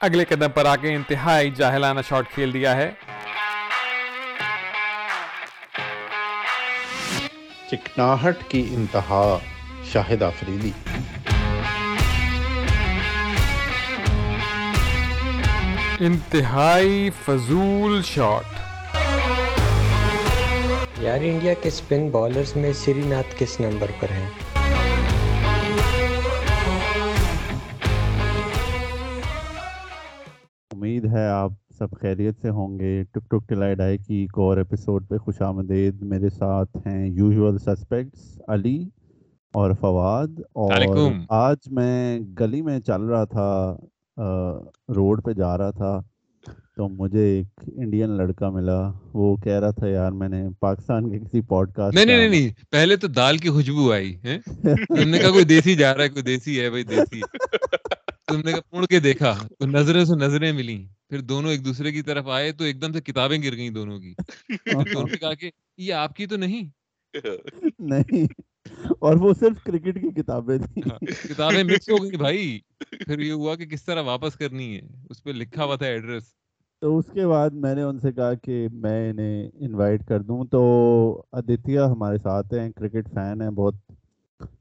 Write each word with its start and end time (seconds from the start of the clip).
اگلے 0.00 0.24
قدم 0.24 0.50
پر 0.50 0.66
آ 0.66 0.76
کے 0.76 0.94
انتہائی 0.94 1.50
جاہلانہ 1.50 2.00
شاٹ 2.08 2.30
کھیل 2.34 2.52
دیا 2.52 2.76
ہے۔ 2.76 2.90
چکناہٹ 7.70 8.36
کی 8.48 8.66
انتہا 8.70 9.38
شاہد 9.92 10.22
آفریدی 10.22 10.70
انتہائی 16.00 17.10
فضول 17.24 18.02
شاٹ۔ 18.02 18.58
یار 20.98 21.18
انڈیا 21.22 21.54
کے 21.54 21.68
اسپن 21.68 22.08
بالرز 22.08 22.56
میں 22.56 22.72
سری 22.72 23.02
ناتھ 23.06 23.34
کس 23.38 23.60
نمبر 23.60 23.90
پر 24.00 24.12
ہیں؟ 24.12 24.30
سب 31.80 31.90
خیریت 32.00 32.40
سے 32.42 32.50
ہوں 32.50 32.78
گے۔ 32.78 33.02
ٹک 33.12 33.30
ٹک 33.30 33.48
ٹلائی 33.48 33.74
ڈائی 33.74 33.98
کی 33.98 34.14
ایک 34.14 34.38
اور 34.38 34.56
ایپیسوڈ 34.56 35.08
پہ 35.08 35.16
خوش 35.16 35.40
آمدید۔ 35.42 36.02
میرے 36.02 36.28
ساتھ 36.28 36.76
ہیں 36.86 37.08
یوزول 37.08 37.58
سسپیکٹس 37.58 38.40
علی 38.48 38.78
اور 39.54 39.70
فواد 39.80 40.40
اور 40.54 40.72
علیکم۔ 40.72 41.22
آج 41.28 41.56
میں 41.70 42.20
گلی 42.40 42.62
میں 42.62 42.80
چل 42.80 43.02
رہا 43.02 43.24
تھا 43.24 43.48
روڈ 44.96 45.24
پہ 45.24 45.32
جا 45.32 45.58
رہا 45.58 45.70
تھا۔ 45.70 46.00
تو 46.76 46.88
مجھے 46.88 47.24
ایک 47.28 47.46
انڈین 47.76 48.10
لڑکا 48.10 48.50
ملا۔ 48.50 48.80
وہ 49.14 49.36
کہہ 49.36 49.58
رہا 49.60 49.70
تھا 49.70 49.86
یار 49.86 50.12
میں 50.12 50.28
نے 50.28 50.48
پاکستان 50.60 51.10
کے 51.10 51.18
کسی 51.18 51.40
پوڈ 51.40 51.72
کاسٹ 51.72 51.94
نہیں 51.94 52.04
نہیں 52.06 52.28
نہیں۔ 52.28 52.48
پہلے 52.70 52.96
تو 52.96 53.06
دال 53.08 53.38
کی 53.38 53.48
خوشبو 53.48 53.92
آئی 53.92 54.14
ہے 54.24 54.38
نے 55.06 55.18
کہا 55.18 55.30
کوئی 55.30 55.44
دیسی 55.44 55.74
جا 55.74 55.96
رہا 55.96 56.04
ہے 56.04 56.08
کوئی 56.08 56.22
دیسی 56.22 56.60
ہے 56.60 56.70
بھائی 56.70 56.84
دیسی۔ 56.84 57.20
تم 58.30 58.40
نے 58.40 58.52
مڑ 58.72 58.86
کے 58.86 59.00
دیکھا؟ 59.00 59.34
تو 59.58 59.66
نظریں 59.66 60.04
سے 60.04 60.16
نظریں 60.16 60.52
ملی 60.52 60.86
پھر 61.08 61.20
دونوں 61.20 61.50
ایک 61.50 61.64
دوسرے 61.64 61.92
کی 61.92 62.02
طرف 62.02 62.28
آئے 62.28 62.52
تو 62.52 62.64
ایک 62.64 62.82
دم 62.82 62.92
سے 62.92 63.00
کتابیں 63.00 63.42
گر 63.42 63.56
گئیں 63.56 63.70
دونوں 63.70 64.00
کی۔ 64.00 64.14
نے 65.12 65.16
کہا 65.16 65.34
کہ 65.34 65.50
یہ 65.76 65.94
آپ 65.94 66.16
کی 66.16 66.26
تو 66.26 66.36
نہیں۔ 66.36 66.68
نہیں۔ 67.78 68.26
اور 68.98 69.16
وہ 69.16 69.34
صرف 69.40 69.64
کرکٹ 69.64 69.94
کی 70.00 70.22
کتابیں 70.22 70.58
تھیں۔ 70.58 70.82
ہاں، 70.90 70.98
کتابیں 71.28 71.64
مکس 71.64 71.90
ہو 71.90 72.02
گئی 72.02 72.16
بھائی۔ 72.16 72.60
پھر 72.78 73.18
یہ 73.18 73.32
ہوا 73.32 73.56
کہ 73.56 73.66
کس 73.66 73.84
طرح 73.84 74.02
واپس 74.02 74.34
کرنی 74.34 74.76
ہے؟ 74.76 74.80
اس 75.10 75.24
پہ 75.24 75.30
لکھا 75.30 75.64
ہوا 75.64 75.76
تھا 75.76 75.86
ایڈریس 75.86 76.24
تو 76.80 76.98
اس 76.98 77.04
کے 77.14 77.26
بعد 77.26 77.50
میں 77.50 77.74
نے 77.74 77.82
ان 77.82 78.00
سے 78.00 78.12
کہا 78.12 78.34
کہ 78.34 78.68
میں 78.72 79.10
انہیں 79.10 79.50
انوائٹ 79.60 80.06
کر 80.08 80.20
دوں۔ 80.20 80.44
تو 80.44 80.62
آدتیہ 81.32 81.80
ہمارے 81.80 82.18
ساتھ 82.18 82.54
ہیں 82.54 82.70
کرکٹ 82.70 83.08
فین 83.14 83.42
ہیں 83.42 83.50
بہت 83.50 83.74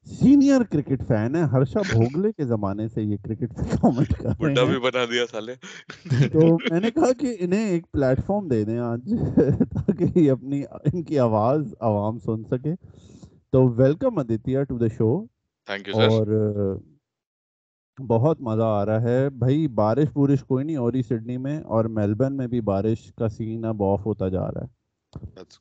سینئر 0.06 0.64
کرکٹ 0.64 1.04
فین 1.08 1.36
ہے 1.36 1.42
ہرشا 1.42 1.82
بھوگلے 1.82 2.32
کے 2.32 2.46
زمانے 2.46 2.88
سے 2.88 3.04
یہ 3.04 3.18
کرکٹ 3.24 3.56
پہ 3.56 3.76
کامنٹ 3.82 4.14
کر 4.14 4.30
رہے 4.44 4.54
بڈا 4.54 4.64
بھی 4.64 4.74
ہیں۔ 4.74 4.80
بنا 4.80 5.06
دیا 5.12 5.26
سالے۔ 5.32 5.56
تو 6.32 6.58
میں 6.70 6.80
نے 6.80 6.92
کہا 6.92 7.12
کہ 7.14 7.36
انہیں 7.40 7.70
ایک 7.70 7.92
پلیٹ 7.92 8.26
فارم 8.26 8.48
دے 8.48 8.64
دیں 8.66 8.78
آج 8.80 9.14
تاکہ 9.74 10.20
یہ 10.20 10.32
اپنی 10.32 10.64
ان 10.86 11.04
کی 11.04 11.20
آواز 11.20 11.74
عوام 11.80 12.20
سن 12.20 12.44
سکے۔ 12.44 12.74
تو 13.54 13.68
welcome 13.68 14.20
Aditya 14.20 14.64
to 14.64 14.78
the 14.78 14.88
show 14.88 15.12
thank 15.68 15.88
you 15.88 15.94
اور 15.96 16.28
بہت 17.98 18.42
مزہ 18.42 18.64
آ 18.64 18.86
رہا 18.86 19.02
ہے۔ 19.02 19.30
بھائی 19.30 19.68
بارش 19.68 20.08
بورش 20.14 20.44
کوئی 20.44 20.66
نہیں 20.66 20.78
ہو 20.78 20.92
رہی 20.92 21.02
سڈنی 21.02 21.38
میں 21.38 21.60
اور 21.68 21.86
میلبرن 21.98 22.38
میں 22.38 22.48
بھی 22.48 22.62
بارش 22.62 23.14
کا 23.18 23.30
سین 23.30 23.66
اب 23.66 23.84
آف 23.84 24.06
ہوتا 24.06 24.30
جا 24.30 24.48
رہا 24.48 24.62
ہے۔ 24.62 24.78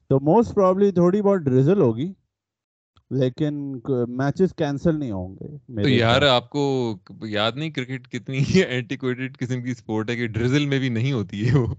تو 0.08 0.20
موسٹ 0.20 0.54
پرابلی 0.54 0.90
تھوڑی 0.90 1.22
بہت 1.22 1.40
ڈریزل 1.40 1.80
ہوگی۔ 1.80 2.12
لیکن 3.10 3.72
میچز 4.08 4.54
کینسل 4.56 4.98
نہیں 4.98 5.10
ہوں 5.10 5.34
گے 5.34 5.82
تو 5.82 5.88
یار 5.88 6.22
آپ 6.22 6.50
کو 6.50 6.98
یاد 7.22 7.52
نہیں 7.54 7.70
کرکٹ 7.70 8.08
کتنی 8.08 8.38
اینٹیکویٹڈ 8.68 9.38
قسم 9.38 9.62
کی 9.62 9.74
سپورٹ 9.74 10.10
ہے 10.10 10.16
کہ 10.16 10.26
ڈریزل 10.26 10.66
میں 10.66 10.78
بھی 10.78 10.88
نہیں 10.88 11.12
ہوتی 11.12 11.48
ہے 11.48 11.58
وہ؟ 11.58 11.74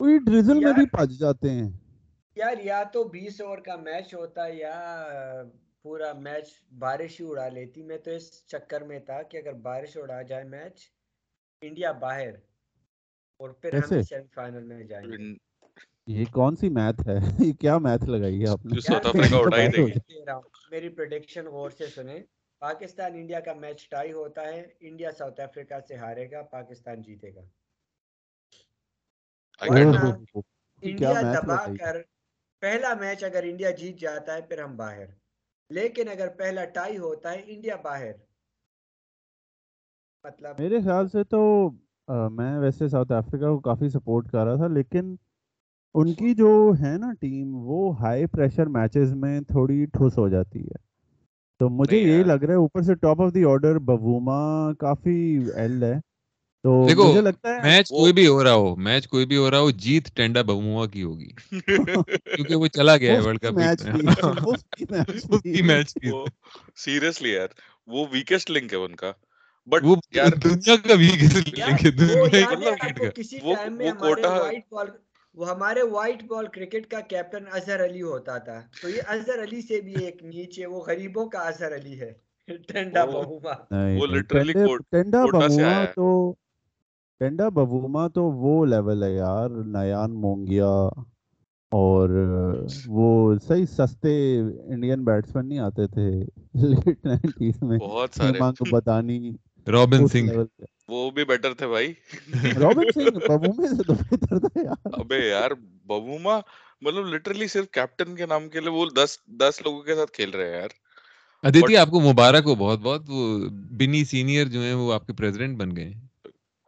کوئی 0.00 0.18
ڈریزل 0.18 0.64
میں 0.64 0.72
بھی 0.72 0.86
پج 0.86 1.18
جاتے 1.18 1.50
ہیں۔ 1.50 1.70
یار 2.36 2.64
یا 2.64 2.82
تو 2.92 3.04
بیس 3.04 3.40
اوور 3.40 3.58
کا 3.58 3.76
میچ 3.76 4.14
ہوتا 4.14 4.42
یا 4.48 5.02
پورا 5.82 6.12
میچ 6.12 6.48
بارش 6.78 7.20
ہی 7.20 7.26
اڑا 7.28 7.48
لیتی۔ 7.48 7.82
میں 7.82 7.98
تو 7.98 8.10
اس 8.10 8.46
چکر 8.46 8.80
میں 8.80 8.98
تھا 8.98 9.22
کہ 9.22 9.36
اگر 9.36 9.52
بارش 9.52 9.96
اڑا 9.96 10.22
جائے 10.22 10.44
میچ 10.44 10.80
انڈیا 11.62 11.92
باہر 11.92 12.34
اور 13.40 13.50
پھر 13.50 13.74
ہم؟ 13.74 14.02
سیمی 14.02 14.26
فائنل 14.34 14.62
میں 14.62 14.84
جائیں 14.84 15.06
گے۔ 15.06 15.34
یہ 16.06 16.24
کون 16.32 16.56
سی 16.56 16.68
میتھ 16.68 17.08
ہے؟ 17.08 17.14
یہ 17.46 17.52
کیا 17.52 17.76
میتھ 17.78 18.04
لگائی 18.04 18.40
ہے 18.42 18.48
آپ 18.48 18.64
نے؟ 18.64 18.74
جو 18.74 18.80
ساؤتھ 18.80 19.06
افریقہ 19.06 19.36
اڑا 19.36 19.56
ہی 19.56 19.68
دے 19.68 19.84
گی 19.84 19.92
میری 20.70 20.88
پریڈکشن 20.88 21.46
غور 21.46 21.70
سے 21.70 21.86
سنیں۔ 21.86 22.20
پاکستان 22.62 23.14
انڈیا 23.14 23.40
کا 23.40 23.54
میچ 23.54 23.88
ٹائی 23.88 24.12
ہوتا 24.12 24.46
ہے 24.46 24.60
انڈیا 24.80 25.10
ساؤتھ 25.10 25.40
افریقہ 25.40 25.80
سے 25.88 25.96
ہارے 25.96 26.30
گا 26.30 26.42
پاکستان 26.50 27.02
جیتے 27.02 27.34
گا۔ 27.34 27.40
انڈیا 30.82 31.20
دبا 31.34 31.66
کر 31.78 31.96
پہلا 32.62 32.94
میچ 32.94 33.24
اگر 33.24 33.42
انڈیا 33.42 33.70
جیت 33.70 33.96
جاتا 34.00 34.34
ہے 34.34 34.40
پھر 34.42 34.62
ہم 34.62 34.76
باہر۔ 34.76 35.06
لیکن 35.70 36.08
اگر 36.08 36.28
پہلا 36.36 36.64
ٹائی 36.74 36.98
ہوتا 36.98 37.32
ہے 37.32 37.42
انڈیا 37.46 37.76
باہر۔ 37.82 38.12
مطلب 40.24 40.58
میرے 40.58 40.80
خیال 40.80 41.08
سے 41.08 41.24
تو 41.24 41.40
میں 42.30 42.58
ویسے 42.58 42.88
ساؤتھ 42.88 43.12
افریقہ 43.12 43.46
کو 43.46 43.58
کافی 43.60 43.88
سپورٹ 43.88 44.30
کر 44.32 44.44
رہا 44.44 44.56
تھا 44.56 44.66
لیکن 44.68 45.14
ان 45.94 46.12
کی 46.12 46.34
جو 46.34 46.48
ہے 46.80 46.96
نا 46.98 47.12
ٹیم 47.20 47.54
وہ 47.66 47.98
ہائی 48.00 48.26
پریشر 48.26 48.66
میچز 48.68 49.14
میں 49.14 49.40
تھوڑی 49.40 49.84
ٹھوس 49.92 50.18
ہو 50.18 50.28
جاتی 50.28 50.60
ہے 50.60 50.82
تو 51.60 51.68
مجھے 51.70 51.98
یار۔ 51.98 52.24
لگ 52.24 52.44
رہا 52.44 52.52
ہے 52.52 52.58
اوپر 52.58 52.82
سے 52.82 52.94
top 52.94 53.20
of 53.20 53.34
the 53.34 53.44
order 53.44 53.78
Bavuma 53.80 54.40
coffee 54.78 55.18
ill 55.54 55.82
ہے 55.82 55.94
تو 56.64 56.72
دیکھو 56.88 57.08
مجھے 57.08 57.20
لگتا 57.20 57.48
ہے 57.48 57.60
میچ 57.62 57.88
کوئی 57.88 58.12
بھی 58.12 58.26
ہو 58.26 58.42
رہا 58.44 58.54
ہو 58.54 58.74
میچ 58.78 59.08
کوئی 59.08 59.26
بھی 59.26 59.36
ہو 59.36 59.50
رہا 59.50 59.58
ہو 59.58 59.70
جیت 59.78 60.14
ٹینڈا 60.14 60.42
بموا 60.42 60.86
کی 60.86 61.02
ہوگی 61.02 61.30
کیونکہ 61.50 62.54
وہ 62.54 62.66
چلا 62.66 62.96
گیا 62.96 63.12
ہے 63.12 63.20
ورلڈ 63.20 63.40
کپ 63.40 63.58
میچ 65.62 65.96
سیریسلی 66.76 67.30
یار 67.30 67.48
وہ 67.88 68.06
ویکسٹ 68.12 68.50
لنک 68.50 68.72
ہے 68.72 68.78
ان 68.78 68.94
کا 68.96 69.12
بٹ 69.68 69.82
دنیا 70.44 70.74
کا 70.76 70.94
دنیا 71.44 71.66
یاد 72.32 72.62
ہے 72.62 72.70
مطلب 72.82 73.42
وہ- 73.42 73.56
کوٹا- 73.98 74.40
وائٹ 74.40 74.62
بال 74.70 74.86
وہ 75.34 75.50
ہمارے 75.50 75.82
وائٹ 75.82 76.22
بال 76.24 76.46
کرکٹ 76.46 76.86
کا 76.86 77.00
کیپٹن 77.00 77.44
اظہر 77.52 77.84
علی 77.84 78.02
ہوتا 78.02 78.38
تھا۔ 78.38 78.60
تو 78.82 78.88
یہ 78.88 79.00
اظہر 79.06 79.42
علی 79.42 79.60
سے 79.60 79.80
بھی 79.80 79.94
ایک 80.04 80.24
نیچے 80.24 80.66
وہ 80.66 80.80
غریبوں 80.86 81.26
کا 81.26 81.38
اظہر 81.38 81.74
علی 81.74 82.00
ہے۔ 82.00 82.12
ٹنڈا 82.68 83.04
وہ- 83.04 83.24
بہوما۔ 83.24 83.76
وہ 83.98 84.06
ٹینڈا۔ 84.90 85.84
تو 85.94 86.34
ٹینڈا 87.18 87.48
بووما 87.48 88.08
تو 88.08 88.24
وہ 88.24 88.66
لیول 88.66 89.02
ہے 89.02 89.14
یار 89.14 89.50
نیان 89.50 90.14
مونگیا 90.14 90.88
اور 91.70 92.08
وہ 92.86 93.34
صحیح 93.48 93.64
سستے 93.64 94.40
انڈین 94.40 95.04
بیٹسمین 95.04 95.46
نہیں 95.48 95.58
آتے 95.58 95.86
تھے۔ 95.86 96.10
لیٹ 96.54 97.06
نائنٹیز 97.06 97.62
میں۔ 97.62 97.78
بہت 97.78 98.10
سارے۔ 98.14 98.70
بدانی۔ 98.70 99.32
رابن 99.68 100.06
سنگھ۔ 100.06 100.30
وہ 100.88 101.10
بھی 101.10 101.24
بیٹر 101.24 101.54
تھے 101.54 101.66
بھائی۔ 101.68 101.92
رابن 102.56 102.90
سنگھ 102.90 103.18
ببومے 103.20 103.68
سے 103.68 103.82
تو 103.82 103.94
بہتر 103.94 104.38
تھا 104.40 104.60
یار۔ 104.60 104.88
ابے 104.94 105.18
یار 105.20 105.50
ببوما 105.84 106.38
مطلب 106.82 107.06
لٹرلی 107.06 107.46
صرف 107.48 107.70
کیپٹن 107.70 108.16
کے 108.16 108.26
نام 108.26 108.48
کے 108.48 108.60
لیے 108.60 108.70
وہ 108.70 108.86
دس 108.96 109.10
دس 109.40 109.60
لوگوں 109.64 109.82
کے 109.82 109.94
ساتھ 109.94 110.12
کھیل 110.12 110.30
رہے 110.30 110.50
ہیں 110.50 110.60
یار۔ 110.60 110.72
ادیتی 111.44 111.76
آپ 111.76 111.88
کو 111.88 112.00
مبارک 112.02 112.44
ہو 112.46 112.54
بہت 112.56 112.80
بہت۔ 112.80 113.02
وہ 113.08 113.22
بنی 113.78 114.04
سینئر 114.04 114.46
جو 114.46 114.62
ہیں 114.62 114.74
وہ 114.74 114.92
آپ 114.92 115.06
کے 115.06 115.12
پریزیڈنٹ 115.12 115.58
بن 115.58 115.76
گئے 115.76 115.92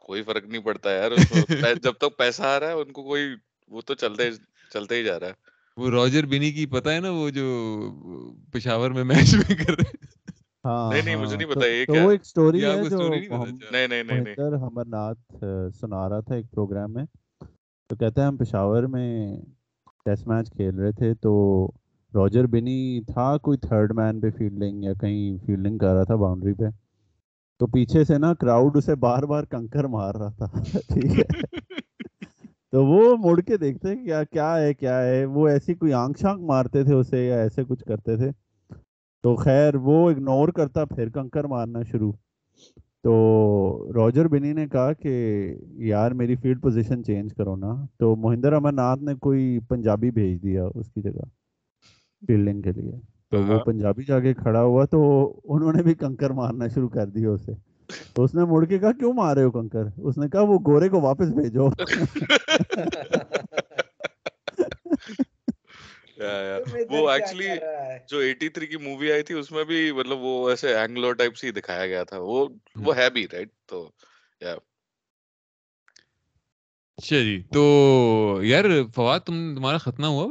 کوئی 0.03 0.23
فرق 0.23 0.45
نہیں 0.45 0.63
پڑتا 0.63 0.91
یار 0.93 1.11
جب 1.83 1.93
تک 1.95 2.17
پیسہ 2.19 2.43
آ 2.45 2.59
رہا 2.61 2.69
ہے 2.69 2.73
ان 2.75 2.93
کو 2.93 3.03
کوئی 3.03 3.25
وہ 3.71 3.81
تو 3.81 3.95
چلتے 3.97 4.31
چلتے 4.71 4.95
ہی 4.95 5.05
جا 5.05 5.19
رہا 5.21 5.27
ہے۔ 5.27 5.33
وہ 5.77 5.91
راجر 5.91 6.27
بنی 6.27 6.51
کی 6.53 6.67
پتہ 6.67 6.89
ہے 6.89 7.01
نا 7.01 7.11
وہ 7.11 7.29
جو 7.31 7.47
پشاور 8.53 8.91
میں 8.91 9.05
میچ 9.05 9.35
میں 9.35 9.57
کر 9.57 9.73
رہے 9.73 10.16
نہیں، 10.67 11.03
نہیں، 11.05 11.17
مجھے 11.17 11.37
ہاں، 11.37 11.43
نہیں 11.43 11.55
تو- 11.55 11.63
پتا 11.63 11.67
یہ 11.67 11.85
کیا 11.85 12.05
وہ؟ 12.05 12.11
ایک 12.11 12.27
سٹوری 12.27 12.65
ہے 12.65 12.85
جو 12.85 12.99
نہیں؟ 12.99 13.89
نہیں 13.89 14.03
نہیں 14.03 14.35
ہمر 14.63 14.85
ناتھ 14.85 15.45
سنا 15.81 16.09
رہا 16.09 16.21
تھا 16.21 16.35
ایک 16.35 16.51
پروگرام 16.51 16.93
میں۔ 16.93 17.05
تو 17.89 17.97
کہتے 17.97 18.21
ہیں 18.21 18.29
ہم 18.29 18.37
پشاور 18.37 18.83
میں 18.83 19.37
ٹیسٹ 20.05 20.27
میچ 20.27 20.53
کھیل 20.53 20.79
رہے 20.79 20.93
تھے 20.93 21.15
تو 21.15 21.67
راجر 22.15 22.47
بنی 22.47 23.01
تھا 23.13 23.39
کوئی 23.39 23.59
تھرڈ 23.59 23.93
مین 23.93 24.21
پہ 24.21 24.31
فیلڈنگ 24.31 24.85
یا 24.85 24.93
کہیں 24.93 25.47
فیلڈنگ 25.47 25.79
کر 25.79 25.95
رہا 25.95 26.03
تھا 26.03 26.15
باؤنڈری 26.15 26.53
پہ۔ 26.53 26.65
تو 27.59 27.67
پیچھے 27.67 28.05
سے 28.05 28.19
نا 28.19 28.35
کراؤڈ 28.35 28.77
اسے 28.77 28.95
بار 28.95 29.23
بار 29.23 29.45
کنکر 29.45 29.85
مار 29.85 30.15
رہا 30.15 30.29
تھا۔ 30.29 30.47
ٹھیک 30.89 31.05
ہے۔ 31.05 31.57
تو 32.73 32.87
وہ 32.87 33.17
مڑ 33.17 33.41
کے 33.41 33.57
دیکھتے 33.57 33.89
ہیں 33.89 34.05
کیا 34.05 34.25
کیا 34.25 34.59
ہے 34.59 34.75
کیا 34.75 35.03
ہے۔ 35.03 35.25
وہ 35.25 35.49
ایسی 35.49 35.75
کوئی 35.75 35.93
آنکھ 35.93 36.21
شانک 36.21 36.41
مارتے 36.41 36.85
تھے 36.85 36.95
اسے 36.95 37.27
یا 37.27 37.37
ایسے 37.37 37.65
کچھ 37.65 37.85
کرتے 37.85 38.17
تھے۔ 38.17 38.46
تو 39.27 39.37
خیر 39.37 39.75
وہ 39.75 40.11
اگنور 40.11 40.49
کرتا 40.49 40.85
پھر 40.85 41.09
کنکر 41.09 41.45
مارنا 41.45 41.83
شروع۔ 41.83 42.13
تو 43.03 43.89
راجر 43.95 44.29
بنی 44.29 44.53
نے 44.53 44.69
کہا 44.69 44.93
کہ 44.93 45.55
یار 45.71 46.11
میری 46.11 46.37
فیلڈ 46.37 46.63
پوزیشن 46.63 47.05
چینج 47.05 47.35
کرو 47.35 47.57
نا۔ 47.57 47.87
تو 47.99 48.17
مہندر 48.17 48.53
امر 48.53 48.73
ناتھ 48.73 49.03
نے 49.03 49.15
کوئی 49.15 49.59
پنجابی 49.69 50.11
بھیج 50.11 50.43
دیا 50.43 50.65
اس 50.75 50.93
کی 50.93 51.03
جگہ 51.03 51.25
فیلڈنگ 52.27 52.63
کے 52.63 52.73
لیے۔ 52.73 52.93
تو 53.31 53.39
وہ 53.39 53.45
ہاں۔ 53.45 53.59
پنجابی 53.59 54.05
جا 54.05 54.21
کے 54.21 54.35
کھڑا 54.35 54.63
ہوا 54.63 54.85
تو 54.85 55.33
انہوں 55.45 55.73
نے 55.73 55.83
بھی 55.83 55.95
کنکر 55.95 56.31
مارنا 56.31 56.69
شروع 56.69 56.89
کر 56.89 57.07
دیا 57.07 57.31
اسے۔ 57.31 57.53
تو 58.15 58.25
اس 58.25 58.35
نے 58.35 58.45
مڑ 58.45 58.65
کے 58.65 58.79
کہا 58.79 58.93
کیوں 58.93 59.13
مار 59.13 59.37
رہے 59.37 59.45
ہو 59.45 59.51
کنکر؟ 59.51 59.85
اس 59.97 60.19
نے 60.19 60.29
کہا 60.29 60.41
وہ 60.41 60.59
گورے 60.67 60.89
کو 60.89 61.01
واپس 61.01 61.29
بھیجو۔ 61.29 61.69
وہ 66.91 67.11
ایکچولی 67.11 67.49
جو 68.09 68.19
ایٹی 68.19 68.49
تھری 68.49 68.67
کی 68.67 68.77
مووی 68.77 69.13
آئی 69.13 69.23
تھی 69.23 69.35
اس 69.35 69.53
میں 69.53 69.65
بھی 69.65 69.93
مطلب 69.93 70.19
وہ 70.19 70.51
ایسے 70.51 70.77
اینگلو 70.77 71.13
ٹائپ 71.13 71.37
سے 71.37 71.53
دکھایا 71.53 71.87
گیا 71.87 72.05
تھا۔ 72.05 72.19
وہ 72.19 72.49
وہ 72.77 72.97
ہے 72.97 73.11
بھی 73.11 73.27
رائٹ 73.33 73.49
تو 73.67 73.91
اچھا 76.99 77.17
جی 77.17 77.43
تو 77.53 78.41
یار 78.43 78.65
فواد 78.95 79.21
تم 79.21 79.57
تمہارا 79.57 79.79
ختنہ 79.79 80.07
ہوا 80.07 80.27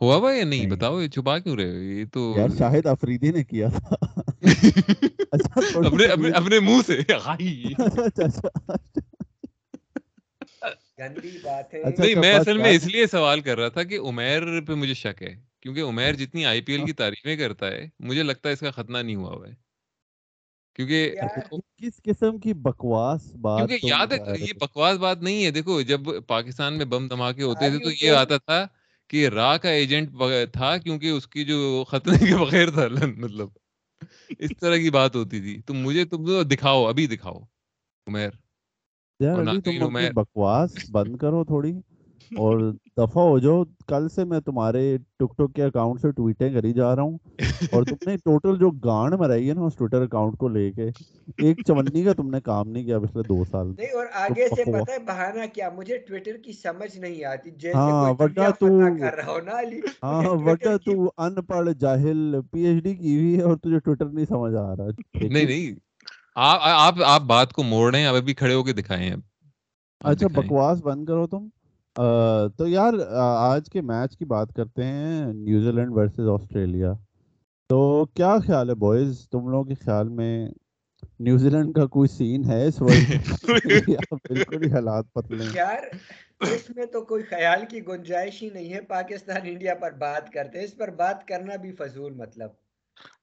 ہوا 0.00 0.18
بھائی 0.18 0.38
یا 0.38 0.44
نہیں؟ 0.44 0.66
بتاؤ 0.66 1.00
یہ 1.00 1.08
چھپا 1.08 1.38
کیوں 1.38 1.56
رہے 1.56 1.64
یہ 1.64 2.04
تو 2.12 2.34
یار 2.36 2.48
شاہد 2.58 2.86
افریدی 2.86 3.30
نے 3.30 3.44
کیا 3.44 3.68
تھا۔ 3.68 3.96
اپنے 5.86 6.32
اپنے 6.32 6.60
منہ 6.60 6.80
سے۔ 6.86 6.98
نہیں 11.08 12.14
میں 12.14 12.34
اصل 12.34 12.58
میں 12.58 12.70
اس 12.70 12.86
لیے 12.86 13.06
سوال 13.06 13.40
کر 13.40 13.58
رہا 13.58 13.68
تھا 13.68 13.82
کہ 13.82 13.98
عمیر 13.98 14.60
پہ 14.60 14.74
مجھے 14.74 14.94
شک 14.94 15.22
ہے 15.22 15.34
کیونکہ 15.60 15.80
عمیر 15.80 16.12
جتنی 16.14 16.46
آئی 16.46 16.60
پی 16.60 16.72
ایل 16.72 16.86
کی 16.86 16.92
تعریفیں 16.92 17.36
کرتا 17.36 17.66
ہے 17.66 17.88
مجھے 17.98 18.22
لگتا 18.22 18.48
ہے 18.48 18.54
اس 18.54 18.60
کا 18.60 18.70
ختنہ 18.70 18.98
نہیں 18.98 19.16
ہوا 19.16 19.30
ہوا 19.30 19.48
ہے۔ 19.48 19.54
کیونکہ 20.74 21.14
کس 21.78 22.00
قسم 22.04 22.38
کی 22.38 22.54
بکواس 22.54 23.34
بات 23.34 23.68
کیونکہ 23.68 23.86
یاد 23.86 24.06
ہے 24.06 24.16
یہ 24.38 24.52
بکواس 24.60 24.98
بات 24.98 25.22
نہیں 25.22 25.44
ہے۔ 25.44 25.50
دیکھو 25.50 25.80
جب 25.82 26.00
پاکستان 26.26 26.76
میں 26.76 26.84
بم 26.84 27.08
دھماکے 27.08 27.42
ہوتے 27.42 27.70
تھے 27.70 27.78
تو 27.84 27.90
یہ 28.04 28.10
آتا 28.10 28.36
تھا 28.36 28.66
کہ 29.10 29.28
را 29.28 29.56
کا 29.56 29.70
ایجنٹ 29.70 30.10
تھا 30.52 30.76
کیونکہ 30.76 31.10
اس 31.10 31.26
کی 31.26 31.44
جو 31.44 31.84
ختنے 31.88 32.18
کے 32.18 32.36
بغیر 32.36 32.70
تھا 32.70 32.88
مطلب۔ 33.16 33.48
اس 34.38 34.50
طرح 34.60 34.76
کی 34.76 34.90
بات 34.90 35.16
ہوتی 35.16 35.40
تھی۔ 35.40 35.62
تو 35.66 35.74
مجھے 35.74 36.04
تم 36.04 36.42
دکھاؤ 36.42 36.84
ابھی 36.86 37.06
دکھاؤ 37.06 37.40
عمیر۔ 38.06 38.30
بکواس 39.20 40.90
بند 40.90 41.16
کرو 41.16 41.44
تھوڑی 41.44 41.72
اور 42.36 42.60
دفعہ 42.96 43.22
ہو 43.22 43.38
جاؤ 43.38 43.62
کل 43.88 44.08
سے 44.08 44.24
میں 44.24 44.40
تمہارے 44.40 44.82
ٹک 45.18 45.36
ٹک 45.38 45.54
کے 45.54 45.62
اکاؤنٹ 45.62 46.00
سے 46.00 46.10
ٹویٹیں 46.12 46.52
کری 46.54 46.72
جا 46.72 46.94
رہا 46.96 47.02
ہوں 47.02 47.18
اور 47.72 47.82
تم 47.82 47.96
نے 48.06 48.16
ٹوٹل 48.16 48.58
جو 48.58 48.70
گانڈ 48.84 49.14
مرائی 49.14 49.48
ہے 49.48 49.54
نا 49.54 49.62
اس 49.62 49.76
ٹویٹر 49.76 50.02
اکاؤنٹ 50.02 50.36
کو 50.36 50.48
لے 50.48 50.70
کے 50.72 50.88
ایک 51.38 51.60
چمنی 51.66 52.04
کا 52.04 52.12
تم 52.12 52.30
نے 52.30 52.40
کام 52.40 52.68
نہیں 52.68 52.84
کیا 52.84 52.98
پچھلے 52.98 53.22
دو 53.22 53.42
سال 53.50 53.66
نہیں 53.68 53.92
اور 53.92 54.06
آگے 54.12 54.48
سے 54.48 54.64
پتہ 54.64 54.90
ہے 54.90 54.98
بہانہ 54.98 55.46
کیا 55.52 55.70
مجھے 55.76 55.98
ٹویٹر 55.98 56.36
کی 56.36 56.52
سمجھ 56.52 56.96
نہیں 56.98 57.24
آتی 57.24 57.50
جیسے 57.50 57.76
ہاں 57.76 58.12
وٹا 58.20 58.50
تو 58.50 58.68
کر 59.00 59.14
رہا 59.14 59.32
ہو 59.32 59.38
نا 59.40 59.58
علی 59.60 59.80
ہاں 60.02 60.34
وٹا 60.44 60.76
تو 60.76 60.92
ان 61.18 61.42
پڑھ 61.42 61.68
جاہل 61.78 62.40
پی 62.52 62.66
ایچ 62.66 62.82
ڈی 62.84 62.94
کی 62.94 63.16
ہوئی 63.16 63.36
ہے 63.36 63.42
اور 63.42 63.56
تجھے 63.56 63.78
ٹویٹر 63.78 64.06
نہیں 64.06 64.24
سمجھ 64.24 64.54
آ 64.54 64.74
رہا 64.76 64.86
نہیں 65.14 65.44
نہیں 65.44 65.89
آپ 66.36 67.02
آپ 67.06 67.22
بات 67.22 67.52
کو 67.52 67.62
موڑ 67.62 67.90
رہے 67.92 68.00
ہیں 68.00 68.08
اب 68.08 68.14
ابھی 68.14 68.34
کھڑے 68.34 68.54
ہو 68.54 68.62
کے 68.62 68.72
دکھائیں 68.72 69.10
اچھا 70.00 70.26
بکواس 70.26 70.82
بند 70.82 71.06
کرو 71.06 71.26
تم۔ 71.26 71.48
تو 72.56 72.66
یار 72.68 72.92
آج 73.20 73.68
کے 73.72 73.80
میچ 73.80 74.16
کی 74.16 74.24
بات 74.24 74.52
کرتے 74.56 74.84
ہیں 74.84 75.32
نیوزی 75.34 75.72
لینڈ 75.72 75.92
ورسز 75.92 76.28
آسٹریلیا۔ 76.32 76.92
تو 77.70 77.80
کیا 78.14 78.36
خیال 78.46 78.68
ہے 78.68 78.74
بوائز؟ 78.74 79.28
تم 79.30 79.48
لوگوں 79.48 79.64
کے 79.64 79.74
خیال 79.74 80.08
میں 80.08 80.32
نیوزی 81.20 81.48
لینڈ 81.48 81.74
کا 81.74 81.86
کوئی 81.86 82.08
سین 82.08 82.44
ہے 82.44 82.66
اس 82.66 82.80
وقت 82.82 83.14
بالکل 84.28 84.64
ہی 84.64 84.70
حالات 84.72 85.12
پتلے 85.12 85.44
یار 85.54 85.82
اس 86.40 86.70
میں 86.70 86.86
تو 86.86 87.04
کوئی 87.04 87.22
خیال 87.22 87.64
کی 87.68 87.86
گنجائش 87.86 88.42
ہی 88.42 88.50
نہیں 88.50 88.72
ہے۔ 88.72 88.80
پاکستان 88.88 89.40
انڈیا 89.44 89.74
پر 89.74 89.92
بات 89.98 90.30
کرتے 90.32 90.58
ہیں۔ 90.58 90.64
اس 90.64 90.76
پر 90.76 90.90
بات 90.94 91.26
کرنا 91.28 91.56
بھی 91.56 91.72
فضول 91.72 92.12
مطلب۔ 92.14 92.50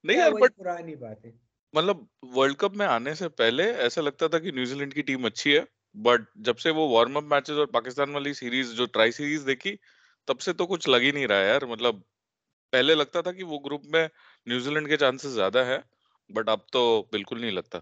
نہیں 0.03 0.19
پرانی 0.57 0.95
بات 0.95 1.25
ہے؟ 1.25 1.31
مطلب 1.73 1.97
ورلڈ 2.35 2.55
کپ 2.57 2.75
میں 2.75 2.87
آنے 2.87 3.13
سے 3.13 3.29
پہلے 3.29 3.71
ایسا 3.75 4.01
لگتا 4.01 4.27
تھا 4.27 4.39
کہ 4.39 4.51
نیوزی 4.51 4.75
لینڈ 4.75 4.93
کی 4.93 5.01
ٹیم 5.01 5.25
اچھی 5.25 5.55
ہے 5.57 5.61
بٹ 5.95 6.21
جب 6.35 6.59
سے 6.59 6.69
وہ 6.69 6.87
وارم 6.89 7.17
اپ 7.17 7.23
میچز 7.23 7.59
اور 7.59 7.67
پاکستان 7.67 8.13
والی 8.13 8.33
سیریز 8.33 8.73
جو 8.73 8.85
ٹرائی 8.85 9.11
سیریز 9.11 9.45
دیکھی 9.47 9.75
تب 10.27 10.41
سے 10.41 10.53
تو 10.53 10.67
کچھ 10.67 10.89
لگ 10.89 10.97
ہی 10.97 11.11
نہیں 11.11 11.27
رہا 11.27 11.43
یار 11.43 11.61
مطلب 11.61 11.99
پہلے 12.73 12.95
لگتا 12.95 13.21
تھا 13.21 13.31
کہ 13.31 13.43
وہ 13.43 13.59
گروپ 13.59 13.85
میں 13.85 14.07
نیوزی 14.47 14.71
لینڈ 14.71 14.87
کے 14.87 14.97
چانسز 14.97 15.35
زیادہ 15.35 15.65
ہے 15.65 15.77
بٹ 16.29 16.49
اب 16.49 16.67
تو 16.67 16.81
بالکل 17.11 17.41
نہیں 17.41 17.51
لگتا 17.51 17.79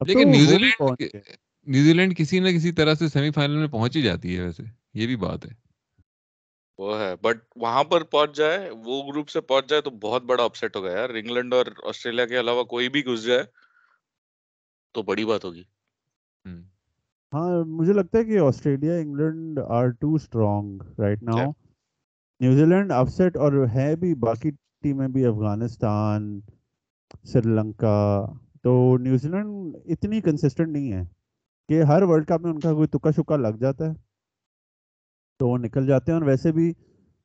لیکن 0.00 0.30
نیوزی 0.30 0.58
لینڈ 0.58 1.02
نیوزی 1.66 1.92
لینڈ 1.92 2.16
کسی 2.16 2.38
نہ 2.38 2.48
کسی 2.48 2.72
طرح 2.72 2.94
سے 2.94 3.08
سیمی 3.08 3.30
فائنل 3.30 3.56
میں 3.56 3.68
پہنچ 3.68 3.96
ہی 3.96 4.02
جاتی 4.02 4.36
ہے 4.36 4.42
ویسے 4.42 4.62
یہ 4.94 5.06
بھی 5.06 5.16
بات 5.16 5.44
ہے 5.46 5.50
وہ 6.80 6.98
ہے۔ 6.98 7.14
بٹ 7.22 7.38
وہاں 7.56 7.84
پر 7.84 8.02
پہنچ 8.12 8.36
جائے 8.36 8.70
وہ 8.84 9.02
گروپ 9.02 9.28
سے 9.28 9.40
پہنچ 9.40 9.68
جائے 9.68 9.82
تو 9.82 9.90
بہت 10.02 10.22
بڑا 10.22 10.44
اپسیٹ 10.44 10.76
ہوگا 10.76 10.90
یار۔ 10.90 11.10
انگلینڈ 11.14 11.54
اور 11.54 11.66
آسٹریلیا 11.88 12.26
کے 12.26 12.40
علاوہ 12.40 12.64
کوئی 12.64 12.88
بھی 12.88 13.04
گھس 13.06 13.24
جائے 13.24 13.42
تو 14.94 15.02
بڑی 15.02 15.24
بات 15.24 15.44
ہوگی۔ 15.44 15.62
ہاں 17.32 17.48
مجھے 17.68 17.92
لگتا 17.92 18.18
ہے 18.18 18.24
کہ 18.24 18.38
Australia 18.38 18.94
England 18.94 19.58
are 19.68 19.88
too 20.00 20.14
strong 20.14 20.82
right 20.98 21.22
now 21.22 21.50
New Zealand 22.64 22.92
upset 22.92 23.36
اور 23.36 23.52
ہے 23.74 23.94
بھی 23.96 24.14
باقی 24.14 24.50
ٹیمیں 24.82 25.08
بھی 25.08 25.24
افغانستان 25.26 26.40
سری 27.24 27.50
لنکا۔ 27.50 27.96
تو 28.64 28.72
نیوزی 28.98 29.28
لینڈ 29.28 29.76
اتنی 29.84 30.20
کنسسٹنٹ 30.20 30.68
نہیں 30.68 30.92
ہے 30.92 31.02
کہ 31.68 31.82
ہر 31.82 32.02
ورلڈ 32.02 32.26
کپ 32.26 32.40
میں 32.40 32.50
ان 32.50 32.60
کا 32.60 32.72
کوئی 32.74 32.88
تکا 32.88 33.10
شکا 33.10 33.36
لگ 33.36 33.56
جاتا 33.60 33.88
ہے۔ 33.88 33.94
تو 35.40 35.48
وہ 35.48 35.58
نکل 35.58 35.86
جاتے 35.86 36.12
ہیں۔ 36.12 36.18
اور 36.18 36.26
ویسے 36.26 36.52
بھی 36.52 36.72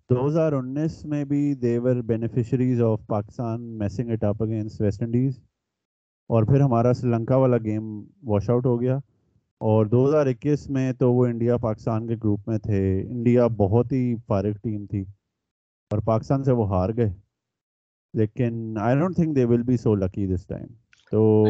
دو 0.09 0.27
ہزار 0.27 0.51
انیس 0.53 1.06
میں 1.06 1.25
بھی 1.25 1.53
they were 1.53 1.95
beneficiaries 1.95 2.81
of 2.81 3.07
Pakistan 3.07 3.77
messing 3.77 4.09
it 4.09 4.23
up 4.23 4.44
against 4.44 4.81
West 4.81 5.01
Indies 5.01 5.39
اور 6.29 6.44
پھر 6.44 6.59
ہمارا 6.59 6.94
سری 6.94 7.09
لنکا 7.09 7.35
والا 7.35 7.57
گیم 7.57 8.03
واش 8.23 8.50
آؤٹ 8.50 8.65
ہو 8.65 8.81
گیا۔ 8.81 8.97
اور 9.59 9.85
دو 9.85 10.09
ہزار 10.09 10.25
اکیس 10.25 10.69
میں 10.69 10.94
تو 10.94 11.13
وہ 11.13 11.25
انڈیا 11.25 11.57
پاکستان 11.57 12.07
کے 12.07 12.15
گروپ 12.15 12.50
میں 12.50 12.57
تھے۔ 12.57 13.01
انڈیا 13.01 13.47
بہت 13.47 13.91
ہی 13.91 14.15
فارغ 14.27 14.51
ٹیم 14.63 14.85
تھی۔ 14.85 15.01
اور 15.91 16.00
پاکستان 16.00 16.44
سے 16.44 16.51
وہ 16.51 16.69
ہار 16.69 16.89
گئے۔ 16.97 17.13
لیکن 18.13 18.77
I 18.81 18.97
don't 19.00 19.15
think 19.15 19.35
they 19.35 19.45
will 19.45 19.63
be 19.63 19.77
so 19.77 19.95
lucky 19.95 20.27
this 20.27 20.47
time 20.47 20.65
تو 21.11 21.44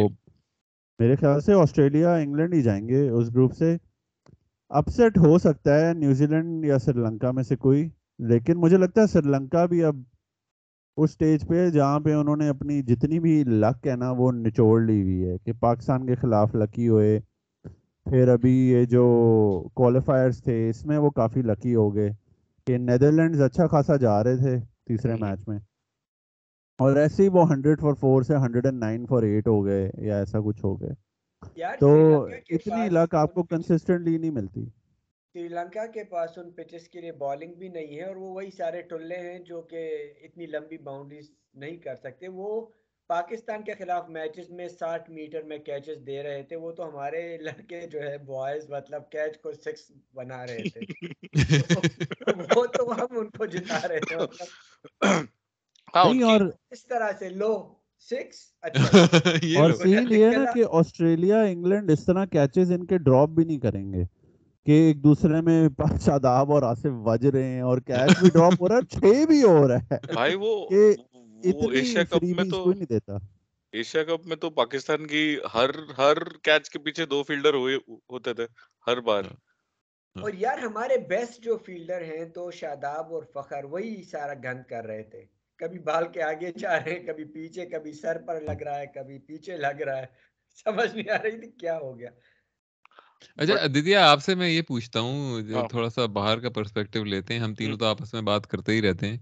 میرے 1.00 1.15
خیال 1.15 1.41
سے 1.41 1.53
آسٹریلیا 1.53 2.15
انگلینڈ 2.15 2.53
ہی 2.53 2.61
جائیں 2.61 2.89
گے 2.89 3.09
اس 3.09 3.33
گروپ 3.33 3.53
سے۔ 3.53 3.77
اپسیٹ 4.69 5.17
ہو 5.17 5.38
سکتا 5.38 5.79
ہے 5.79 5.94
نیوزی 5.94 6.27
لینڈ 6.27 6.65
یا 6.65 6.79
سری 6.79 7.00
لنکا 7.00 7.31
میں 7.31 7.44
سے 7.44 7.56
کوئی 7.56 7.89
لیکن 8.19 8.57
مجھے 8.57 8.77
لگتا 8.77 9.01
ہے 9.01 9.07
سری 9.07 9.29
لنکا 9.29 9.65
بھی 9.65 9.83
اب 9.83 9.95
اس 10.97 11.12
سٹیج 11.12 11.47
پہ 11.47 11.69
جہاں 11.69 12.00
پہ 12.00 12.13
انہوں 12.13 12.35
نے 12.35 12.49
اپنی 12.49 12.81
جتنی 12.81 13.19
بھی 13.19 13.44
لک 13.44 13.87
ہے 13.87 13.95
نا 13.95 14.11
وہ 14.11 14.31
نچوڑ 14.31 14.81
لی 14.81 15.01
ہوئی 15.01 15.30
ہے 15.30 15.37
کہ 15.37 15.54
پاکستان 15.54 16.06
کے 16.06 16.16
خلاف 16.16 16.56
لکی 16.56 16.87
ہوئے۔ 16.87 17.19
پھر 18.06 18.28
ابھی 18.28 18.51
یہ 18.51 18.85
جو 18.85 19.04
کوالیفائرز 19.73 20.44
تھے 20.44 20.69
اس 20.69 20.85
میں 20.85 20.97
وہ 20.97 21.09
کافی 21.09 21.42
لکی 21.42 21.75
ہو 21.75 21.95
گئے 21.95 22.09
کہ 22.68 22.78
نیدرلینڈز 22.78 23.42
اچھا 23.42 23.68
خاصا 23.68 23.95
جا 23.95 24.23
رہے 24.23 24.37
تھے 24.37 24.59
تیسرے 24.87 25.16
میچ 25.16 25.47
میں۔ 25.47 25.59
اور 26.80 26.95
ایسے 26.95 27.23
ہی 27.23 27.28
وہ 27.30 27.49
ہنڈریڈ 27.49 27.81
فار 27.81 27.94
فور 27.94 28.21
سے 28.21 28.35
hundred 28.35 28.66
and 28.66 28.80
nine 28.80 29.06
for 29.06 29.23
eight 29.23 29.47
ہو 29.47 29.66
گئے 29.66 29.90
یا 29.97 30.18
ایسا 30.18 30.40
کچھ 30.40 30.66
ہو 30.66 30.81
گئے۔ 30.81 31.05
تو 31.80 32.23
اتنی 32.25 32.89
لک 32.89 33.15
آپ 33.15 33.33
کو 33.33 33.44
کنسسٹنٹلی 33.44 34.18
نہیں 34.18 34.31
ملتی۔ 34.31 34.65
سری 35.35 35.47
لنکا 35.47 35.85
کے 35.85 36.04
پاس 36.04 36.37
ان 36.37 36.51
پچز 36.51 36.87
کے 36.89 37.01
لیے 37.01 37.11
بالنگ 37.11 37.54
بھی 37.54 37.68
نہیں 37.68 37.95
ہے 37.95 38.04
اور 38.04 38.15
وہ 38.15 38.33
وہی 38.33 38.51
سارے 38.51 38.81
ٹلے 38.81 39.15
ہیں 39.15 39.39
جو 39.39 39.61
کہ 39.61 40.13
اتنی 40.21 40.45
لمبی 40.45 40.77
باؤنڈریز 40.77 41.31
نہیں 41.54 41.77
کر 41.77 41.95
سکتے۔ 41.95 42.27
وہ 42.27 42.65
پاکستان 43.09 43.63
کے 43.63 43.73
خلاف 43.73 44.09
میچز 44.09 44.49
میں 44.49 44.68
ساٹھ 44.69 45.09
میٹر 45.11 45.42
میں 45.42 45.57
کیچز 45.57 46.06
دے 46.07 46.23
رہے 46.23 46.44
تھے۔ 46.44 46.56
وہ 46.56 46.71
تو 46.71 46.89
ہمارے 46.89 47.37
لڑکے 47.37 47.81
جو 47.87 48.01
ہے 48.01 48.18
بوائز 48.18 48.69
مطلب 48.69 49.09
کیچ 49.11 49.42
کو 49.42 49.51
سکس 49.54 49.92
بنا 50.13 50.45
رہے 50.45 50.63
تھے۔ 50.69 50.81
وہ 52.57 52.65
تو 52.65 52.92
ہم 52.94 53.18
ان 53.18 53.30
کو 53.30 53.45
جتا 53.45 53.87
رہے 53.87 53.99
تھے 53.99 54.15
مطلب 54.18 54.47
ہاں 55.95 56.06
اور 56.23 56.42
اس 56.71 56.85
طرح 56.85 57.11
سے 57.19 57.30
لو۔ 57.30 57.84
اور 59.57 59.71
سین 59.71 60.12
یہ 60.12 60.26
ہے 60.26 60.31
نا 60.31 60.52
کہ 60.52 60.64
آسٹریلیا 60.71 61.42
انگلینڈ 61.44 61.92
اس 61.92 62.06
طرح 62.06 62.26
کیچز 62.26 62.71
ان 62.71 62.85
کے 62.85 62.97
ڈراپ 62.97 63.30
بھی 63.30 63.44
نہیں 63.45 63.59
کریں 63.59 63.94
گے 63.94 64.04
کہ 64.68 64.71
ایک 64.88 65.04
دوسرے 65.04 65.42
میں 65.42 65.59
شاداب 66.06 66.52
اور 66.52 66.64
آصف 66.64 66.94
وج 67.06 67.26
رہے 67.26 67.44
ہیں 67.44 67.62
اور 67.62 67.78
کیچ 67.78 68.19
بھی 68.19 68.30
ڈراپ 68.30 68.62
ہو 68.62 68.69
رہا 68.69 68.76
ہے 68.76 68.85
چھ 68.90 69.26
بھی 69.28 69.42
ہو 69.44 69.68
رہا 69.68 69.78
ہے 69.92 69.97
بھائی 70.14 70.35
وہ 70.35 70.54
ایشیا 71.74 72.04
کپ 72.04 72.24
میں 72.30 72.44
تو 72.44 72.71
نہیں 72.74 72.85
دیتا۔ 72.90 73.18
ایشیا 73.74 74.04
کپ 74.04 74.26
میں 74.26 74.35
تو 74.35 74.50
پاکستان 74.50 75.07
کی 75.07 75.24
ہر 75.54 75.69
ہر 75.97 76.24
کیچ 76.44 76.69
کے 76.69 76.80
پیچھے 76.80 77.06
دو 77.06 77.24
فیلڈر 77.24 77.54
ہوئے 77.54 77.76
ہوتے 78.09 78.33
تھے 78.33 78.45
ہر 78.88 79.00
بار۔ 79.02 79.24
اور 80.16 80.31
یار 80.33 80.57
ہمارے 80.57 80.97
بیسٹ 81.07 81.44
جو 81.44 81.57
فیلڈر 81.57 82.02
ہیں 82.04 82.26
تو 82.30 82.52
شاداب 82.52 83.14
اور 83.14 83.24
فخر 83.33 83.64
وہی 83.66 84.04
سارا 84.04 84.33
گند 84.44 84.64
کر 84.69 84.85
رہے 84.85 85.04
تھے۔ 85.04 85.24
کبھی 85.57 85.80
بال 85.80 86.12
کے 86.12 86.24
آگے 86.24 86.52
جا 86.59 86.80
رہے 86.80 86.92
ہیں 86.92 87.07
کبھی 87.07 87.24
پیچھے 87.24 87.66
کبھی 87.66 87.94
سر 87.94 88.18
پر 88.28 88.42
لگ 88.42 88.64
رہا 88.64 88.80
ہے 88.80 88.85
کبھی 88.88 89.19
پیچھے 89.19 89.57
لگ 89.57 89.81
رہا 89.81 89.97
ہے۔ 89.97 90.06
سمجھ 90.56 90.95
نہیں 90.95 91.09
آ 91.09 91.24
رہی 91.24 91.40
تھی 91.40 91.52
کیا 91.52 91.78
ہو 91.78 92.00
گیا۔ 92.00 92.09
اچھا 93.35 93.54
ادتیا 93.54 94.12
آپ 94.12 94.24
سے 94.24 94.35
میں 94.35 94.50
یہ 94.50 94.62
پوچھتا 94.62 95.00
ہوں 95.00 95.42
تھوڑا 95.69 95.90
سا 95.90 96.06
باہر 96.06 96.40
کا 96.40 96.50
پرسپیکٹو 96.50 97.04
لیتے 97.04 97.33
ہیں 97.33 97.42
ہم 97.42 97.54
تینوں 97.54 97.78
تو 97.78 97.85
آپس 97.85 98.14
میں 98.14 98.21
بات 98.21 98.47
کرتے 98.47 98.71
ہی 98.71 98.81
رہتے 98.81 99.07
ہیں 99.07 99.18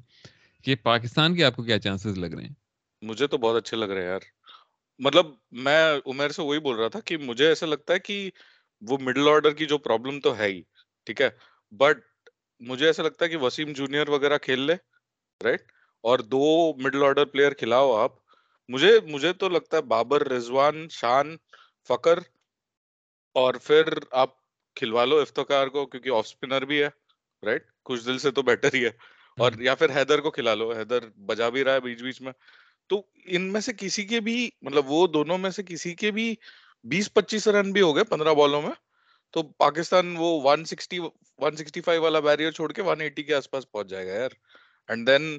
کہ 0.63 0.75
پاکستان 0.75 1.35
کے 1.35 1.43
آپ 1.43 1.55
کو 1.55 1.63
کیا 1.63 1.79
چانسز 1.79 2.17
لگ 2.17 2.25
رہے 2.25 2.43
ہیں؟ 2.43 2.53
مجھے 3.01 3.27
تو 3.27 3.37
بہت 3.37 3.55
اچھے 3.55 3.77
لگ 3.77 3.85
رہے 3.85 4.01
ہیں 4.01 4.09
یار۔ 4.09 4.19
مطلب 4.99 5.25
میں 5.51 5.93
عمر 6.05 6.29
سے 6.29 6.41
وہی 6.41 6.59
بول 6.59 6.75
رہا 6.75 6.87
تھا 6.87 6.99
کہ 6.99 7.17
مجھے 7.17 7.47
ایسا 7.47 7.65
لگتا 7.65 7.93
ہے 7.93 7.99
کہ 7.99 8.31
وہ 8.81 8.97
مڈل 8.97 9.27
آرڈر 9.27 9.51
کی 9.51 9.65
جو 9.65 9.77
پرابلم 9.77 10.19
تو 10.19 10.37
ہے 10.37 10.45
ہی 10.45 10.61
ٹھیک 11.05 11.21
ہے۔ 11.21 11.29
بٹ 11.71 11.97
مجھے 12.59 12.87
ایسا 12.87 13.03
لگتا 13.03 13.25
ہے 13.25 13.29
کہ 13.29 13.37
وسیم 13.37 13.73
جونیئر 13.73 14.09
وغیرہ 14.09 14.37
کھیل 14.37 14.59
لے 14.59 14.73
رائٹ 15.41 15.71
اور 16.03 16.19
دو 16.19 16.73
مڈل 16.77 17.03
آرڈر 17.03 17.25
پلیئر 17.25 17.53
کھلاؤ 17.53 17.95
آپ۔ 17.95 18.11
مجھے 18.69 18.99
مجھے 19.07 19.33
تو 19.33 19.49
لگتا 19.49 19.77
ہے 19.77 19.81
بابر 19.81 20.27
رضوان 20.27 20.87
شان 20.89 21.35
فکر 21.89 22.19
اور 23.35 23.53
پھر 23.63 23.83
آپ 24.11 24.29
کھلوا 24.75 25.05
لو 25.05 25.19
افتخار 25.19 25.67
کو 25.67 25.85
کیونکہ 25.85 26.09
آف 26.09 26.25
اسپنر 26.27 26.65
بھی 26.65 26.83
ہے 26.83 26.89
رائٹ 27.43 27.63
کچھ 27.83 28.05
دل 28.05 28.17
سے 28.17 28.31
تو 28.31 28.41
بیٹر 28.41 28.73
ہی 28.73 28.83
ہے۔ 28.85 28.89
اور 29.37 29.51
یا 29.59 29.75
پھر 29.75 29.89
حیدر 29.95 30.19
کو 30.19 30.31
کھلا 30.31 30.53
لو 30.55 30.71
حیدر 30.71 30.99
بجا 31.17 31.49
بھی 31.49 31.63
رہا 31.63 31.73
ہے 31.73 31.79
بیچ 31.79 32.01
بیچ 32.01 32.21
میں۔ 32.21 32.31
تو 32.89 33.01
ان 33.25 33.51
میں 33.51 33.61
سے 33.61 33.71
کسی 33.77 34.05
کے 34.05 34.19
بھی 34.19 34.49
مطلب 34.61 34.91
وہ 34.91 35.07
دونوں 35.07 35.37
میں 35.37 35.49
سے 35.49 35.63
کسی 35.63 35.95
کے 35.95 36.11
بھی 36.11 36.35
بیس 36.83 37.13
پچیس 37.13 37.47
رن 37.47 37.71
بھی 37.71 37.81
ہو 37.81 37.95
گئے 37.95 38.03
پندرہ 38.03 38.33
بالوں 38.33 38.61
میں۔ 38.61 38.71
تو 39.31 39.43
پاکستان 39.43 40.15
وہ 40.17 40.41
one 40.43 40.65
sixty 40.65 40.99
one 41.37 41.55
sixty 41.55 41.81
five 41.81 42.01
والا 42.01 42.19
بیریئر 42.19 42.51
چھوڑ 42.51 42.71
کے 42.71 42.81
ون 42.81 43.01
ایٹی 43.01 43.23
کے 43.23 43.35
آس 43.35 43.51
پاس 43.51 43.71
پہنچ 43.71 43.87
جائے 43.87 44.07
گا 44.07 44.13
یار۔ 44.13 44.29
اینڈ 44.87 45.07
دین 45.07 45.37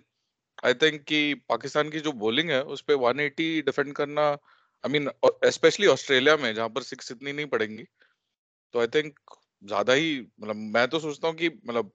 آئی 0.62 0.74
تھنک 0.74 1.06
کہ 1.06 1.34
پاکستان 1.46 1.90
کی 1.90 2.00
جو 2.00 2.12
بولنگ 2.12 2.50
ہے 2.50 2.58
اس 2.58 2.84
پہ 2.86 2.94
ون 2.94 3.20
ایٹی 3.20 3.60
ڈیفینڈ 3.60 3.94
کرنا 3.94 4.28
آئی 4.84 4.92
مین 4.92 5.08
اسپیشلی 5.22 5.86
آسٹریلیا 5.86 6.36
میں 6.36 6.52
جہاں 6.52 6.68
پر 6.68 6.82
سکس 6.82 7.10
اتنی 7.12 7.32
نہیں 7.32 7.46
پڑیں 7.46 7.68
گی 7.68 7.84
تو 8.74 8.78
آئی 8.78 8.88
تھنک 8.88 9.18
زیادہ 9.62 9.92
ہی 9.92 10.20
مطلب 10.38 10.56
میں 10.56 10.86
تو 10.86 11.00
سوچتا 11.00 11.28
ہوں 11.28 11.34
کہ 11.34 11.48
مطلب 11.64 11.86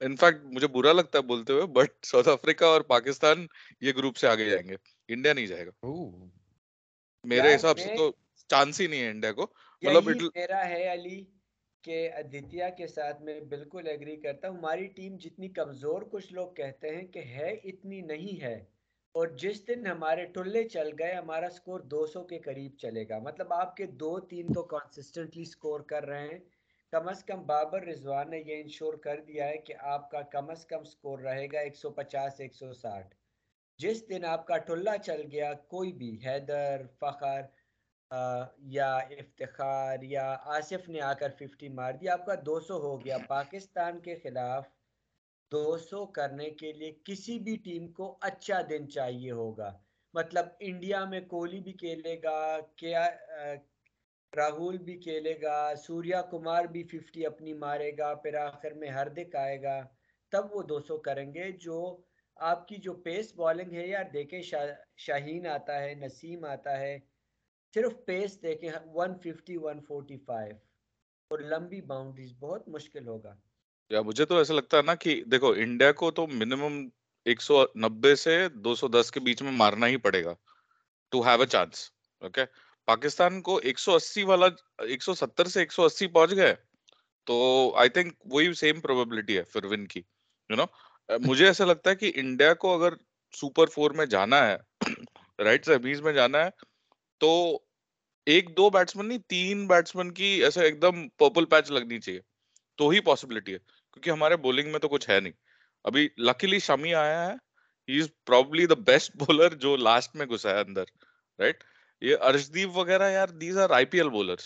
انفیکٹ 0.00 0.44
مجھے 0.44 0.66
برا 0.66 0.92
لگتا 0.92 1.18
ہے 1.18 1.22
بولتے 1.22 1.52
ہوئے 1.52 1.66
بٹ 1.66 2.06
ساؤتھ 2.06 2.28
افریقہ 2.28 2.64
اور 2.64 2.80
پاکستان 2.80 3.46
یہ 3.80 3.92
گروپ 3.92 4.16
سے 4.16 4.28
آگے 4.28 4.50
جائیں 4.50 4.68
گے 4.68 4.76
انڈیا 5.08 5.32
نہیں 5.32 5.46
جائے 5.46 5.66
گا 5.66 5.88
میرے 7.24 7.54
حساب 7.54 7.78
سے 7.78 7.96
تو 7.96 8.10
چانس 8.50 8.80
ہی 8.80 8.86
نہیں 8.86 9.00
ہے 9.00 9.10
انڈیا 9.10 9.32
کو 9.32 9.46
مطلب 9.82 10.08
میرا 10.34 10.68
ہے 10.68 10.92
علی 10.92 11.24
کہ 11.84 12.10
ادتیا 12.14 12.68
کے 12.68 12.86
ساتھ 12.86 13.22
میں 13.22 13.40
بالکل 13.40 13.86
ایگری 13.86 14.16
کرتا 14.16 14.48
ہوں۔ 14.48 14.58
ہماری 14.58 14.86
ٹیم 14.86 15.16
جتنی 15.16 15.48
کمزور 15.48 16.02
کچھ 16.02 16.32
لوگ 16.32 16.52
کہتے 16.52 16.96
ہیں 16.96 17.06
کہ 17.06 17.18
ہے، 17.18 17.50
اتنی 17.64 18.00
نہیں 18.00 18.42
ہے۔ 18.42 18.64
اور 19.14 19.26
جس 19.26 19.68
دن 19.68 19.86
ہمارے 19.86 20.24
ٹلے 20.24 20.68
چل 20.68 20.90
گئے، 20.98 21.12
ہمارا 21.12 21.48
سکور 21.50 21.80
دو 21.80 22.06
سو 22.06 22.24
کے 22.24 22.38
قریب 22.38 22.72
چلے 22.78 23.08
گا۔ 23.08 23.18
مطلب 23.18 23.52
آپ 23.52 23.76
کے 23.76 23.86
دو 23.86 24.20
تین 24.20 24.52
تو 24.52 24.62
کانسسٹنٹلی 24.62 25.44
سکور 25.44 25.80
کر 25.80 26.04
رہے 26.04 26.28
ہیں۔ 26.28 26.38
کم 26.90 27.08
از 27.08 27.24
کم 27.24 27.46
بابر 27.46 27.82
رضوان 27.82 28.30
نے 28.30 28.38
یہ 28.38 28.62
انشور 28.62 28.94
کر 28.94 29.20
دیا 29.20 29.48
ہے 29.48 29.56
کہ 29.56 29.74
آپ 29.78 30.10
کا 30.10 30.22
کم 30.22 30.50
از 30.50 30.66
کم 30.66 30.84
سکور 30.84 31.18
رہے 31.18 31.46
گا 31.52 31.58
ایک 31.58 31.76
سو 31.76 31.90
پچاس، 31.90 32.40
ایک 32.40 32.54
سو 32.54 32.72
ساٹھ۔ 32.72 33.14
جس 33.78 34.08
دن 34.08 34.24
آپ 34.24 34.46
کا 34.46 34.56
ٹلہ 34.56 34.90
چل 35.04 35.22
گیا، 35.32 35.52
کوئی 35.52 35.92
بھی، 35.92 36.18
حیدر، 36.26 36.82
فخر 37.00 37.40
یا 38.74 38.94
افتخار، 38.96 40.02
یا 40.02 40.26
آصف 40.56 40.88
نے 40.88 41.00
آ 41.00 41.12
کر 41.12 41.30
ففٹی 41.38 41.68
مار 41.68 41.92
دیا 41.92 42.12
آپ 42.12 42.26
کا 42.26 42.34
دو 42.46 42.60
سو 42.60 42.76
ہو 42.76 42.94
گیا۔ 43.04 43.16
پاکستان 43.28 44.00
کے 44.00 44.14
خلاف 44.22 44.64
دو 45.52 45.76
سو 45.78 46.06
کرنے 46.06 46.50
کے 46.50 46.72
لیے 46.72 46.92
کسی 47.04 47.38
بھی 47.38 47.56
ٹیم 47.56 47.86
کو 47.92 48.16
اچھا 48.20 48.60
دن 48.70 48.88
چاہیے 48.90 49.30
ہوگا۔ 49.30 49.70
مطلب 50.14 50.46
انڈیا 50.60 51.04
میں 51.04 51.20
کوہلی 51.20 51.60
بھی 51.60 51.72
کھیلے 51.72 52.16
گا، 52.22 52.38
کیا 52.76 53.04
راہل 54.32 54.78
بھی 54.78 54.96
کھیلے 55.00 55.34
گا، 55.42 55.56
سوریا 55.76 56.22
کمار 56.22 56.64
بھی 56.64 56.82
ففٹی 56.82 57.26
اپنی 57.26 57.52
مارے 57.54 57.90
گا، 57.98 58.14
پھر 58.14 58.34
آخر 58.34 58.72
میں 58.72 58.90
ہردک 58.90 59.36
آئے 59.36 59.62
گا۔ 59.62 59.80
تب 60.32 60.54
وہ 60.54 60.62
دو 60.62 60.80
سو 60.80 60.96
کریں 60.98 61.34
گے۔ 61.34 61.50
جو 61.64 61.78
آپ 62.36 62.66
کی 62.68 62.76
جو 62.76 62.92
پیس 63.04 63.34
بالنگ 63.34 63.74
ہے 63.74 63.86
یار، 63.86 64.04
دیکھیں 64.12 64.40
شاہین 64.96 65.46
آتا 65.46 65.80
ہے، 65.82 65.94
نسیم 65.94 66.44
آتا 66.44 66.78
ہے۔ 66.80 66.98
صرف 67.74 67.92
پیس 68.04 68.42
دیکھیں 68.42 68.70
one 68.94 69.14
fifty 69.18 69.56
one 69.56 69.80
forty 69.88 70.16
five 70.18 70.56
اور 71.30 71.38
لمبی 71.38 71.80
باؤنڈریز 71.80 72.32
بہت 72.40 72.68
مشکل 72.68 73.06
ہوگا۔ 73.06 73.34
یا 73.90 74.00
مجھے 74.02 74.24
تو 74.24 74.38
ایسا 74.38 74.54
لگتا 74.54 74.76
ہے 74.76 74.82
نا 74.82 74.94
کہ 74.94 75.22
دیکھو 75.24 75.50
انڈیا 75.50 75.92
کو 75.92 76.10
تو 76.10 76.26
منیمم 76.26 76.88
ایک 77.24 77.42
سو 77.42 77.64
نبے 77.76 78.14
سے 78.14 78.48
دو 78.48 78.74
سو 78.74 78.88
دس 78.88 79.10
کے 79.10 79.20
بیچ 79.20 79.42
میں 79.42 79.52
مارنا 79.52 79.86
ہی 79.86 79.96
پڑے 79.96 80.24
گا۔ 80.24 80.34
To 81.10 81.20
have 81.20 81.40
a 81.40 81.46
chance 81.46 81.90
okay 82.22 82.44
Pakistan 82.84 83.40
کو 83.42 83.56
ایک 83.56 83.78
سو 83.78 83.94
اسی 83.94 84.22
والا، 84.22 84.46
ایک 84.78 85.02
سو 85.02 85.14
ستر 85.14 85.46
سے 85.46 85.60
ایک 85.60 85.72
سو 85.72 85.84
اسی 85.84 86.06
پہنچ 86.06 86.36
گئے 86.36 86.54
تو 87.26 87.36
آئی 87.76 87.88
تھنک 87.88 88.14
وہی 88.24 88.52
سیم 88.54 88.80
پروبیبلٹی 88.80 89.36
ہے 89.36 89.42
پھر 89.42 89.64
ون 89.64 89.86
کی 89.86 90.00
یو 90.50 90.56
نو 90.56 90.64
مجھے 91.18 91.46
ایسا 91.46 91.64
لگتا 91.64 91.90
ہے 91.90 91.94
کہ 91.94 92.12
انڈیا 92.14 92.54
کو 92.54 92.74
اگر 92.74 92.92
سپر 93.32 93.66
فور 93.66 93.90
میں 93.90 94.06
جانا 94.06 94.46
ہے 94.46 94.56
رائٹ 95.38 95.66
سیمیز 95.66 96.00
میں 96.00 96.12
جانا 96.12 96.44
ہے 96.44 96.50
تو 97.24 97.58
ایک 98.26 98.56
دو 98.56 98.70
بیٹسمین 98.70 99.06
نہیں، 99.08 99.18
تین 99.18 99.66
بیٹسمین 99.66 100.10
کی 100.10 100.24
ایسا 100.44 100.62
ایک 100.62 100.82
دم 100.82 101.08
پرپل 101.08 101.44
پیچ 101.44 101.70
لگنی 101.70 102.00
چاہیے۔ 102.00 102.20
تو 102.76 102.88
ہی 102.88 103.00
پاسبلٹی 103.00 103.52
ہے، 103.52 103.58
کیونکہ 103.92 104.10
ہمارے 104.10 104.36
بولنگ 104.36 104.70
میں 104.72 104.80
تو 104.80 104.88
کچھ 104.88 105.10
ہے 105.10 105.20
نہیں۔ 105.20 105.32
ابھی 105.84 106.08
لکیلی 106.18 106.58
شمی 106.58 106.94
آیا 106.94 107.26
ہے۔ 107.26 107.32
He 107.88 108.00
is 108.00 108.08
probably 108.26 108.66
the 108.66 108.74
best 108.74 109.16
bowler 109.16 109.54
جو 109.54 109.76
لاسٹ 109.76 110.16
میں 110.16 110.26
گھسا 110.26 110.50
ہے 110.50 110.60
اندر 110.60 110.84
رائٹ 111.38 111.64
یہ 112.00 112.16
ارشدیپ 112.20 112.68
وغیرہ 112.76 113.10
یار 113.10 113.28
these 113.28 113.58
are 113.58 113.70
I 113.70 113.84
P 113.84 113.98
L 113.98 114.08
bowler 114.08 114.36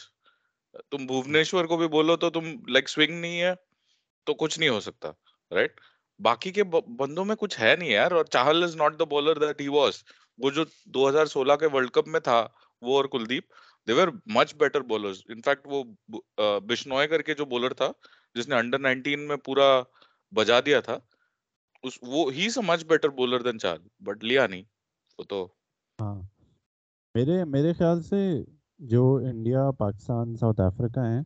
تم 0.90 1.06
بھونیشور 1.06 1.64
کو 1.64 1.76
بھی 1.76 1.88
بولو 1.88 2.16
تو 2.16 2.30
تم 2.30 2.44
لیگ 2.66 2.86
سوئنگ 2.86 3.20
نہیں 3.20 3.40
ہے، 3.40 3.54
تو 4.24 4.34
کچھ 4.34 4.58
نہیں 4.58 4.68
ہو 4.68 4.80
سکتا 4.80 5.10
رائٹ 5.50 5.80
باقی 6.18 6.52
کے 6.52 6.64
بندوں 6.64 7.24
میں 7.24 7.36
کچھ 7.36 7.60
ہے 7.60 7.76
نہیں 7.76 7.90
یار۔ 7.90 8.10
اور 8.10 8.24
Chahal 8.24 8.62
is 8.62 8.76
not 8.76 8.98
the 8.98 9.04
bowler 9.04 9.38
that 9.38 9.60
he 9.60 9.68
was 9.68 10.02
وہ 10.38 10.50
جو 10.50 10.64
دو 10.84 11.08
ہزار 11.08 11.26
سولہ 11.26 11.52
کے 11.52 11.66
ورلڈ 11.66 11.90
کپ 11.90 12.08
میں 12.08 12.20
تھا 12.20 12.48
وہ 12.82 12.96
اور 12.96 13.04
Kuldeep 13.12 13.44
they were 13.88 14.08
much 14.34 14.54
better 14.56 14.80
bowler 14.88 15.12
in fact 15.28 15.66
وہ 15.66 15.82
بشنوئے 16.60 17.06
کر 17.08 17.22
کے 17.22 17.34
جو 17.34 17.44
بولر 17.46 17.72
تھا، 17.72 17.90
جس 18.34 18.48
نے 18.48 18.54
انڈر 18.54 18.78
نائنٹین 18.78 19.26
میں 19.28 19.36
پورا 19.36 19.68
بجا 20.32 20.58
دیا 20.66 20.80
تھا، 20.80 20.98
اس، 21.84 21.98
وہ 22.02 22.32
ہی 22.32 22.48
سے 22.50 22.60
مچ 22.60 22.84
بیٹر 22.84 23.08
بولر 23.16 23.42
دین 23.42 23.58
چال 23.58 23.78
بٹ 24.00 24.24
لیا 24.24 24.46
نہیں، 24.46 24.62
وہ 25.18 25.24
تو 25.24 25.46
ہاں۔ 25.98 26.14
میرے 27.14 27.44
میرے 27.44 27.72
خیال 27.72 28.02
سے 28.02 28.18
جو 28.80 29.04
انڈیا، 29.24 29.70
پاکستان، 29.78 30.36
ساؤتھ 30.36 30.60
افریقہ 30.60 31.06
ہیں، 31.06 31.22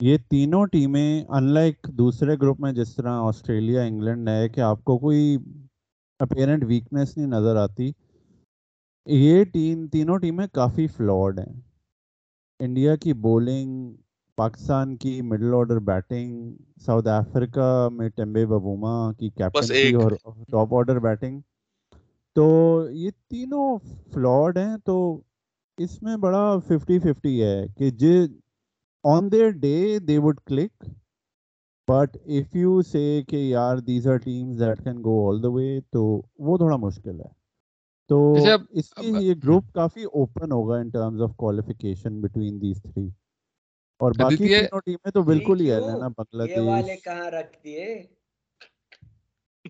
یہ 0.00 0.16
تینوں 0.30 0.66
ٹیمیں 0.66 1.24
ان 1.28 1.52
لائک 1.54 1.86
دوسرے 1.98 2.34
گروپ 2.42 2.60
میں 2.60 2.72
جس 2.72 2.94
طرح 2.96 3.20
آسٹریلیا، 3.20 3.82
انگلینڈ 3.82 4.28
ہے، 4.28 4.48
کہ 4.48 4.60
آپ 4.60 4.84
کو 4.84 4.98
کوئی 4.98 5.36
اپیرنٹ 6.20 6.64
ویکنیس 6.64 7.16
نہیں 7.16 7.26
نظر 7.28 7.56
آتی 7.56 7.90
یہ 9.10 9.44
ٹیم 9.44 9.86
تینوں 9.86 10.18
ٹیمیں 10.18 10.46
کافی 10.46 10.86
فلاڈ 10.86 11.38
ہیں۔ 11.38 11.52
انڈیا 12.60 12.96
کی 12.96 13.12
بولنگ 13.12 13.94
پاکستان 14.38 14.96
کی 14.96 15.20
middle 15.22 15.54
order 15.54 15.78
batting 15.78 16.52
South 16.80 17.08
Africa 17.08 17.88
میں 17.92 18.08
ٹیمبے 18.08 18.46
ببوما 18.46 19.12
کی 19.12 19.30
کیپٹنسی 19.30 19.92
اور 19.92 20.12
ٹاپ 20.50 20.74
آرڈر 20.74 20.98
بیٹنگ 20.98 21.40
تو 22.36 22.46
یہ 22.92 23.10
تینوں 23.28 23.78
فلاڈ 24.14 24.58
ہیں 24.58 24.76
تو 24.84 24.96
اس 25.78 26.02
میں 26.02 26.16
بڑا 26.16 26.58
ففٹی 26.58 26.98
ففٹی 26.98 27.42
ہے 27.42 27.66
کہ 27.78 27.90
جی 27.90 28.14
on 29.04 29.32
their 29.32 29.50
day 29.50 29.98
they 29.98 30.18
would 30.18 30.40
click 30.40 30.84
but 31.88 32.16
if 32.24 32.56
you 32.56 32.80
say 32.82 33.22
کہ 33.28 33.36
یار 33.36 33.76
these 33.76 34.06
are 34.08 34.16
teams 34.16 34.60
that 34.60 34.84
can 34.84 34.98
go 34.98 35.28
all 35.28 35.42
the 35.42 35.48
way 35.48 35.80
تو 35.90 36.02
وہ 36.38 36.56
تھوڑا 36.56 36.76
مشکل 36.76 37.20
ہے۔ 37.20 37.39
تو 38.10 38.34
اس 38.70 38.90
کی 38.90 39.06
یہ 39.20 39.34
گروپ 39.44 39.64
کافی 39.72 40.04
اوپن 40.04 40.52
ہوگا 40.52 40.76
in 40.76 40.88
terms 40.88 41.22
of 41.22 41.36
qualification 41.36 42.20
between 42.20 42.60
these 42.60 42.82
three 42.82 43.08
اور 43.98 44.12
باقی 44.18 44.36
تینوں 44.36 44.80
ٹیمیں 44.80 45.10
تو 45.10 45.22
بالکل 45.22 45.60
ہی 45.60 45.72
ہے 45.72 45.80
نا؟ 45.80 46.08
بنگلہ 46.08 46.44
دیش 46.44 46.58
والے 46.58 46.96
کہاں 46.96 47.30
رکھ 47.30 47.56
دیے؟ 47.64 48.02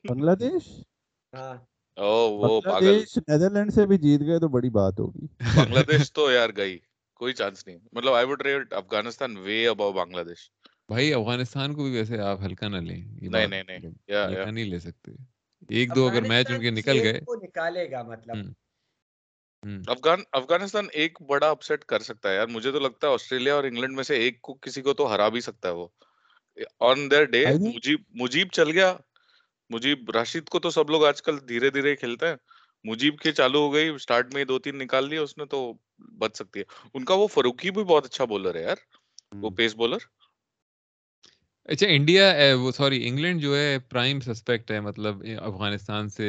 بنگلہ 0.08 0.30
دیش؟ 0.30 0.84
ہاں۔ 1.32 1.54
بنگلہ 1.96 2.80
دیش 2.80 3.18
نیدرلینڈ 3.18 3.72
سے 3.72 3.86
بھی 3.86 3.98
جیت 3.98 4.20
گئے 4.20 4.38
تو 4.38 4.48
بڑی 4.48 4.70
بات 4.70 5.00
ہوگی۔ 5.00 5.26
بنگلہ 5.56 5.82
دیش 5.92 6.12
تو 6.12 6.30
یار 6.30 6.48
گئی 6.56 6.78
کوئی 7.14 7.32
چانس 7.32 7.66
نہیں۔ 7.66 7.78
مطلب 7.92 8.14
I 8.14 8.26
would 8.26 8.42
rate 8.42 8.72
Afghanistan 8.72 9.36
way 9.36 9.68
above 9.68 9.92
Bangladesh. 10.22 10.50
بھائی 10.88 11.14
افغانستان 11.14 11.74
کو 11.74 11.82
بھی 11.82 11.90
ویسے 11.90 12.18
آپ 12.18 12.40
ہلکا 12.42 12.68
نہ 12.68 12.76
لیں 12.76 13.02
نہیں 13.22 13.46
نہیں 13.46 13.62
نہیں۔ 13.62 13.78
ہلکا 14.10 14.50
نہیں 14.50 14.64
لے 14.64 14.78
سکتے۔ 14.78 15.12
ایک 15.70 15.94
دو 15.94 16.06
اگر 16.06 16.22
میچ 16.22 16.50
ان 16.50 16.60
کے 16.60 16.70
نکل 16.70 17.00
گئے 17.02 17.20
نکالے 17.44 17.90
گا 17.90 18.02
مطلب۔ 18.02 18.38
افغان 19.86 20.22
افغانستان 20.32 20.86
ایک 20.92 21.22
بڑا 21.22 21.50
اپسیٹ 21.50 21.84
کر 21.84 22.00
سکتا 22.00 22.30
ہے 22.30 22.34
یار۔ 22.34 22.46
مجھے 22.46 22.72
تو 22.72 22.78
لگتا 22.78 23.08
ہے 23.08 23.12
آسٹریلیا 23.12 23.54
اور 23.54 23.64
انگلینڈ 23.64 23.94
میں 23.94 24.04
سے 24.04 24.16
ایک 24.16 24.40
کو 24.42 24.54
کسی 24.54 24.82
کو 24.82 24.94
تو 24.94 25.14
ہرا 25.14 25.28
بھی 25.28 25.40
سکتا 25.40 25.68
ہے 25.68 25.74
وہ۔ 25.74 25.86
On 26.80 27.10
their 27.10 27.24
day 27.24 27.44
Mujeeb 27.64 28.00
Mujeeb 28.14 28.48
چل 28.52 28.70
گیا۔ 28.70 28.96
مجیب 29.70 30.10
راشد 30.10 30.48
کو 30.48 30.58
تو 30.60 30.70
سب 30.70 30.90
لوگ 30.90 31.04
آج 31.04 31.22
کل 31.22 31.48
دھیرے 31.48 31.70
دھیرے 31.70 31.96
کھیلتے 31.96 32.28
ہیں۔ 32.28 32.36
مجیب 32.84 33.18
کے 33.18 33.32
چالو 33.32 33.58
ہو 33.58 33.72
گئی۔ 33.72 33.88
اسٹارٹ 33.88 34.34
میں 34.34 34.44
دو 34.44 34.58
تین 34.58 34.78
نکال 34.78 35.08
لیا 35.08 35.22
اس 35.22 35.38
نے 35.38 35.44
تو 35.44 35.72
بچ 36.18 36.36
سکتی 36.36 36.60
ہے۔ 36.60 36.64
ان 36.94 37.04
کا 37.04 37.14
وہ 37.14 37.26
فروخی 37.26 37.70
بھی 37.70 37.84
بہت 37.84 38.04
اچھا 38.04 38.24
بولر 38.24 38.54
ہے 38.54 38.62
یار۔ 38.62 38.76
وہ 39.32 39.50
پیس 39.50 39.74
بولر 39.74 39.98
اچھا 41.70 41.86
انڈیا 41.86 42.32
وہ 42.60 42.70
سوری 42.72 43.08
انگلینڈ 43.08 43.40
جو 43.42 43.56
ہے 43.56 43.78
پرائم 43.88 44.20
سسپیکٹ 44.20 44.70
ہے 44.70 44.80
مطلب 44.80 45.22
افغانستان 45.38 46.08
سے 46.08 46.26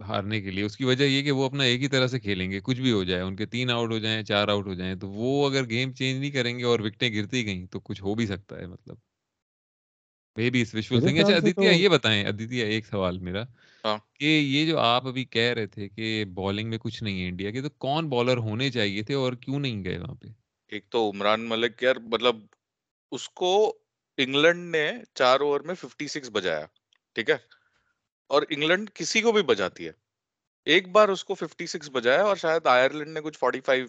ہارنے 0.00 0.40
کے 0.40 0.50
لیے۔ 0.50 0.64
اس 0.64 0.76
کی 0.76 0.84
وجہ 0.84 1.04
یہ 1.04 1.22
کہ 1.22 1.30
وہ 1.30 1.44
اپنا 1.44 1.64
ایک 1.64 1.82
ہی 1.82 1.88
طرح 1.88 2.06
سے 2.06 2.20
کھیلیں 2.20 2.50
گے 2.50 2.60
کچھ 2.60 2.80
بھی 2.80 2.92
ہو 2.92 3.04
جائے 3.04 3.22
ان 3.22 3.36
کے 3.36 3.46
تین 3.46 3.70
آؤٹ 3.70 3.92
ہو 3.92 3.98
جائیں 3.98 4.22
چار 4.22 4.48
آؤٹ 4.48 4.66
ہو 4.66 4.74
جائیں 4.74 4.94
تو 4.94 5.08
وہ 5.08 5.50
اگر 5.50 5.68
گیم 5.70 5.92
چینج 5.92 6.20
نہیں 6.20 6.30
کریں 6.30 6.58
گے 6.58 6.64
اور 6.64 6.80
وکٹیں 6.80 7.14
گرتی 7.14 7.44
گئیں 7.44 7.66
تو 7.66 7.80
کچھ 7.80 8.02
ہو 8.02 8.14
بھی 8.14 8.26
سکتا 8.26 8.58
ہے 8.58 8.66
مطلب۔ 8.66 8.96
مے 10.36 10.50
بی 10.50 10.64
وشفل 10.74 11.00
سنگھ۔ 11.00 11.18
اچھا 11.18 11.34
ادتیہ 11.34 11.70
یہ 11.70 11.88
بتائیں 11.88 12.24
ادتیہ 12.24 12.64
ایک 12.64 12.86
سوال 12.86 13.18
میرا 13.18 13.42
ہاں۔ 13.84 13.98
کہ 14.14 14.24
یہ 14.24 14.66
جو 14.66 14.78
آپ 14.78 15.06
ابھی 15.06 15.24
کہہ 15.24 15.52
رہے 15.52 15.66
تھے 15.66 15.88
کہ 15.88 16.24
بالنگ 16.34 16.70
میں 16.70 16.78
کچھ 16.78 17.02
نہیں 17.02 17.22
ہے 17.22 17.28
انڈیا 17.28 17.50
کے 17.50 17.62
تو 17.62 17.70
کون 17.78 18.08
بالر 18.08 18.36
ہونے 18.36 18.70
چاہیے 18.70 19.02
تھے 19.02 19.14
اور 19.14 19.32
کیوں 19.32 19.60
نہیں 19.60 19.84
گئے 19.84 19.98
وہاں 19.98 20.14
پہ؟ 20.14 20.28
ایک 20.68 20.88
تو 20.90 21.10
عمران 21.10 21.48
ملک 21.48 21.82
یار 21.82 21.96
مطلب 21.96 22.36
اس 23.10 23.28
کو 23.28 23.78
انگلینڈ 24.18 24.70
نے 24.70 24.92
چار 25.14 25.40
اوور 25.40 25.60
میں 25.60 25.74
ففٹی 25.74 26.08
سکس 26.08 26.30
بجایا، 26.32 26.66
ٹھیک 27.14 27.30
ہے؟ 27.30 27.36
اور 28.26 28.42
انگلینڈ 28.50 28.90
کسی 28.94 29.20
کو 29.20 29.32
بھی 29.32 29.42
بجاتی 29.42 29.86
ہے۔ 29.86 29.92
ایک 30.64 30.88
بار 30.88 31.08
اس 31.08 31.24
کو 31.24 31.34
ففٹی 31.34 31.66
سکس 31.66 31.90
بجایا 31.92 32.22
اور 32.22 32.36
شاید 32.36 32.66
آئرلینڈ 32.66 33.12
نے 33.12 33.20
کچھ 33.20 33.38
فورٹی 33.38 33.60
فائیو 33.60 33.86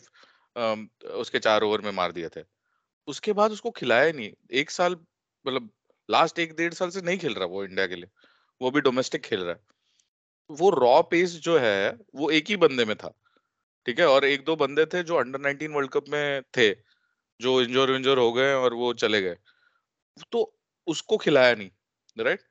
اس 1.02 1.32
کے 1.32 1.40
چار 1.40 1.62
اوور 1.62 1.80
میں 1.80 1.92
مار 1.92 2.10
دیا 2.10 2.28
تھے۔ 2.28 2.44
اس 3.08 3.22
کے 3.22 3.34
بعد 3.34 3.50
اس 3.50 3.62
کو 3.62 3.72
کھلایا 3.72 4.08
ہی 4.08 4.12
نہیں۔ 4.12 4.32
ایک 4.50 4.72
سال 4.72 4.96
مطلب 5.46 5.64
لاسٹ 6.10 6.40
ایک 6.40 6.58
ڈیڑھ 6.58 6.74
سال 6.74 6.92
سے 6.92 7.02
نہیں 7.02 7.18
کھیل 7.18 7.34
رہا 7.34 7.46
وہ 7.46 7.64
انڈیا 7.64 7.88
کے 7.88 7.96
لیے۔ 7.96 8.06
وہ 8.60 8.72
بھی 8.72 8.82
ڈومیسٹک 8.82 9.24
کھیل 9.24 9.44
رہا 9.44 9.54
ہے۔ 9.54 9.60
وہ 10.50 10.72
را 10.72 11.02
پیس 11.02 11.34
جو 11.34 11.60
ہے، 11.62 11.92
وہ 12.14 12.32
ایک 12.32 12.52
ہی 12.52 12.56
بندے 12.56 12.86
میں 12.86 12.96
تھا، 12.96 13.10
ٹھیک 13.86 14.00
ہے؟ 14.00 14.04
اور 14.04 14.22
ایک 14.22 14.48
دو 14.48 14.56
بندے 14.56 14.86
تھے 14.86 15.04
جو 15.04 15.18
انڈر 15.18 15.40
نائنٹین 15.40 15.76
ورلڈ 15.76 15.90
کپ 15.90 16.10
میں 16.10 16.42
تھے، 16.52 16.74
جو 17.40 17.58
انجور 17.58 17.90
ونجور 17.90 18.18
ہو 18.18 18.36
گئے 18.36 18.54
اور 18.54 18.72
وہ 18.72 18.94
چلے 18.94 19.24
گئے۔ 19.24 19.36
تو 20.30 20.52
اس 20.88 21.04
کو 21.04 21.18
کھلایا 21.18 21.56
نہیں 21.56 21.70
رائٹ 22.20 22.42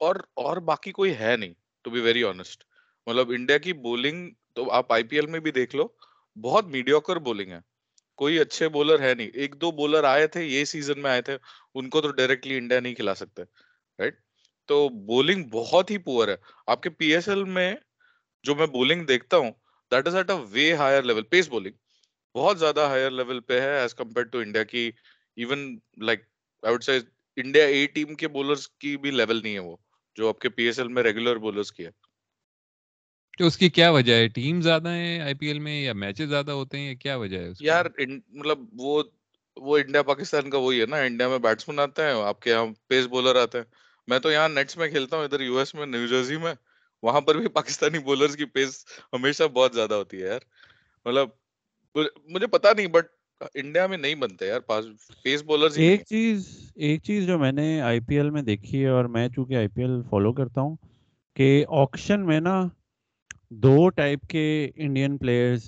اور 0.00 0.16
اور 0.34 0.56
باقی 0.56 0.92
کوئی 0.92 1.14
ہے 1.16 1.36
نہیں 1.36 1.54
ٹو 1.82 1.90
بی 1.90 2.00
ویری 2.00 2.24
آنےسٹ 2.24 2.64
مطلب 3.06 3.30
انڈیا 3.30 3.58
کی 3.58 3.72
بولنگ 3.72 4.30
تو 4.54 4.70
آپ 4.70 4.92
آئی 4.92 5.02
پی 5.02 5.16
ایل 5.16 5.26
میں 5.26 5.40
بھی 5.40 5.50
دیکھ 5.50 5.76
لو، 5.76 5.88
بہت 6.36 6.66
میڈیوکر 6.66 7.16
بولنگ 7.16 7.52
ہے۔ 7.52 7.58
کوئی 8.14 8.38
اچھے 8.38 8.68
بولر 8.68 9.00
ہے 9.00 9.14
نہیں۔ 9.14 9.30
ایک 9.34 9.60
دو 9.60 9.70
بولر 9.70 10.04
آئے 10.04 10.26
تھے، 10.26 10.44
یہ 10.44 10.64
سیزن 10.64 11.02
میں 11.02 11.10
آئے 11.10 11.22
تھے، 11.22 11.36
ان 11.74 11.90
کو 11.90 12.00
تو 12.00 12.10
ڈائریکٹلی 12.10 12.58
انڈیا 12.58 12.80
نہیں 12.80 12.94
کھلا 12.94 13.14
سکتے 13.14 13.42
رائٹ 13.98 14.20
تو 14.66 14.88
بولنگ 14.88 15.44
بہت 15.44 15.90
ہی 15.90 15.98
پور 15.98 16.28
ہے۔ 16.28 16.36
آپ 16.66 16.82
کے 16.82 16.90
پی 16.90 17.14
ایس 17.14 17.28
ایل 17.28 17.44
میں 17.44 17.74
جو 18.42 18.54
میں 18.54 18.66
بولنگ 18.66 19.04
دیکھتا 19.04 19.36
ہوں 19.36 19.50
that 19.90 20.06
is 20.06 20.16
at 20.16 20.30
a 20.30 20.36
way 20.50 20.72
higher 20.72 21.02
level 21.02 21.22
pace 21.22 21.48
bowling 21.48 21.72
بہت 22.34 22.58
زیادہ 22.58 22.80
ہائر 22.80 23.10
لیول 23.10 23.40
پہ 23.40 23.60
ہے 23.60 23.80
ایز 23.80 23.94
کمپیئر 23.94 24.24
ٹو 24.24 24.38
انڈیا 24.38 24.62
کی 24.64 24.90
even 25.36 25.78
like 25.96 26.22
I 26.62 26.74
would 26.74 26.84
say 26.84 26.98
India 27.36 27.64
a 27.64 27.86
team 27.86 28.14
کے 28.14 28.28
بولرز 28.28 28.68
کی 28.68 28.96
بھی 28.96 29.10
لیول 29.10 29.40
نہیں 29.42 29.54
ہے 29.54 29.58
وہ 29.58 29.76
جو 30.16 30.28
آپ 30.28 30.38
کے 30.38 30.48
پی 30.48 30.64
ایس 30.64 30.78
ایل 30.78 30.88
میں 30.88 31.02
ریگولر 31.02 31.36
بولرز 31.36 31.72
کی 31.72 31.84
ہے. 31.84 31.90
تو 33.38 33.46
اس 33.46 33.56
کی 33.56 33.68
کیا 33.68 33.90
وجہ 33.90 34.14
ہے؟ 34.14 34.28
ٹیم 34.28 34.60
زیادہ 34.60 34.88
ہیں 34.88 35.20
آئی 35.20 35.34
پی 35.34 35.46
ایل 35.46 35.58
میں 35.58 35.80
یا 35.82 35.92
میچز 35.92 36.28
زیادہ 36.28 36.50
ہوتے 36.50 36.78
ہیں 36.78 36.88
یا 36.88 36.94
کیا 36.94 37.16
وجہ 37.16 37.38
ہے 37.38 37.50
یار 37.60 37.86
مطلب 38.08 38.58
وہ 38.72 39.02
وہ 39.56 39.78
انڈیا 39.78 40.02
پاکستان 40.02 40.50
کا 40.50 40.58
وہی 40.58 40.80
ہے 40.80 40.86
نا 40.86 40.96
انڈیا 40.96 41.28
میں 41.28 41.38
بیٹسمین 41.38 41.78
آتے 41.78 42.02
ہیں 42.02 42.22
آپ 42.22 42.40
کے 42.42 42.50
یہاں 42.50 42.66
پیس 42.88 43.06
بولر 43.06 43.36
آتے 43.36 43.58
ہیں. 43.58 43.64
میں 44.08 44.18
تو 44.18 44.30
یہاں 44.32 44.48
نیٹس 44.48 44.76
میں 44.76 44.88
کھیلتا 44.88 45.16
ہوں 45.16 45.24
ادھر 45.24 45.40
یو 45.40 45.58
ایس 45.58 45.74
میں 45.74 45.86
نیو 45.86 46.06
جرسی 46.06 46.36
میں 46.36 46.54
وہاں 47.02 47.20
پر 47.20 47.34
بھی 47.34 47.48
پاکستانی 47.48 47.98
بولرز 47.98 48.36
کی 48.36 48.44
پیس 48.44 48.84
ہمیشہ 49.12 49.44
بہت 49.44 49.74
زیادہ 49.74 49.94
ہوتی 49.94 50.22
ہے 50.22 50.26
یار. 50.26 50.40
مطلب 51.06 51.28
مجھے 52.26 52.46
پتا 52.46 52.72
نہیں 52.72 52.86
بٹ 52.86 53.06
انڈیا 53.40 53.86
میں 53.86 53.96
نہیں 53.98 54.14
بنتے 54.14 54.46
یار 54.46 54.60
پیس 55.24 55.42
بولر 55.42 55.68
ایک 55.76 56.02
چیز 56.06 56.48
ایک 56.74 57.02
چیز 57.02 57.26
جو 57.26 57.38
میں 57.38 57.52
نے 57.52 57.80
آئی 57.80 58.00
پی 58.00 58.16
ایل 58.16 58.30
میں 58.30 58.42
دیکھی 58.42 58.82
ہے 58.82 58.88
اور 58.88 59.04
میں 59.04 59.28
چونکہ 59.28 59.54
آئی 59.54 59.68
پی 59.68 59.82
ایل 59.82 60.02
فالو 60.10 60.32
کرتا 60.32 60.60
ہوں 60.60 60.76
کہ 61.36 61.64
آکشن 61.68 62.26
میں 62.26 62.40
نا 62.40 62.62
دو 63.50 63.88
ٹائپ 63.88 64.26
کے 64.28 64.70
انڈین 64.76 65.16
پلیئرز 65.18 65.62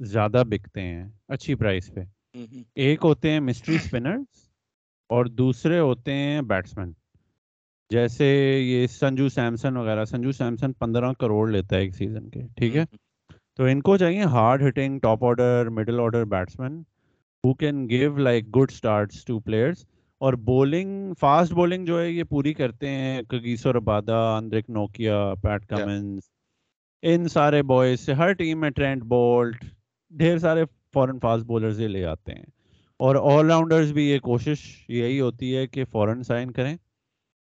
زیادہ 0.00 0.42
بکتے 0.48 0.80
ہیں 0.80 1.04
اچھی 1.28 1.54
پرائز 1.54 1.94
پہ۔ 1.94 2.00
ایک 2.74 3.04
ہوتے 3.04 3.30
ہیں 3.30 3.40
مسٹری 3.40 3.74
اسپنرز 3.74 4.24
اور 5.10 5.24
دوسرے 5.24 5.78
ہوتے 5.78 6.12
ہیں 6.12 6.42
بیٹسمین 6.42 6.92
جیسے 7.90 8.26
یہ 8.60 8.86
سنجو 8.86 9.28
سیمسن 9.28 9.76
وغیرہ 9.76 10.04
سنجو 10.04 10.32
سیمسن 10.32 10.72
پندرہ 10.72 11.12
کروڑ 11.12 11.50
لیتا 11.50 11.76
ہے 11.76 11.80
ایک 11.80 11.94
سیزن 11.94 12.30
کے 12.30 12.40
ٹھیک 12.56 12.76
ہے؟ 12.76 12.84
تو 13.54 13.64
ان 13.64 13.80
کو 13.82 13.96
چاہیے 13.96 14.22
hard 14.22 14.68
hitting 14.68 14.98
top 14.98 15.24
order 15.24 15.68
middle 15.68 16.00
order 16.00 16.24
batsman 16.24 16.82
who 17.46 17.54
can 17.54 17.88
give 17.90 18.16
like 18.16 18.56
good 18.56 18.70
starts 18.70 19.24
to 19.24 19.40
players 19.40 19.86
اور 20.18 20.32
بولنگ 20.32 21.12
فاسٹ 21.20 21.52
بولنگ 21.52 21.84
جو 21.84 22.00
ہے 22.00 22.10
یہ 22.10 22.22
پوری 22.22 22.54
کرتے 22.54 22.88
ہیں 22.88 23.22
کگیسور 23.22 23.74
ابادا 23.74 24.36
اندرک 24.36 24.70
نوکیا 24.70 25.34
پیٹ 25.42 25.66
کمنس 25.66 26.22
ان 27.02 27.28
سارے 27.28 27.62
بوائز 27.62 28.00
سے 28.00 28.12
ہر 28.14 28.32
ٹیم 28.32 28.60
میں 28.60 28.70
ٹرینڈ 28.70 29.02
بولٹ 29.02 29.64
ڈھیر 30.10 30.38
سارے 30.38 30.64
فورن 30.94 31.18
فاسٹ 31.18 31.44
بولرز 31.44 31.80
یہ 31.80 31.88
لے 31.88 32.04
آتے 32.04 32.32
ہیں۔ 32.32 32.44
اور 33.00 33.38
آل 33.38 33.46
راؤنڈرز 33.46 33.92
بھی 33.92 34.04
یہ 34.04 34.18
کوشش 34.18 34.84
یہی 34.88 35.20
ہوتی 35.20 35.56
ہے 35.56 35.66
کہ 35.66 35.84
فورن 35.84 36.22
سائن 36.22 36.50
کریں۔ 36.50 36.76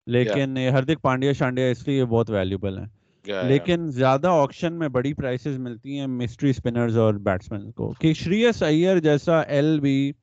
لیکن 0.08 0.58
ہردک 0.58 1.02
پانڈیا 1.02 1.34
شانڈیا 1.34 1.66
اس 1.66 1.88
لیے 1.88 2.06
بہت 2.06 2.30
ویلیوبل 2.30 2.78
ہیں۔ 2.78 2.97
لیکن 3.28 3.92
زیادہ 3.92 4.28
آکشن 4.28 4.74
میں 4.74 4.88
بڑی 4.90 5.14
پرائسز 5.14 5.58
ملتی 5.60 6.00
ہیں 6.00 6.08
مسٹری 6.08 6.50
اسپنرز 6.50 6.98
اور 6.98 7.14
بیٹسمین 7.14 7.72
کو۔ 7.72 7.94
کہ 8.00 8.14
شریس 8.14 8.64
ایئر 8.64 9.00
جیسا 9.00 9.42
ایل 9.42 9.80
بھی 9.80 10.14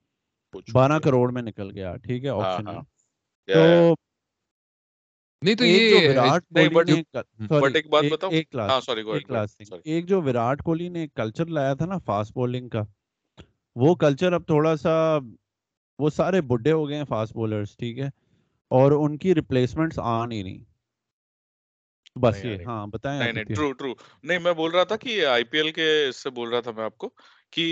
بارہ 0.73 0.99
کروڑ 0.99 1.31
میں 1.31 1.41
نکل 1.41 1.71
گیا 1.71 1.95
ٹھیک 1.95 2.23
ہے 2.23 2.29
آکشن 2.29 2.67
ہاں، 2.67 2.73
میں۔ 2.73 2.81
تو 3.47 3.95
نہیں 5.41 5.55
تو 5.55 5.65
یہ 5.65 5.93
ایک 9.83 10.07
جو 10.07 10.21
وراٹ 10.21 10.63
کوہلی 10.63 10.89
نے 10.89 11.07
کلچر 11.07 11.45
لایا 11.45 11.73
تھا 11.73 11.85
نا 11.85 11.97
فاسٹ 11.97 12.33
بولنگ 12.33 12.69
کا 12.69 12.81
وہ 13.75 13.95
کلچر 13.95 14.33
اب 14.33 14.47
تھوڑا 14.47 14.75
سا 14.75 15.17
وہ 15.99 16.09
سارے 16.09 16.41
بڈھے 16.41 16.71
ہو 16.71 16.89
گئے 16.89 16.97
ہیں 16.97 17.05
فاسٹ 17.05 17.33
بولرز 17.33 17.77
ٹھیک 17.77 17.99
ہے۔ 17.99 18.09
اور 18.67 18.91
ان 18.91 19.17
کی 19.17 19.35
ریپلیسمنٹس 19.35 19.99
آ 19.99 20.25
نہیں۔ 20.25 20.43
رہی 20.43 20.63
بس 22.15 22.43
یہ 22.45 22.63
ہاں 22.65 22.87
بتائیں 22.87 23.19
نہیں 23.19 23.31
نہیں 23.33 23.55
ٹرو 23.55 23.71
ٹرو۔ 23.71 23.93
نہیں 24.23 24.39
میں 24.39 24.53
بول 24.53 24.71
رہا 24.71 24.83
تھا 24.83 24.95
کہ 24.97 25.25
آئی 25.25 25.43
پی 25.43 25.57
ایل 25.57 25.71
کے 25.71 25.87
اس 26.07 26.15
سے 26.15 26.29
بول 26.29 26.49
رہا 26.49 26.59
تھا 26.59 26.71
میں 26.71 26.83
آپ 26.83 26.97
کو 26.97 27.09
کہ 27.51 27.65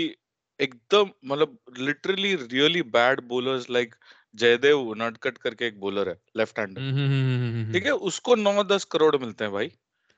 ایک 0.60 0.74
دم 0.92 1.04
مطلب 1.22 1.78
literally 1.78 2.36
really 2.52 2.82
bad 2.90 3.20
bowlers 3.20 3.70
like 3.70 3.94
Jaydev 4.56 4.94
Unadkat 4.94 5.38
کر 5.38 5.54
کے 5.54 5.64
ایک 5.64 5.78
بولر 5.78 6.06
ہے 6.06 6.14
لیفٹ 6.34 6.58
ہینڈ 6.58 6.78
ٹھیک 7.72 7.86
ہے؟ 7.86 7.90
اس 7.90 8.20
کو 8.20 8.36
نو 8.36 8.62
دس 8.62 8.86
کروڑ 8.86 9.18
ملتے 9.18 9.44
ہیں 9.44 9.50
بھائی۔ 9.50 9.68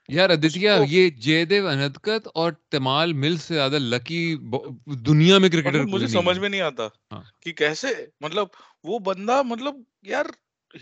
یار 0.09 0.31
ادتیہ 0.31 0.71
یہ 0.89 1.11
جے 1.11 1.45
دیو 1.45 1.69
انتکت 1.69 2.29
اور 2.35 2.53
تمال 2.71 3.12
مل 3.12 3.37
سے 3.37 3.55
زیادہ 3.55 3.79
لکی 3.79 4.37
دنیا 5.07 5.39
میں 5.39 5.49
کرکٹر 5.49 5.83
مجھے 5.83 6.07
سمجھ 6.07 6.39
میں 6.39 6.49
نہیں 6.49 6.61
آتا 6.61 6.87
ہاں۔ 7.12 7.23
کہ 7.41 7.53
کیسے 7.53 7.89
مطلب 8.21 8.47
وہ 8.85 8.99
بندہ 8.99 9.43
مطلب 9.43 9.75
یار 10.03 10.27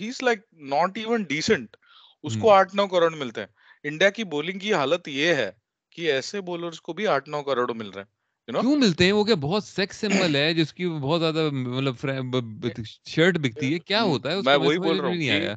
he 0.01 0.09
is 0.09 0.23
like 0.23 0.39
not 0.53 0.99
even 0.99 1.23
decent. 1.23 1.77
اس 2.25 2.37
کو 2.41 2.53
آٹھ 2.53 2.75
نو 2.77 2.87
کروڑ 2.87 3.15
ملتے 3.15 3.41
ہیں۔ 3.41 3.49
انڈیا 3.85 4.11
کی 4.11 4.25
بولنگ 4.25 4.59
کی 4.59 4.75
حالت 4.75 5.09
یہ 5.09 5.35
ہے 5.35 5.51
کہ 5.93 6.11
ایسے 6.13 6.41
بولرز 6.41 6.81
کو 6.81 6.93
بھی 6.93 7.07
آٹھ 7.07 7.29
نو 7.29 7.43
کروڑ 7.43 7.73
مل 7.75 7.91
رہے 7.91 8.03
ہیں 8.03 8.13
کیوں 8.49 8.77
ملتے 8.77 9.05
ہیں؟ 9.05 9.13
وہ 9.13 9.25
کیا 9.25 9.35
بہت 9.35 9.65
سیکس 9.65 9.97
سمبل 9.97 10.37
ہے 10.37 10.53
جس 10.55 10.73
کی 10.75 10.89
بہت 10.89 11.21
زیادہ 11.21 11.49
مطلب 11.53 12.83
شرٹ 13.07 13.39
بکتی 13.39 13.73
ہے۔ 13.75 13.79
کیا 13.79 14.03
ہوتا 14.03 14.31
ہے؟ 14.31 14.41
میں 14.45 14.57
وہی 14.57 14.79
بول 14.79 15.01
رہا 15.01 15.09
ہوں 15.09 15.55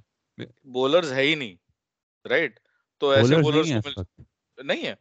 بولرز 0.74 1.12
ہے 1.14 1.24
ہی 1.24 1.36
نہیں 1.36 1.56
رائٹ 2.26 2.60
تو 3.02 3.10
ایسے 3.10 3.38
بولرز 3.38 3.72
نہیں 4.58 4.86
ہے 4.86 4.94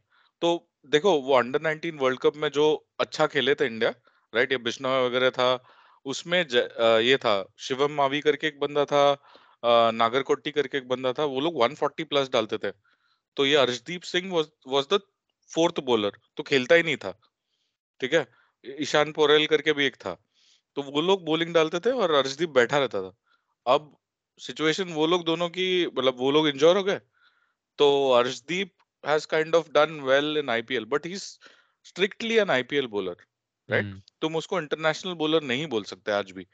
تو 0.43 0.59
دیکھو 0.93 1.11
وہ 1.21 1.37
انڈر 1.37 1.61
نائنٹین 1.61 1.97
ورلڈ 2.01 2.19
کپ 2.19 2.37
میں 2.37 2.49
جو 2.49 2.67
اچھا 2.99 3.27
کھیلے 3.27 3.55
تھے 3.55 3.67
انڈیا 3.67 3.91
رائٹ 4.33 4.53
یہ 4.53 4.57
بشنو 4.57 4.89
وغیرہ 5.05 5.31
تھا۔ 5.31 5.57
اس 6.07 6.27
میں 6.27 6.43
یہ 7.03 7.17
تھا 7.17 7.43
شیوم 7.59 7.95
ماوی 7.95 8.21
کر 8.21 8.37
کے 8.37 8.47
ایک 8.47 8.59
بندہ 8.59 8.85
تھا۔ 8.89 9.15
ناگر 9.95 10.23
کوٹی 10.23 10.53
کر 10.53 10.67
کے 10.67 10.77
ایک 10.77 10.87
بندہ 10.87 11.13
تھا 11.17 11.25
وہ 11.25 11.41
لوگ 11.41 11.53
ون 11.55 11.75
فورٹی 11.75 12.05
پلس 12.05 12.31
ڈالتے 12.31 12.57
تھے۔ 12.59 12.71
تو 13.37 13.47
یہ 13.47 13.59
Arshdeep 13.59 14.05
Singh 14.05 14.33
was 14.67 14.91
the 14.91 14.97
fourth 15.51 15.81
bowler 15.81 16.11
تو 16.35 16.43
کھیلتا 16.43 16.75
ہی 16.77 16.83
نہیں 16.83 16.97
تھا۔ 16.97 17.13
ٹھیک 18.01 18.15
ہے؟ 18.15 18.25
ایشان 18.65 19.13
پوریل 19.13 19.47
کر 19.47 19.61
کے 19.61 19.73
بھی 19.73 19.85
ایک 19.85 19.99
تھا۔ 19.99 20.15
تو 20.77 20.83
وہ 20.83 21.03
لوگ 21.03 21.19
بولنگ 21.19 21.53
ڈالتے 21.53 21.79
تھے 21.79 21.91
اور 21.91 22.11
ارشدیپ 22.11 22.49
بیٹھا 22.49 22.81
رہتا 22.81 23.01
تھا۔ 23.01 23.11
اب 23.65 23.83
سچویشن 24.41 24.93
وہ 24.95 25.07
لوگ 25.07 25.21
دونوں 25.21 25.49
کی 25.49 25.87
مطلب 25.95 26.21
وہ 26.21 26.33
لوگ 26.33 26.47
انجور 26.47 26.77
ہو 26.77 26.87
گئے۔ 26.87 26.99
تو 27.79 28.15
Arshdeep 28.15 28.69
has 29.09 29.27
kind 29.27 29.55
of 29.57 29.69
done 29.69 30.01
well 30.01 30.37
in 30.37 30.49
I 30.49 30.63
P 30.63 30.75
L 30.75 30.85
but 30.85 31.07
he 31.07 31.13
strictly 31.13 32.39
an 32.39 32.51
I 32.51 32.63
P 32.63 32.77
L 32.77 32.87
bowler 32.87 33.15
right 33.69 33.87
تم 34.21 34.37
اس 34.37 34.47
کو 34.47 34.57
انٹرنیشنل 34.57 35.15
بولر 35.15 35.41
نہیں 35.41 35.67
بول 35.67 35.85
سکتے 35.85 36.13
آج 36.13 36.33
بھی۔ 36.33 36.45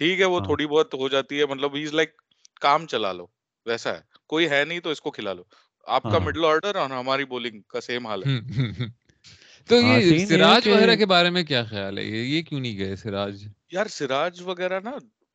ٹھیک 0.00 0.20
ہے 0.20 0.24
وہ 0.24 0.38
ہاں۔ 0.38 0.44
تھوڑی 0.44 0.66
بہت 0.66 0.94
ہو 0.94 1.08
جاتی 1.08 1.38
ہے۔ 1.38 1.46
مطلب 1.46 1.74
ہی 1.76 1.84
لائک 1.92 2.22
کام 2.62 2.86
چلا 2.86 3.12
لو 3.12 3.26
ویسا 3.66 3.92
ہے۔ 3.92 4.00
کوئی 4.26 4.50
ہے 4.50 4.64
نہیں 4.64 4.80
تو 4.80 4.90
اس 4.90 5.00
کو 5.00 5.10
کھلا 5.10 5.32
لو۔ 5.32 5.42
آپ 5.86 6.02
کا 6.02 6.08
ہاں۔ 6.08 6.20
مڈل 6.20 6.44
آرڈر 6.44 6.74
اور 6.74 6.90
ہماری 6.90 7.24
بولنگ 7.24 7.60
کا 7.68 7.80
سیم 7.80 8.06
حال 8.06 8.22
ہے۔ 8.22 8.38
تو 9.68 9.76
یہ 9.76 10.26
سراج 10.26 10.68
وغیرہ 10.68 10.96
کے 10.96 11.06
بارے 11.06 11.30
میں 11.30 11.44
کیا 11.44 11.64
خیال 11.64 11.98
ہے؟ 11.98 12.04
یہ 12.04 12.42
کیوں 12.42 12.60
نہیں 12.60 12.78
گئے 12.78 12.96
سراج؟ 12.96 13.44
یار 13.72 13.86
سراج 13.86 14.42
وغیرہ 14.42 14.80
نا 14.80 14.90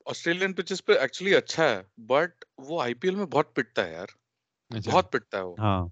آسٹریلین 0.05 0.53
پچز 0.53 0.85
پہ 0.85 0.93
ایکچولی 0.93 1.35
اچھا 1.35 1.69
ہے 1.69 1.81
بٹ 1.97 2.45
وہ 2.57 2.81
آئی 2.81 2.93
پی 2.93 3.07
ایل 3.07 3.15
میں 3.15 3.25
بہت 3.25 3.55
پٹتا 3.55 3.85
ہے 3.87 3.91
یار۔ 3.93 4.07
اچھا۔ 4.69 4.91
بہت 4.91 5.11
پٹتا 5.11 5.37
ہے 5.37 5.43
وہ۔ 5.43 5.55
ہاں۔ 5.59 5.87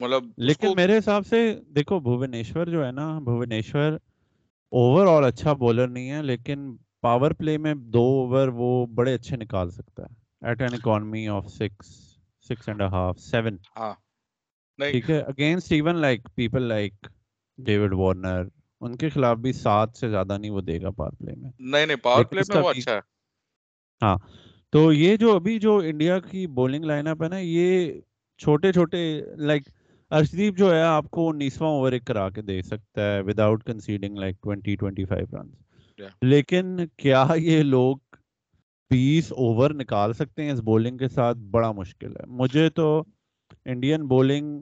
مطلب 0.00 0.24
لیکن 0.36 0.68
میرے 0.76 0.98
حساب 0.98 1.26
سے 1.26 1.60
دیکھو 1.66 2.00
بھوونیشور 2.00 2.66
جو 2.66 2.86
ہے 2.86 2.90
نا 2.92 3.18
بھوونیشور 3.18 3.92
اوور 4.72 5.06
آل 5.06 5.24
اچھا 5.24 5.52
بولر 5.52 5.88
نہیں 5.88 6.10
ہے 6.10 6.22
لیکن 6.22 6.76
پاور 7.00 7.30
پلے 7.30 7.58
میں 7.58 7.74
دو 7.74 8.02
اوور 8.02 8.48
وہ 8.48 8.86
بڑے 8.86 9.14
اچھے 9.14 9.36
نکال 9.36 9.70
سکتا 9.70 10.02
ہے۔ 10.02 10.21
At 10.42 10.62
an 10.62 10.74
economy 10.74 11.26
of 11.28 11.46
six 11.48 11.90
six 12.46 12.68
and 12.68 12.82
half 12.82 13.18
seven 13.20 13.56
ٹھیک 14.78 15.10
ہے 15.10 15.20
against 15.20 15.72
even 15.72 15.96
like 15.96 16.28
people 16.34 16.62
like 16.62 17.06
David 17.58 17.92
Warner 17.92 18.46
ان 18.80 18.96
کے 18.96 19.08
خلاف 19.08 19.38
بھی 19.38 19.52
سات 19.52 19.96
سے 19.96 20.08
زیادہ 20.08 20.38
نہیں 20.38 20.50
وہ 20.50 20.60
دے 20.60 20.80
گا 20.82 20.90
پاور 20.90 21.12
پلے 21.12 21.34
میں 21.34 21.50
نہیں 21.60 21.86
نہیں 21.86 21.96
پاور 21.96 22.24
پلے 22.24 22.40
میں 22.48 22.62
وہ 22.62 22.70
اچھا 22.70 22.94
ہے 22.94 23.00
ہاں 24.02 24.16
تو 24.72 24.92
یہ 24.92 25.16
جو 25.16 25.34
ابھی 25.36 25.58
جو 25.58 25.76
انڈیا 25.78 26.18
کی 26.20 26.46
بولنگ 26.46 26.84
لائن 26.84 27.06
اپ 27.06 27.22
ہے 27.22 27.28
نا 27.28 27.38
یہ 27.38 28.00
چھوٹے 28.40 28.72
چھوٹے 28.72 29.20
لائک 29.36 29.68
ارشدیپ 30.10 30.56
جو 30.56 30.74
ہے 30.74 30.80
آپ 30.82 31.10
کو 31.10 31.28
انیسواں 31.30 31.70
اوور 31.70 31.92
ایک 31.92 32.04
کرا 32.04 32.28
کے 32.30 32.42
دے 32.42 32.62
سکتا 32.62 33.02
ہے 33.02 33.20
without 33.20 33.64
conceding 33.64 34.18
like 34.18 34.40
twenty 34.42 34.76
twenty 34.76 35.04
five 35.04 35.26
runs 35.32 36.14
لیکن 36.22 36.76
کیا 36.96 37.26
یہ 37.36 37.62
لوگ 37.62 37.96
بیس 38.92 39.32
اوور 39.32 39.70
نکال 39.70 40.12
سکتے 40.12 40.44
ہیں 40.44 40.50
اس 40.50 40.60
بولنگ 40.60 40.98
کے 40.98 41.08
ساتھ 41.08 41.38
بڑا 41.38 41.72
مشکل 41.72 42.16
ہے۔ 42.16 42.24
مجھے 42.26 42.70
تو 42.70 43.04
انڈین 43.64 44.06
بولنگ 44.06 44.60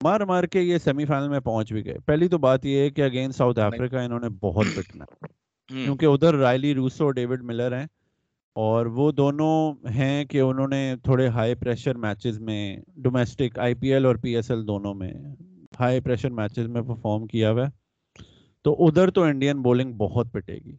مار 0.00 0.20
مار 0.20 0.44
کے 0.44 0.60
یہ 0.60 0.78
سیمی 0.78 1.04
فائنل 1.04 1.28
میں 1.28 1.40
پہنچ 1.40 1.72
بھی 1.72 1.84
گئے۔ 1.84 1.98
پہلی 2.06 2.28
تو 2.28 2.38
بات 2.38 2.64
یہ 2.64 2.78
ہے 2.78 2.90
کہ 2.90 3.02
اگین 3.02 3.32
ساؤتھ 3.32 3.58
افریقہ 3.58 3.96
انہوں 3.96 4.20
نے 4.20 4.28
بہت 4.28 4.66
پٹنا 4.76 5.04
کیونکہ 5.68 6.06
ادھر 6.06 6.34
رائلی 6.34 6.74
روسو 6.74 7.04
اور 7.04 7.12
ڈیوڈ 7.12 7.42
ملر 7.42 7.78
ہیں 7.78 7.86
اور 8.56 8.86
وہ 8.86 9.12
دونوں 9.12 9.74
ہیں 9.90 10.24
کہ 10.24 10.40
انہوں 10.40 10.68
نے 10.68 10.94
تھوڑے 11.02 11.28
ہائی 11.28 11.54
پریشر 11.54 11.94
میچز 11.94 12.40
میں 12.40 12.76
ڈومیسٹک 12.96 13.58
آئی 13.58 13.74
پی 13.74 13.92
ایل 13.92 14.06
اور 14.06 14.16
پی 14.16 14.36
ایس 14.36 14.50
ایل 14.50 14.66
دونوں 14.66 14.94
میں 14.94 15.12
ہائی 15.80 16.00
پریشر 16.00 16.30
میچز 16.30 16.66
میں 16.66 16.82
پرفارم 16.82 17.26
کیا 17.26 17.50
ہوا 17.50 17.66
ہے۔ 17.66 17.70
تو 18.64 18.86
ادھر 18.86 19.10
تو 19.10 19.22
انڈین 19.22 19.62
بولنگ 19.62 19.92
بہت 19.92 20.32
پٹے 20.32 20.54
گی۔ 20.54 20.76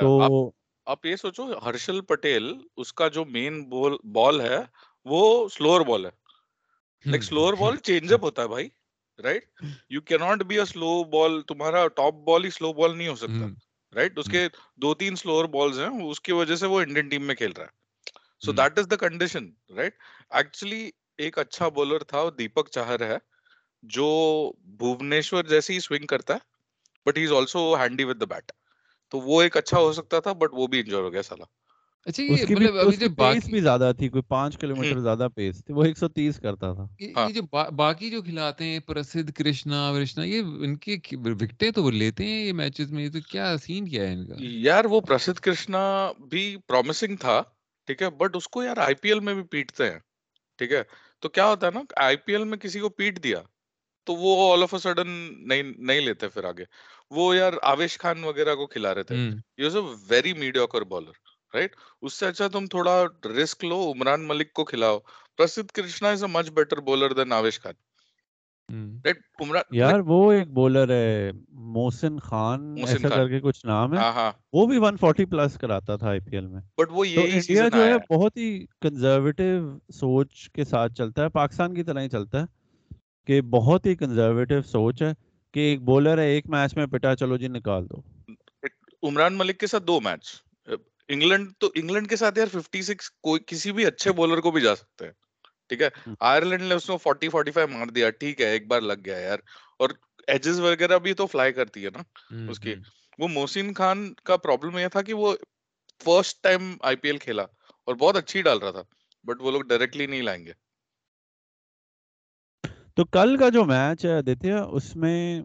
تو 0.00 0.50
آپ 0.88 1.06
یہ 1.06 1.16
سوچو 1.16 1.44
ہرشل 1.58 2.00
پٹیل 2.00 2.52
اس 2.76 2.92
کا 2.92 3.08
جو 3.08 3.24
مین 3.24 3.62
بال 4.12 4.40
ہے 4.40 4.58
وہ 5.06 5.48
سلوور 5.48 5.80
بال 5.80 6.06
ہے۔ 6.06 6.10
Like 7.06 7.22
slower 7.22 7.54
ball 7.54 7.76
change 7.76 8.12
up 8.12 8.24
ہوتا 8.24 8.42
ہے 8.42 8.48
بھائی 8.48 8.68
رائٹ 9.18 9.44
یو 9.90 10.00
کی 10.00 10.16
not 10.16 10.42
be 10.42 10.58
a 10.58 10.64
slow 10.64 11.04
ball 11.04 11.40
تمہارا 11.42 11.86
ٹاپ 11.88 12.14
بال 12.14 12.44
ہی 12.44 12.50
سلو 12.50 12.72
بال 12.72 12.96
نہیں 12.98 13.08
ہو 13.08 13.16
سکتا 13.16 13.46
رائٹ 13.92 14.18
اس 14.18 14.26
کے 14.26 14.46
دو 14.76 14.94
تین 14.94 15.16
سلوور 15.16 15.44
بالز 15.44 15.80
ہیں 15.80 16.04
اس 16.04 16.20
کی 16.20 16.32
وجہ 16.32 16.56
سے 16.56 16.66
وہ 16.66 16.80
انڈین 16.80 17.08
ٹیم 17.08 17.26
میں 17.26 17.34
کھیل 17.34 17.52
رہا 17.52 17.64
ہے۔ 17.64 17.76
So 18.42 18.52
that 18.52 18.78
is 18.78 18.90
the 18.90 18.96
condition 18.96 19.50
right 19.76 19.94
actually 20.30 20.90
ایک 21.18 21.38
اچھا 21.38 21.68
بولر 21.68 22.02
تھا 22.02 22.22
دیپک 22.38 22.68
چاہر 22.70 23.06
ہے 23.06 23.16
جو 23.82 24.08
بھونیشور 24.76 25.44
جیسے 25.44 25.72
ہی 25.72 25.80
سوئنگ 25.80 26.06
کرتا 26.06 26.34
ہے 26.34 26.38
but 27.06 27.18
he 27.18 27.24
is 27.24 27.32
also 27.32 27.74
handy 27.74 28.04
with 28.04 28.20
the 28.20 28.24
bat 28.24 28.52
تو 29.08 29.20
وہ 29.20 29.42
ایک 29.42 29.56
اچھا 29.56 29.78
ہو 29.78 29.92
سکتا 29.92 30.20
تھا 30.20 30.32
بٹ 30.32 30.48
وہ 30.52 30.66
بھی 30.66 30.80
انجور 30.80 31.02
ہو 31.02 31.12
گیا 31.12 31.22
سالا۔ 31.22 31.44
ہاں۔ 37.16 37.28
وکٹیں 41.22 41.70
تو 41.70 41.82
وہ 41.82 41.90
لیتے 41.90 42.24
ہیں 42.24 42.46
یہ 42.46 42.52
میچز 42.52 42.92
میں 42.92 43.08
یار 44.38 44.84
وہ 44.84 45.00
بھی 46.30 46.56
پرومسنگ 46.66 47.16
تھا 47.16 47.42
ٹھیک 47.86 48.02
ہے؟ 48.02 48.10
بٹ 48.10 48.36
اس 48.36 48.48
کو 48.48 48.62
یار 48.62 48.76
آئی 48.76 48.94
پی 48.94 49.08
ایل 49.08 49.20
میں 49.20 49.34
بھی 49.34 49.42
پیٹتے 49.42 49.90
ہیں 49.90 49.98
ٹھیک 50.58 50.72
ہے؟ 50.72 50.82
تو 51.20 51.28
کیا 51.28 51.46
ہوتا 51.46 51.66
ہے 51.66 51.72
نا 51.74 51.80
آئی 51.96 52.16
پی 52.16 52.32
ایل 52.32 52.44
میں 52.44 52.58
کسی 52.58 52.80
کو 52.80 52.88
پیٹ 52.88 53.22
دیا 53.22 53.42
تو 54.08 54.14
وہ 54.14 54.52
آل 54.52 54.62
آف 54.62 54.74
اے 54.74 54.80
سڈن 54.80 55.08
نہیں 55.86 56.00
لیتے 56.00 56.28
پھر 56.28 56.44
آگے۔ 56.44 56.64
وہ 57.10 57.36
یار 57.36 57.52
آویش 57.62 57.98
خان 57.98 58.24
وغیرہ 58.24 58.54
کو 58.54 58.66
کھلا 58.66 58.94
رہے 58.94 59.02
تھے۔ 59.02 59.16
یہ 59.56 59.68
سب 59.68 59.82
ویری 60.08 60.32
میڈیوکر 60.32 60.82
بالر 60.82 61.16
رائٹ 61.54 61.76
اس 62.02 62.14
سے 62.14 62.26
اچھا 62.26 62.48
تم 62.48 62.66
تھوڑا 62.66 63.02
رسک 63.42 63.64
لو 63.64 63.92
عمران 63.92 64.26
ملک 64.28 64.52
کو 64.52 64.64
کھلاؤ۔ 64.64 64.98
Prasidh 65.38 65.70
Krishna 65.70 66.10
is 66.10 66.24
a 66.24 66.30
much 66.32 66.50
better 66.50 66.80
bowler 66.80 67.12
than 67.12 67.32
Avesh 67.32 67.60
Khan. 67.60 67.74
یار 69.72 70.00
وہ 70.00 70.32
ایک 70.32 70.48
بولر 70.48 70.90
ہے 70.90 71.30
موسن 71.50 72.18
خان 72.18 72.76
ایسا 72.86 73.08
کر 73.08 73.28
کے 73.28 73.40
کچھ 73.40 73.66
نام 73.66 73.94
ہے۔ 73.94 73.98
ہاں، 73.98 74.12
ہاں۔ 74.12 74.32
وہ 74.52 74.66
بھی 74.66 74.78
140 74.78 75.24
پلس 75.30 75.58
کراتا 75.60 75.96
تھا 75.96 76.08
آئی 76.08 76.20
پی 76.20 76.36
ایل 76.36 76.46
میں۔ 76.46 76.60
بٹ 76.78 76.88
وہ 76.90 77.08
یہی 77.08 77.40
سیزن 77.40 77.70
جو 77.70 77.84
ہے 77.84 78.14
بہت 78.14 78.36
ہی 78.36 78.66
کنزرویٹیو 78.80 79.78
سوچ 79.94 80.50
کے 80.50 80.64
ساتھ 80.64 80.92
چلتا 80.92 81.22
ہے 81.22 81.28
پاکستان 81.28 81.74
کی 81.74 81.82
طرح 81.82 82.00
ہی 82.00 82.08
چلتا 82.08 82.40
ہے۔ 82.40 82.44
کہ 83.28 83.40
بہت 83.40 83.86
ہی 83.86 83.94
کنزرویٹو 83.94 84.62
سوچ 84.62 85.02
ہے 85.02 85.12
کہ 85.54 85.60
ایک 85.60 85.82
بولر 85.82 86.18
ہے 86.18 86.28
ایک 86.30 86.46
میچ 86.46 86.76
میں 86.76 86.86
پٹا 86.86 87.16
چلو 87.16 87.36
جی 87.36 87.48
نکال 87.48 87.88
دو۔ 87.90 88.00
عمران 89.02 89.38
ملک 89.38 89.58
کے 89.60 89.66
ساتھ 89.66 89.82
دو 89.82 90.00
میچ 90.00 90.42
انگلینڈ 91.08 91.52
تو 91.58 91.70
انگلینڈ 91.74 92.08
کے 92.08 92.16
ساتھ 92.16 92.38
یار 92.38 92.46
56 92.46 93.10
کوئی 93.20 93.40
کسی 93.46 93.72
بھی 93.72 93.86
اچھے 93.86 94.12
بولر 94.12 94.40
کو 94.40 94.50
بھی 94.50 94.60
جا 94.60 94.76
سکتے 94.76 95.04
ہیں۔ 95.04 95.12
ٹھیک 95.68 95.82
ہے؟ 95.82 95.88
آئرلینڈ 96.20 96.62
نے 96.62 96.74
اس 96.74 96.88
میں 96.88 96.96
40 96.96 97.28
45 97.28 97.66
مار 97.70 97.86
دیا۔ 97.86 98.10
ٹھیک 98.10 98.40
ہے 98.40 98.46
ایک 98.46 98.66
بار 98.66 98.80
لگ 98.80 99.04
گیا 99.04 99.18
یار۔ 99.18 99.38
اور 99.78 99.90
ایجز 100.26 100.60
وغیرہ 100.60 100.98
بھی 100.98 101.14
تو 101.14 101.26
فلائی 101.26 101.52
کرتی 101.52 101.84
ہے 101.84 101.90
نا 101.90 102.02
اس 102.50 102.60
کی۔ 102.60 102.74
وہ 103.18 103.28
محسن 103.28 103.74
خان 103.74 104.14
کا 104.24 104.36
پرابلم 104.36 104.78
یہ 104.78 104.88
تھا 104.88 105.02
کہ 105.02 105.14
وہ 105.14 105.34
first 106.04 106.42
time 106.42 106.76
I 106.82 106.96
P 106.96 107.08
L 107.08 107.18
کھیلا 107.18 107.42
اور 107.86 107.94
بہت 107.94 108.16
اچھی 108.16 108.42
ڈال 108.42 108.58
رہا 108.58 108.70
تھا۔ 108.70 108.82
بٹ 109.24 109.40
وہ 109.40 109.50
لوگ 109.50 109.60
ڈائریکٹلی 109.60 110.06
نہیں 110.06 110.22
لائیں 110.22 110.44
گے۔ 110.46 110.52
تو 112.98 113.04
کل 113.04 113.36
کا 113.36 113.48
جو 113.48 113.64
میچ 113.64 114.04
ہے 114.04 114.12
آدتیہ 114.12 114.54
اس 114.54 114.96
میں 114.96 115.42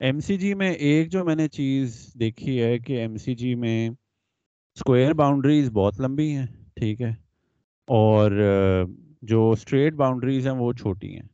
ایم 0.00 0.20
سی 0.20 0.36
جی 0.36 0.54
میں 0.54 0.72
ایک 0.72 1.10
جو 1.10 1.24
میں 1.24 1.34
نے 1.34 1.48
چیز 1.48 2.14
دیکھی 2.20 2.62
ہے 2.62 2.78
کہ 2.78 2.92
ایم 2.92 3.16
سی 3.16 3.34
جی 3.34 3.54
میں 3.54 3.88
اسکوئر 4.76 5.12
باؤنڈریز 5.12 5.70
بہت 5.70 6.00
لمبی 6.00 6.36
ہیں 6.36 6.46
ٹھیک 6.74 7.02
ہے؟ 7.02 7.10
اور 7.88 8.30
جو 9.22 9.50
اسٹریٹ 9.50 9.94
باؤنڈریز 9.94 10.46
ہیں 10.46 10.54
وہ 10.54 10.72
چھوٹی 10.72 11.14
ہیں۔ 11.14 11.28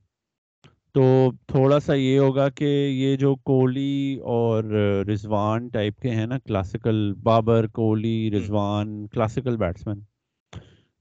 تو 0.95 1.31
تھوڑا 1.47 1.81
سا 1.81 1.95
یہ 1.95 2.19
ہوگا 2.19 2.49
کہ 2.49 2.89
یہ 2.93 3.17
جو 3.17 3.35
کوہلی 3.35 4.19
اور 4.25 4.65
رضوان 5.09 5.69
ٹائپ 5.69 6.01
کے 6.01 6.11
ہیں 6.11 6.27
نا 6.27 6.39
classical 6.39 7.15
Babar 7.23 7.67
Kohli 7.67 8.31
Rizwan 8.31 9.07
classical 9.07 9.57
batsman 9.57 10.01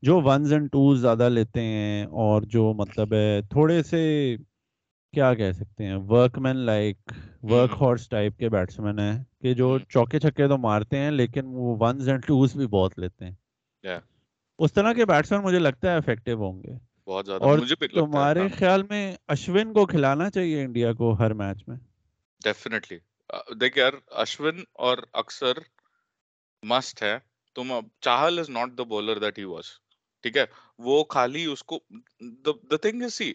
جو 0.01 0.21
ونز 0.21 0.53
اینڈ 0.53 0.71
ٹوز 0.71 1.01
زیادہ 1.01 1.29
لیتے 1.29 1.61
ہیں 1.61 2.05
اور 2.05 2.41
جو 2.41 2.73
مطلب 2.73 3.13
ہے 3.13 3.41
تھوڑے 3.41 3.83
سے 3.83 4.35
کیا 5.13 5.33
کہہ 5.33 5.51
سکتے 5.51 5.85
ہیں 5.85 5.95
ورک 5.95 6.37
مین 6.37 6.55
لائک 6.55 6.97
ورک 7.43 7.71
ہارس 7.81 8.09
ٹائپ 8.09 8.37
کے 8.37 8.49
بیٹس 8.49 8.79
مین 8.79 8.99
ہیں 8.99 9.23
کہ 9.41 9.53
جو 9.53 9.79
چوکے 9.79 10.19
چھکے 10.19 10.47
تو 10.47 10.57
مارتے 10.57 10.97
ہیں 10.97 11.11
لیکن 11.11 11.41
وہ 11.45 11.77
ونز 11.79 12.09
اینڈ 12.09 12.25
ٹوز 12.25 12.55
بھی 12.55 12.67
بہت 12.67 12.99
لیتے 12.99 13.25
ہیں۔ 13.25 13.35
اس 14.59 14.73
طرح 14.73 14.93
کے 14.93 15.05
بیٹس 15.05 15.31
مین 15.31 15.41
مجھے 15.41 15.59
لگتا 15.59 15.91
ہے 15.91 15.97
افیکٹو 15.97 16.33
ہوں 16.33 16.63
گے۔ 16.63 16.73
بہت 17.07 17.25
زیادہ۔ 17.25 17.43
اور 17.43 17.59
مجھے 17.59 17.87
تمہارے 17.87 18.39
ہاں۔ 18.39 18.49
خیال 18.57 18.83
میں 18.83 19.15
اشون 19.27 19.73
کو 19.73 19.85
کھلانا 19.85 20.29
چاہیے 20.29 20.63
انڈیا 20.63 20.93
کو 20.93 21.13
ہر 21.13 21.33
میچ 21.33 21.63
میں؟ 21.67 21.77
ڈیفینیٹلی 22.43 22.97
دیکھ 23.59 23.77
یار 23.77 23.93
اشون 24.07 24.63
اور 24.73 24.97
اکثر 25.13 25.53
مسٹ 26.63 27.03
ہے۔ 27.03 27.17
تم 27.55 27.73
Chahal 27.99 28.39
is 28.39 28.49
not 28.49 28.77
the 28.77 28.83
bowler 28.83 29.19
that 29.19 29.39
he 29.39 29.43
was 29.43 29.65
ٹھیک 30.23 30.37
ہے 30.37 30.45
وہ 30.79 31.03
خالی 31.03 31.45
اس 31.45 31.63
کو 31.63 31.79
دا 32.45 32.77
تھنگ 32.77 33.03
از 33.03 33.13
سی 33.13 33.33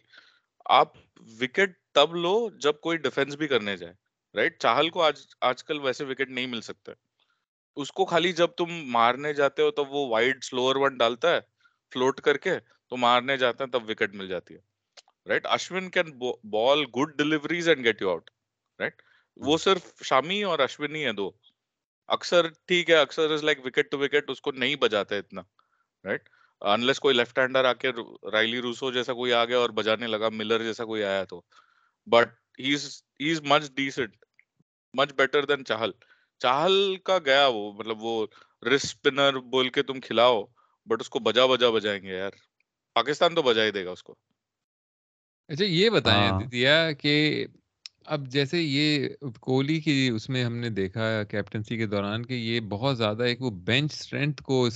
آپ 0.65 0.97
وکٹ 1.41 1.77
تب 1.93 2.15
لو 2.15 2.49
جب 2.61 2.81
کوئی 2.81 2.99
ڈیفینس 2.99 3.35
بھی 3.35 3.49
کرنے 3.49 3.77
جائے 3.77 3.93
رائٹ 4.35 4.61
چاہل 4.61 4.91
کو 4.91 5.03
آج 5.41 5.65
کل 5.65 5.81
ویسے 5.81 6.05
وکٹ 6.05 6.29
نہیں 6.29 6.47
مل 6.47 6.61
سکتا 6.61 6.93
اس 7.77 7.93
کو 7.93 8.05
خالی 8.05 8.33
جب 8.33 8.47
تم 8.47 8.73
مارنے 8.93 9.33
جاتے 9.35 9.63
ہو 9.63 9.71
تب 9.71 9.93
وہ 9.93 10.07
وائڈ 10.09 10.45
سلوور 10.45 10.77
ون 10.77 10.97
ڈالتا 10.97 11.35
ہے 11.35 11.41
فلوٹ 11.93 12.21
کر 12.21 12.37
کے 12.37 12.59
تو 12.93 12.97
مارنے 12.97 13.37
جاتا 13.37 13.65
ہے 13.65 13.71
تب 13.71 13.91
وکٹ 13.91 14.15
مل 14.15 14.29
جاتی 14.29 14.55
ہے۔ 14.55 14.61
Right 15.29 15.47
Ashwin 15.47 15.91
can 15.91 16.19
bowl 16.51 16.85
good 16.97 17.17
deliveries 17.19 17.69
and 17.69 17.85
get 17.85 18.03
you 18.03 18.11
out 18.11 18.31
right 18.81 19.03
وہ 19.37 19.51
ہاں۔ 19.51 19.57
صرف 19.57 20.03
شامی 20.03 20.43
اور 20.43 20.59
اشوین 20.59 20.95
ہی 20.97 21.05
ہے 21.05 21.13
دو۔ 21.13 21.31
اکثر 22.09 22.49
ٹھیک 22.49 22.91
ہے 22.91 22.97
اکثر 22.97 23.31
is 23.31 23.45
like 23.45 23.67
wicket 23.67 23.91
to 23.91 23.99
wicket 23.99 24.31
اس 24.31 24.41
کو 24.41 24.53
نہیں 24.53 24.75
بجاتا 24.75 25.17
اتنا 25.17 25.43
رائٹ 26.05 26.23
right? 26.23 26.35
انلیس 26.63 27.01
کوئی 27.01 27.15
لیفٹ 27.15 27.39
ہینڈر 27.39 27.65
آ 27.65 27.73
کے 27.73 27.91
رائلی 28.33 28.61
روسو 28.63 28.91
جیسا 28.93 29.13
کوئی 29.13 29.33
آ 29.33 29.45
گیا 29.45 29.59
اور 29.59 29.71
بجانے 29.71 30.07
لگا 30.07 30.29
ملر 30.29 30.63
جیسا 30.63 30.85
کوئی 30.85 31.05
آیا 31.05 31.25
تو 31.25 31.41
but 32.07 32.29
he 32.59 32.75
is 33.33 33.43
much 33.43 33.71
decent 33.75 34.17
much 34.95 35.13
better 35.13 35.45
than 35.45 35.65
Chahal 35.65 35.91
Chahal 36.41 36.97
کا 36.97 37.19
گیا 37.19 37.47
وہ 37.47 37.73
مطلب 37.73 38.03
وہ 38.03 38.27
رسک 38.63 38.85
اسپنر 38.85 39.39
بول 39.39 39.69
کے 39.69 39.83
تم 39.83 40.01
کھلاؤ 40.01 40.45
بٹ 40.87 41.01
اس 41.01 41.09
کو 41.09 41.19
بجا 41.19 41.47
بجا 41.47 41.71
بجائیں 41.71 42.03
گے 42.03 42.17
یار 42.17 42.31
پاکستان 42.95 43.35
تو 43.35 43.43
بجا 43.43 43.65
ہی 43.65 43.71
دے 43.71 43.85
گا 43.85 43.91
اس 43.91 44.03
کو 44.03 44.15
اچھا 45.49 45.65
یہ 45.65 45.91
بتائیں 45.91 46.31
دیا 46.47 46.93
کہ 46.93 47.47
اب 48.07 48.27
جیسے 48.29 48.61
یہ 48.61 49.09
کوہلی 49.41 49.81
کی 49.81 50.11
اس 50.15 50.29
میں 50.29 50.45
ہم 50.45 50.57
نے 50.57 50.69
دیکھا 50.71 51.23
کیپٹنسی 51.31 51.77
کے 51.77 51.87
دوران 51.87 52.25
کہ 52.27 52.35
یہ 52.35 52.61
بہت 52.69 52.99
زیادہ 52.99 53.23
ایک 53.23 53.43
وہ 53.43 53.51
بینچ 53.65 53.93
اسٹرینتھ 53.93 54.43
کو 54.43 54.69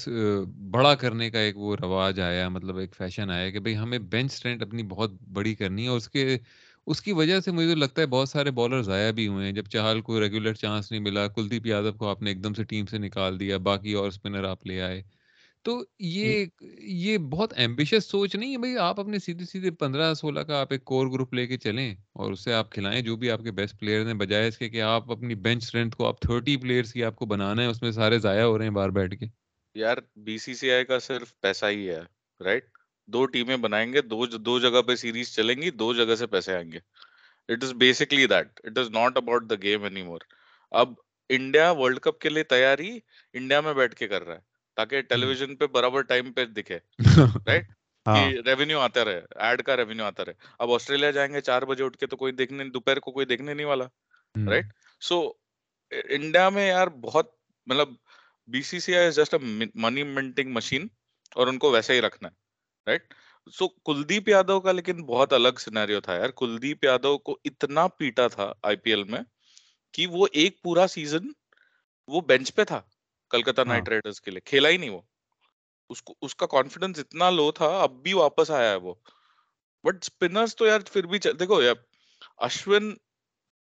بڑا 0.70 0.94
کرنے 0.94 1.30
کا 1.30 1.38
ایک 1.38 1.58
وہ 1.58 1.76
رواج 1.80 2.20
آیا 2.20 2.48
مطلب 2.48 2.76
ایک 2.76 2.94
فیشن 2.94 3.30
آیا 3.30 3.50
کہ 3.50 3.60
بھائی 3.60 3.76
ہمیں 3.76 3.98
بینچ 3.98 4.32
اسٹرینتھ 4.32 4.62
اپنی 4.62 4.82
بہت 4.82 5.12
بڑی 5.32 5.54
کرنی 5.54 5.82
ہے 5.82 5.88
اور 5.88 5.96
اس 5.96 6.08
کے، 6.08 6.38
اس 6.86 7.02
کی 7.02 7.12
وجہ 7.12 7.40
سے 7.40 7.50
مجھے 7.50 7.68
تو 7.68 7.74
لگتا 7.74 8.02
ہے 8.02 8.06
بہت 8.06 8.28
سارے 8.28 8.50
بالر 8.50 8.82
ضائع 8.82 9.10
بھی 9.10 9.26
ہوئے 9.28 9.44
ہیں۔ 9.46 9.52
جب 9.52 9.66
چہل 9.66 10.00
کو 10.00 10.20
ریگولر 10.20 10.54
چانس 10.54 10.90
نہیں 10.92 11.00
ملا، 11.00 11.26
کلدیپ 11.28 11.66
یادو 11.66 11.92
کو 11.92 12.08
آپ 12.08 12.22
نے 12.22 12.30
ایک 12.30 12.44
دم 12.44 12.54
سے 12.54 12.64
ٹیم 12.64 12.86
سے 12.86 12.98
نکال 12.98 13.40
دیا، 13.40 13.58
باقی 13.58 13.92
اور 13.92 14.08
اسپنر 14.08 14.44
آپ 14.44 14.66
لے 14.66 14.80
آئے۔ 14.82 15.02
تو 15.64 15.84
یہ 15.98 16.44
یہ 16.78 17.18
بہت 17.18 17.52
ایمبیشس 17.56 18.04
سوچ 18.04 18.34
نہیں 18.34 18.52
ہے 18.52 18.58
بھائی 18.58 18.76
آپ 18.78 19.00
اپنے 19.00 19.18
سیدھے 19.18 19.44
سیدھے 19.44 19.70
پندرہ 19.70 20.14
سولہ 20.14 20.40
کا 20.40 20.60
آپ 20.60 20.72
ایک 20.72 20.84
کور 20.84 21.06
گروپ 21.06 21.34
لے 21.34 21.46
کے 21.46 21.58
چلیں 21.58 21.94
اور 22.12 22.32
اس 22.32 22.44
سے 22.44 22.52
آپ 22.52 22.72
کھلائیں 22.72 23.00
جو 23.02 23.16
بھی 23.16 23.30
آپ 23.30 23.42
کے 23.42 23.50
بیسٹ 23.50 23.78
پلیئر 23.80 24.06
ہیں 24.06 24.14
بجائے 24.14 24.48
اس 24.48 24.58
کے 24.58 24.68
کہ 24.68 24.82
آپ 24.82 25.10
اپنی 25.12 25.34
بینچ 25.34 25.62
اسٹرینتھ 25.62 25.96
کو 25.96 26.06
آپ 26.06 26.20
تھرٹی 26.20 26.56
پلیئرس 26.56 26.92
کی 26.92 27.04
آپ 27.04 27.16
کو 27.16 27.26
بنانا 27.26 27.62
ہے 27.62 27.66
اس 27.66 27.82
میں 27.82 27.90
سارے 27.90 28.18
ضائع 28.18 28.42
ہو 28.42 28.56
رہے 28.58 28.64
ہیں 28.64 28.70
باہر 28.70 28.90
بیٹھ 28.90 29.14
کے۔ 29.14 29.26
یار 29.76 29.96
بی 30.16 30.38
سی 30.38 30.54
سی 30.54 30.70
آئی 30.70 30.84
کا 30.84 30.98
صرف 30.98 31.40
پیسہ 31.40 31.66
ہی 31.66 31.88
ہے 31.88 32.00
رائٹ 32.40 32.64
دو 33.08 33.24
ٹیمیں 33.26 33.56
بنائیں 33.56 33.92
گے 33.92 34.00
دو 34.00 34.26
دو 34.26 34.58
جگہ 34.58 34.82
پہ 34.82 34.94
سیریز 34.94 35.34
چلیں 35.34 35.54
گی 35.62 35.70
دو 35.70 35.92
جگہ 35.94 36.14
سے 36.14 36.26
پیسے 36.26 36.54
آئیں 36.54 36.70
گے۔ 36.72 36.78
It 37.48 37.64
is 37.64 37.72
basically 37.72 38.26
that 38.26 38.60
it 38.64 38.78
is 38.78 38.90
not 38.90 39.16
about 39.16 39.50
the 39.50 39.54
game 39.62 39.82
any 39.82 40.02
more 40.02 40.20
اب 40.72 40.92
انڈیا 41.28 41.70
ورلڈ 41.70 42.00
کپ 42.00 42.18
کے 42.20 42.28
لیے 42.28 42.42
تیاری 42.44 42.98
انڈیا 43.32 43.60
میں 43.60 43.74
بیٹھ 43.74 43.94
کے 43.94 44.08
کر 44.08 44.24
رہا 44.24 44.34
ہے۔ 44.34 44.49
تاکہ 44.76 45.00
ٹیلی 45.00 45.26
ویژن 45.26 45.56
پہ 45.56 45.66
برابر 45.66 46.02
ٹائم 46.02 46.32
پہ 46.32 46.44
دکھے 46.44 46.78
رائٹ 47.46 47.68
ہاں۔ 48.06 48.30
ریونیو 48.46 48.80
آتا 48.80 49.04
رہے 49.04 49.20
ایڈ 49.36 49.62
کا 49.62 49.76
ریونیو 49.76 50.04
آتا 50.04 50.24
رہے۔ 50.24 50.32
اب 50.58 50.72
آسٹریلیا 50.72 51.10
جائیں 51.10 51.32
گے 51.32 51.40
چار 51.40 51.62
بجے 51.62 51.84
اٹھ 51.84 51.96
کے 51.98 52.06
تو 52.06 52.16
کوئی 52.16 52.32
دیکھنے 52.32 52.64
دوپہر 52.64 52.98
کو 52.98 53.12
کوئی 53.12 53.26
دیکھنے 53.26 53.54
نہیں 53.54 53.66
والا 53.66 53.84
رائٹ 54.34 54.72
سو 55.00 55.20
انڈیا 55.90 56.48
میں 56.48 56.66
یار 56.68 56.86
بہت 57.02 57.30
مطلب 57.66 57.88
B 58.48 58.62
C 58.62 58.80
C 58.80 58.96
I 58.96 59.10
just 59.12 59.34
a 59.34 59.66
money 59.74 60.02
minting 60.02 60.52
machine 60.52 60.86
اور 61.36 61.46
ان 61.46 61.58
کو 61.58 61.70
ویسے 61.70 61.94
ہی 61.94 62.00
رکھنا 62.00 62.28
ہے 62.28 62.34
رائٹ 62.86 63.14
سو 63.52 63.68
کلدیپ 63.68 64.28
یادو 64.28 64.60
کا 64.60 64.72
لیکن 64.72 65.04
بہت 65.04 65.32
الگ 65.32 65.58
سینیریو 65.58 66.00
تھا 66.00 66.14
یار۔ 66.14 66.30
کلدیپ 66.30 66.84
یادو 66.84 67.16
کو 67.18 67.38
اتنا 67.44 67.86
پیٹا 67.88 68.26
تھا 68.28 68.52
آئی 68.62 68.76
پی 68.76 68.90
ایل 68.90 69.04
میں 69.04 69.20
کہ 69.94 70.06
وہ 70.06 70.26
ایک 70.32 70.62
پورا 70.62 70.86
سیزن 70.86 71.28
وہ 72.08 72.20
بینچ 72.20 72.54
پہ 72.54 72.64
تھا۔ 72.64 72.80
کلکتہ 73.30 73.60
نائٹ 73.66 73.88
رائڈرز 73.88 74.20
کے 74.20 74.30
لیے 74.30 74.40
کھیلا 74.40 74.68
ہی 74.68 74.76
نہیں 74.76 74.90
وہ 74.90 75.00
اس 75.90 76.02
کو 76.02 76.14
اس 76.22 76.34
کا 76.36 76.46
کانفیڈنس 76.46 76.98
اتنا 76.98 77.30
لو 77.30 77.50
تھا 77.52 77.66
اب 77.82 78.02
بھی 78.02 78.12
واپس 78.12 78.50
آیا 78.50 78.70
ہے 78.70 78.76
وہ 78.76 78.94
بٹ 79.84 79.96
اسپنرس 80.02 80.56
تو 80.56 80.66
یار 80.66 80.80
پھر 80.92 81.06
بھی 81.06 81.18
دیکھو 81.38 81.62
یار 81.62 81.74
Ashwin 82.38 82.94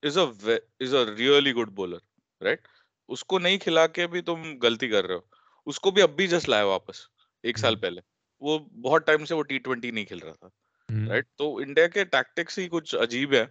is 0.03 0.19
a 0.19 0.57
is 0.81 0.95
a 0.95 1.05
really 1.07 1.53
good 1.53 1.71
bowler 1.71 1.99
right 2.41 2.69
اس 3.09 3.25
کو 3.25 3.39
نہیں 3.39 3.59
کھلا 3.59 3.87
کے 3.87 4.07
بھی 4.07 4.21
تم 4.23 4.43
غلطی 4.63 4.89
کر 4.89 5.07
رہے 5.07 5.15
ہو 5.15 5.21
اس 5.67 5.81
کو 5.81 5.91
بھی 5.91 6.03
اب 6.03 6.11
بھی 6.11 6.27
جسٹ 6.27 6.49
لایا 6.49 6.65
واپس 6.65 7.01
ایک 7.45 7.59
سال 7.59 7.77
پہلے 7.77 8.01
وہ 8.43 8.59
بہت 8.59 9.07
ٹائم 9.07 9.25
سے 9.25 9.35
وہ 9.35 9.43
ٹی 9.43 9.59
ٹوینٹی 9.59 9.91
نہیں 9.91 10.05
کھیل 10.05 10.19
رہا 10.19 10.33
تھا 10.33 10.49
رائٹ 11.09 11.27
تو 11.37 11.57
انڈیا 11.57 11.87
کے 11.87 12.05
ٹیکٹکس 12.05 12.59
ہی 12.59 12.69
کچھ 12.69 12.95
عجیب 12.97 13.33
ہے 13.35 13.43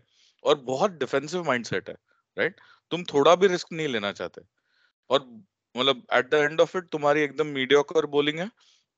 اور 0.44 0.56
بہت 0.66 0.92
ڈیفینسو 0.92 1.44
مائنڈ 1.44 1.66
سیٹ 1.66 1.90
ہے 1.90 1.94
رائٹ 2.38 2.62
تم 2.92 3.04
تھوڑا 3.04 3.36
بھی 3.36 3.48
رسک 3.48 3.74
نہیں 3.74 3.88
لینا 3.88 4.14
چاہتے 4.14 4.42
اور 5.08 5.20
مطلب 5.76 5.98
at 6.10 6.32
the 6.32 6.38
end 6.38 6.62
of 6.62 6.76
it 6.76 6.92
تمہاری 6.92 7.22
ایک 7.22 7.38
دم 7.38 7.48
میڈیوکر 7.48 8.04
بولنگ 8.04 8.40
ہے۔ 8.40 8.46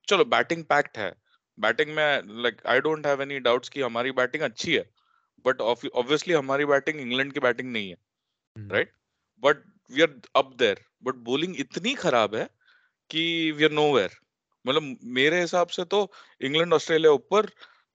چلو 0.07 0.23
بیٹنگ 0.23 0.63
پیکٹ 0.63 0.97
ہے۔ 0.97 1.11
بیٹنگ 1.57 1.95
میں 1.95 2.21
like 2.21 2.65
I 2.65 2.79
don't 2.79 3.05
have 3.05 3.19
any 3.19 3.39
doubts 3.39 3.69
کہ 3.69 3.83
ہماری 3.83 4.11
بیٹنگ 4.11 4.41
اچھی 4.41 4.77
ہے۔ 4.77 4.83
بٹ 5.45 5.61
obviously 5.61 6.39
ہماری 6.39 6.65
بیٹنگ 6.65 6.99
انگلینڈ 6.99 7.33
کی 7.33 7.39
بیٹنگ 7.39 7.71
نہیں 7.71 7.89
ہے۔ 7.89 8.67
Right 8.69 8.91
but 9.43 9.57
we 9.89 10.01
are 10.01 10.07
up 10.33 10.59
there 10.59 10.75
but 11.01 11.15
bowling 11.15 11.53
اتنی 11.59 11.95
خراب 11.95 12.35
ہے 12.35 12.45
کہ 13.09 13.51
وی 13.57 13.65
آر 13.65 13.69
نو 13.69 13.91
ویئر 13.91 14.09
مطلب 14.65 14.83
میرے 15.01 15.43
حساب 15.43 15.71
سے 15.71 15.85
تو 15.85 16.07
انگلینڈ 16.39 16.73
آسٹریلیا 16.73 17.09
اوپر 17.09 17.45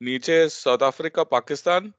نیچے 0.01 0.49
ساؤتھ 0.49 0.83
افریقہ 0.83 1.21
پاکستان 1.21 1.91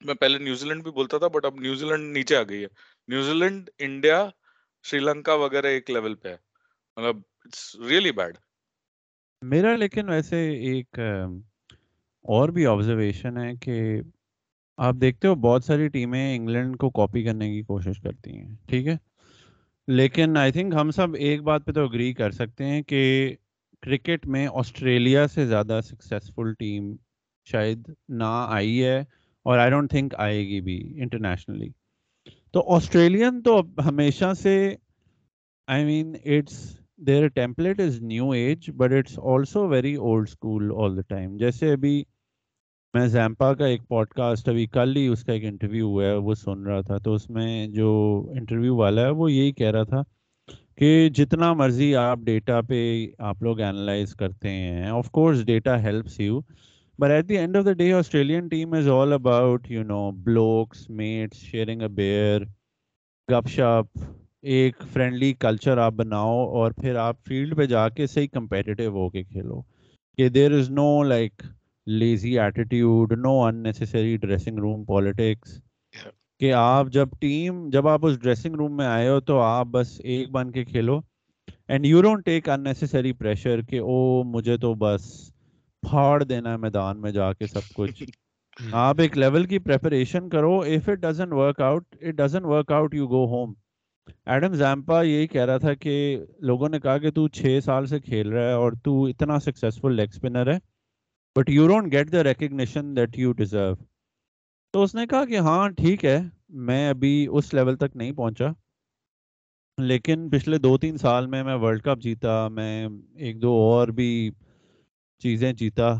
میں 0.00 0.14
پہلے 0.14 0.38
نیوزی 0.38 0.68
لینڈ 0.68 0.82
بھی 0.82 0.90
بولتا 0.90 1.18
تھا 1.18 1.26
بٹ 1.26 1.44
اب 1.44 1.60
نیوزی 1.60 1.86
لینڈ 1.86 2.12
نیچے 2.12 2.36
آ 2.36 2.42
گئی 2.42 2.62
ہے۔ 2.62 2.68
New Zealand 3.32 3.70
India 3.78 4.28
Sri 4.86 4.98
Lanka 5.00 5.34
وغیرہ 5.34 5.66
ایک 5.66 5.90
لیول 5.90 6.14
پہ 6.14 6.28
ہے 6.28 6.36
مطلب 6.96 7.16
اٹس 7.44 7.64
ریئلی 7.88 8.12
بیڈ 8.12 8.36
میرا 9.42 9.74
لیکن 9.76 10.08
ویسے 10.08 10.38
ایک 10.70 10.98
اور 12.24 12.48
بھی 12.48 12.66
آبزرویشن 12.66 13.36
ہے 13.38 13.54
کہ 13.56 14.00
آپ 14.78 14.94
دیکھتے 14.94 15.28
ہو 15.28 15.34
بہت 15.34 15.64
ساری 15.64 15.88
ٹیمیں 15.88 16.36
انگلینڈ 16.36 16.76
کو 16.76 16.90
کاپی 16.90 17.22
کرنے 17.24 17.50
کی 17.50 17.62
کوشش 17.62 18.00
کرتی 18.00 18.36
ہیں 18.38 18.54
ٹھیک 18.66 18.86
ہے 18.86 18.96
لیکن 19.88 20.36
آئی 20.36 20.52
تھنک 20.52 20.74
ہم 20.74 20.90
سب 20.90 21.14
ایک 21.18 21.42
بات 21.42 21.64
پہ 21.64 21.72
تو 21.72 21.84
اگری 21.84 22.12
کر 22.12 22.30
سکتے 22.30 22.64
ہیں 22.64 22.82
کہ 22.82 23.02
کرکٹ 23.82 24.26
میں 24.26 24.46
آسٹریلیا 24.54 25.26
سے 25.26 25.46
زیادہ 25.46 25.80
سکسیزفل 25.84 26.52
ٹیم 26.54 26.94
شاید 27.46 27.88
نہ 28.08 28.46
آئی 28.48 28.82
ہے 28.84 28.98
اور 29.46 29.58
آئی 29.58 29.70
ڈونٹ 29.70 29.90
تھنک 29.90 30.14
آئے 30.18 30.38
گی 30.38 30.60
بھی 30.60 30.78
انٹرنیشنلی 31.02 31.68
تو 32.54 32.62
آسٹریلین 32.74 33.42
تو 33.42 33.60
ہمیشہ 33.86 34.32
سے 34.34 34.74
I 35.68 35.84
mean 35.84 36.14
it's 36.24 36.58
their 36.96 37.28
template 37.28 37.80
is 37.80 38.02
new 38.02 38.30
age 38.30 38.70
but 38.76 38.92
it's 38.92 39.18
also 39.22 39.66
very 39.68 39.94
old 39.94 40.28
school 40.28 40.70
all 40.76 40.96
the 40.96 41.02
time 41.08 41.36
جیسے 41.36 41.72
ابھی 41.72 42.02
میں 42.94 43.06
زیمپا 43.06 43.52
کا 43.54 43.66
ایک 43.66 43.88
پوڈ 43.88 44.08
کاسٹ 44.08 44.48
ابھی 44.48 44.66
کل 44.66 44.96
ہی 44.96 45.06
اس 45.06 45.24
کا 45.24 45.32
ایک 45.32 45.44
انٹرویو 45.44 45.86
ہوا 45.86 46.04
ہے، 46.04 46.14
وہ 46.14 46.34
سن 46.34 46.66
رہا 46.66 46.80
تھا۔ 46.80 46.98
تو 46.98 47.14
اس 47.14 47.28
میں 47.30 47.66
جو 47.66 47.90
انٹرویو 48.36 48.76
والا 48.76 49.02
ہے، 49.02 49.10
وہ 49.10 49.32
یہی 49.32 49.52
کہہ 49.52 49.70
رہا 49.70 49.82
تھا 49.82 50.02
کہ 50.76 51.08
جتنا 51.08 51.52
مرضی 51.52 51.94
آپ 51.96 52.18
ڈیٹا 52.18 52.60
پہ 52.60 53.06
آپ 53.18 53.42
لوگ 53.42 53.60
اینالائز 53.60 54.14
کرتے 54.14 54.50
ہیں 54.50 54.86
of 54.86 55.10
course 55.10 55.44
data 55.46 55.82
helps 55.82 56.20
you 56.20 56.40
but 56.98 57.10
at 57.10 57.28
the 57.28 57.38
end 57.38 57.56
of 57.56 57.64
the 57.64 57.72
day 57.72 57.92
Australian 57.92 58.48
team 58.48 58.72
is 58.72 58.88
all 58.88 59.12
about 59.12 59.70
you 59.70 59.82
know 59.82 60.10
blokes 60.10 60.88
mates 60.90 61.38
sharing 61.40 61.82
a 61.82 61.88
beer 61.88 62.44
گپ 63.28 63.48
شپ 63.48 63.98
ایک 64.42 64.82
فرینڈلی 64.92 65.32
کلچر 65.32 65.78
آپ 65.78 65.92
بناؤ 65.92 66.44
اور 66.46 66.72
پھر 66.72 66.96
آپ 66.96 67.24
فیلڈ 67.24 67.56
پہ 67.56 67.66
جا 67.66 67.88
کے 67.88 68.06
صحیح 68.06 68.26
کمپیٹیو 68.32 68.90
ہو 68.90 69.08
کے 69.08 69.22
کھیلو 69.24 69.60
کہ 70.18 70.28
there 70.28 70.52
is 70.52 70.70
no 70.70 71.02
like 71.02 71.42
lazy 71.86 72.38
attitude 72.38 73.12
no 73.18 73.42
unnecessary 73.44 74.16
dressing 74.16 74.58
room 74.58 74.84
politics 74.84 75.58
کہ 76.40 76.52
آپ 76.52 76.86
جب 76.92 77.08
ٹیم 77.20 77.68
جب 77.70 77.88
آپ 77.88 78.06
اس 78.06 78.18
ڈریسنگ 78.20 78.54
روم 78.54 78.76
میں 78.76 78.86
آئے 78.86 79.08
ہو 79.08 79.20
تو 79.20 79.40
آپ 79.40 79.66
بس 79.66 80.00
ایک 80.04 80.30
بن 80.30 80.50
کے 80.52 80.64
کھیلو 80.64 81.00
and 81.68 81.86
you 81.86 82.02
don't 82.02 82.24
take 82.24 82.48
unnecessary 82.48 83.12
pressure 83.12 83.60
کہ 83.62 83.78
او 83.78 84.22
مجھے 84.24 84.56
تو 84.56 84.74
بس 84.74 85.30
پھاڑ 85.90 86.22
دینا 86.22 86.52
ہے 86.52 86.56
میدان 86.56 87.00
میں 87.00 87.10
جا 87.10 87.32
کے 87.32 87.46
سب 87.46 87.72
کچھ۔ 87.74 88.02
آپ 88.56 89.00
ایک 89.00 89.16
لیول 89.18 89.44
کی 89.44 89.58
پریپریشن 89.58 90.28
کرو 90.28 90.58
if 90.60 90.88
it 90.88 90.98
doesn't 90.98 91.32
work 91.32 91.60
out 91.60 91.96
it 92.00 92.14
doesn't 92.14 92.44
work 92.44 92.72
out 92.72 92.94
you 92.94 93.06
go 93.06 93.24
home 93.26 93.52
Adam 94.26 94.54
Zampa 94.54 95.02
یہی 95.02 95.26
کہہ 95.26 95.44
رہا 95.44 95.58
تھا 95.58 95.74
کہ 95.74 95.94
لوگوں 96.40 96.68
نے 96.68 96.80
کہا 96.80 96.98
کہ 96.98 97.10
تو 97.10 97.26
چھ 97.28 97.58
سال 97.64 97.86
سے 97.86 97.98
کھیل 98.00 98.28
رہا 98.28 98.48
ہے 98.48 98.52
اور 98.52 98.72
تو 98.84 99.04
اتنا 99.04 99.38
سکسیزفل 99.38 99.94
لیگ 99.94 100.08
اسپنر 100.08 100.52
ہے 100.52 100.58
but 101.36 101.50
you 101.50 101.66
don't 101.68 101.92
get 101.92 102.12
the 102.12 102.24
recognition 102.24 102.96
that 102.96 103.18
you 103.18 103.32
deserve 103.32 103.74
تو 104.74 104.82
اس 104.82 104.94
نے 104.94 105.06
کہا 105.06 105.24
کہ 105.24 105.38
ہاں 105.38 105.68
ٹھیک 105.68 106.04
ہے، 106.04 106.18
میں 106.66 106.88
ابھی 106.90 107.26
اس 107.30 107.52
لیول 107.54 107.76
تک 107.76 107.96
نہیں 107.96 108.12
پہنچا، 108.12 108.46
لیکن 109.78 110.28
پچھلے 110.30 110.58
دو 110.58 110.76
تین 110.78 110.96
سال 110.98 111.26
میں 111.26 111.42
میں 111.44 111.54
ورلڈ 111.54 111.82
کپ 111.82 112.02
جیتا، 112.02 112.46
میں 112.48 112.88
ایک 113.14 113.40
دو 113.42 113.52
اور 113.62 113.88
بھی 113.88 114.30
چیزیں 115.20 115.52
جیتا۔ 115.52 115.94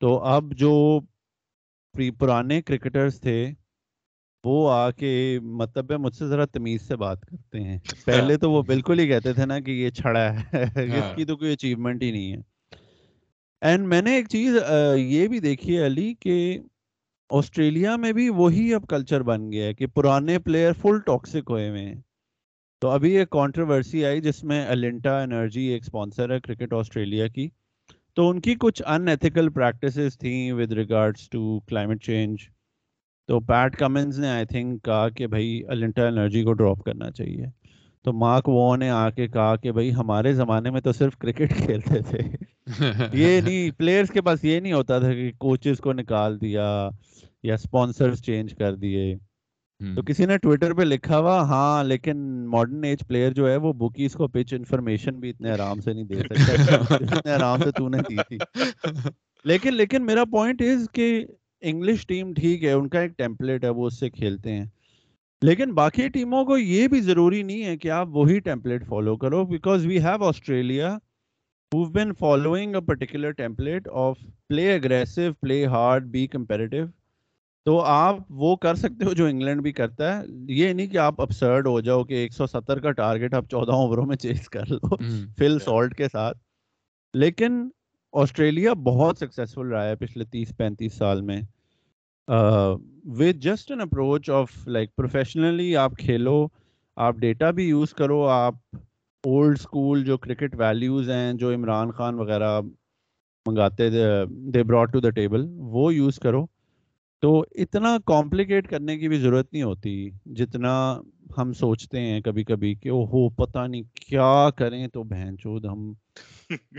تو 0.00 0.18
اب 0.24 0.54
جو 0.54 1.00
پرانے 2.18 2.62
کرکٹرز 2.62 3.20
تھے 3.20 3.50
وہ 4.44 4.70
آ 4.70 4.90
کے 4.90 5.38
مطلب 5.42 5.92
ہے 5.92 5.96
مجھ 5.96 6.14
سے 6.14 6.26
ذرا 6.26 6.44
تمیز 6.44 6.82
سے 6.82 6.96
بات 6.96 7.26
کرتے 7.26 7.60
ہیں۔ 7.60 7.78
پہلے 8.04 8.36
تو 8.36 8.50
وہ 8.50 8.62
بالکل 8.66 8.98
ہی 8.98 9.08
کہتے 9.08 9.32
تھے 9.32 9.46
نا 9.46 9.60
کہ 9.60 9.70
یہ 9.70 9.90
چھڑا 9.90 10.34
ہے۔ 10.34 10.42
اس 10.98 11.16
کی 11.16 11.24
تو 11.24 11.36
کوئی 11.36 11.52
اچیومنٹ 11.52 12.02
ہی 12.02 12.10
نہیں 12.10 12.32
ہے۔ 12.32 12.40
اینڈ 13.62 13.86
میں 13.86 14.02
نے 14.02 14.14
ایک 14.16 14.28
چیز 14.28 14.56
یہ 14.96 15.28
بھی 15.28 15.38
دیکھی 15.38 15.78
ہے 15.78 15.86
علی 15.86 16.14
کہ 16.14 16.58
آسٹریلیا 17.30 17.96
میں 17.96 18.12
بھی 18.12 18.28
وہی 18.28 18.74
اب 18.74 18.86
کلچر 18.88 19.22
بن 19.22 19.52
گیا 19.52 19.66
ہے 19.66 19.74
کہ 19.74 19.86
پرانے 19.86 20.38
پلیئر 20.38 20.72
فل 20.72 20.98
ٹاکسک 21.06 21.50
ہوئے 21.50 21.68
ہوئے 21.68 21.84
ہیں۔ 21.84 22.00
تو 22.82 22.88
ابھی 22.88 23.18
ایک 23.18 23.30
کانٹروورسی 23.30 24.04
آئی 24.04 24.20
جس 24.20 24.44
میں 24.44 24.66
النٹا 24.66 25.22
انرجی 25.22 25.62
ایک 25.62 25.82
اسپانسر 25.82 26.30
ہے 26.30 26.40
کرکٹ 26.40 26.72
آسٹریلیا 26.72 27.28
کی۔ 27.28 27.48
تو 28.16 28.28
ان 28.30 28.40
کی 28.40 28.54
کچھ 28.54 28.82
ان 28.86 29.08
ایتھیکل 29.08 29.48
پریکٹسز 29.48 30.18
تھیں 30.18 30.52
with 30.52 30.72
regards 30.72 31.28
to 31.30 31.60
climate 31.60 32.02
change 32.02 32.38
تو 33.28 33.40
پیٹ 33.40 33.76
کمنز 33.76 34.18
نے 34.20 34.28
آئی 34.28 34.46
تھنک 34.46 34.84
کہا 34.84 35.08
کہ 35.08 35.26
بھائی 35.26 35.62
النٹا 35.68 36.06
انرجی 36.06 36.42
کو 36.42 36.52
ڈراپ 36.52 36.84
کرنا 36.84 37.10
چاہیے. 37.10 37.46
تو 38.02 38.12
مارک 38.12 38.48
وہ 38.48 38.76
نے 38.76 38.90
آ 38.90 39.10
کے 39.10 39.26
کہا 39.28 39.56
کہ 39.56 39.72
بھائی 39.72 39.94
ہمارے 39.94 40.32
زمانے 40.32 40.70
میں 40.70 40.80
تو 40.80 40.92
صرف 40.92 41.16
کرکٹ 41.18 41.52
کھیلتے 41.66 42.00
تھے. 42.00 42.18
یہ 43.12 43.40
نہیں 43.40 43.70
پلیئرس 43.78 44.10
کے 44.10 44.20
پاس 44.20 44.44
یہ 44.44 44.60
نہیں 44.60 44.72
ہوتا 44.72 44.98
تھا 44.98 45.12
کہ 45.14 45.30
کوچز 45.38 45.80
کو 45.80 45.92
نکال 45.92 46.40
دیا 46.40 46.90
یا 47.42 47.54
اسپانسرز 47.54 48.22
چینج 48.22 48.54
کر 48.54 48.74
دیے. 48.74 49.14
تو 49.80 50.02
کسی 50.02 50.26
نے 50.26 50.38
ٹویٹر 50.38 50.74
پہ 50.74 50.82
لکھا 50.82 51.18
ہوا 51.18 51.40
ہاں 51.40 51.84
لیکن 51.84 52.16
ماڈرن 52.46 52.84
ایج 52.84 52.98
پلیئر 53.08 53.32
جو 53.32 53.50
ہے 53.50 53.56
وہ 53.56 53.72
بکیز 53.72 54.12
کو 54.12 54.28
پچ 54.28 54.54
انفارمیشن 54.54 55.20
بھی 55.20 55.30
اتنے 55.30 55.50
آرام 55.50 55.80
سے 55.80 55.92
نہیں 55.92 56.04
دے 56.04 56.14
سکتا۔ 56.14 56.96
جتنے 57.00 57.32
آرام 57.32 57.58
سے 57.64 57.70
تو 57.70 57.88
نے 57.88 57.98
دی 58.10 58.16
تھی۔ 58.28 58.38
لیکن 59.44 59.74
لیکن 59.74 60.06
میرا 60.06 60.24
پوائنٹ 60.24 60.62
از 60.62 60.88
کہ 60.92 61.24
انگلش 61.60 62.06
ٹیم 62.06 62.34
ٹھیک 62.34 62.64
ہے 62.64 62.72
ان 62.72 62.88
کا 62.88 63.00
ایک 63.00 63.18
ٹیمپلیٹ 63.18 63.64
ہے 63.64 63.68
وہ 63.68 63.86
اس 63.86 64.00
سے 64.00 64.10
کھیلتے 64.10 64.52
ہیں۔ 64.52 64.66
لیکن 65.42 65.72
باقی 65.74 66.08
ٹیموں 66.08 66.44
کو 66.44 66.58
یہ 66.58 66.88
بھی 66.88 67.00
ضروری 67.00 67.42
نہیں 67.42 67.64
ہے 67.64 67.76
کہ 67.76 67.90
آپ 67.90 68.08
وہی 68.10 68.40
ٹیمپلیٹ 68.40 68.86
فالو 68.86 69.16
کرو 69.16 69.44
because 69.44 69.86
we 69.86 69.98
have 69.98 70.24
Australia 70.24 70.98
who've 71.72 71.92
been 71.92 72.14
following 72.14 72.74
a 72.74 72.82
particular 72.82 73.32
template 73.32 73.86
of 73.88 74.18
play 74.50 74.66
aggressive, 74.66 75.34
play 75.40 75.64
hard, 75.64 76.12
be 76.12 76.28
competitive. 76.28 76.88
تو 77.66 77.80
آپ 77.80 78.16
وہ 78.28 78.56
کر 78.56 78.74
سکتے 78.74 79.04
ہو 79.04 79.12
جو 79.12 79.26
انگلینڈ 79.26 79.62
بھی 79.62 79.72
کرتا 79.72 80.18
ہے۔ 80.18 80.22
یہ 80.48 80.72
نہیں 80.72 80.86
کہ 80.86 80.98
آپ 80.98 81.20
ابسرڈ 81.20 81.66
ہو 81.66 81.80
جاؤ 81.80 82.04
کہ 82.04 82.14
ایک 82.14 82.32
سو 82.32 82.46
ستر 82.46 82.78
کا 82.78 82.90
ٹارگیٹ 82.90 83.34
آپ 83.34 83.44
چودہ 83.50 83.72
اووروں 83.72 84.06
میں 84.06 84.16
چیز 84.16 84.48
کر 84.48 84.66
لو 84.66 84.96
فل 85.38 85.58
سالٹ 85.58 85.94
کے 85.98 86.08
ساتھ۔ 86.12 86.38
لیکن 87.14 87.68
آسٹریلیا 88.12 88.72
بہت 88.72 89.18
سکسیزفل 89.18 89.66
رہا 89.66 89.84
ہے 89.84 89.96
پچھلے 89.96 90.24
تیس 90.24 90.56
پینتیس 90.56 90.94
سال 90.94 91.22
میں۔ 91.22 91.40
With 93.04 93.36
just 93.36 93.70
an 93.70 93.80
approach 93.80 94.30
of 94.30 94.68
like 94.68 94.96
professionally 94.96 95.76
آپ 95.76 95.92
کھیلو 95.98 96.46
آپ 96.96 97.14
ڈیٹا 97.14 97.50
بھی 97.50 97.64
یوز 97.64 97.94
کرو 97.94 98.26
آپ 98.26 98.54
اولڈ 99.24 99.58
اسکول 99.58 100.04
جو 100.04 100.18
کرکٹ 100.18 100.54
ویلیوز 100.58 101.10
ہیں 101.10 101.32
جو 101.32 101.54
عمران 101.54 101.90
خان 101.90 102.14
وغیرہ 102.14 102.60
منگاتے 103.46 103.90
they 104.52 104.62
brought 104.62 104.92
to 104.92 105.00
the 105.00 105.10
table 105.10 105.46
وہ 105.58 105.94
یوز 105.94 106.18
کرو۔ 106.18 106.46
تو 107.22 107.44
اتنا 107.54 107.96
کمپلیکیٹ 108.06 108.68
کرنے 108.68 108.98
کی 108.98 109.08
بھی 109.08 109.18
ضرورت 109.18 109.52
نہیں 109.52 109.62
ہوتی 109.62 110.10
جتنا 110.26 111.00
ہم 111.38 111.52
سوچتے 111.52 112.00
ہیں 112.00 112.20
کبھی 112.20 112.44
کبھی 112.44 112.74
کہ 112.74 112.88
او 112.88 113.04
ہو 113.04 113.28
پتہ 113.28 113.66
نہیں 113.66 113.82
کیا 113.94 114.50
کریں 114.56 114.88
تو 114.88 115.02
بہن 115.02 115.38
چود 115.38 115.64
ہم 115.64 115.92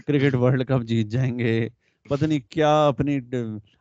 کرکٹ 0.07 0.35
ورلڈ 0.39 0.67
کپ 0.67 0.83
جیت 0.83 1.07
جائیں 1.07 1.39
گے۔ 1.39 1.69
پتہ 2.09 2.25
نہیں 2.25 2.39
کیا 2.49 2.87
اپنی 2.87 3.19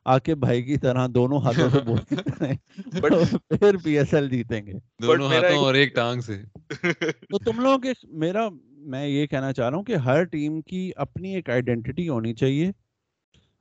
آکے 0.04 0.34
بھائی 0.34 0.62
کی 0.62 0.76
طرح 0.76 1.06
دونوں 1.14 1.40
ہاتھوں 1.40 1.68
سے 1.68 1.78
بولتے 1.86 2.16
کریں 2.16 2.54
پھر 3.50 3.76
پی 3.84 3.98
ایس 3.98 4.14
ایل 4.14 4.30
جیتیں 4.30 4.66
گے۔ 4.66 4.72
دونوں 5.02 5.28
ہاتھوں 5.28 5.58
اور 5.58 5.74
ایک 5.74 5.94
ٹانگ 5.94 6.20
سے۔ 6.20 6.42
تو 7.12 7.38
تم 7.38 7.60
لوگوں 7.60 7.78
کے 7.78 7.92
میرا 8.08 8.48
میں 8.86 9.06
یہ 9.06 9.26
کہنا 9.26 9.52
چاہ 9.52 9.68
رہا 9.68 9.76
ہوں 9.76 9.84
کہ 9.84 9.96
ہر 9.96 10.24
ٹیم 10.24 10.60
کی 10.60 10.90
اپنی 10.96 11.34
ایک 11.34 11.50
آئیڈینٹی 11.50 12.08
ہونی 12.08 12.34
چاہیے۔ 12.34 12.70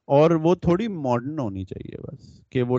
اور 0.08 0.32
وہ 0.32 0.56
تھوڑی 0.56 0.88
ماڈرن 0.88 1.40
ہونی 1.40 1.64
چاہیے 1.66 1.98
بس 2.02 2.50
کہ 2.50 2.64
وہ 2.64 2.78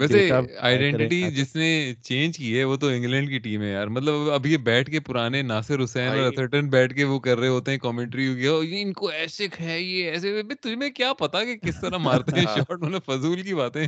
آئیڈینٹی 0.59 1.23
جس 1.31 1.57
نے 1.57 1.95
چینج 2.03 2.37
کی 2.39 2.59
ہے 2.59 2.65
وہ 2.65 2.77
تو 2.77 2.89
انگلینڈ 2.89 3.29
کی 3.29 3.39
ٹیم 3.39 3.63
ہے 3.63 3.71
یار۔ 3.71 3.87
مطلب 3.87 4.31
اب 4.31 4.47
یہ 4.47 4.57
بیٹھ 4.57 4.91
کے 4.91 5.01
پرانے 5.01 5.43
ناصر 5.43 5.85
حسین 5.85 6.09
اور 6.09 6.19
اتھرٹن 6.19 6.69
بیٹھ 6.69 6.95
کے 6.95 7.05
وہ 7.05 7.19
کر 7.19 7.39
رہے 7.39 7.49
ہوتے 7.49 7.71
ہیں 7.71 7.79
کامنٹری 7.79 8.49
ان 8.83 8.93
کو 8.93 9.09
ایسے 9.09 9.47
ہے 9.61 9.81
یہ 9.81 10.11
ایسے 10.11 10.43
تمہیں 10.63 10.91
کیا 10.91 11.13
پتا 11.13 11.45
کہ 11.45 11.57
کس 11.57 11.81
طرح 11.81 11.97
مارتے 11.97 12.41
ہیں 12.41 12.47
شاٹ 12.57 12.83
مطلب 12.83 13.03
فضول 13.05 13.43
کی 13.43 13.55
باتیں۔ 13.55 13.87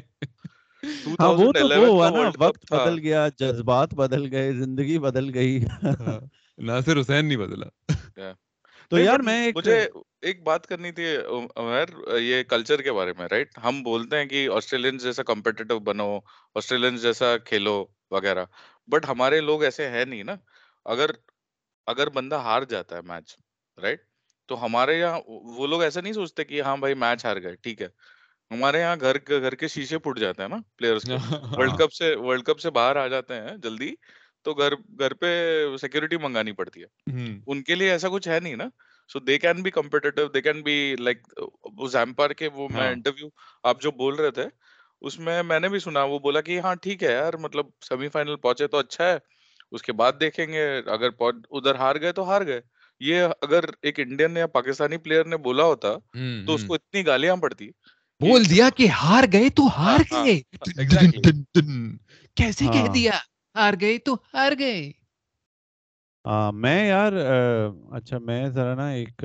ہاں 1.20 1.28
وہ 1.28 1.52
تو 1.52 1.68
وہ 1.68 1.86
ہوا 1.86 2.10
نا 2.10 2.30
وقت 2.38 2.72
بدل 2.72 2.98
گیا 2.98 3.28
جذبات 3.38 3.94
بدل 3.94 4.32
گئے 4.32 4.52
زندگی 4.52 4.98
بدل 4.98 5.34
گئی۔ 5.34 5.64
ہاں، 5.82 6.20
ناصر 6.58 7.00
حسین 7.00 7.26
نہیں 7.26 7.36
بدلا۔ 7.36 7.66
تو 8.90 8.98
یار 8.98 9.20
میں 9.20 9.50
مجھے 9.56 9.76
ایک 10.22 10.42
بات 10.42 10.66
کرنی 10.66 10.90
تھی 10.92 11.04
عمر 11.56 11.90
یہ 12.18 12.42
کلچر 12.42 12.82
کے 12.82 12.92
بارے 12.92 13.12
میں 13.12 13.26
رائٹ 13.30 13.58
ہم 13.64 13.82
بولتے 13.82 14.18
ہیں 14.18 14.26
کہ 14.26 14.48
آسٹریلین 14.52 14.98
جیسا 14.98 15.22
کمپٹیٹو 15.22 15.78
بنو 15.80 16.08
آسٹریلین 16.56 16.96
جیسا 16.96 17.36
کھیلو 17.44 17.76
وغیرہ 18.10 18.44
بٹ 18.88 19.04
ہمارے 19.08 19.40
لوگ 19.40 19.62
ایسے 19.64 19.88
ہیں 19.88 20.04
نہیں 20.04 20.22
نا۔ 20.22 20.34
اگر 20.86 21.10
اگر 21.86 22.08
بندہ 22.10 22.36
ہار 22.40 22.62
جاتا 22.62 22.96
ہے 22.96 23.02
میچ 23.02 23.36
رائٹ 23.78 24.00
تو 24.48 24.64
ہمارے 24.64 24.98
یہاں 24.98 25.20
وہ 25.56 25.66
لوگ 25.66 25.82
ایسا 25.82 26.00
نہیں 26.00 26.12
سوچتے 26.12 26.44
کہ 26.44 26.60
ہاں 26.62 26.76
بھائی 26.76 26.94
میچ 26.94 27.24
ہار 27.24 27.42
گئے 27.42 27.54
ٹھیک 27.56 27.82
ہے۔ 27.82 27.88
ہمارے 28.50 28.80
یہاں 28.80 28.96
گھر 29.00 29.16
گھر 29.30 29.54
کے 29.54 29.68
شیشے 29.68 29.98
پھٹ 29.98 30.18
جاتے 30.18 30.42
ہیں 30.42 30.48
نا 30.48 30.56
پلیئرس 30.76 31.04
کے۔ 31.04 31.16
ورلڈ 31.58 31.74
کپ 31.74 31.92
سے 31.92 32.14
ورلڈ 32.16 32.44
کپ 32.44 32.60
سے 32.60 32.70
باہر 32.70 32.96
آ 32.96 33.06
جاتے 33.08 33.34
ہیں 33.34 33.56
جلدی۔ 33.56 33.94
تو 34.46 34.54
گھر 34.54 34.74
گھر 34.98 35.14
پہ 35.14 35.28
سیکورٹی 35.80 36.16
منگانی 36.16 36.52
پڑتی 36.52 36.82
ہے۔ 36.82 36.86
ان 37.46 37.62
کے 37.62 37.74
لیے 37.74 37.90
ایسا 37.90 38.08
کچھ 38.08 38.28
ہے 38.28 38.40
نہیں 38.40 38.56
نا۔ 38.56 38.68
So 39.10 39.18
they 39.20 39.38
can 39.38 39.62
be 39.62 39.70
competitive 39.70 40.26
they 40.28 40.40
can 40.40 40.62
be 40.62 40.74
like 40.98 41.18
Zampa 41.92 42.30
کے 42.30 42.48
وہ 42.54 42.68
میں 42.68 42.88
انٹرویو 42.90 43.26
ہاں۔ 43.26 43.68
آپ 43.70 43.80
جو 43.82 43.90
بول 43.90 44.14
رہے 44.14 44.30
تھے 44.30 44.46
اس 45.02 45.18
میں 45.18 45.42
میں 45.42 45.60
نے 45.60 45.68
بھی 45.68 45.78
سنا 45.78 46.02
وہ 46.04 46.18
بولا 46.18 46.40
کہ 46.40 46.60
ہاں 46.60 46.74
ٹھیک 46.74 47.02
ہے 47.02 47.12
یار 47.12 47.34
مطلب 47.34 47.66
سیمی 47.80 48.08
فائنل 48.08 48.36
پہنچے 48.36 48.66
تو 48.66 48.78
اچھا 48.78 49.04
ہے 49.04 49.18
اس 49.72 49.82
کے 49.82 49.92
بعد 49.92 50.12
دیکھیں 50.20 50.46
گے 50.46 50.64
اگر 50.86 51.08
ادھر 51.50 51.74
ہار 51.74 51.96
گئے 52.00 52.12
تو 52.12 52.28
ہار 52.30 52.46
گئے۔ 52.46 52.60
یہ 53.00 53.26
اگر 53.42 53.64
ایک 53.82 54.00
انڈین 54.00 54.36
یا 54.36 54.46
پاکستانی 54.46 54.96
پلیئر 54.96 55.24
نے 55.24 55.36
بولا 55.36 55.64
ہوتا 55.64 55.88
تو 56.46 56.54
اس 56.54 56.64
کو 56.64 56.74
اتنی 56.74 57.06
گالیاں 57.06 57.36
پڑتی۔ 57.36 57.68
بول 58.20 58.44
دیا 58.50 58.68
کہ 58.76 58.86
ہار 58.88 59.24
گئے 59.32 59.48
تو 59.50 59.66
ہار 59.76 60.00
ہاں، 60.12 60.24
گئے۔ 60.24 60.40
کیسے 62.36 62.66
کہہ 62.72 62.92
دیا؟ 62.94 63.12
ہار 63.56 63.74
گئے 63.80 63.98
تو 63.98 64.14
ہار 64.34 64.52
گئے۔ 64.58 64.80
میں 66.54 66.88
یار 66.88 67.12
اچھا 67.92 68.18
میں 68.18 68.46
ذرا 68.46 68.74
نا 68.74 68.88
ایک 68.90 69.24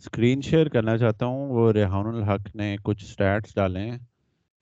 اسکرین 0.00 0.40
شیئر 0.40 0.68
کرنا 0.68 0.96
چاہتا 0.98 1.26
ہوں۔ 1.26 1.48
وہ 1.48 1.72
ریحان 1.72 2.06
الحق 2.06 2.54
نے 2.56 2.76
کچھ 2.82 3.04
اسٹیٹس 3.04 3.54
ڈالے 3.54 3.80
ہیں 3.80 3.98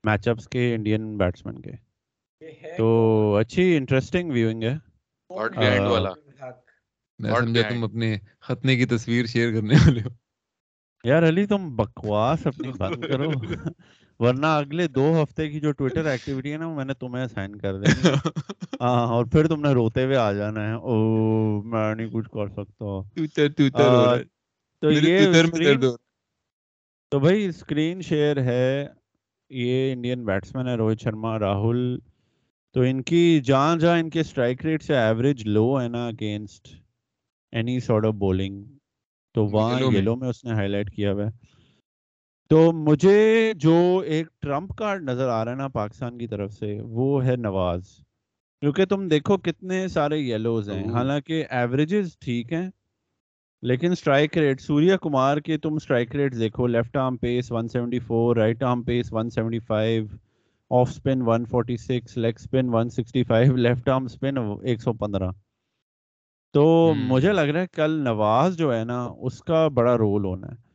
میچ 0.05 0.29
اپس 0.29 0.49
کے 0.49 0.75
انڈین 0.75 1.17
بیٹسمین 1.19 1.61
کے۔ 1.63 1.73
تو 2.79 2.87
اچھی 3.41 3.77
انٹرسٹنگ 3.77 4.31
ویونگ 4.31 4.63
ہے۔ 4.63 4.77
میں 7.19 7.35
سمجھا 7.35 7.63
تم 7.69 7.85
اپنے 7.85 8.09
ختنے 8.41 8.77
کی 8.77 8.87
تصویر 8.87 9.27
شیئر 9.27 9.53
کرنے 9.55 9.75
والے 9.75 10.01
ہو۔ 10.01 10.09
یار 11.05 11.23
علی 11.29 11.47
تم 11.47 11.77
بکواس 11.77 12.47
اپنی 12.47 12.73
بند 12.79 13.05
کرو۔ 13.05 13.31
ورنہ 14.21 14.47
اگلے 14.47 14.89
دو 14.89 15.23
ہفتے 15.23 15.49
کی 15.49 15.61
جو 15.61 15.73
ٹویٹر 15.73 16.05
ایکٹیویٹی 16.05 16.53
ہے 16.53 16.57
نا 16.57 16.69
میں 16.69 16.85
نے 16.85 16.95
تمہیں 16.95 17.25
اسائن 17.25 17.57
کر 17.57 17.81
دینی 17.81 18.03
ہاں 18.81 19.07
اور 19.07 19.25
پھر 19.25 19.47
تم 19.47 19.61
نے 19.61 19.73
روتے 19.73 20.05
ہوئے 20.05 20.17
آ 20.17 20.33
جانا 20.33 20.67
ہے۔ 20.69 20.73
او 20.73 21.63
میں 21.63 21.95
نہیں 21.95 22.11
کچھ 22.13 22.31
کر 22.31 22.49
سکتا۔ 22.49 23.03
تو 24.83 24.91
یہ 24.91 25.19
تو 27.13 27.19
بھائی 27.19 27.47
اسکرین 27.47 28.03
شیئر 28.03 28.43
ہے۔ 28.43 28.87
یہ 29.51 29.93
انڈین 29.93 30.25
بیٹسمین 30.25 30.69
ہے 30.69 30.75
روہت 30.75 31.01
شرما 31.01 31.39
راہل 31.39 31.99
تو 32.75 32.81
ان 32.81 33.03
کی 33.03 33.41
جہاں 33.41 33.77
جہاں 33.77 33.99
ان 33.99 34.11
کے 34.11 34.21
اسٹرائک 34.21 34.65
ریٹ 34.65 34.83
سے 34.83 34.97
ایوریج 34.97 35.47
لو 35.47 35.81
ہے 35.83 35.89
نا 35.89 36.07
against 36.07 36.69
any 37.53 37.81
sort 37.81 38.05
of 38.05 38.15
bowling 38.15 38.65
تو 39.35 39.47
وہاں 39.47 39.81
یلو 39.81 40.17
میں 40.17 40.29
اس 40.29 40.45
نے 40.45 40.53
ہائی 40.53 40.69
لائٹ 40.69 40.91
کیا 40.91 41.13
ہوا 41.13 41.27
ہے۔ 41.27 41.46
تو 42.51 42.73
مجھے 42.73 43.53
جو 43.57 44.03
ایک 44.07 44.27
ٹرمپ 44.41 44.77
کارڈ 44.77 45.03
نظر 45.03 45.29
آ 45.29 45.45
رہا 45.45 45.53
ہے 45.53 45.57
نا 45.57 45.69
پاکستان 45.69 46.19
کی 46.19 46.27
طرف 46.27 46.53
سے 46.53 46.81
وہ 46.81 47.25
ہے 47.25 47.37
نواز۔ 47.37 47.83
کیونکہ 48.61 48.85
تم 48.85 49.09
دیکھو 49.09 49.37
کتنے 49.37 49.89
سارے 49.89 50.19
یلوز 50.19 50.71
ہیں۔ 50.71 50.85
حالانکہ 50.93 51.45
ایوریجز 51.51 52.19
ٹھیک 52.19 52.53
ہیں 52.53 52.71
لیکن 53.63 53.93
اسٹرائک 53.93 54.39
ریٹ 54.39 54.61
سوریا 54.61 54.97
کمار 54.97 55.37
کے 55.37 55.59
تم 55.59 55.75
اسٹرائک 55.75 56.17
ریٹ 56.17 56.35
دیکھو۔ 56.39 56.67
Left 56.67 56.97
arm 56.97 57.17
pace 57.17 57.53
174 57.53 58.37
right 58.37 58.63
arm 58.63 58.83
pace 58.83 59.13
175 59.13 60.07
off 60.71 60.89
spin 60.91 61.23
146 61.23 62.17
leg 62.17 62.33
spin 62.37 62.69
165 62.69 63.57
left 63.57 63.89
arm 63.89 64.05
spin 64.05 64.39
115 64.39 65.31
تو 66.55 66.93
مجھے 66.97 67.33
لگ 67.33 67.41
رہا 67.41 67.61
ہے 67.61 67.67
کل 67.67 67.91
نواز 67.91 68.57
جو 68.57 68.75
ہے 68.75 68.85
نا 68.85 69.09
اس 69.21 69.41
کا 69.43 69.69
بڑا 69.69 69.97
رول 69.99 70.25
ہونا 70.25 70.47
ہے۔ 70.47 70.66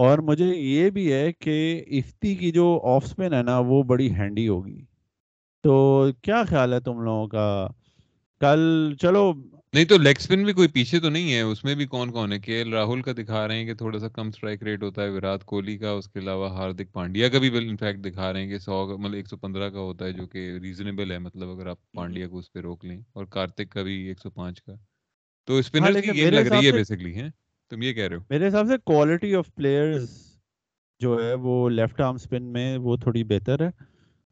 اور 0.00 0.18
مجھے 0.18 0.46
یہ 0.46 0.90
بھی 0.90 1.12
ہے 1.12 1.32
کہ 1.32 1.84
افتی 1.86 2.34
کی 2.34 2.52
جو 2.52 2.80
آف 2.84 3.04
اسپن 3.04 3.34
ہے 3.34 3.42
نا 3.42 3.58
وہ 3.58 3.82
بڑی 3.82 4.10
ہینڈی 4.10 4.48
ہوگی۔ 4.48 4.84
تو 5.64 6.06
کیا 6.22 6.42
خیال 6.48 6.72
ہے 6.72 6.80
تم 6.80 7.00
لوگوں 7.00 7.28
کا؟ 7.28 7.68
کل 8.40 8.94
چلو۔ 9.00 9.32
نہیں 9.72 9.84
تو 9.84 9.98
لیگ 9.98 10.14
اسپن 10.18 10.44
بھی 10.44 10.52
کوئی 10.52 10.68
پیچھے 10.68 11.00
تو 11.00 11.08
نہیں 11.08 11.32
ہے؟ 11.32 11.40
اس 11.40 11.64
میں 11.64 11.74
بھی 11.74 11.86
کون 11.86 12.10
کون 12.12 12.32
ہے؟ 12.32 12.38
کے 12.38 12.64
راہل 12.64 13.02
کا 13.02 13.12
دکھا 13.12 13.48
رہے 13.48 13.56
ہیں 13.56 13.64
کہ 13.64 13.74
تھوڑا 13.74 13.98
سا 13.98 14.08
کم 14.08 14.28
اسٹرائک 14.28 14.62
ریٹ 14.62 14.82
ہوتا 14.82 15.02
ہے 15.02 15.08
وراٹ 15.08 15.44
کوہلی 15.44 15.78
کا 15.78 15.90
اس 15.90 16.08
کے 16.08 16.18
علاوہ 16.18 16.50
ہاردک 16.50 16.92
پانڈیا 16.92 17.28
کا 17.28 17.38
بھی 17.38 17.68
انفیکٹ 17.68 18.04
دکھا 18.04 18.32
رہے 18.32 18.40
ہیں 18.40 18.48
کہ 18.48 18.58
سو 18.58 18.98
مطلب 18.98 19.14
ایک 19.14 19.28
سو 19.28 19.36
پندرہ 19.36 19.70
کا 19.70 19.80
ہوتا 19.80 20.04
ہے 20.04 20.12
جو 20.12 20.26
کہ 20.26 20.50
ریزنیبل 20.62 21.10
ہے۔ 21.10 21.18
مطلب 21.18 21.50
اگر 21.50 21.66
آپ 21.66 21.92
پانڈیا 21.92 22.28
کو 22.28 22.38
اس 22.38 22.52
پہ 22.52 22.60
روک 22.60 22.84
لیں 22.84 23.00
اور 23.12 23.24
کارتک 23.24 23.70
کا 23.70 23.82
بھی 23.82 23.94
ایک 24.08 24.20
سو 24.20 24.30
پانچ 24.30 24.62
کا۔ 24.62 24.72
تو 25.48 25.56
اسپنر 25.56 25.94
ہاں، 25.94 26.00
کی 26.02 26.14
گیم 26.14 26.28
لگ 26.28 26.52
رہی 26.52 26.66
ہے 26.66 26.72
بیسکلی 26.72 27.14
ہے 27.14 27.28
تم 27.70 27.82
یہ 27.82 27.92
کہہ 27.92 28.04
رہے 28.04 28.16
ہو۔ 28.16 28.20
میرے 28.30 28.48
حساب 28.48 28.66
سے 28.66 28.76
کوالٹی 28.84 29.34
آف 29.34 29.54
پلیئرز 29.54 30.08
جو 31.00 31.18
ہے 31.22 31.34
وہ 31.42 31.68
لیفٹ 31.70 32.00
آرم 32.00 32.14
اسپن 32.14 32.42
میں 32.52 32.76
وہ 32.78 32.96
تھوڑی 32.96 33.24
بہتر 33.24 33.60
ہے 33.60 33.70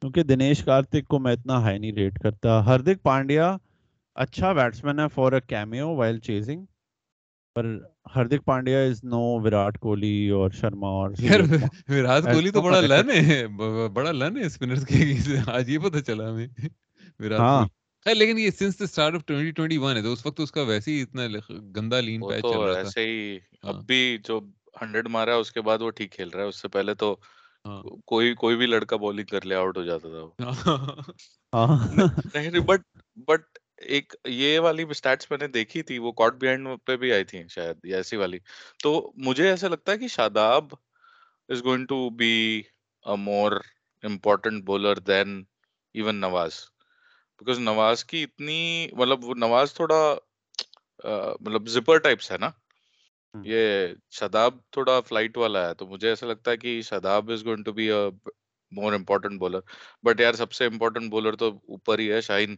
کیونکہ 0.03 0.23
دنیش 0.25 0.63
کارتک 0.65 1.07
کو 1.09 1.19
میں 1.19 1.33
اتنا 1.33 1.61
ہائی 1.63 1.79
نہیں 1.79 1.93
ریٹ 1.93 2.19
کرتا۔ 2.19 2.65
ہردک 2.67 3.03
پانڈیا 3.03 3.57
اچھا 4.17 4.53
بیٹسمین 4.53 5.01
ہے 5.01 5.07
for 5.15 5.33
a 5.33 5.41
cameo 5.47 5.95
while 5.95 6.19
chasing 6.21 6.65
per 7.57 7.67
Hardik 8.17 8.45
Pandya 8.45 8.79
is 8.81 9.03
no 9.05 9.21
Virat 9.41 9.79
Kohli 9.79 10.29
اور 10.31 10.51
شرما 10.51 10.89
اور 10.91 11.11
وراٹ 11.89 12.23
کوہلی 12.25 12.51
تو 12.51 12.63
بڑا 12.63 12.81
لن 12.83 13.11
ہے 13.23 13.47
بڑا 13.93 14.13
لن 14.13 14.37
ہے 14.37 14.47
اسپنرز 14.47 14.87
کے۔ 14.87 15.05
آج 15.53 15.71
یہ 15.71 15.79
پتہ 15.79 15.99
چلا 16.07 16.29
ہمیں۔ 16.31 16.47
ہاں۔ 17.39 17.67
خیر 18.07 18.15
لیکن 18.15 18.39
یہ 18.39 18.51
سنس 18.51 18.79
دا 18.79 18.85
اسٹارٹ 18.85 19.15
آف 19.15 19.23
2021 19.31 19.97
ہے 19.97 20.03
تو 20.03 20.13
اس 20.13 20.27
وقت 20.27 20.41
اس 20.41 20.53
کا 20.53 20.63
ویسے 20.63 20.91
ہی 20.91 21.03
اتنا 21.03 21.27
گندا 21.77 22.01
لین 22.01 22.21
پیچ 22.21 22.43
چل 22.43 22.59
رہا 22.59 22.73
تھا۔ 22.73 22.79
ایسے 22.81 23.07
ہی 23.07 23.37
ہاں۔ 23.65 23.73
اب 23.73 23.87
بھی 23.87 24.19
جو 24.25 24.41
ہنڈریڈ 24.83 25.09
مارا 25.09 25.35
ہے 25.35 25.41
اس 25.41 25.53
کے 25.53 25.61
بعد 25.61 25.83
وہ 25.83 25.91
ٹھیک 25.91 26.13
کھیل 26.13 26.29
رہا 26.29 26.43
ہے۔ 26.43 26.49
اس 26.49 26.61
سے 26.63 26.69
پہلے 26.69 26.95
تو 26.95 27.17
ہاں۔ 27.65 27.83
کوئی 28.07 28.35
کوئی 28.35 28.57
بھی 28.57 28.67
لڑکا 28.67 28.97
بولنگ 28.97 29.25
کر 29.25 29.45
لے 29.45 29.55
آؤٹ 29.55 29.77
ہو 29.77 29.85
جاتا 29.85 30.09
تھا 30.09 30.23
وہ۔ 30.23 30.53
ہاں۔ 31.53 31.77
نہیں 32.35 32.61
بٹ 32.61 32.81
بٹ 33.27 33.59
ایک 33.77 34.15
یہ 34.25 34.59
والی 34.61 34.85
اسٹیٹس 34.91 35.31
میں 35.31 35.39
نے 35.39 35.47
دیکھی 35.49 35.83
تھی 35.83 35.99
وہ 35.99 36.13
کاٹ 36.13 36.35
بیہائنڈ 36.35 36.69
پہ 36.87 36.97
بھی 36.97 37.13
آئی 37.13 37.25
تھی 37.25 37.43
شاید 37.49 37.93
ایسی 37.95 38.17
والی۔ 38.17 38.39
تو 38.83 39.13
مجھے 39.17 39.49
ایسا 39.51 39.69
لگتا 39.69 39.93
ہے 39.93 39.99
کہ 39.99 40.09
Shadab 40.09 40.65
is 41.49 41.65
going 41.65 41.87
to 41.87 42.11
be 42.11 42.63
more 43.07 43.53
important 44.03 44.65
bowler 44.65 44.99
than 44.99 45.45
even 45.95 46.17
Nawaz. 46.17 46.53
Because 47.41 47.59
Nawaz 47.59 48.05
کی 48.05 48.23
اتنی 48.23 48.89
مطلب 48.93 49.25
وہ 49.25 49.35
نواز 49.35 49.75
تھوڑا 49.75 50.01
مطلب 51.41 51.69
زپر 51.69 51.99
ٹائپس 51.99 52.31
ہے 52.33 52.39
نا۔ 52.39 52.51
یہ 53.35 53.87
شاداب 54.11 54.55
تھوڑا 54.71 55.01
فلائٹ 55.01 55.37
والا 55.37 55.69
ہے 55.69 55.75
تو 55.75 55.87
مجھے 55.87 56.09
ایسا 56.09 56.27
لگتا 56.27 56.51
ہے 56.51 56.57
کہ 56.57 56.81
Shadab 56.83 57.31
is 57.31 57.45
going 57.45 57.65
to 57.65 57.73
be 57.73 57.91
a 57.91 57.99
more 58.73 58.93
important 58.93 59.41
bowler 59.41 59.61
but 60.03 60.21
یار 60.21 60.35
سب 60.35 60.53
سے 60.53 60.67
امپورٹنٹ 60.67 61.11
بولر 61.11 61.37
تو 61.37 61.49
اوپر 61.69 61.99
ہی 61.99 62.11
ہے 62.13 62.21
شاہین۔ 62.21 62.57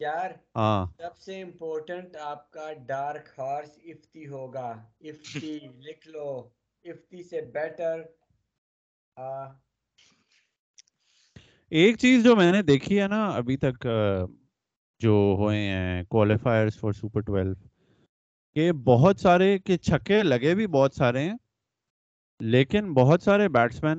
یار 0.00 0.30
ہاں۔ 0.56 0.86
سب 0.98 1.16
سے 1.18 1.40
امپورٹنٹ 1.42 2.16
آپ 2.16 2.50
کا 2.50 2.72
ڈارک 2.86 3.28
ہارس 3.38 3.78
افتی 3.84 4.26
ہوگا۔ 4.26 4.68
افتی 5.00 5.58
لکھ 5.86 6.08
لو۔ 6.08 6.28
افتی 6.84 7.22
سے 7.22 7.40
بیٹر 7.40 8.02
ایک 11.72 11.96
چیز 11.98 12.22
جو 12.24 12.34
میں 12.36 12.50
نے 12.52 12.62
دیکھی 12.62 13.00
ہے 13.00 13.06
نا 13.08 13.24
ابھی 13.28 13.56
تک 13.56 13.86
جو 15.00 15.12
ہوئے 15.38 15.58
ہیں 15.58 16.02
کوالیفائرز 16.04 16.78
فار 16.80 16.92
سپر 16.92 17.20
ٹویلو 17.20 17.52
کہ 18.56 18.70
بہت 18.84 19.20
سارے 19.20 19.58
کے 19.58 19.76
چھکے 19.76 20.22
لگے 20.22 20.54
بھی 20.54 20.66
بہت 20.66 20.94
سارے 20.94 21.22
ہیں، 21.22 21.36
لیکن 22.40 22.92
بہت 22.94 23.22
سارے 23.22 23.48
بیٹسمین 23.48 23.98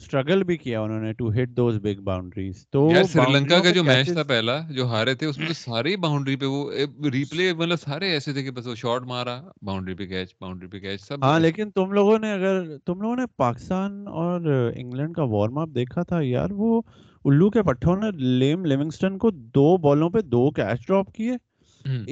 اسٹرگل 0.00 0.42
بھی 0.44 0.56
کیا 0.58 0.80
انہوں 0.80 1.00
نے 1.00 1.12
to 1.14 1.30
hit 1.32 1.56
those 1.56 1.78
big 1.82 2.00
boundaries 2.02 2.66
تو 2.68 2.82
سری 3.06 3.26
لنکا 3.28 3.58
کا 3.60 3.70
جو 3.70 3.84
میچ 3.84 4.08
تھا 4.08 4.22
پہلا 4.24 4.58
جو 4.70 4.86
ہارے 4.88 5.14
تھے 5.14 5.26
اس 5.26 5.38
میں 5.38 5.46
تو 5.46 5.52
سارے 5.54 5.96
باؤنڈری 5.98 6.36
پہ 6.36 6.46
وہ 6.46 6.70
ریپلے 7.12 7.52
مطلب 7.54 7.80
سارے 7.80 8.10
ایسے 8.10 8.32
تھے 8.32 8.42
کہ 8.42 8.50
بس 8.50 8.66
وہ 8.66 8.74
شاٹ 8.76 9.02
مارا 9.04 9.40
باؤنڈری 9.62 9.94
پہ 9.96 10.06
کیچ 10.06 10.34
باؤنڈری 10.38 10.68
پہ 10.68 10.78
کیچ 10.80 11.02
سب 11.02 11.18
ہاں 11.22 11.38
لیکن 11.40 11.70
تم 11.72 11.92
لوگوں 11.92 12.18
نے 12.18 12.32
اگر 12.32 12.56
تم 12.78 13.00
لوگوں 13.00 13.16
نے 13.16 13.26
پاکستان 13.38 13.92
اور 14.14 14.40
انگلینڈ 14.74 15.14
کا 15.14 15.22
وارم 15.28 15.58
اپ 15.58 15.68
دیکھا 15.70 16.02
تھا 16.04 16.18
یار 16.22 16.50
وہ 16.54 16.80
الو 17.24 17.48
کے 17.50 17.62
پٹھوں 17.62 17.96
نے 17.96 18.10
لیم 18.38 18.64
لیونگسٹن 18.64 19.18
کو 19.18 19.30
دو 19.54 19.76
بالوں 19.78 20.10
پہ 20.10 20.20
دو 20.26 20.50
کیچ 20.52 20.86
ڈراپ 20.86 21.12
کیے۔ 21.12 21.32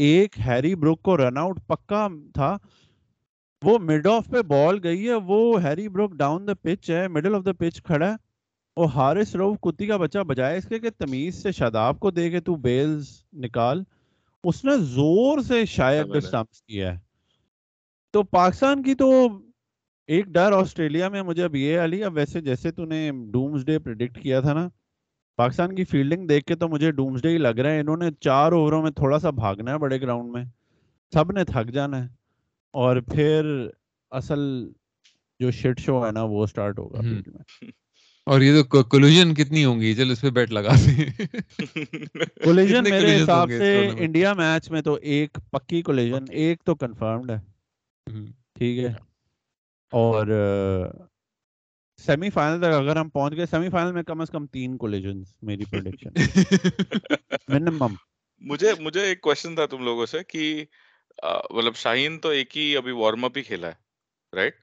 ایک 0.02 0.38
ہیری 0.40 0.74
بروک 0.74 1.02
کو 1.02 1.16
رن 1.18 1.38
آؤٹ 1.38 1.58
پکا 1.66 2.06
تھا 2.34 2.56
وہ 3.62 3.78
مڈ 3.78 4.06
آف 4.06 4.26
پہ 4.26 4.42
بال 4.42 4.78
گئی 4.82 5.08
ہے 5.08 5.14
وہ 5.14 5.62
Harry 5.62 5.88
Brook 5.88 6.12
down 6.12 6.46
the 6.46 6.54
pitch 6.54 6.90
ہے 6.90 7.08
مڈل 7.08 7.34
آف 7.34 7.44
دا 7.44 7.52
پچ 7.52 7.82
کھڑا 7.82 8.10
ہے 8.10 8.14
اور 8.76 8.86
حارث 8.94 9.34
روف 9.36 9.56
کتی 9.60 9.86
کا 9.86 9.96
بچہ 9.96 10.18
بجائے 10.18 10.58
اس 10.58 10.68
کے 10.68 10.78
کہ 10.78 10.90
تمیز 10.98 11.42
سے 11.42 11.52
شاداب 11.52 12.00
کو 12.00 12.10
دے 12.10 12.30
کے 12.30 12.40
تو 12.40 12.54
بیلز 12.54 13.08
نکال۔ 13.32 13.82
اس 14.44 14.64
نے 14.64 14.76
زور 14.78 15.38
سے 15.38 15.64
شاید 15.64 16.20
سٹمپس 16.20 16.62
کیا 16.62 16.92
ہے۔ 16.92 16.98
تو 18.12 18.22
پاکستان 18.22 18.82
کی 18.82 18.94
تو 18.94 19.10
ایک 20.06 20.26
ڈر 20.26 20.52
آسٹریلیا 20.52 21.08
میں 21.08 21.22
مجھے 21.22 21.44
اب 21.44 21.56
یہ 21.56 21.80
علی 21.80 22.04
اب 22.04 22.14
ویسے 22.14 22.40
جیسے 22.40 22.70
تو 22.70 22.84
نے 22.84 23.10
ڈومز 23.32 23.64
ڈے 23.64 23.78
پریڈکٹ 23.78 24.22
کیا 24.22 24.40
تھا 24.40 24.52
نا 24.52 24.68
پاکستان 25.36 25.74
کی 25.74 25.84
فیلڈنگ 25.84 26.26
دیکھ 26.26 26.46
کے 26.46 26.54
تو 26.54 26.68
مجھے 26.68 26.90
ڈومز 26.90 27.22
ڈے 27.22 27.28
ہی 27.28 27.38
لگ 27.38 27.58
رہا 27.58 27.70
ہے۔ 27.70 27.80
انہوں 27.80 27.96
نے 27.96 28.10
چار 28.20 28.52
اووروں 28.52 28.82
میں 28.82 28.90
تھوڑا 28.90 29.18
سا 29.18 29.30
بھاگنا 29.30 29.72
ہے 29.72 29.78
بڑے 29.78 30.00
گراؤنڈ 30.00 30.32
میں۔ 30.32 30.44
سب 31.12 31.32
نے 31.32 31.44
تھک 31.44 31.70
جانا 31.70 32.04
ہے۔ 32.04 32.17
اور 32.72 32.96
پھر 32.96 33.68
اصل 34.10 34.68
جو 35.40 35.50
شٹ 35.50 35.80
شو 35.80 36.06
ہے 36.06 36.12
نا 36.12 36.22
وہ 36.22 36.46
سٹارٹ 36.46 36.78
ہوگا 36.78 37.00
میں۔ 37.00 37.22
اور 38.26 38.40
یہ 38.40 38.62
تو 38.62 38.82
کولوژن 38.82 39.34
کتنی 39.34 39.64
ہوں 39.64 39.80
گی؟ 39.80 39.94
چل 39.94 40.10
اس 40.10 40.20
پہ 40.20 40.30
بیٹ 40.30 40.50
لگا 40.50 40.74
دیں۔ 40.86 41.10
کولیجن 42.44 42.84
کتنے 42.84 42.90
میرے 42.90 43.22
حساب 43.22 43.48
سے؟ 43.58 43.90
انڈیا 43.98 44.32
میچ 44.32 44.70
میں 44.70 44.82
تو 44.82 44.94
ایک 44.94 45.38
پکی 45.50 45.82
کولیجن 45.82 46.26
پکی۔ 46.26 46.34
ایک 46.36 46.62
تو 46.64 46.74
کنفرمڈ 46.74 47.30
ہے۔ 47.30 47.36
ٹھیک 48.54 48.78
ہے۔ 48.78 48.94
اور 49.92 50.26
سیمی 51.96 52.30
فائنل 52.30 52.60
تک 52.60 52.74
اگر 52.74 52.96
ہم 52.96 53.08
پہنچ 53.08 53.36
گئے 53.36 53.46
سیمی 53.46 53.68
فائنل 53.70 53.92
میں 53.92 54.02
کم 54.02 54.20
از 54.20 54.30
کم 54.30 54.46
تین 54.46 54.76
کولیجن 54.76 55.22
میری 55.42 55.64
پروڈکشن 55.64 56.08
منیمم 57.48 57.94
مجھے 58.40 58.72
مجھے 58.80 59.00
ایک 59.00 59.20
کوشچن 59.20 59.54
تھا 59.54 59.66
تم 59.66 59.84
لوگوں 59.84 60.06
سے 60.06 60.18
کہ 60.28 60.64
مطلب 61.50 61.74
شاہین 61.74 62.18
تو 62.18 62.28
ایک 62.28 62.56
ہی 62.56 62.76
ابھی 62.76 62.92
وارم 62.92 63.24
اپ 63.24 63.36
ہی 63.36 63.42
کھیلا 63.42 63.68
ہے 63.68 64.36
رائٹ 64.36 64.54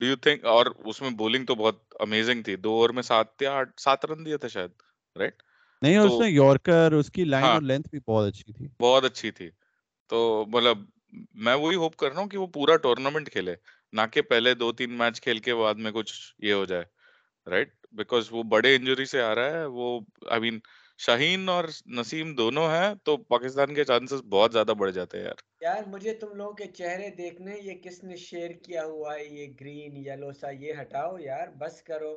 ڈو 0.00 0.06
یو 0.06 0.16
تھنک 0.16 0.44
اور 0.44 0.66
اس 0.84 1.02
میں 1.02 1.10
بولنگ 1.10 1.46
تو 1.46 1.54
بہت 1.54 1.82
امیزنگ 2.00 2.42
تھی 2.42 2.56
دو 2.56 2.70
اوور 2.70 2.90
میں 2.90 3.02
سات 3.02 3.42
یا 3.42 3.52
آٹھ 3.52 3.80
سات 3.80 4.04
رن 4.04 4.26
دیے 4.26 4.36
تھے 4.36 4.48
شاید 4.48 4.70
رائٹ 5.16 5.42
نہیں 5.82 5.96
اس 5.96 6.12
نے 6.20 6.96
اس 6.98 7.10
کی 7.10 7.24
لائن 7.24 7.44
ہاں۔ 7.44 7.52
اور 7.52 7.62
لینتھ 7.62 7.88
بھی 7.88 8.00
بہت 8.08 8.28
اچھی 8.28 8.52
تھی۔ 8.52 8.68
بہت 8.80 9.04
اچھی 9.04 9.30
تھی۔ 9.30 9.50
تو 10.10 10.44
مطلب 10.48 10.78
میں 11.34 11.54
وہی 11.54 11.76
ہوپ 11.76 11.96
کر 11.96 12.12
رہا 12.12 12.20
ہوں 12.20 12.28
کہ 12.28 12.38
وہ 12.38 12.46
پورا 12.46 12.76
ٹورنامنٹ 12.76 13.30
کھیلے 13.32 13.54
نہ 13.92 14.00
کہ 14.12 14.22
پہلے 14.22 14.54
دو 14.54 14.72
تین 14.72 14.92
میچ 14.92 15.20
کھیل 15.20 15.38
کے 15.38 15.54
بعد 15.54 15.74
میں 15.74 15.92
کچھ 15.92 16.12
یہ 16.38 16.52
ہو 16.52 16.64
جائے 16.64 16.84
رائٹ 17.46 17.74
بیکاز 17.92 18.28
وہ 18.30 18.42
بڑے 18.42 18.74
انجری 18.76 19.04
سے 19.04 19.22
آ 19.22 19.34
رہا 19.34 19.50
ہے 19.50 19.64
وہ 19.64 20.00
آئی 20.30 20.40
مین 20.40 20.58
شاہین 20.98 21.48
اور 21.48 21.64
نسیم 21.86 22.34
دونوں 22.34 22.68
ہیں 22.68 22.94
تو 23.04 23.16
پاکستان 23.16 23.74
کے 23.74 23.84
چانسز 23.84 24.22
بہت 24.30 24.52
زیادہ 24.52 24.74
بڑھ 24.78 24.90
جاتے 24.90 25.18
ہیں 25.18 25.24
یار۔ 25.24 25.42
یار 25.60 25.82
مجھے 25.86 26.14
تم 26.14 26.34
لوگوں 26.34 26.52
کے 26.52 26.66
چہرے 26.66 27.10
دیکھنے 27.10 27.56
یہ 27.62 27.74
کس 27.82 28.04
نے 28.04 28.16
شیئر 28.16 28.50
کیا 28.62 28.84
ہوا 28.84 29.14
ہے 29.14 29.24
یہ 29.24 29.46
گرین 29.60 29.96
یلو 29.96 30.32
سا 30.32 30.50
یہ 30.50 30.72
ہٹاؤ 30.80 31.18
یار 31.18 31.48
بس 31.58 31.82
کرو۔ 31.82 32.14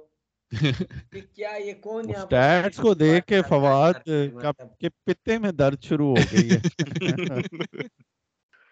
یہ 1.13 1.21
کیا 1.35 1.49
یہ 1.59 1.73
کون 1.81 2.13
سٹیٹس 2.13 2.77
کو 2.77 2.93
دیکھ 2.93 3.25
کے 3.25 3.41
فواد 3.47 4.07
مطلب 4.33 4.79
کے 4.79 4.89
پتے 4.89 5.37
میں 5.37 5.51
درد 5.51 5.83
شروع 5.83 6.09
ہو 6.09 6.23
گئی 6.33 6.49
ہے۔ 6.49 6.59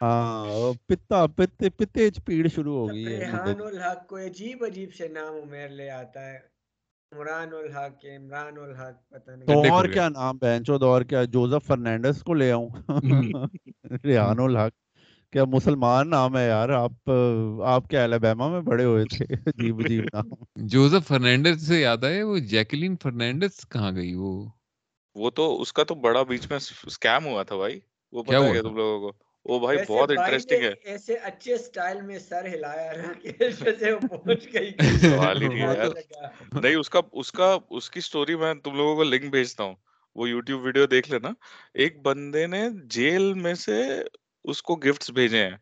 ہاں 0.01 0.45
وہ 0.45 0.73
پتا 0.85 1.25
پتے 1.27 1.69
پیڑ 2.25 2.47
شروع 2.47 2.75
ہو 2.77 2.87
گئی 2.89 3.05
ہے۔ 3.05 3.09
مڈے 3.09 3.19
ریحان 3.19 3.61
الحق 3.61 4.07
کو 4.07 4.17
عجیب 4.17 4.63
عجیب 4.63 4.93
سے 4.93 5.07
نام 5.07 5.35
عمیر 5.35 5.69
لے 5.69 5.89
آتا 5.89 6.25
ہے۔ 6.25 6.56
عمران 7.11 7.49
الحق 7.53 8.05
عمران 8.05 8.57
الحق 8.57 9.09
پتہ 9.09 9.31
نہیں۔ 9.31 9.71
اور 9.71 9.85
کیا 9.85 10.09
نام 10.09 10.37
بہنچو 10.37 10.85
اور 10.85 11.01
کیا۔ 11.01 11.23
جوزف 11.23 11.67
فرنینڈس 11.67 12.23
کو 12.23 12.33
لے 12.33 12.51
آؤں۔ 12.51 12.69
ریحان 14.03 14.39
الحق۔ 14.39 14.71
کیا 15.31 15.43
مسلمان 15.45 16.09
نام 16.09 16.37
ہے 16.37 16.47
یار؟ 16.47 16.69
آپ 16.69 17.09
آپ 17.65 17.87
کے 17.87 17.99
الابیما 17.99 18.47
میں 18.47 18.61
بڑے 18.61 18.83
ہوئے 18.83 19.05
تھے؟ 19.05 19.25
عجیب 19.33 19.79
عجیب 19.85 20.03
نام۔ 20.13 20.29
جوزف 20.55 21.07
فرنینڈس 21.07 21.67
سے 21.67 21.81
یاد 21.81 21.97
ہے 21.97 22.23
وہ 22.23 22.37
جیکلین 22.37 22.95
فرنینڈس 23.03 23.69
کہاں 23.69 23.91
گئی 23.91 24.13
وہ؟ 24.13 24.49
وہ 25.15 25.29
تو 25.29 25.61
اس 25.61 25.73
کا 25.73 25.83
تو 25.83 25.95
بڑا 25.95 26.23
بیچ 26.23 26.49
میں 26.49 26.59
اسکیم 26.83 27.25
ہوا 27.25 27.43
تھا 27.43 27.55
بھائی۔ 27.55 27.79
وہ 28.11 28.23
پتا 28.23 28.37
ہے 28.37 28.61
تم 28.61 28.75
لوگوں 28.75 29.11
کو۔ 29.11 29.26
وہ 29.47 29.59
بھائی 29.59 29.77
بہت 29.87 30.11
انٹرسٹنگ 30.11 30.61
ہے۔ 30.61 30.73
ایسے 30.83 31.13
اچھے 31.13 31.57
سٹائل 31.57 32.01
میں 32.01 32.19
سر 32.19 32.45
ہلایا 32.45 32.93
نا 32.93 33.13
کہ 33.13 33.43
اس 33.43 33.61
وجہ 33.61 33.77
سے 33.79 33.91
وہ 33.91 33.99
پہنچ 33.99 34.47
گئی 34.53 34.71
سوال 35.01 35.41
ہی 35.41 35.47
نہیں 35.47 35.67
ہے 35.67 35.73
یار۔ 35.77 36.61
نہیں 36.61 36.75
اس 36.75 36.89
کا 36.89 36.99
اس 37.11 37.31
کا 37.31 37.57
اس 37.69 37.89
کی 37.89 38.01
سٹوری 38.01 38.35
میں 38.35 38.53
تم 38.53 38.75
لوگوں 38.75 38.95
کو 38.95 39.03
لنک 39.03 39.31
بھیجتا 39.31 39.63
ہوں۔ 39.63 39.75
وہ 40.15 40.29
یوٹیوب 40.29 40.63
ویڈیو 40.63 40.85
دیکھ 40.85 41.11
لینا۔ 41.11 41.29
ایک 41.73 42.01
بندے 42.01 42.47
نے 42.47 42.69
جیل 42.85 43.33
میں 43.33 43.53
سے 43.53 43.81
اس 44.43 44.63
کو 44.63 44.75
گفٹس 44.75 45.11
بھیجے 45.11 45.43
ہیں۔ 45.43 45.55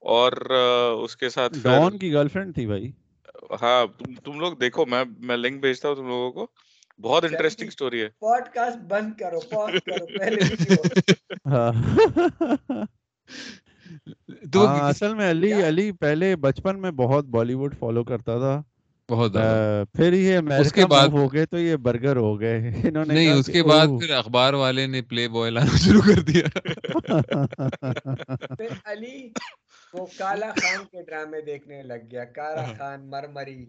اور 0.00 0.32
اس 1.04 1.16
کے 1.16 1.28
ساتھ 1.28 1.58
ڈان 1.62 1.98
کی 1.98 2.12
گرل 2.12 2.28
فرینڈ 2.28 2.54
تھی 2.54 2.66
بھائی۔ 2.66 2.92
ہاں 3.62 3.86
تم 4.24 4.40
لوگ 4.40 4.52
دیکھو 4.52 4.86
میں 4.86 5.04
میں 5.18 5.36
لنک 5.36 5.60
بھیجتا 5.60 5.88
ہوں 5.88 5.94
تم 5.94 6.08
لوگوں 6.08 6.32
کو۔ 6.32 6.46
بہت 7.00 7.24
انٹرسٹنگ 7.24 7.70
سٹوری 7.70 8.02
ہے۔ 8.02 8.08
پوڈ 8.08 8.42
کاسٹ 8.54 8.76
بند 8.76 9.12
کرو 9.20 9.40
پاز 9.40 9.72
کرو 9.86 10.06
پہلے 10.18 10.40
ہاں۔ 11.46 11.72
تو 14.52 14.66
اصل 14.68 15.14
میں 15.14 15.30
علی 15.30 15.52
علی 15.68 15.92
پہلے 15.92 16.36
بچپن 16.36 16.80
میں 16.80 16.90
بہت 16.90 17.24
بالی 17.24 17.54
ووڈ 17.54 17.78
فالو 17.78 18.04
کرتا 18.04 18.38
تھا۔ 18.38 18.62
بہت 19.08 19.32
پھر 19.92 20.12
یہ 20.12 20.38
اس 20.58 20.72
کے 20.72 20.82
امریکہ 20.82 20.84
بعد 20.86 21.08
موو 21.08 21.18
ہو 21.18 21.32
گئے 21.32 21.46
تو 21.46 21.58
یہ 21.58 21.76
برگر 21.76 22.16
ہو 22.16 22.40
گئے۔ 22.40 22.56
انہوں 22.90 23.04
نے 23.04 23.14
نہیں 23.14 23.30
اس 23.30 23.46
کے 23.46 23.62
بعد 23.62 23.86
پھر 24.00 24.10
اخبار 24.10 24.54
والے 24.54 24.86
نے 24.86 25.02
پلے 25.02 25.28
بوائے 25.28 25.50
لانا 25.50 25.76
شروع 25.76 26.00
کر 26.00 26.20
دیا۔ 26.20 26.46
علی 28.84 29.32
وہ 29.92 30.06
کالا 30.18 30.50
خان 30.52 30.84
کے 30.84 31.02
ڈرامے 31.02 31.40
دیکھنے 31.40 31.82
لگ 31.82 32.10
گیا۔ 32.10 32.24
کالا 32.24 32.64
خان 32.78 33.10
مرمری۔ 33.10 33.64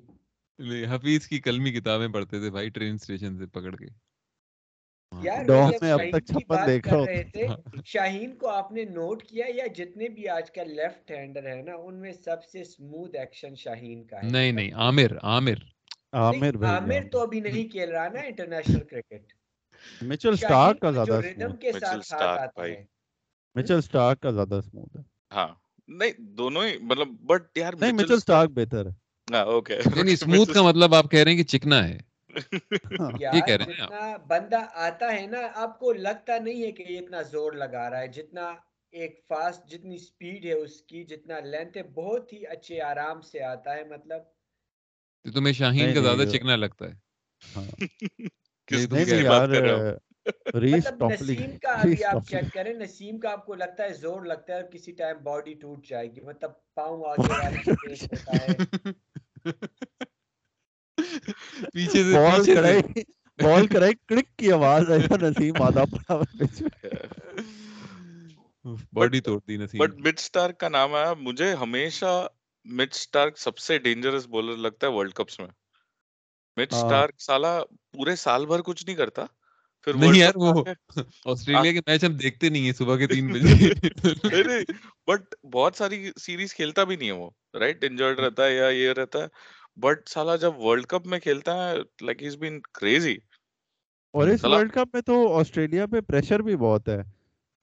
حفیظ 0.89 1.28
کی 1.28 1.39
کلمی 1.39 1.72
کتابیں 1.72 2.08
پڑھتے 2.08 2.39
تھے 2.39 2.49
بھائی 2.49 2.70
ٹرین 2.70 2.95
اسٹیشن 2.95 3.38
سے 3.38 3.45
پکڑ 3.45 3.76
کے 3.76 3.86
وہاں 3.86 3.91
یار 3.91 3.91
پہ 3.91 3.91
وہ 3.91 4.32
ڈوم 4.32 4.32
جب 5.01 5.03
ہاں، 5.14 5.24
میں 5.26 5.53
مطلب 5.59 5.84
اب 5.91 6.01
تک 6.11 6.26
چھپن 6.26 6.66
دیکھ 6.68 6.88
رہے 6.88 7.22
شاہین 7.86 8.36
کو 8.36 8.47
آپ 8.49 8.72
نے 8.72 8.84
نوٹ 8.89 9.24
کیا 9.24 9.45
یا 9.49 9.66
جتنے 9.76 10.07
بھی 10.09 10.28
آج 10.30 10.51
کا 10.51 10.64
لیفٹ 10.66 11.11
ہینڈر 11.11 11.47
ہے 11.47 11.61
نا 11.61 11.76
ان 11.80 11.99
میں 12.01 12.11
سب 12.16 12.43
سے 12.43 12.64
سموتھ 12.66 13.16
ایکشن 13.16 13.55
شاہین 13.55 14.03
کا 14.03 14.18
ہے۔ 14.18 14.30
نہیں 14.30 14.51
نہیں 14.51 14.72
عامر 14.76 15.18
عامر۔ 15.24 15.57
عامر 16.16 16.55
عامر 16.66 17.07
تو 17.11 17.22
ابھی 17.22 17.39
نہیں 17.41 17.68
کھیل 17.70 17.89
رہا 17.91 18.07
نا 18.09 18.22
انٹرنیشنل 18.22 18.84
کرکٹ 18.86 19.34
میچل 20.01 20.36
سٹارک 20.38 20.80
کا 20.82 20.91
زیادہ 20.91 21.20
ریتم 21.22 21.55
کے 21.57 21.72
ساتھ 21.74 22.05
ساتھ 22.05 22.38
آتا 22.38 22.64
میچل 23.55 23.82
سٹارک 23.82 24.22
کا 24.22 24.32
زیادہ 24.32 24.59
سموتھ 24.64 24.95
ہے۔ 24.97 25.01
ہاں 25.32 25.47
نہیں 25.89 26.11
دونوں 26.38 26.64
ہی 26.64 26.78
مطلب 26.82 27.07
بٹ 27.26 27.57
یار 27.57 27.74
نہیں 27.76 27.91
سٹارک 28.18 28.49
بہتر 28.51 28.86
ہے۔ 28.86 28.91
ہاں 29.28 29.43
اوکے 29.45 29.78
نہیں 29.95 30.16
سموتھ 30.16 30.53
کا 30.53 30.61
مطلب 30.64 30.95
آپ 30.95 31.11
کہہ 31.11 31.20
رہے 31.20 31.32
ہیں 31.32 31.38
کہ 31.38 31.49
چکنا 31.49 31.88
ہے۔ 31.88 31.97
ہاں، 32.99 33.11
جتنا 33.34 34.17
بندہ 34.27 34.59
آتا 34.73 35.11
ہے 35.13 35.25
نا 35.27 35.39
آپ 35.55 35.79
کو 35.79 35.93
لگتا 35.93 36.38
نہیں 36.38 36.63
ہے 36.63 36.71
کہ 36.71 36.84
یہ 36.84 36.99
اتنا 36.99 37.21
زور 37.21 37.53
لگا 37.53 37.89
رہا 37.89 37.99
ہے 37.99 38.07
جتنا 38.07 38.53
ایک 38.93 39.19
فاسٹ 39.27 39.69
جتنی 39.69 39.97
سپیڈ 39.97 40.45
ہے 40.45 40.53
اس 40.53 40.81
کی 40.81 41.03
جتنا 41.03 41.39
لینتھ 41.39 41.77
ہے 41.77 41.84
بہت 41.84 42.34
ہی 42.34 42.45
اچھے 42.47 42.81
آرام 42.81 43.21
سے 43.21 43.43
آتا 43.43 43.75
ہے 43.75 43.84
مطلب۔ 43.84 44.21
تمہیں 45.25 45.53
شاہین 45.53 45.93
کا 45.93 46.01
زیادہ 46.01 46.29
چکنا 46.29 46.55
لگتا 46.55 46.86
ہے۔ 46.86 46.95
مطلب 50.55 51.03
نسیم 51.11 51.57
کا 51.57 51.71
ابھی 51.71 52.03
آپ 52.03 52.29
چیک 52.29 52.53
کریں 52.53 52.73
نسیم 52.73 53.19
کا 53.19 53.31
آپ 53.31 53.45
کو 53.45 53.55
لگتا 53.55 53.84
ہے 53.84 53.93
زور 53.93 54.25
لگتا 54.25 54.55
ہے 54.55 54.61
کسی 54.73 54.91
ٹائم 54.91 55.17
باڈی 55.23 55.53
ٹوٹ 55.53 55.88
جائے 55.88 56.11
گی 56.11 56.21
مطلب 56.21 56.51
پاؤں 56.73 57.03
آگے 57.05 57.27
پیچھے 61.76 62.03
سے 62.03 62.15
بال 62.15 62.45
کرائی 62.47 62.82
بال 63.39 63.67
کرائی 63.67 63.93
کڑک 64.07 64.38
کی 64.38 64.51
آواز 64.53 64.91
آئی 64.91 65.05
اور 65.05 65.19
نسیم 65.21 65.61
آدھا 65.61 65.84
پڑا 65.88 66.21
باڈی 68.93 69.19
توڑ 69.21 69.39
دی 69.41 69.57
نسیم۔ 69.57 69.71
بٹ 69.80 69.91
مڈ 69.97 70.19
سٹار 70.19 70.49
کا 70.53 70.69
نام 70.69 70.93
آیا 70.95 71.13
مجھے 71.19 71.51
ہمیشہ 71.55 72.11
مڈ 72.65 72.93
سٹار 72.95 73.28
سب 73.38 73.57
سے 73.59 73.78
ڈینجرس 73.80 74.26
بولر 74.28 74.57
لگتا 74.57 74.88
ہے 74.88 74.91
ورلڈ 74.93 75.13
کپس 75.15 75.39
میں۔ 75.39 75.47
مڈ 76.57 76.71
سٹار 76.74 77.07
سالا 77.19 77.53
پورے 77.91 78.15
سال 78.17 78.45
بھر 78.45 78.61
کچھ 78.61 78.86
نہیں 78.86 78.95
کرتا۔ 78.95 79.26
نہیں 79.88 80.13
یار 80.13 80.34
وہ 80.36 80.63
آسٹریلیا 81.26 81.71
کے 81.71 81.80
میچ 81.88 82.03
ہم 82.03 82.15
دیکھتے 82.15 82.49
نہیں 82.49 82.65
ہیں 82.65 82.74
صبح 82.74 82.97
کے 82.97 83.07
تین 83.07 83.32
بجے۔ 83.32 83.53
بٹ 85.07 85.21
بہت 85.51 85.76
ساری 85.76 86.11
سیریز 86.21 86.53
کھیلتا 86.53 86.84
بھی 86.84 86.95
نہیں 86.95 87.07
ہے 87.07 87.15
وہ 87.15 87.30
رائٹ 87.53 87.84
ہاں۔ 87.84 87.89
انجرڈ 87.89 88.19
رہتا 88.19 88.45
ہے 88.45 88.55
یا 88.55 88.67
یہ 88.71 88.91
رہتا 88.93 89.19
ہے۔ 89.19 89.28
بٹ 89.78 90.09
سالا 90.09 90.36
جب 90.36 90.59
ورلڈ 90.59 90.86
کپ 90.86 91.07
میں 91.07 91.19
کھیلتا 91.19 91.53
ہے 91.69 91.78
لائک 92.01 92.24
از 92.24 92.38
بین 92.38 92.59
کریزی 92.74 93.15
اور 94.13 94.28
اس 94.28 94.43
ورلڈ 94.45 94.71
کپ 94.74 94.93
میں 94.93 95.01
تو 95.01 95.38
آسٹریلیا 95.38 95.86
پہ 95.86 96.01
پریشر 96.01 96.39
بھی 96.39 96.55
بہت 96.55 96.89
ہے 96.89 97.01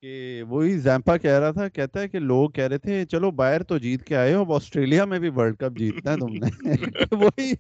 کہ 0.02 0.42
وہی 0.48 0.78
زیمپا 0.78 1.16
کہہ 1.16 1.30
رہا 1.30 1.50
تھا 1.50 1.68
کہتا 1.68 2.00
ہے 2.00 2.08
کہ 2.08 2.18
لوگ 2.18 2.50
کہہ 2.50 2.64
رہے 2.64 2.78
تھے 2.78 3.04
چلو 3.04 3.30
باہر 3.30 3.62
تو 3.62 3.78
جیت 3.78 4.04
کے 4.04 4.16
آئے 4.16 4.34
ہو 4.34 4.40
اب 4.40 4.52
آسٹریلیا 4.52 5.04
میں 5.04 5.18
بھی 5.18 5.28
ورلڈ 5.28 5.56
کپ 5.56 5.78
جیتنا 5.78 6.12
ہے 6.12 6.16
تم 6.16 6.32
نے 6.34 7.16
وہی 7.16 7.52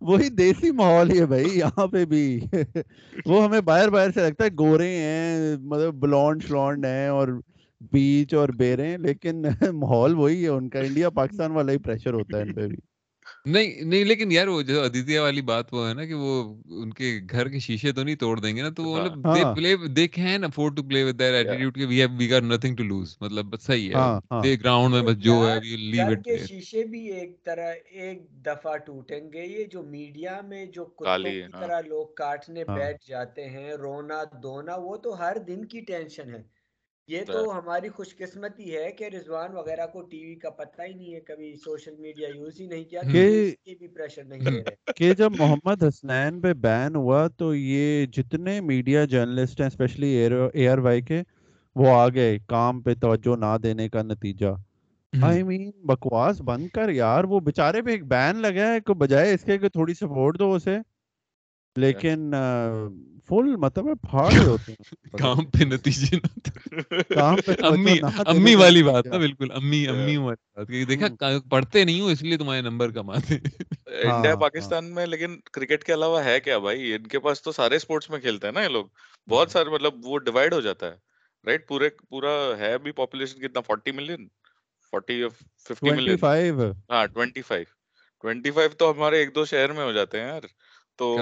وہی 0.00 0.28
دیسی 0.28 0.70
ماحول 0.70 1.18
ہے 1.18 1.26
بھائی 1.26 1.58
یہاں 1.58 1.86
پہ 1.86 2.04
بھی 2.04 2.40
وہ 3.26 3.44
ہمیں 3.44 3.60
باہر 3.60 3.88
باہر 3.88 4.10
سے 4.10 4.20
لگتا 4.20 4.44
ہے 4.44 4.50
گورے 4.58 4.88
ہیں 4.96 5.56
مطلب 5.56 5.94
بلونڈ 5.94 6.42
شلونڈ 6.42 6.86
ہیں 6.86 7.08
اور 7.08 7.28
بیچ 7.92 8.34
اور 8.34 8.48
بیرے 8.48 8.86
ہیں 8.86 8.98
لیکن 8.98 9.42
ماحول 9.72 10.14
وہی 10.14 10.42
ہے 10.42 10.48
ان 10.48 10.68
کا 10.68 10.78
انڈیا 10.78 11.10
پاکستان 11.10 11.50
والا 11.50 11.72
ہی 11.72 11.78
پریشر 11.78 12.14
ہوتا 12.14 12.38
ہے 12.38 12.42
ان 12.42 12.54
پہ 12.54 12.66
بھی 12.66 12.76
نہیں 13.46 13.84
نہیں 13.84 14.04
لیکن 14.04 14.32
یار 14.32 14.46
وہ 14.46 14.62
جو 14.62 14.82
ادتیہ 14.82 15.20
والی 15.20 15.42
بات 15.42 15.74
وہ 15.74 15.88
ہے 15.88 15.94
نا 15.94 16.04
کہ 16.04 16.14
وہ 16.14 16.54
ان 16.64 16.92
کے 16.92 17.20
گھر 17.30 17.48
کے 17.48 17.58
شیشے 17.58 17.92
تو 17.92 18.02
نہیں 18.02 18.16
توڑ 18.16 18.40
دیں 18.40 18.56
گے 18.56 18.62
نا 18.62 18.68
تو 18.68 18.84
وہ 18.84 18.96
مطلب 18.96 19.26
دے 19.34 19.44
پلے 19.54 19.76
مطلب 23.20 23.44
بس 23.44 23.62
صحیح 23.62 23.88
ہے۔ 23.88 23.94
ہاں، 23.94 24.20
ہاں۔ 24.30 24.42
گراؤنڈ 24.42 24.94
میں 24.94 25.02
بس 25.02 25.18
جو 25.18 25.48
ہے 25.48 26.36
شیشے 26.46 26.84
بھی 26.84 27.12
ایک 27.12 27.44
طرح 27.44 27.72
ایک 27.90 28.22
دفعہ 28.46 28.76
ٹوٹیں 28.76 29.32
گے۔ 29.32 29.46
یہ 29.46 29.64
جو 29.64 29.82
میڈیا 29.82 30.40
میں 30.40 30.66
جو 30.66 30.84
کتوں 30.84 31.06
ہاں۔ 31.06 31.60
طرح 31.60 31.80
لوگ 31.80 32.06
کاٹنے 32.16 32.64
بیٹھ 32.64 33.08
جاتے 33.08 33.48
ہیں 33.48 33.72
رونا 33.72 34.22
دھونا 34.42 34.76
وہ 34.76 34.96
تو 34.96 35.18
ہر 35.18 35.36
دن 35.48 35.64
کی 35.64 35.80
ٹینشن 35.80 36.34
ہے۔ 36.34 36.55
یہ 37.08 37.24
تو 37.24 37.40
ہماری 37.50 37.88
خوش 37.88 38.16
قسمتی 38.16 38.74
ہے 38.76 38.90
کہ 38.92 39.08
رضوان 39.08 39.56
وغیرہ 39.56 39.86
کو 39.86 40.02
ٹی 40.02 40.24
وی 40.24 40.34
کا 40.34 40.50
پتہ 40.52 40.82
ہی 40.82 40.92
نہیں 40.94 41.14
ہے 41.14 41.20
کبھی 41.22 41.54
سوشل 41.56 41.96
میڈیا 41.98 42.28
یوز 42.28 42.60
ہی 42.60 42.66
نہیں 42.66 42.84
کیا 42.84 43.02
کہ 43.04 43.24
بھی 43.74 43.88
پریشر 43.88 44.24
نہیں 44.24 44.46
دے 44.46 44.74
کہ 44.96 45.12
جب 45.14 45.32
محمد 45.32 45.82
حسنین 45.82 46.40
پہ 46.40 46.52
بین 46.60 46.96
ہوا 46.96 47.26
تو 47.38 47.54
یہ 47.54 48.06
جتنے 48.12 48.60
میڈیا 48.62 49.04
جرنلسٹ 49.04 49.60
ہیں 49.60 49.66
اسپیشلی 49.66 50.08
ایئر 50.54 50.78
وائی 50.78 51.02
کے 51.02 51.22
وہ 51.76 51.88
آ 51.88 52.08
گئے 52.08 52.38
کام 52.46 52.82
پہ 52.82 52.94
توجہ 52.94 53.36
نہ 53.36 53.56
دینے 53.62 53.88
کا 53.88 54.02
نتیجہ۔ 54.02 54.54
آئی 55.12 55.42
مین 55.42 55.70
بکواس 55.84 56.40
بن 56.40 56.68
کر 56.68 56.88
یار 56.90 57.24
وہ 57.24 57.40
بیچارے 57.40 57.82
پہ 57.82 57.90
ایک 57.90 58.04
بین 58.06 58.36
لگا 58.36 58.72
ہے 58.72 58.80
کہ 58.80 58.94
بجائے 58.94 59.32
اس 59.34 59.44
کے 59.44 59.58
کہ 59.58 59.68
تھوڑی 59.68 59.94
سپورٹ 59.94 60.38
دو 60.38 60.52
اسے۔ 60.54 60.76
لیکن 61.76 62.30
فل 63.28 63.54
مطلب 63.56 63.86
پھاڑ 64.02 64.32
رہے 64.34 64.46
ہوتے 64.46 64.72
ہیں 64.72 65.18
کام 65.18 65.44
پہ 65.46 65.64
نتیجے 65.64 66.18
کام 67.14 67.36
پہ 67.46 67.52
امی 67.66 67.98
امی 68.26 68.54
والی 68.54 68.82
بات 68.82 69.06
نا 69.06 69.18
بالکل 69.18 69.50
امی 69.52 69.86
امی 69.88 70.16
والی 70.16 70.44
بات 70.56 70.68
کہ 70.68 70.84
دیکھا 70.84 71.06
پڑھتے 71.50 71.84
نہیں 71.84 72.00
ہوں 72.00 72.10
اس 72.10 72.22
لیے 72.22 72.36
تمہارے 72.36 72.60
نمبر 72.60 72.90
کم 72.90 73.10
آتے 73.10 73.34
ہیں 73.34 73.64
انڈیا 74.02 74.34
پاکستان 74.36 74.92
میں 74.94 75.06
لیکن 75.06 75.38
کرکٹ 75.52 75.84
کے 75.84 75.94
علاوہ 75.94 76.24
ہے 76.24 76.38
کیا 76.40 76.58
بھائی 76.58 76.92
ان 76.94 77.06
کے 77.06 77.18
پاس 77.18 77.42
تو 77.42 77.52
سارے 77.52 77.78
سپورٹس 77.78 78.10
میں 78.10 78.20
کھیلتے 78.20 78.46
ہیں 78.46 78.54
نا 78.54 78.62
یہ 78.62 78.68
لوگ 78.68 78.86
بہت 79.28 79.50
سارے 79.50 79.70
مطلب 79.70 80.06
وہ 80.06 80.18
ڈیوائیڈ 80.18 80.52
ہو 80.52 80.60
جاتا 80.60 80.86
ہے 80.86 80.96
رائٹ 81.44 81.66
پورے 81.68 81.88
پورا 82.08 82.32
ہے 82.58 82.76
بھی 82.78 82.92
پاپولیشن 82.92 83.40
کتنا 83.40 83.60
40 83.72 83.94
ملین 83.94 84.26
40 84.92 85.20
یا 85.20 85.28
50 85.66 85.96
ملین 85.96 86.16
25 86.24 86.72
ہاں 86.90 87.06
25 87.14 87.64
25 88.24 88.76
تو 88.78 88.90
ہمارے 88.90 89.18
ایک 89.18 89.34
دو 89.34 89.44
شہر 89.44 89.72
میں 89.72 89.84
ہو 89.84 89.92
جاتے 89.92 90.20
ہیں 90.20 90.26
یار 90.26 90.42
تو 90.98 91.16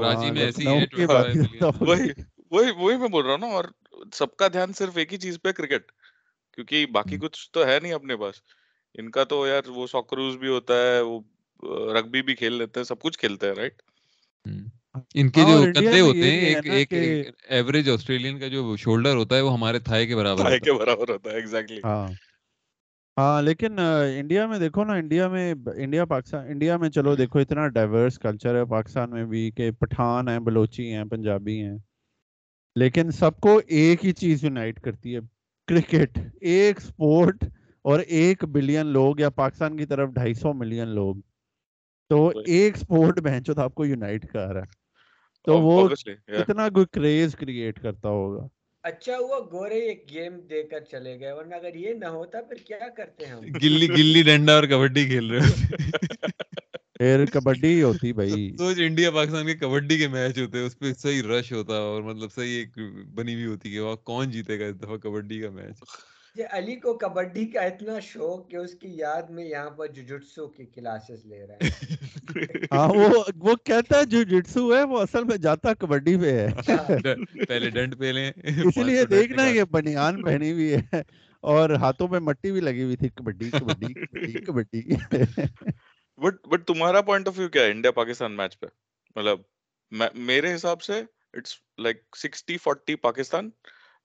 وہی 2.51 2.71
وہی 2.71 2.97
میں 2.97 3.09
بول 3.09 3.27
رہا 3.27 3.35
ہوں 3.35 3.53
اور 3.53 3.65
سب 4.13 4.37
کا 4.37 4.49
دھیان 4.49 4.73
صرف 4.73 4.97
ایک 4.97 5.13
ہی 5.13 5.19
چیز 5.19 5.39
پہ 5.43 5.53
کرکٹ۔ 5.53 5.93
کیونکہ 6.53 6.87
باقی 6.87 7.17
کچھ 7.19 7.51
تو 7.51 7.67
ہے 7.67 7.79
نہیں 7.83 7.93
اپنے 7.93 8.17
پاس۔ 8.17 8.35
ان 8.95 9.11
کا 9.11 9.25
تو 9.25 9.47
یار 9.47 9.69
وہ 9.69 9.87
سوکروز 9.87 10.37
بھی 10.37 10.49
ہوتا 10.49 10.75
ہے 10.75 11.01
وہ 11.01 11.21
رگبی 11.93 12.23
بھی 12.23 12.35
کھیل 12.35 12.53
لیتے 12.53 12.81
ہیں 12.81 12.85
سب 12.85 13.01
کچھ 13.01 13.19
کھیلتے 13.19 13.47
ہیں 13.47 13.55
رائٹ 13.55 13.83
ان 15.15 15.31
کے 15.31 15.41
جو 15.41 15.65
قدے 15.75 16.01
ہوتے 16.01 16.31
ہیں 16.31 16.55
ایک 16.55 16.93
ایک 16.93 16.93
ایوریج 17.49 17.91
آسٹریلین 17.91 18.39
کا 18.39 18.49
جو 18.49 18.77
شولڈر 18.77 19.17
ہوتا 19.17 19.37
ہے 19.37 19.41
وہ 19.41 19.53
ہمارے 19.53 19.79
تھائے 19.79 20.07
کے 20.07 20.17
برابر 20.17 20.43
تھائے 20.43 20.59
کے 20.59 20.73
برابر 20.73 21.11
ہوتا 21.11 21.31
ہے 21.31 21.35
ایگزیکٹلی 21.35 21.81
ہاں 23.17 23.43
لیکن 23.43 23.79
انڈیا 24.19 24.47
میں 24.47 24.59
دیکھو 24.59 24.85
نا 24.85 24.93
انڈیا 24.93 25.27
میں 25.29 25.53
انڈیا 25.77 26.05
پاکستان 26.05 26.47
انڈیا 26.49 26.77
میں 26.77 26.89
چلو 26.91 27.15
دیکھو 27.17 27.39
اتنا 27.39 27.67
ڈائیورس 27.69 28.19
کلچر 28.19 28.55
ہے 28.55 28.65
پاکستان 28.65 29.11
میں 29.11 29.25
بھی 29.25 29.51
کہ 29.51 29.71
پٹھان 29.71 30.29
ہیں 30.29 30.39
بلوچی 30.39 30.93
ہیں 30.93 31.05
پنجابی 31.05 31.61
ہیں۔ 31.63 31.77
لیکن 32.77 33.11
سب 33.11 33.41
کو 33.41 33.61
ایک 33.79 34.05
ہی 34.05 34.13
چیز 34.13 34.45
یونائٹ 34.45 34.81
کرتی 34.81 35.15
ہے 35.15 35.21
کرکٹ 35.69 36.19
ایک 36.45 36.81
سپورٹ 36.81 37.45
اور 37.85 38.01
ایک 38.19 38.45
بلین 38.53 38.87
لوگ 38.87 39.21
یا 39.21 39.31
پاکستان 39.33 39.77
کی 39.77 39.87
طرف 39.87 40.11
ڈھائی 40.11 40.35
سو 40.35 40.53
ملین 40.55 40.89
لوگ۔ 40.89 41.17
تو 42.11 42.29
ایک 42.47 42.77
سپورٹ 42.77 43.21
بہن 43.21 43.45
چود 43.45 43.59
آپ 43.59 43.75
کو 43.75 43.85
یونائٹ 43.87 44.27
کر 44.33 44.53
رہا 44.53 44.61
ہے۔ 44.61 44.83
تو 45.45 45.53
oh, 45.53 45.63
وہ 45.63 45.89
کتنا 46.37 46.69
کوئی 46.69 46.87
کریز 46.93 47.35
کریٹ 47.37 47.81
کرتا 47.83 48.09
ہوگا۔ 48.09 48.47
اچھا 48.85 49.19
ہوا 49.19 49.39
گورے 49.53 49.79
ایک 49.81 50.07
گیم 50.11 50.41
دے 50.51 50.63
کر 50.63 50.81
چلے 50.81 51.21
گئے 51.21 51.33
ورنہ 51.33 51.55
اگر 51.55 51.75
یہ 51.75 51.93
نہ 51.93 52.05
ہوتا 52.05 52.41
پھر 52.43 52.57
کیا 52.57 52.89
کرتے 52.97 53.27
ہم؟ 53.27 53.41
گلی 53.63 53.89
گلی 53.89 54.23
ڈنڈا 54.23 54.55
اور 54.55 54.65
کبڈی 54.65 55.05
کھیل 55.05 55.31
رہے 55.31 55.39
ہوتے۔ 55.39 55.77
پھر 56.99 57.25
کبڈی 57.33 57.83
ہوتی 57.83 58.13
بھائی۔ 58.13 58.53
سوچ 58.59 58.79
انڈیا 58.79 59.11
پاکستان 59.11 59.47
کے 59.47 59.55
کبڈی 59.55 59.99
کے 59.99 60.09
میچ 60.09 60.39
ہوتے 60.39 60.61
اس 60.61 60.79
پہ 60.79 60.93
صحیح 60.99 61.23
رش 61.23 61.53
ہوتا 61.53 61.75
اور 61.75 62.03
مطلب 62.03 62.33
صحیح 62.33 62.57
ایک 62.57 62.79
بنی 63.15 63.35
ہوئی 63.35 63.47
ہوتی 63.47 63.71
کہ 63.71 63.95
کون 64.05 64.31
جیتے 64.31 64.61
گا 64.61 64.67
اس 64.67 64.83
دفعہ 64.83 64.97
کبڈی 64.97 65.41
کا 65.41 65.51
میچ؟ 65.51 65.83
مجھے 66.37 66.47
علی 66.51 66.75
کو 66.77 66.93
کبڈی 66.99 67.45
کا 67.47 67.61
اتنا 67.63 67.99
شوق 68.03 68.49
کہ 68.51 68.57
اس 68.57 68.75
کی 68.75 68.89
یاد 68.93 69.29
میں 69.31 69.45
یہاں 69.45 69.71
پر 69.71 69.87
جوجٹسو 69.89 70.47
کی 70.49 70.65
کلاسز 70.67 71.27
لے 71.27 71.47
رہا 71.47 71.55
ہے۔ 71.55 71.69
ہاں 72.73 72.89
وہ 72.89 73.09
وہ 73.37 73.55
کہتا 73.65 73.99
ہے 73.99 74.05
جوجٹسو 74.05 74.65
ہے 74.77 74.83
وہ 74.85 75.01
اصل 75.01 75.25
میں 75.25 75.37
جاتا 75.37 75.75
کبڈی 75.75 76.17
پہ 76.17 76.33
ہے۔ 76.33 76.47
ہاں۔ 76.69 76.99
پہلے 77.49 77.71
ڈنڈ 77.71 77.99
پہ 77.99 78.13
لیں 78.13 78.31
اس 78.65 78.77
لیے 78.77 79.05
دیکھنا 79.05 79.47
ہے 79.47 79.55
یہ 79.55 79.65
بنیان 79.71 80.23
پہنی 80.23 80.51
ہوئی 80.53 80.75
ہے 80.75 81.03
اور 81.45 81.71
ہاتھوں 81.81 82.09
میں 82.09 82.21
مٹی 82.21 82.53
بھی 82.53 82.61
لگی 82.61 82.83
ہوئی 82.83 82.97
تھی 82.97 83.09
کبڈی 83.09 83.51
کبڈی 83.51 83.93
کبڈی 84.41 84.83
بٹ 86.19 86.47
بٹ 86.47 86.67
تمہارا 86.67 87.01
پوائنٹ 87.03 87.29
آف 87.29 87.39
ویو 87.39 87.49
کیا 87.49 87.63
ہے 87.63 87.71
انڈیا 87.71 87.91
پاکستان 87.93 88.37
میچ 88.37 88.59
پہ؟ 88.61 88.67
مطلب 89.17 90.13
میرے 90.25 90.55
حساب 90.55 90.83
سے 90.83 91.01
اٹس 91.35 91.55
لائک 91.79 92.03
60 92.19 92.57
40 92.69 93.01
پاکستان 93.03 93.51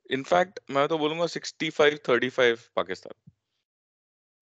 انفیکٹ 0.10 0.60
میں 0.70 0.88
تو 0.88 0.97
بولوں 0.97 1.20
گا 1.20 1.28
65 1.28 1.97
35 2.05 2.74
پاکستان۔ 2.74 3.30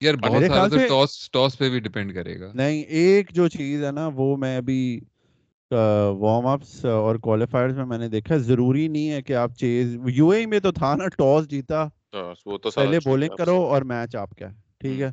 یار 0.00 0.14
بہت 0.14 0.42
سارا 0.46 0.66
تو 0.68 0.76
ٹاس 0.88 1.30
ٹاس 1.30 1.58
پہ 1.58 1.70
بھی 1.70 1.80
ڈیپینڈ 1.80 2.14
کرے 2.14 2.40
گا۔ 2.40 2.50
نہیں 2.54 2.82
ایک 2.82 3.30
جو 3.30 3.48
چیز 3.48 3.84
ہے 3.84 3.90
نا 3.90 4.10
وہ 4.14 4.36
میں 4.36 4.56
ابھی 4.56 5.00
وارم 6.18 6.46
اپس 6.46 6.84
اور 6.84 7.16
کوالیفائرز 7.16 7.76
میں 7.76 7.84
میں 7.84 7.98
نے 7.98 8.08
دیکھا 8.08 8.36
ضروری 8.36 8.88
نہیں 8.88 9.10
ہے 9.10 9.22
کہ 9.22 9.32
آپ 9.32 9.54
چیز 9.56 9.96
یو 10.08 10.28
اے 10.28 10.46
میں 10.46 10.60
تو 10.60 10.72
تھا 10.72 10.94
نا 10.94 11.08
ٹاس 11.08 11.48
جیتا۔ 11.48 11.84
وہ 12.46 12.58
تو 12.58 12.70
پہلے 12.70 12.98
بولنگ 13.04 13.36
کرو 13.36 13.56
اور 13.62 13.82
میچ 13.82 14.16
آپ 14.16 14.30
کا 14.30 14.46
ٹھیک 14.78 15.00
ہے۔ 15.00 15.10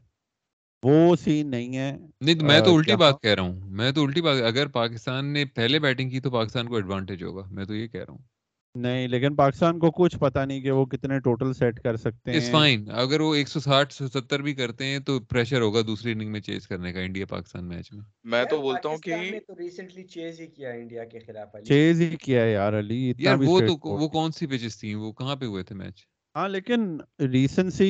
وہ 0.84 1.16
سین 1.16 1.48
نہیں 1.48 1.78
ہے۔ 1.78 1.98
نہیں 2.22 2.44
میں 2.44 2.62
تو 2.62 2.76
الٹی 2.76 2.96
بات 2.96 3.22
کہہ 3.22 3.34
رہا 3.34 3.44
ہوں۔ 3.44 3.60
میں 3.70 3.92
تو 3.92 4.04
الٹی 4.04 4.22
بات 4.22 4.42
اگر 4.42 4.68
پاکستان 4.68 5.34
نے 5.34 5.46
پہلے 5.46 5.80
بیٹنگ 5.80 6.10
کی 6.10 6.20
تو 6.20 6.32
پاکستان 6.32 6.68
کو 6.68 6.76
ایڈوانٹیج 6.76 7.24
ہوگا 7.24 7.44
میں 7.52 7.66
تو 7.66 7.76
یہ 7.76 7.88
کہہ 7.88 8.02
رہا 8.02 8.12
ہوں۔ 8.12 8.35
نہیں 8.76 9.08
لیکن 9.08 9.36
پاکستان 9.36 9.80
کو 9.80 9.92
کچھ 9.94 10.18
پتا 10.18 10.46
نہیں 10.46 10.62
کہ 10.62 10.72
وہ 10.72 10.86
کتنے 10.86 11.20
ٹوٹل 11.20 11.54
سیٹ 11.54 11.80
کر 11.80 11.96
سکتے 11.98 12.32
ہیں۔ 12.32 12.52
فائن 12.52 12.86
اگر 12.96 13.22
وہ 13.22 13.36
160 13.36 13.92
70 13.94 14.42
بھی 14.42 14.54
کرتے 14.54 14.86
ہیں 14.86 15.00
تو 15.00 15.20
پریشر 15.30 15.62
ہوگا 15.62 15.82
دوسری 15.88 16.12
اننگ 16.12 16.32
میں 16.32 16.40
چیز 16.42 16.68
کرنے 16.68 16.94
کا 16.94 17.00
انڈیا 17.00 17.26
پاکستان 17.26 17.68
میچ 17.68 17.92
میں۔ 17.94 18.04
میں 18.26 18.44
تو 18.46 18.62
بولتا 18.62 18.90
ہوں 18.90 18.98
کہ 19.00 19.16
ریسنٹلی 19.60 20.04
چیز 20.06 20.40
ہی 20.40 20.48
کیا 20.48 20.70
انڈیا 20.72 21.04
کے 21.06 21.20
خلاف 21.20 21.56
چیز 21.66 22.02
ہی 22.02 22.16
کیا 22.18 22.44
یار 22.46 22.80
علی 22.80 23.14
یار 23.20 23.36
وہ 23.40 23.60
تو 23.62 23.78
وہ 23.92 24.08
کون 24.10 24.32
سی 24.32 24.48
پیچز 24.48 24.78
تھی 24.78 24.94
وہ 24.96 25.12
کہاں 25.12 25.36
پہ 25.36 25.46
ہوئے 25.46 25.64
تھے 25.64 25.76
میچ 25.76 26.06
ہاں 26.36 26.48
لیکن 26.50 26.98
ریسنسی 27.32 27.90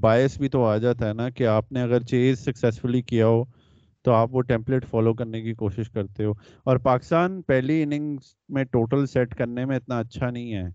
بایس 0.00 0.38
بھی 0.38 0.48
تو 0.48 0.64
آ 0.64 0.76
جاتا 0.78 1.08
ہے 1.08 1.12
نا 1.12 1.28
کہ 1.30 1.46
آپ 1.48 1.72
نے 1.72 1.82
اگر 1.82 2.02
چیز 2.04 2.44
سکسیسفلی 2.44 3.02
کیا 3.02 3.26
ہو 3.26 3.42
تو 4.02 4.12
آپ 4.12 4.28
وہ 4.32 4.42
ٹیمپلیٹ 4.42 4.84
فالو 4.90 5.14
کرنے 5.14 5.42
کی 5.42 5.54
کوشش 5.54 5.90
کرتے 5.90 6.24
ہو۔ 6.24 6.32
اور 6.64 6.76
پاکستان 6.76 7.42
پہلی 7.42 7.82
اننگز 7.82 8.34
میں 8.48 8.64
ٹوٹل 8.64 9.06
سیٹ 9.06 9.34
کرنے 9.34 9.64
میں 9.64 9.76
اتنا 9.76 9.98
اچھا 9.98 10.30
نہیں 10.30 10.54
ہے۔ 10.54 10.68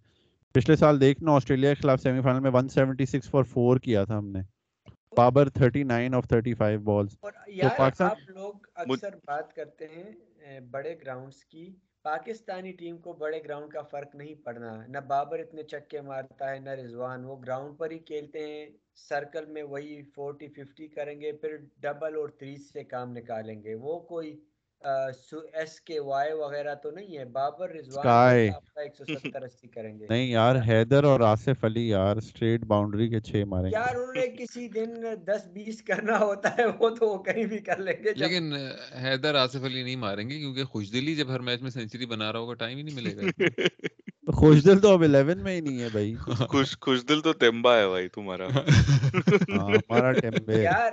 پچھلے 0.54 0.76
سال 0.76 1.02
دیکھنا 1.02 1.32
آسٹریلیا 1.32 1.74
کے 1.74 1.82
خلاف 1.82 2.02
سیمی 2.02 2.22
فائنل 2.22 2.40
میں 2.40 2.52
176 2.52 3.30
فار 3.30 3.44
4 3.44 3.78
کیا 3.78 4.04
تھا 4.04 4.18
ہم 4.18 4.28
نے۔ 4.28 4.40
بابر 5.18 5.48
39 5.50 6.14
آف 6.14 6.28
35 6.28 6.78
بالز 6.78 7.16
اور 7.22 7.32
یار 7.48 7.70
پاکستان- 7.78 8.14
لوگ 8.28 8.54
اکثر 8.76 9.16
بات 9.26 9.54
کرتے 9.54 9.86
ہیں 9.86 10.60
بڑے 10.60 10.96
گراؤنڈز 11.06 11.46
کی۔ 11.46 11.76
پاکستانی 12.06 12.72
ٹیم 12.72 12.98
کو 12.98 13.14
بڑے 13.14 13.40
گراؤنڈ 13.44 13.72
کا 13.72 13.82
فرق 13.82 14.16
نہیں 14.16 14.36
پڑنا۔ 14.36 14.72
نہ 14.88 14.98
بابر 15.08 15.40
اتنے 15.40 15.64
چکے 15.64 16.02
مارتا 16.02 16.50
ہے، 16.52 16.60
نہ 16.60 16.70
رضوان۔ 16.70 17.26
وہ 17.26 17.36
گراؤنڈ 17.38 17.78
پر 17.78 17.92
ہی 17.92 18.00
کھیلتے 18.00 18.40
ہیں۔ 18.40 18.66
سرکل 18.96 19.46
میں 19.46 19.64
وہی 19.64 20.02
فورٹی 20.16 20.48
ففٹی 20.48 20.88
کریں 20.88 21.22
گے، 21.22 21.32
پھر 21.32 21.58
ڈبل 21.78 22.16
اور 22.16 22.30
تھری 22.30 22.56
سے 22.56 22.84
کام 22.84 23.12
نکالیں 23.12 23.64
گے۔ 23.64 23.76
وہ 23.76 24.00
کوئی 24.00 24.40
ایس 24.86 25.82
کے 25.82 26.00
وائی 26.00 26.34
وغیرہ 26.34 26.76
تو 26.76 26.92
نہیں 26.92 27.18
ہے۔ 27.18 27.26
بابر 27.26 27.70
رضوان 27.70 28.08
Sky. 28.08 28.50
ایک 28.76 28.96
سو 28.96 29.04
ستر 29.06 29.42
اسی 29.42 29.68
کریں 29.68 30.00
گے۔ 30.00 30.06
نہیں 30.10 30.28
یار 30.28 30.56
حیدر 30.68 31.04
اور 31.04 31.20
آصف 31.20 31.64
علی 31.64 31.90
یار 31.90 32.16
اسٹریٹ 32.16 32.62
باؤنڈری 32.62 33.10
کے 33.10 33.20
چھ 33.20 33.44
ماریں 33.48 33.72
گے۔ 33.72 33.76
یار 33.76 33.96
انہوں 33.96 34.14
نے 34.14 34.28
کسی 34.28 34.68
دن 34.68 34.90
دس 35.28 35.48
بیس 35.54 35.82
کرنا 35.82 36.20
ہوتا 36.20 36.50
ہے 36.58 36.66
وہ 36.80 36.90
تو 36.90 37.10
وہ 37.10 37.24
کہیں 37.24 37.46
بھی 37.46 37.58
کر 37.60 37.78
لیں 37.78 38.04
گے۔ 38.04 38.14
لیکن 38.16 38.54
حیدر 39.04 39.36
آصف 39.36 39.64
علی 39.64 39.84
نہیں 39.84 39.96
ماریں 39.96 40.30
گے 40.30 40.40
کیونکہ 40.40 40.64
خوش 40.64 40.94
دلی 40.94 41.16
جب 41.16 41.30
ہر 41.30 41.40
میچ 41.40 41.62
میں 41.62 41.70
سینچری 41.70 42.06
بنا 42.06 42.32
رہا 42.32 42.40
ہوگا 42.40 42.54
ٹائم 42.54 42.78
ہی 42.78 42.84
نہیں 42.84 42.96
ملے 42.96 43.16
گا 43.16 43.22
خوش 44.32 44.66
دل 44.66 44.80
تو 44.80 44.90
اب 44.90 45.04
11 45.04 45.42
میں 45.42 45.56
ہی 45.56 45.62
نہیں 45.62 45.82
ہے 45.82 45.90
بھائی۔ 45.92 46.16
خوش 46.50 46.78
خوش 46.82 47.00
دل 47.10 47.22
تو 47.22 47.34
تیمبا 47.34 47.78
ہے 47.78 47.88
بھائی 47.88 48.08
تمہارا۔ 48.08 48.48
ہاں 49.50 49.70
ہمارا 49.70 50.12
ٹیمبے 50.12 50.64
یار 50.64 50.92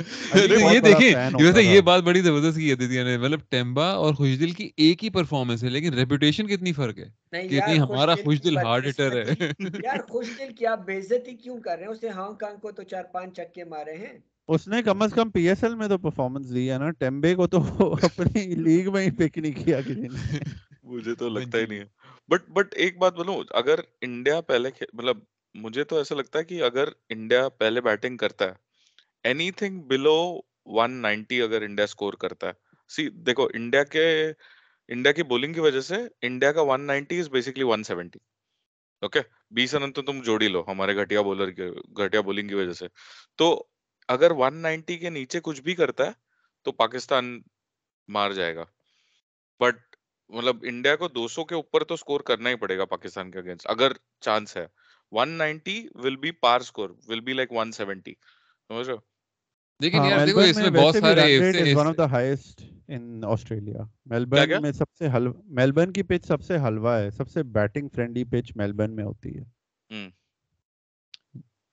یہ 0.34 0.80
دیکھیں 0.80 1.14
ویسے 1.38 1.62
یہ۔ 1.62 1.80
بات 1.80 2.02
بڑی 2.02 2.20
زبردست 2.20 2.58
کی 2.58 2.74
نے 3.02 3.16
مطلب 3.18 3.40
ٹیمبا 3.48 3.86
اور 3.94 4.14
خوش 4.14 4.38
دل 4.40 4.50
کی 4.50 4.70
ایک 4.76 5.04
ہی 5.04 5.10
پرفارمنس 5.10 5.64
ہے 5.64 5.68
لیکن 5.68 5.94
ریپوٹیشن 5.94 6.46
کتنی 6.46 6.72
فرق 6.72 6.98
ہے؟ 6.98 7.08
نہیں 7.32 7.78
ہمارا 7.78 8.14
خوش 8.14 8.42
دل 8.44 8.56
ہارڈ 8.56 8.88
ہٹر 8.88 9.16
ہے۔ 9.16 9.34
یار 9.84 9.98
خوش 10.08 10.26
دل 10.38 10.52
کی 10.52 10.66
آپ 10.66 10.86
بےزتی 10.86 11.34
کیوں 11.34 11.60
کر 11.60 11.76
رہے 11.76 11.84
ہیں؟ 11.84 11.90
اسے 11.90 12.08
ہانگ 12.08 12.34
کانگ 12.34 12.56
کو 12.56 12.70
تو 12.70 12.82
چار 12.82 13.04
پانچ 13.12 13.36
چکے 13.36 13.64
مارے 13.64 13.96
ہیں۔ 13.96 14.18
اس 14.48 14.68
نے 14.68 14.82
کم 14.82 15.02
از 15.02 15.12
کم 15.14 15.30
پی 15.30 15.48
ایس 15.48 15.64
ایل 15.64 15.74
میں 15.74 15.88
تو 15.88 15.98
پرفارمنس 15.98 16.54
دی 16.54 16.70
ہے 16.70 16.78
نا 16.78 16.90
ٹیمبے 16.90 17.34
کو 17.34 17.46
تو 17.46 17.58
اپنی 18.02 18.54
لیگ 18.54 18.92
میں 18.92 19.02
ہی 19.02 19.10
پک 19.10 19.38
نہیں 19.38 19.64
کیا 19.64 19.80
کسی 19.80 20.00
نے۔ 20.00 20.38
مجھے 20.82 21.14
تو 21.14 21.28
لگتا 21.28 21.58
ہی 21.58 21.66
نہیں 21.66 21.78
ہے۔ 21.78 21.84
بٹ 22.28 22.48
بٹ 22.48 22.74
ایک 22.76 22.98
بات 22.98 23.14
بولوں 23.14 23.42
اگر 23.50 23.80
انڈیا 24.00 24.40
پہلے 24.40 24.70
مطلب 24.92 25.16
مجھے 25.54 25.84
تو 25.84 25.98
ایسا 25.98 26.14
لگتا 26.14 26.38
ہے 26.38 26.44
کہ 26.44 26.62
اگر 26.62 26.88
انڈیا 27.08 27.48
پہلے 27.48 27.80
بیٹنگ 27.80 28.16
کرتا 28.16 28.44
ہے 28.44 28.69
any 29.24 29.50
thing 29.50 29.80
below 29.80 30.40
one 30.66 30.92
ninety 30.92 31.42
اگر 31.42 31.62
انڈیا 31.62 31.84
اسکور 31.84 32.12
کرتا 32.12 32.48
ہے 32.48 32.52
سی 32.90 33.08
دیکھو 33.26 33.48
انڈیا 33.54 33.84
کے 33.84 34.32
انڈیا 34.88 35.12
کی 35.12 35.22
بولنگ 35.22 35.52
کی 35.52 35.60
وجہ 35.60 35.80
سے 35.80 35.96
انڈیا 36.22 36.52
کا 36.52 36.62
one 36.62 36.80
ninety 36.80 37.18
is 37.20 37.28
basically 37.28 37.62
one 37.62 37.82
seventy 37.84 38.18
okay 39.02 39.20
base 39.50 39.74
run 39.74 39.92
تو 39.92 40.02
تم 40.02 40.20
جوڑی 40.22 40.48
لو 40.48 40.64
ہمارے 40.68 40.96
گھٹیا 40.96 41.20
بولر 41.20 41.50
کے 41.50 41.70
گھٹیا 41.96 42.20
بولنگ 42.20 42.48
کی 42.48 42.54
وجہ 42.54 42.72
سے 42.72 42.86
تو 43.36 43.64
اگر 44.08 44.30
ون 44.30 44.56
نائنٹی 44.56 44.96
کے 44.98 45.10
نیچے 45.10 45.40
کچھ 45.40 45.60
بھی 45.60 45.74
کرتا 45.74 46.06
ہے 46.06 46.12
تو 46.66 46.72
پاکستان 46.72 47.40
مار 48.08 48.30
جائے 48.30 48.54
گا 48.56 48.64
بٹ 49.60 49.78
مطلب 50.30 50.56
انڈیا 50.62 50.96
کو 50.96 51.08
دو 51.08 51.28
سو 51.28 51.44
کے 51.44 51.54
اوپر 51.54 51.84
تو 51.84 51.96
سکور 51.96 52.20
کرنا 52.20 52.50
ہی 52.50 52.54
پڑے 52.54 52.78
گا 52.78 52.84
پاکستان 52.84 53.30
کے 53.30 53.38
اگینسٹ 53.38 53.66
اگر 53.70 53.92
چانس 54.20 54.56
ہے 54.56 54.66
one 55.12 55.28
ninety 55.28 55.88
will 55.94 56.16
be 56.16 56.30
par 56.30 56.60
score 56.60 56.90
will 57.06 57.20
be 57.20 57.32
like 57.32 57.52
one 57.52 57.72
seventy 57.72 58.14
سمجھ 58.70 58.86
رہے 58.86 58.94
ہو 58.94 59.09
لیکن 59.80 59.98
ہاں 59.98 60.10
یار 60.10 60.26
دیکھو 60.26 60.40
میلبرن 60.40 60.50
اس 60.50 60.72
میں 60.72 60.82
بہت 60.82 60.94
سارے 60.96 61.38
one 61.38 61.54
us- 61.56 61.86
of 61.86 61.96
the 61.96 62.10
highest 62.10 62.62
in 62.88 63.24
Australia 63.26 63.82
Melbourne 64.06 64.62
میں 64.62 64.72
سب 64.72 64.84
سے 64.98 65.08
میلبرن 65.44 65.92
کی 65.92 66.02
پچ 66.02 66.26
سب 66.26 66.42
سے 66.42 66.56
حلوا 66.56 67.00
ہے 67.00 67.10
سب 67.10 67.30
سے 67.30 67.42
بیٹنگ 67.42 67.88
فرینڈلی 67.94 68.24
پچ 68.24 68.56
میلبرن 68.56 68.96
میں 68.96 69.04
ہوتی 69.04 69.38
ہے۔ 69.38 69.42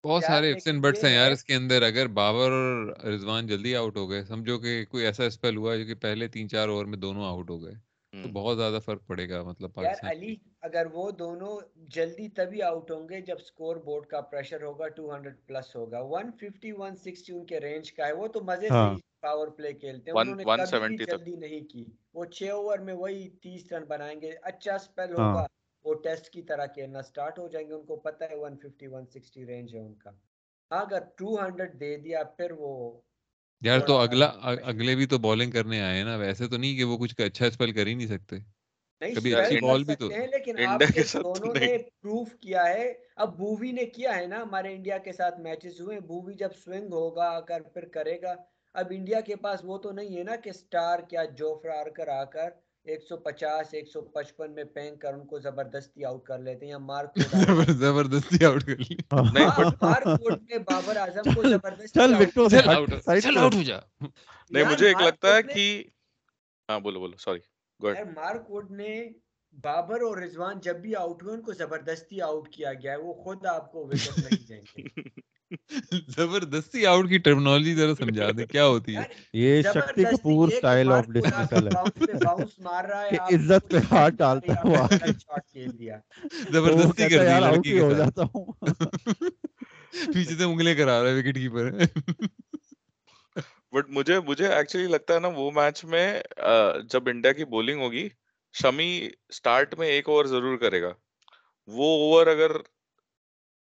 بہت 0.04 0.24
سارے 0.24 0.54
لیکن 0.54 0.70
ifs 0.70 0.78
and 0.78 0.86
buts 0.86 1.04
یہ 1.04 1.10
ہیں 1.10 1.16
یار 1.16 1.32
اس 1.32 1.44
کے 1.44 1.56
اندر۔ 1.56 1.82
اگر 1.82 2.08
بابر 2.08 2.52
اور 2.52 2.96
رضوان 3.06 3.48
جلدی 3.48 3.76
آؤٹ 3.76 3.98
ہو 3.98 4.10
گئے 4.10 4.24
سمجھو 4.24 4.60
کہ 4.60 4.86
کوئی 4.86 5.06
ایسا 5.06 5.24
اسپیل 5.24 5.56
ہوا 5.56 5.76
جو 5.76 5.86
کہ 5.86 5.96
پہلے 5.96 6.28
تین 6.28 6.50
چار 6.50 6.68
اوور 6.68 6.86
میں 6.86 6.98
دونوں 6.98 7.26
آؤٹ 7.26 7.50
ہو 7.50 7.64
گئے۔ 7.64 7.87
تو 8.24 8.30
بہت 8.34 8.58
زیادہ 8.58 8.80
فرق 8.86 9.06
پڑے 9.08 9.30
گا 9.30 9.42
مطلب 9.44 9.72
یار 9.78 9.96
علی 10.02 10.36
اگر 10.62 10.86
وہ 10.94 11.12
دونوں 11.12 11.60
جلدی 11.96 12.28
تبھی 12.30 12.62
آؤٹ 12.62 12.92
ہوں 12.92 13.10
گے 13.10 13.22
جب 13.22 13.40
سکور 13.40 13.76
بورڈ 13.76 14.06
کا 14.06 14.22
پریشر 14.22 14.64
ہوگا 14.64 14.88
200 14.98 15.46
پلس 15.48 15.76
ہوگا۔ 15.76 16.00
150 16.00 16.72
160 16.72 17.30
ان 17.30 17.46
کے 17.46 17.60
رینج 17.60 17.94
کا 17.94 18.08
ہے۔ 18.08 18.14
وہ 18.14 18.28
تو 18.28 18.42
مزے 18.42 18.70
سے 18.70 18.74
ہاں۔ 18.74 18.94
پاور 19.22 19.48
پلے 19.48 19.74
کھیلتے 19.74 20.12
ہیں۔ 20.12 20.18
انہوں 20.18 20.36
نے 20.36 20.44
کبھی 20.44 20.98
جلدی 21.06 21.36
نہیں 21.36 21.68
کی۔ 21.70 21.86
وہ 22.14 22.26
چھ 22.26 22.50
اوور 22.52 22.80
میں 22.80 22.94
وہی 22.94 23.30
تیس 23.44 23.72
رن 23.72 23.84
بنائیں 23.84 24.22
گے۔ 24.22 24.32
اچھا 24.42 24.78
سپیل 24.78 25.16
ہاں۔ 25.18 25.30
ہوگا۔ 25.30 25.46
وہ 25.86 25.94
ٹیسٹ 25.94 26.30
کی 26.30 26.42
طرح 26.42 26.66
کھیلنا 26.66 27.02
سٹارٹ 27.02 27.40
ہو 27.40 27.48
جائیں 27.48 27.68
گے۔ 27.68 27.74
ان 27.74 27.86
کو 27.86 27.96
پتہ 27.96 28.24
ہے 28.24 28.36
150 28.36 28.88
160 28.88 29.46
رینج 29.46 29.76
ہے 29.76 29.80
ان 29.80 29.96
کا۔ 29.96 30.10
ہاں 30.72 30.82
اگر 30.82 31.02
200 31.18 31.80
دے 31.80 31.96
دیا 31.98 32.24
پھر 32.38 32.52
وہ 32.52 33.02
یار 33.62 33.80
تو 33.80 33.86
تھوڑا 33.86 34.04
اگلا 34.04 34.26
اگلے 34.64 34.96
بھی 34.96 35.06
تو 35.06 35.18
بالنگ 35.18 35.52
کرنے 35.52 35.82
آئے 35.82 35.98
ہیں 35.98 36.04
نا 36.04 36.16
ویسے 36.16 36.48
تو 36.48 36.58
نہیں 36.58 36.78
کہ 36.78 36.84
وہ 36.84 36.98
کچھ 36.98 37.22
اچھا 37.22 37.46
اسپیل 37.46 37.72
کر 37.74 37.88
ہی 37.88 37.94
نہیں 37.94 38.08
سکتے۔ 38.08 38.38
کبھی 39.02 39.34
اچھی 39.36 39.56
spell 39.56 39.62
بال 39.62 39.84
بھی 39.84 39.96
تو 39.96 40.10
لیکن 40.32 40.60
آپ 40.66 40.82
کے 40.94 41.04
دونوں 41.14 41.54
نے 41.56 41.78
پروف 42.02 42.34
کیا 42.36 42.64
ہے۔ 42.70 42.92
اب 43.16 43.38
بووی 43.38 43.72
نے 43.72 43.86
کیا 43.86 44.16
ہے 44.18 44.26
نا 44.28 44.42
ہمارے 44.42 44.74
انڈیا 44.74 44.98
کے 44.98 45.12
ساتھ 45.12 45.40
میچز 45.40 45.82
ہوئے 45.82 46.00
بووی 46.00 46.34
جب 46.34 46.56
سوئنگ 46.56 46.94
ہوگا 46.94 47.40
کر 47.42 47.62
پھر 47.74 47.86
کرے 47.88 48.22
گا۔ 48.22 48.34
اب 48.76 48.88
انڈیا 48.92 49.20
کے 49.22 49.36
پاس 49.36 49.60
وہ 49.64 49.78
تو 49.78 49.92
نہیں 49.92 50.18
ہے 50.18 50.24
نا 50.24 50.36
کہ 50.36 50.52
سٹار 50.52 51.00
کیا 51.10 51.24
جوفرا 51.38 51.80
آر 51.80 51.90
کر 51.90 52.08
آ 52.08 52.24
کر 52.26 52.50
ایک 52.88 53.04
سو 53.04 53.18
پچاس 53.20 53.74
ایک 53.74 53.88
سو 53.88 54.02
پچپن 54.12 54.54
میں 54.56 54.64
پینک 54.74 55.02
کر 55.02 55.14
ان 55.14 55.26
کو 55.28 55.40
زبردستی 55.40 56.06
آؤٹ 56.06 56.24
کر 56.24 56.40
لیتے 56.40 56.66
ہیں 56.66 56.72
یا 56.72 56.78
مارک 56.84 57.18
زبردستی 57.78 58.46
آؤٹ 58.46 58.64
کر 58.64 58.78
لی۔ 58.80 58.96
ہاں۔ 59.14 59.24
مارک 59.82 60.22
نے 60.44 60.58
بابر 60.66 60.96
اعظم 60.98 61.34
کو 61.34 61.44
زبردستی 61.50 62.00
چل 62.00 62.14
آؤٹ 62.70 62.94
سے 63.06 63.20
چل 63.22 63.38
ہو 63.38 63.62
جا۔ 63.64 63.80
نہیں 64.52 64.64
مجھے 64.64 64.88
ایک 64.88 65.02
لگتا 65.02 65.36
ہے 65.36 65.44
کہ 65.46 65.66
ہاں 66.70 66.80
بولو 66.80 67.00
بولو 67.00 67.18
سوری 67.18 67.40
گڈ 67.80 67.96
یار 67.98 68.06
مارک 68.16 68.50
ووڈ 68.52 68.72
نے 68.72 68.94
بابر 69.64 70.02
اور 70.02 70.18
رضوان 70.18 70.60
جب 70.60 70.76
بھی 70.78 70.96
آؤٹ 70.96 71.24
ہوئے 71.24 71.34
ان 71.34 71.42
کو 71.42 71.54
زبردستی 71.54 72.22
آؤٹ 72.22 72.50
کیا 72.50 72.74
گیا 72.74 72.92
ہے۔ 72.92 72.98
وہ 72.98 73.14
خود 73.24 73.46
آپ 73.48 73.72
کو 73.72 73.86
وکٹ 73.86 74.20
نہیں 74.20 74.48
دیں 74.48 74.62
گے۔ 74.68 74.82
زبردستی 76.10 76.86
آؤٹ 76.86 77.10
کی 77.10 77.18
ٹرمنالوجی 77.18 77.74
ذرا 77.76 77.96
سمجھا 77.96 78.30
دیں 78.38 78.46
کیا 78.46 78.66
ہوتی 78.66 78.96
ہے؟ 78.96 79.04
یہ 79.34 79.62
Shakti 79.64 80.04
Kapoor 80.06 80.50
style 80.50 80.92
of 80.92 81.08
dismissal 81.08 81.68
ہے۔ 81.68 81.72
باؤنس 82.16 82.60
مار 82.60 82.84
رہا 82.86 83.02
ہے 83.04 83.18
عزت 83.28 83.70
پہ 83.72 83.78
ہاتھ 83.92 84.14
ڈالتا 84.16 84.54
شاٹ 85.18 85.46
کھیل 85.48 85.78
دیا 85.80 85.98
وہ 86.26 86.50
زبردستی 86.52 87.10
کر 87.10 87.26
دی 87.26 87.40
لڑکی 87.42 87.80
ہو 87.80 87.90
ساتھ۔ 87.90 87.98
جاتا 87.98 88.24
ہوں۔ 88.26 88.46
پیچھے 90.14 90.36
سے 90.36 90.44
انگلے 90.44 90.76
کرا 90.76 91.04
رہا 91.04 91.10
ہے 91.10 91.20
وکٹ 91.20 91.36
کیپر 91.36 91.72
بٹ 93.74 93.90
مجھے 93.90 94.20
مجھے 94.20 94.48
ایکچولی 94.48 94.88
لگتا 94.88 95.14
ہے 95.14 95.20
نا 95.20 95.28
وہ 95.28 95.52
میچ 95.52 95.84
میں 95.86 96.08
جب 96.90 97.10
انڈیا 97.10 97.32
کی 97.32 97.46
بولنگ 97.46 97.82
ہوگی 97.82 98.08
شمی 98.56 98.90
سٹارٹ 99.34 99.76
میں 99.80 99.88
ایک 99.88 100.10
اوور 100.10 100.26
ضرور 100.26 100.58
کرے 100.58 100.82
گا۔ 100.82 100.92
وہ 101.70 101.88
اوور 101.98 102.28
اگر 102.28 102.52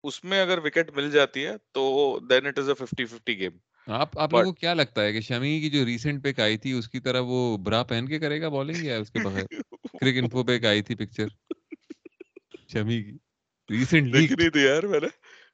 اس 0.04 0.24
میں 0.24 0.40
اگر 0.40 0.58
وکٹ 0.58 0.90
مل 0.94 1.10
جاتی 1.10 1.46
ہے 1.46 1.56
تو 1.72 1.84
then 2.30 2.46
it 2.46 2.58
is 2.58 2.68
a 2.68 2.74
fifty 2.74 3.04
fifty 3.04 3.38
game 3.38 3.56
آپ 3.86 4.18
آپ 4.18 4.32
لوگوں 4.32 4.44
کو 4.44 4.52
کیا 4.52 4.74
لگتا 4.74 5.02
ہے 5.02 5.12
کہ 5.12 5.20
شمی 5.20 5.60
کی 5.60 5.70
جو 5.70 5.84
ریسنٹ 5.86 6.22
پک 6.24 6.40
آئی 6.40 6.56
تھی 6.56 6.72
اس 6.72 6.88
کی 6.88 7.00
طرح 7.00 7.20
وہ 7.24 7.38
برا 7.58 7.82
پہن 7.82 8.06
کے 8.06 8.18
کرے 8.18 8.40
گا 8.40 8.48
بالنگ 8.48 8.84
یا 8.84 8.98
اس 8.98 9.10
کے 9.10 9.20
بغیر؟ 9.20 9.46
کرک 10.00 10.16
انفو 10.16 10.44
پہ 10.44 10.52
ایک 10.52 10.64
آئی 10.64 10.82
تھی 10.82 10.94
پکچر 10.94 11.28
شمی 12.68 13.02
کی 13.02 13.16
ریسنٹ 13.70 14.08
لیک 14.08 14.30
دیکھنی 14.30 14.50
تھی 14.50 14.62
یار 14.62 14.82
میں 14.82 15.00
نے۔ 15.00 15.06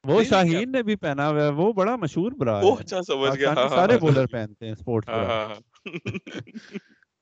وہ 0.03 0.13
نہیں، 0.13 0.29
نہیں، 0.29 0.29
شاہین 0.29 0.71
نے 0.71 0.83
بھی 0.83 0.95
پہنا 0.97 1.29
ہوا 1.29 1.43
ہے 1.43 1.49
وہ 1.53 1.71
بڑا 1.73 1.95
مشہور 1.95 2.31
برا 2.37 2.59
ہے۔ 2.59 2.73
اچھا 2.73 3.01
سمجھ 3.01 3.35
گیا 3.35 3.49
ہاں 3.49 3.67
ہاں 3.69 3.69
سارے 3.69 3.93
ہاں۔ 3.93 3.99
بولر 3.99 4.27
پہنتے 4.27 4.67
ہیں 4.67 4.75
سپورٹس 4.75 5.09
ہاں 5.09 5.15
برا۔ 5.15 5.27
ہاں 5.27 5.45
ہاں۔ 5.45 5.59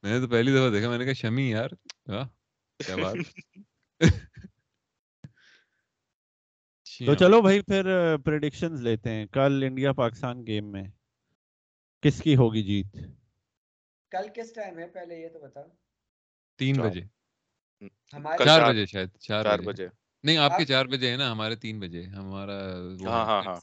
میں 0.03 0.11
نے 0.11 0.19
تو 0.19 0.27
پہلی 0.27 0.51
دفعہ 0.51 0.69
دیکھا 0.69 0.89
میں 0.89 0.97
نے 0.97 1.05
کہا 1.05 1.13
شمی 1.13 1.49
یار 1.49 1.69
واہ 2.07 2.25
کیا 2.79 2.95
بات۔ 2.97 3.17
تو 7.05 7.15
چلو 7.15 7.41
بھائی 7.41 7.61
پھر 7.61 7.85
پریڈکشن 8.17 8.75
لیتے 8.83 9.09
ہیں۔ 9.11 9.25
کل 9.25 9.63
انڈیا 9.67 9.91
پاکستان 9.93 10.47
گیم 10.47 10.71
میں 10.71 10.83
کس 12.03 12.21
کی 12.21 12.35
ہوگی 12.35 12.63
جیت؟ 12.63 12.97
کل 14.11 14.27
کس 14.35 14.53
ٹائم 14.53 14.79
ہے؟ 14.79 14.87
پہلے 14.87 15.19
یہ 15.21 15.29
تو 15.29 15.39
بتا۔ 15.39 15.61
تین 16.59 16.75
بجے۔ 16.81 17.01
چار 18.45 18.73
بجے 18.73 18.85
شاید 18.85 19.09
چار 19.17 19.59
بجے۔ 19.59 19.87
نہیں 20.23 20.37
آپ 20.37 20.51
کے 20.57 20.65
چار 20.65 20.85
بجے 20.85 21.11
ہے 21.11 21.17
نا 21.17 21.31
ہمارے 21.31 21.55
تین 21.55 21.79
بجے۔ 21.79 22.03
ہمارا 22.03 22.59
سینٹرل 22.97 23.07
ہاں، 23.07 23.25
ہاں، 23.25 23.43
ہاں۔ 23.43 23.55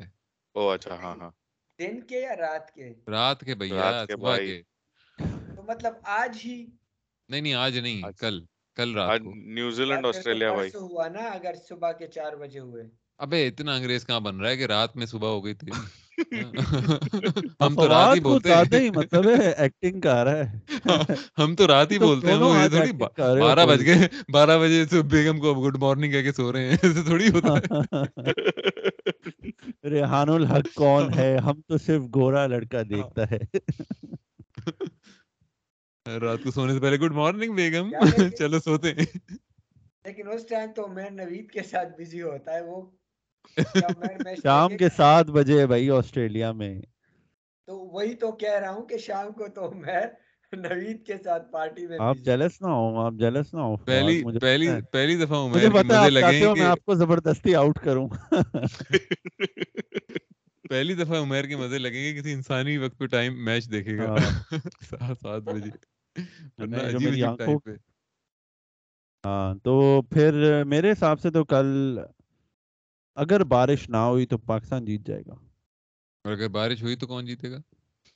ہے۔ 0.00 0.06
او 0.54 0.68
اچھا 0.70 0.94
ہاں 0.94 1.14
ہاں۔ 1.16 1.30
دن 1.78 2.00
کے 2.00 2.20
یا 2.20 2.36
رات 2.36 2.74
کے؟ 2.74 2.94
رات 3.10 3.40
کے 3.40 3.54
بھائی 3.54 3.70
صبح 4.12 4.36
کے۔ 4.36 4.62
تو 5.56 5.62
مطلب 5.62 5.94
آج 6.02 6.38
ہی؟ 6.44 6.66
نہیں 7.28 7.40
نہیں 7.40 7.54
آج 7.54 7.78
نہیں 7.78 8.02
کل۔ 8.18 8.40
کل 8.76 8.94
رات 8.94 9.20
نیوزی 9.54 9.84
لینڈ 9.84 10.06
آسٹریلیا 10.06 10.52
بھائی۔ 10.52 10.70
ہوا 10.82 11.06
نا 11.08 11.24
اگر 11.30 11.54
صبح 11.66 11.92
کے 11.92 12.06
چار 12.08 12.32
بجے 12.36 12.60
ہوئے۔ 12.60 12.84
ابے 13.20 13.46
اتنا 13.46 13.74
انگریز 13.74 14.06
کہاں 14.06 14.20
بن 14.20 14.40
رہا 14.40 14.50
ہے 14.50 14.56
کہ 14.56 14.66
رات 14.66 14.96
میں 14.96 15.06
صبح 15.06 15.28
ہو 15.28 15.44
گئی 15.44 15.54
تھی؟ 15.54 15.72
مطلب 16.54 16.84
ہم 17.60 17.76
تو 17.76 17.88
رات 17.88 18.14
ہی 18.14 18.20
بولتے 18.20 18.54
ہیں۔ 18.54 18.66
مطلب 18.96 19.26
ایکٹنگ 19.56 20.00
کا 20.00 20.24
رہا 20.24 20.38
ہے۔ 20.42 20.58
ہم 21.38 21.54
تو 21.56 21.66
رات 21.66 21.92
ہی 21.92 21.98
بولتے 21.98 22.28
ہیں۔ 22.28 22.38
وہ 22.38 22.52
تھوڑی 22.68 22.92
بارہ 23.38 23.66
بج 23.66 23.84
گئے 23.86 24.08
بارہ 24.32 24.58
بجے 24.58 24.84
سے 24.86 25.02
بیگم 25.10 25.38
کو 25.40 25.54
گڈ 25.62 25.76
مارننگ 25.80 26.12
کہہ 26.12 26.22
کے 26.22 26.32
سو 26.32 26.52
رہے 26.52 26.64
ہیں۔ 26.64 26.76
ایسے 26.84 27.02
تھوڑی 27.04 27.28
ہوتا 27.30 27.54
ہے۔ 27.54 27.68
ریحان 29.84 30.28
الحق 30.30 30.66
کون 30.74 31.04
ہے؟ 31.14 31.36
ہم 31.38 31.60
تو 31.68 31.78
صرف 31.78 32.02
گورا 32.14 32.46
لڑکا 32.46 32.82
ہاں۔ 32.92 33.10
دیکھتا 33.10 33.30
ہے۔ 33.30 33.38
رات 36.18 36.38
کو 36.44 36.50
سونے 36.50 36.72
سے 36.72 36.80
پہلے 36.80 36.96
گڈ 36.96 37.12
مارننگ 37.12 37.54
بیگم. 37.54 37.90
چلو 38.38 38.58
سوتے 38.58 38.92
ہیں. 38.92 39.04
لیکن 40.04 40.28
اس 40.28 40.46
ٹائم 40.46 40.70
تو 40.76 40.88
میں 40.88 41.10
نوید 41.10 41.50
کے 41.50 41.62
ساتھ 41.62 42.00
بزی 42.00 42.22
ہوتا 42.22 42.54
ہے 42.54 42.60
وہ 42.60 42.90
شام 44.42 44.76
کے 44.76 44.88
سات 44.96 45.26
بجے 45.26 45.66
بھائی 45.66 45.90
آسٹریلیا 45.90 46.52
میں۔ 46.52 46.82
تو 47.68 47.78
وہی 47.78 48.14
تو 48.14 48.32
کہہ 48.32 48.50
رہا 48.50 48.70
ہوں 48.70 48.86
کہ 48.86 48.98
شام 48.98 49.32
کو 49.32 49.48
تو 49.48 49.70
میں 49.70 50.02
نوید 50.52 51.06
کے 51.06 51.14
ساتھ 51.24 51.52
پارٹی 51.52 51.86
میں 51.86 51.96
آپ 52.00 52.16
جلس 52.16 52.60
نہ 52.60 52.66
آپ 52.96 53.12
جلس 53.12 53.54
نہ 53.54 53.60
پہلی 53.86 54.22
پہلی 54.40 54.68
پہلی 54.92 55.24
دفعہ 55.24 55.38
ہوں 55.38 55.48
میں 56.56 56.62
آپ 56.62 56.84
کو 56.84 56.94
زبردستی 56.94 57.54
آؤٹ 57.54 57.78
کروں۔ 57.78 58.08
پہلی 60.70 60.94
دفعہ 60.94 61.22
عمیر 61.22 61.44
کے 61.44 61.56
مزے 61.56 61.78
لگیں 61.78 61.92
گے 61.92 62.20
کسی 62.20 62.32
انسانی 62.32 62.78
وقت 62.78 62.98
پہ 62.98 63.06
ٹائم 63.06 63.44
میچ 63.44 63.70
دیکھے 63.70 63.98
گا۔ 63.98 64.04
ہاں۔ 64.04 64.50
سات 65.22 65.42
بجے۔ 65.42 65.99
جی 66.98 67.24
ہاں 69.24 69.54
تو 69.54 70.02
پھر 70.02 70.64
میرے 70.64 70.92
حساب 70.92 71.20
سے 71.20 71.30
تو 71.30 71.44
کل 71.44 71.98
اگر 73.14 73.44
بارش 73.44 73.90
نہ 73.90 73.96
ہوئی 73.96 74.26
تو 74.26 74.38
پاکستان 74.38 74.84
جیت 74.84 75.06
جائے 75.06 75.22
گا۔ 75.26 75.34
اور 76.24 76.32
اگر 76.32 76.48
بارش 76.48 76.82
ہوئی 76.82 76.96
تو 76.96 77.06
کون 77.06 77.26
جیتے 77.26 77.50
گا؟ 77.50 77.58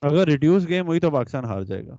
اگر 0.02 0.26
ریڈیوس 0.26 0.68
گیم 0.68 0.86
ہوئی 0.86 1.00
تو 1.00 1.10
پاکستان 1.10 1.44
ہار 1.44 1.62
جائے 1.62 1.86
گا۔ 1.86 1.96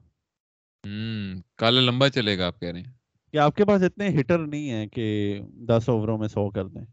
ہوں 0.83 1.41
کالا 1.55 1.81
لمبا 1.81 2.09
چلے 2.09 2.37
گا 2.37 2.47
آپ 2.47 2.59
کہہ 2.59 2.69
رہے 2.69 2.79
ہیں۔ 2.79 2.91
کہ 3.33 3.37
آپ 3.37 3.55
کے 3.55 3.65
پاس 3.65 3.83
اتنے 3.83 4.09
ہٹر 4.19 4.39
نہیں 4.39 4.69
ہیں 4.69 4.87
کہ 4.87 5.39
دس 5.67 5.89
اووروں 5.89 6.17
میں 6.17 6.27
سو 6.27 6.49
کر 6.49 6.67
دیں۔ 6.67 6.85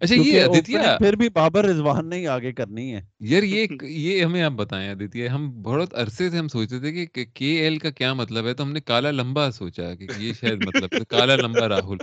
اچھا 0.00 0.14
یہ 0.14 0.42
ادتیہ۔ 0.42 0.78
پھر 0.98 1.16
بھی 1.16 1.28
بابر 1.28 1.64
رضوان 1.64 2.08
نے 2.08 2.26
آگے 2.26 2.52
کرنی 2.52 2.94
ہے۔ 2.94 3.00
یار 3.20 3.42
یہ 3.42 3.66
یہ 3.82 4.24
ہمیں 4.24 4.42
آپ 4.42 4.52
بتائیں 4.52 4.90
ادتیہ 4.90 5.28
ہم 5.28 5.62
بہت 5.62 5.94
عرصے 5.94 6.30
سے 6.30 6.38
ہم 6.38 6.48
سوچتے 6.48 6.78
تھے 6.78 7.06
کہ 7.06 7.24
کے 7.24 7.60
ایل 7.60 7.78
کا 7.78 7.90
کیا 7.90 8.12
مطلب 8.14 8.46
ہے 8.46 8.54
تو 8.54 8.62
ہم 8.62 8.72
نے 8.72 8.80
کالا 8.80 9.10
لمبا 9.10 9.50
سوچا 9.50 9.94
کہ 9.94 10.06
یہ 10.16 10.32
شاید 10.40 10.64
مطلب 10.66 11.06
کالا 11.08 11.36
لمبا 11.36 11.68
راہل۔ 11.68 11.96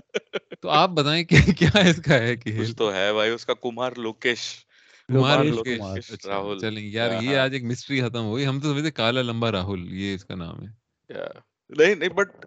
تو 0.61 0.69
آپ 0.69 0.89
بتائیں 0.89 1.23
کہ 1.23 1.36
کیا 1.59 1.80
اس 1.80 2.01
کا 2.01 2.19
ہے 2.19 2.36
کہ 2.36 2.51
تو 2.77 2.93
ہے 2.93 3.13
بھائی 3.13 3.32
اس 3.32 3.45
کا 3.45 3.53
کمار 3.53 3.91
لوکیش۔ 3.97 4.39
کمار 5.09 5.43
لوکیش 5.43 6.11
اچھا۔ 6.11 6.30
راہل۔ 6.30 6.59
چلیں 6.59 6.84
یار 6.86 7.09
ہاں، 7.09 7.23
یہ 7.23 7.36
ہاں۔ 7.36 7.43
آج 7.43 7.53
ایک 7.53 7.63
مسٹری 7.63 8.01
ختم 8.01 8.23
ہوئی۔ 8.23 8.45
ہم 8.45 8.59
تو 8.59 8.73
سمجھتے 8.73 8.91
کالا 8.91 9.21
لمبا 9.21 9.51
راہل 9.51 9.93
یہ 9.93 10.13
اس 10.15 10.25
کا 10.25 10.36
نام 10.36 10.61
ہے۔ 10.61 10.67
نہیں 11.69 11.95
نہیں 11.95 12.09
بٹ 12.09 12.45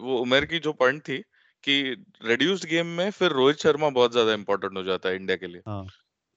وہ 0.00 0.22
عمر 0.24 0.44
کی 0.44 0.58
جو 0.58 0.72
پوائنٹ 0.72 1.04
تھی 1.04 1.20
کہ 1.62 1.94
ریڈیوسڈ 2.26 2.70
گیم 2.70 2.86
میں 2.86 3.10
پھر 3.18 3.30
روہت 3.30 3.60
شرما 3.60 3.88
بہت 3.88 4.12
زیادہ 4.12 4.32
امپورٹنٹ 4.32 4.76
ہو 4.76 4.82
جاتا 4.82 5.08
ہے 5.08 5.16
انڈیا 5.16 5.36
کے 5.36 5.46
لیے۔ 5.46 5.60
ہاں۔ 5.66 5.84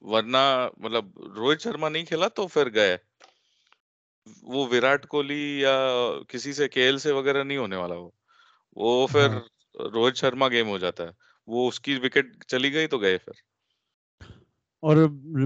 ورنہ 0.00 0.44
مطلب 0.76 1.04
روہت 1.36 1.60
شرما 1.60 1.88
نہیں 1.88 2.04
کھیلا 2.04 2.28
تو 2.28 2.46
پھر 2.48 2.74
گئے 2.74 2.96
وہ 4.42 4.66
وراٹ 4.66 5.06
کوہلی 5.06 5.60
یا 5.60 5.76
کسی 6.28 6.52
سے 6.52 6.68
کے 6.68 6.82
ایل 6.82 6.98
سے 6.98 7.12
وغیرہ 7.12 7.42
نہیں 7.44 7.58
ہونے 7.58 7.76
والا 7.76 7.94
وہ۔ 7.94 8.10
وہ 8.76 9.06
پھر 9.06 9.28
ہاں۔ 9.28 9.40
روہت 9.94 10.16
شرما 10.16 10.48
گیم 10.48 10.68
ہو 10.68 10.78
جاتا 10.78 11.04
ہے۔ 11.04 11.10
وہ 11.48 11.68
اس 11.68 11.80
کی 11.80 11.94
وکٹ 12.02 12.44
چلی 12.46 12.72
گئی 12.72 12.86
تو 12.86 12.98
گئے 12.98 13.18
پھر۔ 13.18 13.32
اور 14.82 14.96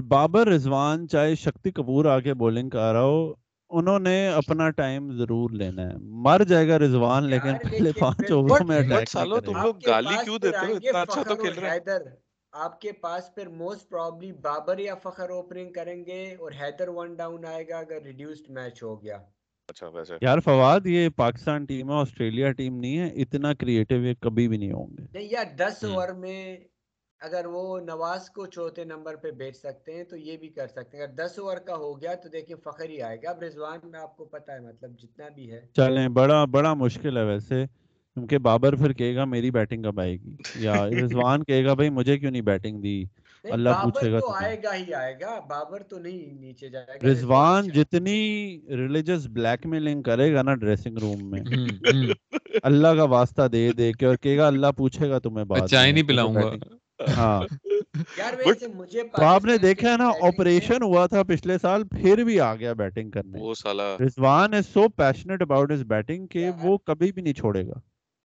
بابر 0.07 0.47
رضوان 0.47 1.07
چاہے 1.07 1.35
شکتی 1.35 1.71
کپور 1.71 2.05
آ 2.05 2.19
کے 2.19 2.33
بولنگ 2.33 2.69
کر 2.69 2.91
رہا 2.93 3.01
ہو 3.01 3.33
انہوں 3.71 3.99
نے 3.99 4.15
اپنا 4.27 4.69
ٹائم 4.69 5.11
ضرور 5.17 5.49
لینا 5.51 5.81
ہے۔ 5.81 5.95
مر 6.25 6.43
جائے 6.47 6.67
گا 6.67 6.79
رضوان 6.79 7.29
لیکن 7.29 7.57
پہلے 7.63 7.91
پانچ 7.99 8.31
اوور 8.31 8.61
میں 8.61 8.77
اٹیک 8.77 9.09
سالو 9.09 9.39
تم 9.39 9.61
لوگ 9.61 9.75
گالی 9.87 10.15
کیوں 10.23 10.39
دیتے 10.39 10.65
ہو؟ 10.65 10.75
اتنا 10.75 11.01
اچھا 11.01 11.23
تو 11.23 11.35
کھیل 11.35 11.59
رہے 11.59 11.69
ہیں۔ 11.69 11.99
آپ 12.53 12.79
کے 12.81 12.91
پاس 13.01 13.33
پھر 13.35 13.47
موسٹ 13.47 13.89
پرابلی 13.89 14.31
بابر 14.41 14.79
یا 14.79 14.95
فخر 15.03 15.29
اوپننگ 15.29 15.71
کریں 15.73 16.05
گے 16.05 16.23
اور 16.39 16.51
حیدر 16.61 16.87
ون 16.87 17.13
ڈاؤن 17.15 17.45
آئے 17.45 17.67
گا 17.69 17.77
اگر 17.77 18.01
ریڈیوسڈ 18.05 18.49
میچ 18.49 18.81
ہو 18.83 19.01
گیا۔ 19.03 19.17
اچھا 19.69 20.15
یار 20.21 20.39
فواد 20.39 20.85
یہ 20.85 21.09
پاکستان 21.15 21.65
ٹیم 21.65 21.91
ہے 21.91 21.95
آسٹریلیا 21.95 22.51
ٹیم 22.51 22.79
نہیں 22.79 22.97
ہے 22.97 23.07
اتنا 23.21 23.53
کریٹیو 23.53 24.05
یہ 24.05 24.13
کبھی 24.19 24.47
بھی 24.47 24.57
نہیں 24.57 24.71
ہوں 24.71 24.87
گے۔ 24.87 25.03
نہیں 25.13 25.27
یار 25.31 25.45
10 25.57 25.83
اوور 25.83 26.09
میں 26.15 26.57
اگر 27.21 27.45
وہ 27.45 27.79
نواز 27.79 28.29
کو 28.29 28.45
چوتھے 28.45 28.83
نمبر 28.83 29.15
پہ 29.15 29.31
بیچ 29.31 29.57
سکتے 29.57 29.93
ہیں 29.93 30.03
تو 30.03 30.17
یہ 30.17 30.37
بھی 30.37 30.49
کر 30.49 30.67
سکتے 30.67 30.97
ہیں۔ 30.97 31.03
اگر 31.03 31.13
دس 31.13 31.39
اوور 31.39 31.57
کا 31.57 31.75
ہو 31.75 32.01
گیا 32.01 32.13
تو 32.15 32.29
دیکھیں 32.29 32.55
فخر 32.63 32.89
ہی 32.89 33.01
آئے 33.01 33.17
گا۔ 33.23 33.29
اب 33.29 33.41
رضوان 33.41 33.79
میں 33.83 33.99
آپ 33.99 34.17
کو 34.17 34.25
پتا 34.25 34.53
ہے 34.53 34.59
مطلب 34.59 34.99
جتنا 34.99 35.29
بھی 35.35 35.51
ہے۔ 35.51 35.61
چلیں 35.73 36.07
بڑا 36.09 36.45
بڑا 36.45 36.73
مشکل 36.73 37.17
ہے 37.17 37.23
ویسے۔ 37.25 37.65
کیونکہ 38.17 38.37
بابر 38.37 38.75
پھر 38.75 38.93
کہے 38.93 39.15
گا 39.15 39.25
میری 39.25 39.51
بیٹنگ 39.51 39.83
کب 39.83 39.99
آئے 39.99 40.13
گی۔ 40.13 40.35
یا 40.55 40.73
رضوان 41.01 41.43
کہے 41.43 41.65
گا 41.65 41.73
بھائی 41.73 41.89
مجھے 41.89 42.17
کیوں 42.19 42.31
نہیں 42.31 42.41
بیٹنگ 42.41 42.81
دی؟ 42.81 43.03
اللہ 43.43 43.69
پوچھے 43.83 44.11
گا 44.11 44.19
تو 44.19 44.31
آئے 44.33 44.57
گا 44.63 44.75
ہی 44.75 44.93
آئے 44.93 45.13
گا۔ 45.21 45.39
بابر 45.39 45.83
تو 45.83 45.99
نہیں 45.99 46.33
نیچے 46.33 46.69
جائے 46.69 46.87
گا۔ 46.87 47.11
رضوان 47.11 47.69
جتنی 47.69 48.19
ریلیجس 48.69 49.27
بلیک 49.27 49.65
میلنگ 49.65 50.01
کرے 50.01 50.33
گا 50.33 50.41
نا 50.41 50.55
ڈریسنگ 50.55 50.97
روم 50.97 51.29
میں۔ 51.31 51.43
اللہ 52.63 52.87
کا 52.97 53.03
واسطہ 53.03 53.47
دے 53.47 53.71
دے 53.73 53.93
کے 53.93 54.05
اور 54.05 54.15
کہے 54.15 54.37
گا 54.37 54.47
اللہ 54.47 54.67
پوچھے 54.77 55.09
گا 55.09 55.19
تمہیں 55.19 55.45
بات 55.45 55.69
چائے 55.69 55.91
نہیں 55.91 56.07
پلاؤں 56.07 56.35
گا۔ 56.35 56.51
ہاں۔ 57.09 57.41
آپ 59.13 59.45
نے 59.45 59.57
دیکھا 59.57 59.91
ہے 59.91 59.97
نا 59.97 60.07
آپریشن 60.07 60.83
ہوا 60.83 61.05
تھا 61.05 61.23
پچھلے 61.23 61.57
سال 61.57 61.83
پھر 61.83 62.23
بھی 62.23 62.39
آ 62.39 62.55
گیا 62.55 62.73
بیٹنگ 62.73 63.11
کرنے۔ 63.11 63.39
Rizwan 64.05 64.53
is 64.53 64.65
so 64.65 64.89
patient 64.89 65.41
about 65.41 65.71
his 65.71 65.83
batting 65.83 66.27
کہ 66.27 66.51
وہ 66.61 66.77
کبھی 66.77 67.11
بھی 67.11 67.21
نہیں 67.21 67.33
چھوڑے 67.33 67.67
گا۔ 67.67 67.79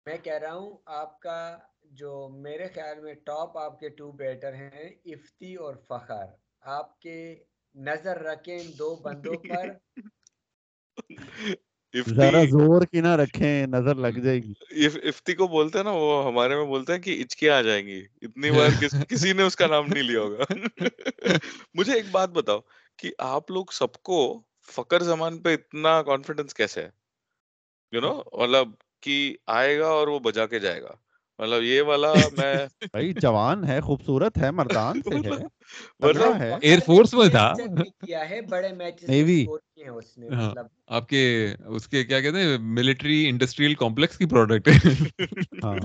میں 0.06 0.16
کہہ 0.22 0.38
رہا 0.42 0.54
ہوں 0.54 0.76
آپ 0.86 1.20
کا 1.20 1.58
جو 1.84 2.28
میرے 2.28 2.68
خیال 2.74 3.00
میں 3.00 3.14
ٹاپ 3.14 3.58
آپ 3.58 3.80
کے 3.80 3.88
ٹو 3.88 4.12
بیٹر 4.12 4.54
ہیں 4.54 4.90
افتی 5.04 5.54
اور 5.54 5.74
فخر۔ 5.88 6.24
آپ 6.60 7.00
کے 7.00 7.34
نظر 7.74 8.18
رکھیں 8.18 8.58
دو 8.78 8.96
بندوں 8.96 9.34
پر۔ 9.34 9.70
ذرا 12.08 12.44
زور 12.44 12.82
کی 12.82 13.00
نہ 13.00 13.16
رکھیں 13.16 13.66
نظر 13.66 13.94
لگ 13.94 14.18
جائے 14.18 14.38
گی۔ 14.38 14.52
افتی 15.08 15.34
کو 15.34 15.46
بولتے 15.46 15.78
ہیں 15.78 15.84
نا 15.84 15.90
وہ 15.90 16.26
ہمارے 16.26 16.56
میں 16.56 16.64
بولتے 16.64 16.92
ہیں 16.92 17.00
کہ 17.00 17.22
اچکی 17.22 17.48
آ 17.50 17.62
جائیں 17.62 17.86
گی۔ 17.86 18.02
اتنی 18.22 18.50
بار 18.50 18.68
کسی 19.08 19.32
نے 19.32 19.42
اس 19.42 19.56
کا 19.56 19.66
نام 19.66 19.86
نہیں 19.86 20.02
لیا 20.02 20.20
ہوگا۔ 20.20 20.44
مجھے 21.74 21.92
ایک 21.92 22.04
بات 22.10 22.28
بتاؤ 22.28 22.58
کہ 22.96 23.12
آپ 23.18 23.50
لوگ 23.50 23.64
سب 23.72 23.92
کو 23.92 24.42
فقر 24.72 25.02
زمان 25.02 25.38
پہ 25.38 25.54
اتنا 25.54 26.02
کانفیڈنس 26.02 26.54
کیسے 26.54 26.82
ہے؟ 26.82 26.90
یو 27.92 28.00
نو 28.00 28.22
مطلب 28.32 28.68
کہ 29.00 29.36
آئے 29.46 29.78
گا 29.78 29.86
اور 29.86 30.08
وہ 30.08 30.18
بجا 30.18 30.46
کے 30.46 30.58
جائے 30.58 30.82
گا۔ 30.82 31.03
مطلب 31.38 31.62
یہ 31.62 31.82
والا 31.82 32.12
میں 32.38 32.54
بھائی 32.82 33.12
جوان 33.12 33.64
ہے 33.64 33.80
خوبصورت 33.80 34.38
ہے 34.38 34.50
مردان 34.50 35.00
سے 35.02 35.14
ہے 35.14 36.50
ایئر 36.62 36.78
فورس 36.86 37.14
میں 37.14 37.28
تھا۔ 37.28 37.52
کیا 38.00 38.28
ہے 38.30 38.40
بڑے 38.40 38.72
میچز 38.72 39.10
اس 39.88 40.18
نے 40.18 40.28
ہاں، 40.28 40.48
مطلب 40.48 40.66
آپ 40.86 41.08
کے 41.08 41.22
اس 41.66 41.88
کے 41.88 42.04
کیا 42.04 42.20
کہتے 42.20 42.42
ہیں 42.42 42.58
ملٹری 42.60 43.28
انڈسٹریل 43.28 43.74
کمپلیکس 43.74 44.18
کی 44.18 44.26
پروڈکٹ 44.26 44.68
ہے۔ 44.68 44.92
ہاں۔ 45.64 45.76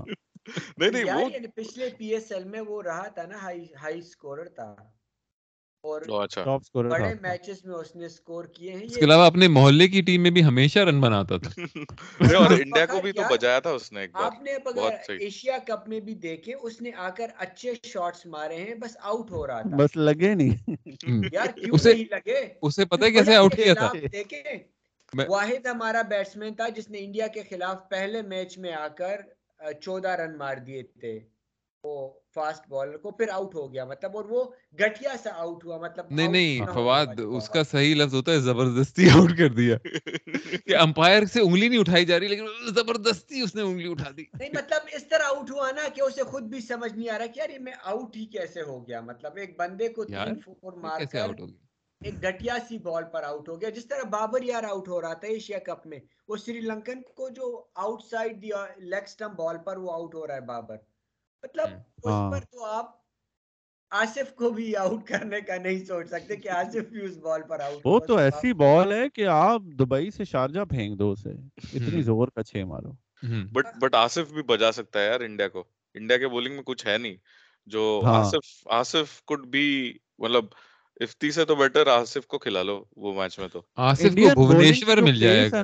نہیں 0.77 0.91
نہیں 0.91 1.03
وہ 1.13 1.29
پچھلے 1.55 1.89
پی 1.97 2.13
ایس 2.13 2.31
ایل 2.31 2.43
میں 2.43 2.61
وہ 2.61 2.81
رہا 2.83 3.07
تھا 3.07 3.25
نا 3.25 3.37
ہائی 3.41 3.65
ہائی 3.81 4.01
سکورر 4.01 4.47
تھا۔ 4.49 4.75
اور 5.84 6.01
اچھا۔ 6.23 6.43
ٹاپ 6.43 6.63
سکورر 6.63 6.89
بڑے 6.89 7.13
میچز 7.21 7.65
میں 7.65 7.75
اس 7.75 7.95
نے 7.95 8.09
سکور 8.09 8.45
کیے 8.45 8.71
ہیں 8.71 8.84
اس 8.84 8.95
کے 8.95 9.05
علاوہ 9.05 9.25
اپنے 9.25 9.47
محلے 9.47 9.88
کی 9.88 10.01
ٹیم 10.01 10.23
میں 10.23 10.32
بھی 10.32 10.43
ہمیشہ 10.43 10.80
رن 10.80 10.99
بناتا 11.01 11.38
تھا۔ 11.38 11.49
اور 12.39 12.51
انڈیا 12.51 12.86
کو 12.86 13.01
بھی 13.01 13.11
تو 13.11 13.21
بجایا 13.30 13.59
تھا 13.59 13.69
اس 13.69 13.91
نے 13.91 14.01
ایک 14.01 14.11
بار۔ 14.11 14.23
آپ 14.23 14.41
نے 14.41 14.53
اگر 14.65 15.11
ایشیا 15.19 15.57
کپ 15.67 15.88
میں 15.88 15.99
بھی 15.99 16.13
دیکھے 16.15 16.53
اس 16.61 16.82
نے 16.82 16.91
آ 16.97 17.09
کر 17.09 17.27
اچھے 17.38 17.73
شاٹس 17.84 18.25
مارے 18.25 18.55
ہیں 18.55 18.75
بس 18.75 18.97
آؤٹ 19.01 19.32
ہو 19.32 19.47
رہا 19.47 19.61
تھا۔ 19.61 19.75
بس 19.75 19.97
لگے 19.97 20.34
نہیں۔ 20.34 20.75
یار 21.34 21.47
کیوں 21.55 21.77
نہیں 21.86 22.03
لگے؟ 22.11 22.53
اسے 22.61 22.86
پتہ 22.86 23.03
ہے 23.05 23.11
کیسے 23.11 23.36
آؤٹ 23.36 23.55
کیا 23.55 23.73
تھا؟ 23.73 23.91
دیکھیں 24.11 24.43
واحد 25.27 25.65
ہمارا 25.65 26.01
بیٹسمین 26.01 26.53
تھا 26.53 26.69
جس 26.69 26.89
نے 26.89 26.99
انڈیا 26.99 27.27
کے 27.27 27.43
خلاف 27.49 27.89
پہلے 27.89 28.21
میچ 28.21 28.57
میں 28.57 28.73
آ 28.73 28.88
کر 28.88 29.21
چودہ 29.82 30.09
رن 30.09 30.38
مار 30.38 30.57
دیے 30.57 30.84
تھے۔ 30.84 31.19
فاسٹ 32.39 32.67
بالر 32.69 32.97
کو 32.97 33.11
پھر 33.11 33.29
آؤٹ 33.29 33.55
ہو 33.55 33.73
گیا 33.73 33.85
مطلب 33.85 34.17
اور 34.17 34.25
وہ 34.25 34.43
گٹیا 34.79 35.15
سا 35.23 35.29
آؤٹ 35.35 35.65
ہوا 35.65 35.77
مطلب 35.77 36.05
نہیں 36.09 36.27
نہیں 36.27 36.65
فواد 36.73 37.19
اس 37.29 37.49
کا 37.49 37.63
صحیح 37.63 37.95
لفظ 37.95 38.13
ہوتا 38.13 38.31
ہے 38.31 38.39
زبردستی 38.39 39.09
آؤٹ 39.09 39.37
کر 39.37 39.49
دیا۔ 39.53 39.77
کہ 40.65 40.75
امپائر 40.77 41.25
سے 41.25 41.41
انگلی 41.41 41.67
نہیں 41.67 41.79
اٹھائی 41.79 42.05
جا 42.05 42.19
رہی 42.19 42.27
لیکن 42.27 42.45
زبردستی 42.75 43.41
اس 43.41 43.55
نے 43.55 43.61
انگلی 43.61 43.91
اٹھا 43.91 44.09
دی۔ 44.17 44.23
نہیں 44.33 44.49
مطلب 44.49 44.87
اس 44.91 45.07
طرح 45.07 45.23
آؤٹ 45.27 45.51
ہوا 45.51 45.71
نا 45.71 45.87
کہ 45.95 46.01
اسے 46.01 46.23
خود 46.23 46.43
بھی 46.43 46.59
سمجھ 46.61 46.93
نہیں 46.93 47.09
آ 47.09 47.17
رہا 47.17 47.25
کہ 47.25 47.39
یار 47.39 47.59
میں 47.59 47.73
آؤٹ 47.83 48.15
ہی 48.15 48.25
کیسے 48.25 48.61
ہو 48.61 48.87
گیا؟ 48.87 49.01
مطلب 49.01 49.35
ایک 49.35 49.59
بندے 49.59 49.89
کو 49.89 50.05
تین 50.05 50.39
فور 50.45 50.73
مار 50.77 51.01
کر 51.11 51.19
آؤٹ 51.19 51.39
ہو 51.39 51.47
گیا؟ 51.47 51.67
ایک 52.01 52.23
گٹیا 52.23 52.57
سی 52.67 52.77
بال 52.77 53.03
پر 53.11 53.23
آؤٹ 53.23 53.49
ہو 53.49 53.61
گیا 53.61 53.69
جس 53.69 53.85
طرح 53.85 54.03
بابر 54.09 54.43
یار 54.43 54.63
آؤٹ 54.63 54.87
ہو 54.87 55.01
رہا 55.01 55.13
تھا 55.13 55.27
ایشیا 55.27 55.59
کپ 55.59 55.87
میں 55.87 55.99
وہ 56.27 56.37
سری 56.37 56.61
لنکن 56.61 57.01
کو 57.15 57.29
جو 57.29 57.47
آؤٹ 57.75 58.03
سائڈ 58.03 58.41
دیا 58.41 58.65
لیگ 58.77 59.05
سٹمپ 59.07 59.35
بال 59.35 59.57
پر 59.65 59.77
وہ 59.77 59.91
آؤٹ 59.91 60.15
ہو 60.15 60.27
رہا 60.27 60.35
ہے 60.35 60.41
بابر۔ 60.41 60.75
مطلب 61.43 61.67
اس 61.99 62.05
ہاں۔ 62.07 62.31
پر 62.31 62.43
تو 62.43 62.65
آپ 62.67 62.97
آصف 63.91 64.33
کو 64.35 64.49
بھی 64.51 64.75
آؤٹ 64.77 65.07
کرنے 65.07 65.39
کا 65.41 65.57
نہیں 65.57 65.83
سوچ 65.85 66.07
سکتے 66.07 66.35
کہ 66.37 66.49
آصف 66.53 66.89
بھی 66.89 67.01
اس 67.01 67.17
بال 67.19 67.41
پر 67.43 67.59
آؤٹ 67.59 67.85
وہ 67.85 67.99
تو 68.01 68.17
ایسی 68.17 68.53
بال 68.55 68.91
ہے 68.91 69.07
کہ 69.09 69.25
آپ 69.27 69.61
دبئی 69.79 70.09
سے 70.11 70.25
شارجہ 70.25 70.65
پھینک 70.69 70.99
دو 70.99 71.11
اسے 71.11 71.29
اتنی۔ 71.29 72.01
زور 72.03 72.27
کا 72.29 72.43
چھ 72.43 72.63
مارو۔ 72.67 72.91
بٹ 73.53 73.65
بٹ 73.79 73.95
آصف 73.95 74.31
بھی 74.33 74.43
بجا 74.45 74.71
سکتا 74.71 74.99
ہے 74.99 75.05
یار 75.05 75.19
انڈیا 75.21 75.47
کو 75.49 75.63
انڈیا 75.95 76.17
کے 76.17 76.27
بولنگ 76.29 76.55
میں 76.55 76.63
کچھ 76.65 76.85
ہے 76.87 76.97
نہیں 76.97 77.15
جو 77.67 77.83
ہاں۔ 78.03 78.13
آصف 78.15 78.45
آصف 78.73 79.21
کوڈ 79.23 79.45
بھی 79.47 79.65
مطلب 80.19 80.45
افتی 81.01 81.31
سے 81.31 81.45
تو 81.45 81.55
بیٹر 81.55 81.87
آصف 81.89 82.25
کو 82.27 82.37
کھلا 82.39 82.63
لو 82.63 82.83
وہ 82.97 83.13
میچ 83.13 83.37
میں 83.39 83.47
تو 83.47 83.61
آصف 83.83 84.15
کو 84.25 84.45
بھونیشور 84.47 84.97
مل 84.99 85.19
جائے 85.19 85.49
گا 85.51 85.61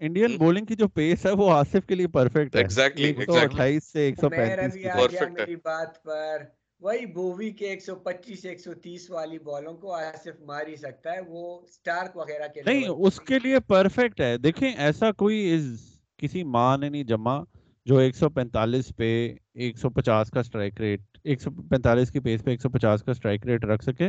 انڈین؟ 0.00 0.36
بولنگ 0.36 0.64
کی 0.64 0.74
جو 0.74 0.88
پیس 0.88 1.26
ہے 1.26 1.30
وہ 1.30 1.50
آصف 1.50 1.86
کے 1.86 1.94
لیے 1.94 2.06
پرفیکٹ 2.06 2.56
ہے 2.56 3.78
سے 3.80 4.00
ایک 4.00 4.18
سو 4.18 4.28
میں 4.30 4.38
پینتیس 4.38 4.72
روی 4.72 4.82
کی 4.82 4.88
آ 4.88 4.96
پیس 4.96 5.10
گیا 5.10 5.20
Perfect 5.20 5.38
ہے۔ 5.38 5.44
میری 5.44 5.56
بات 5.56 6.02
پر 6.02 6.42
وہی 6.80 7.06
بووی 7.06 7.50
کے 7.50 7.66
ایک 7.66 7.82
سو 7.82 7.94
پچیس 7.94 8.44
ایک 8.44 8.60
سو 8.60 8.74
تیس 8.74 9.10
والی 9.10 9.38
بالوں 9.38 9.74
کو 9.74 9.94
آصف 9.94 10.40
مار 10.40 10.66
ہی 10.66 10.76
سکتا 10.76 11.12
ہے 11.12 11.20
وہ 11.28 11.66
سٹارک 11.66 12.16
وغیرہ 12.16 12.48
کے 12.54 12.62
نہیں 12.66 12.88
اس 12.88 13.20
کے 13.20 13.38
لیے 13.38 13.60
پرفیکٹ 13.60 14.20
ہے 14.20 14.38
دیکھیں 14.38 14.72
ایسا 14.76 15.12
کوئی 15.12 15.54
اس 15.54 15.62
کسی 16.16 16.44
ماں 16.44 16.78
نے 16.78 16.88
نہیں 16.88 17.04
جمع 17.04 17.42
جو 17.86 17.98
ایک 17.98 18.16
سو 18.16 18.28
پینتالیس 18.28 18.96
پہ 18.96 19.34
ایک 19.54 19.78
سو 19.78 19.90
پچاس 19.90 20.30
کا 20.30 20.40
اسٹرائک 20.40 20.80
ریٹ 20.80 21.00
ایک 21.24 21.42
سو 21.42 21.50
پینتالیس 21.50 22.10
کی 22.10 22.20
پیس 22.20 22.44
پہ 22.44 22.50
ایک 22.50 22.60
سو 22.60 22.68
پچاس 22.68 23.02
کا 23.02 23.10
اسٹرائک 23.10 23.46
ریٹ 23.46 23.64
رکھ 23.64 23.84
سکے 23.84 24.08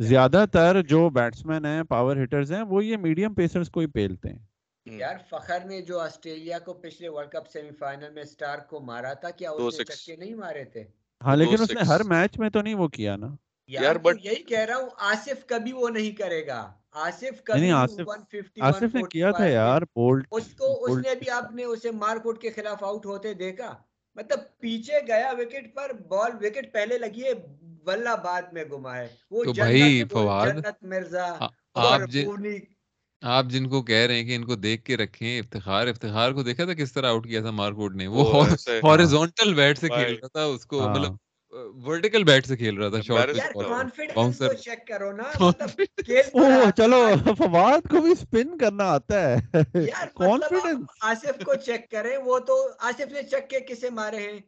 زیادہ 0.00 0.44
تر 0.52 0.82
جو 0.82 1.10
بیٹسمین 1.10 1.64
ہیں 1.64 1.82
پاور 1.82 2.16
ہٹرز 2.24 2.52
ہیں 2.52 2.62
وہ 2.62 2.84
یہ 2.84 2.96
میڈیم 2.96 3.34
پیسرز 3.34 3.70
کو 3.70 3.80
ہی 3.80 3.86
پیلتے 3.86 4.28
ہیں۔ 4.28 4.51
یار 4.86 5.14
فخر 5.30 5.64
نے 5.64 5.82
جو 5.82 6.00
آسٹریلیا 6.00 6.58
کو 6.58 6.72
پچھلے 6.74 7.08
ورلڈ 7.08 7.30
کپ 7.30 7.50
سیمی 7.52 7.70
فائنل 7.70 8.10
میں 8.10 8.24
سٹارک 8.24 8.68
کو 8.68 8.80
مارا 8.80 9.12
تھا 9.12 9.30
کیا 9.30 9.50
اس 9.50 9.78
نے۔ 9.78 9.84
چکے 9.84 10.16
نہیں 10.16 10.34
مارے 10.34 10.64
تھے؟ 10.64 10.84
ہاں 11.22 11.36
لیکن 11.36 11.62
اس 11.62 11.70
نے۔ 11.70 11.80
ہر 11.80 12.02
میچ 12.02 12.38
میں 12.38 12.50
تو 12.50 12.62
نہیں 12.62 12.74
وہ 12.74 12.88
کیا 12.88 13.16
نا۔ 13.16 13.26
یار 13.66 13.96
but- 13.96 14.18
یہی 14.22 14.42
کہہ 14.42 14.58
رہا 14.58 14.76
ہوں 14.76 14.88
آصف 14.98 15.46
کبھی 15.46 15.72
وہ 15.72 15.88
نہیں 15.88 16.12
کرے 16.12 16.46
گا۔ 16.46 16.72
آصف 16.92 17.22
نہیں 17.22 17.44
کبھی 17.44 17.70
آصف 17.72 18.00
150 18.00 18.60
آصف 18.60 18.94
نے 18.94 19.02
کیا 19.10 19.30
تھا 19.30 19.44
145 19.44 19.50
یار 19.50 19.82
بولٹ 19.82 20.26
اس 20.30 20.54
کو 20.58 20.84
اس 20.84 21.06
نے 21.06 21.14
بھی 21.14 21.30
آپ 21.30 21.52
نے 21.52 21.64
اسے 21.64 21.90
مارکوٹ 21.90 22.40
کے 22.40 22.50
خلاف 22.50 22.84
آؤٹ 22.84 23.06
ہوتے 23.06 23.34
دیکھا۔ 23.34 23.74
مطلب 24.14 24.38
پیچھے 24.58 24.98
گیا 25.06 25.32
وکٹ 25.38 25.74
پر 25.74 25.92
بال 25.92 26.30
وکٹ 26.40 26.72
پہلے 26.72 26.98
لگی 26.98 27.24
ہے 27.24 27.32
ولہ 27.86 28.16
باد 28.24 28.42
میں 28.52 28.64
گما 28.64 28.96
ہے 28.96 29.08
وہ 29.30 29.44
تو 29.44 29.52
جنت 29.52 29.66
بھائی 29.66 30.02
گل، 30.02 30.08
فواد، 30.08 30.46
جنت 30.46 30.82
مرزا 30.82 31.26
اور 31.72 32.00
آپ 32.00 32.08
جن 32.08 32.24
پونی 32.24 32.58
آپ 33.22 33.44
جن 33.46 33.68
کو 33.68 33.82
کہہ 33.82 34.06
رہے 34.06 34.14
ہیں 34.14 34.24
کہ 34.24 34.34
ان 34.34 34.44
کو 34.44 34.54
دیکھ 34.56 34.84
کے 34.84 34.96
رکھیں 34.96 35.38
افتخار 35.38 35.86
افتخار 35.86 36.32
کو 36.32 36.42
دیکھا 36.42 36.64
تھا 36.64 36.74
کس 36.74 36.92
طرح 36.92 37.08
آؤٹ 37.08 37.26
کیا 37.26 37.40
تھا 37.40 37.50
مارکوٹ 37.50 37.94
نے؟ 37.94 38.06
وہ 38.06 38.44
ہارزونٹل 38.82 39.54
بیٹ 39.54 39.78
سے۔ 39.78 39.88
کھیل 39.88 40.14
رہا 40.14 40.28
تھا 40.28 40.44
اس 40.44 40.66
کو 40.66 40.80
ہاں۔ 40.80 40.94
مطلب 40.94 41.16
ورٹیکل 41.86 42.24
بیٹ 42.24 42.46
سے 42.46 42.56
کھیل 42.56 42.76
رہا 42.76 42.88
تھا۔ 42.88 42.98
Confidence 43.62 44.16
bouncer. 44.16 44.54
چیک 44.54 44.86
کرو 44.86 45.12
نا 45.12 45.30
مطلب 45.40 45.68
چلو۔ 46.76 47.02
فواد 47.38 47.88
کو 47.90 48.00
بھی 48.00 48.10
اسپن 48.10 48.56
کرنا 48.58 48.84
آتا 48.84 49.20
ہے۔ 49.22 49.36
یار 49.54 50.06
مطلب 50.06 50.18
کانفیڈنس 50.18 50.86
آصف 51.00 51.44
کو 51.44 51.54
چیک 51.64 51.90
کریں 51.90 52.16
وہ 52.24 52.38
تو 52.38 52.56
آصف 52.80 53.12
نے 53.12 53.22
چکے 53.22 53.60
کسے 53.60 53.90
مارے 53.90 54.22
ہیں؟ 54.22 54.38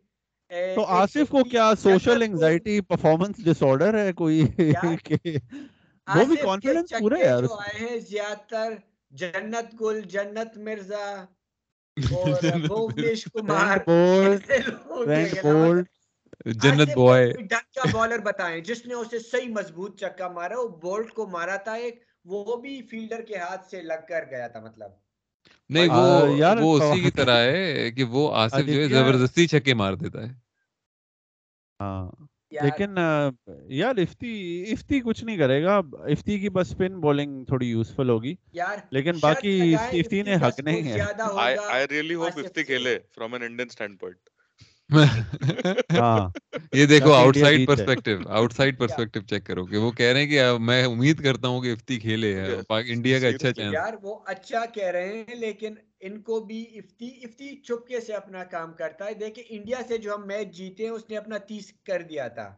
تو 0.74 0.84
آصف 0.94 1.28
کو 1.30 1.44
کیا 1.44 1.72
سوشل 1.82 2.22
انگزائٹی 2.22 2.80
پرفارمنس 2.80 3.44
ڈس 3.44 3.62
آرڈر 3.62 3.98
ہے 3.98 4.12
کوئی؟ 4.12 4.42
وہ 6.06 6.24
بھی 6.24 6.36
کانفیڈنس 6.36 6.92
پورا 6.98 7.16
ہے 7.18 7.24
یار 7.24 7.42
جو 7.42 7.54
آئے 7.54 7.78
ہیں 7.80 7.98
زیادہ 8.00 8.34
تر 8.48 8.72
جنت 9.10 9.80
گل 9.80 10.00
جنت 10.04 10.56
مرزا۔ 10.58 11.04
اور 12.20 12.42
جنت 12.42 12.72
کمار۔ 13.32 13.78
بولٹ 15.46 15.86
بوائے 16.94 17.32
ڈھنگ 17.32 17.68
کا 17.74 17.84
بالر 17.92 18.18
بتائیں۔ 18.18 18.60
جس 18.60 18.86
نے 18.86 18.94
اسے 18.94 19.18
صحیح 19.18 19.48
مضبوط 19.48 20.00
چکا 20.00 20.28
مارا 20.28 20.58
وہ 20.58 20.68
بولٹ 20.82 21.12
کو 21.12 21.26
مارا 21.26 21.56
تھا 21.56 21.72
ایک۔ 21.74 22.02
وہ 22.24 22.56
بھی 22.56 22.82
فیلڈر 22.90 23.22
کے 23.22 23.36
ہاتھ 23.36 23.70
سے 23.70 23.82
لگ 23.82 24.00
کر 24.08 24.24
گیا 24.30 24.48
تھا 24.48 24.60
مطلب۔ 24.60 24.90
نہیں 25.70 25.88
وہ 25.88 26.36
یار 26.38 26.56
وہ 26.56 26.78
اسی 26.78 27.00
کی 27.00 27.10
طرح 27.10 27.38
ہے 27.38 27.90
کہ 27.90 28.04
وہ 28.04 28.34
آصف 28.34 28.66
جو 28.66 28.80
ہے 28.80 28.88
زبردستی 28.88 29.46
چھکے 29.46 29.74
مار 29.74 29.94
دیتا 29.94 30.22
ہے۔ 30.22 30.32
ہاں۔ 31.80 32.26
لیکن 32.54 32.98
یار 33.68 33.96
افتی 33.96 34.32
افتی 34.70 35.00
کچھ 35.00 35.24
نہیں 35.24 35.36
کرے 35.36 35.62
گا 35.62 35.76
افتی 36.06 36.38
کی 36.38 36.48
بس 36.48 36.70
اسپن 36.70 37.00
بولنگ 37.00 37.44
تھوڑی 37.44 37.66
یوزفل 37.66 38.08
ہوگی 38.08 38.34
یار 38.52 38.78
لیکن 38.90 39.18
باقی 39.20 39.74
افتی 39.74 40.22
نے 40.22 40.34
حق 40.34 40.60
نہیں 40.60 40.92
ہے 40.92 41.00
really 41.86 42.14
hope 42.14 42.28
آصف 42.28 42.44
افتی۔ 42.44 42.62
کھیلے 42.64 42.98
from 43.18 43.34
an 43.34 43.42
Indian 43.42 43.68
standpoint. 43.68 44.22
ہاں 45.90 46.28
یہ 46.72 46.86
دیکھو 46.86 47.12
outside. 47.36 47.66
Perspective 47.66 48.10
outside 48.52 48.78
perspective 48.78 49.20
check 49.20 49.44
کرو 49.46 49.64
کہ 49.66 49.76
وہ 49.76 49.90
کہہ 49.90 50.06
رہے 50.06 50.20
ہیں 50.20 50.26
کہ 50.26 50.42
میں 50.60 50.84
امید 50.84 51.22
کرتا 51.22 51.48
ہوں 51.48 51.62
کہ 51.62 51.72
افتی 51.72 51.98
کھیلے 52.00 52.34
انڈیا 52.70 53.18
کا 53.20 53.28
اچھا. 53.28 53.52
چانس 53.52 53.72
یار 53.72 53.92
وہ 54.02 54.18
اچھا 54.26 54.64
کہہ 54.74 54.90
رہے 54.90 55.22
ہیں 55.28 55.34
لیکن 55.36 55.74
ان 56.06 56.20
کو 56.22 56.40
بھی 56.40 56.64
افتی 56.74 57.08
افتی 57.22 57.56
چپکے 57.56 58.00
سے 58.00 58.12
اپنا 58.12 58.44
کام 58.44 58.72
کرتا 58.72 59.04
ہے۔ 59.04 59.14
دیکھیں 59.14 59.44
انڈیا 59.48 59.78
سے 59.88 59.98
جو 59.98 60.14
ہم 60.14 60.26
میچ 60.26 60.56
جیتے 60.56 60.82
ہیں 60.84 60.90
اس 60.90 61.10
نے 61.10 61.16
اپنا 61.16 61.38
تیس 61.38 61.72
کر 61.84 62.02
دیا 62.02 62.28
تھا۔ 62.28 62.54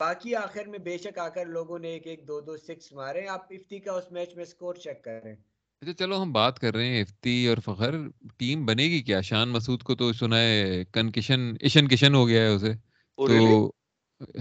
باقی 0.00 0.34
آخر 0.34 0.66
میں 0.66 0.78
بے 0.78 0.98
شک 0.98 1.18
آ 1.18 1.28
کر 1.28 1.46
لوگوں 1.46 1.78
نے 1.78 1.88
ایک 1.88 2.06
ایک 2.06 2.28
دو 2.28 2.40
دو 2.40 2.56
سکس 2.56 2.92
مارے۔ 2.92 3.26
آپ 3.26 3.42
افتی 3.50 3.78
کا 3.78 3.92
اس 3.92 4.12
میچ 4.12 4.36
میں 4.36 4.44
سکور 4.44 4.74
چیک 4.74 5.04
کریں۔ 5.04 5.36
اچھا 5.80 5.92
چلو 5.92 6.22
ہم 6.22 6.32
بات 6.32 6.58
کر 6.58 6.74
رہے 6.74 6.86
ہیں 6.86 7.00
افتی 7.00 7.46
اور 7.46 7.56
فخر۔ 7.64 7.94
ٹیم 8.36 8.66
بنے 8.66 8.82
گی 8.82 9.02
کیا؟ 9.02 9.20
شان 9.20 9.48
مسعود 9.48 9.82
کو 9.82 9.94
تو 9.94 10.12
سنا 10.12 10.40
ہے 10.40 10.84
کنکشن 10.92 11.52
ایشن 11.60 11.88
کشن 11.88 12.14
ہو 12.14 12.28
گیا 12.28 12.42
ہے 12.42 12.48
اسے۔ 12.48 12.72
Oh, 13.22 13.28
تو? 13.28 13.70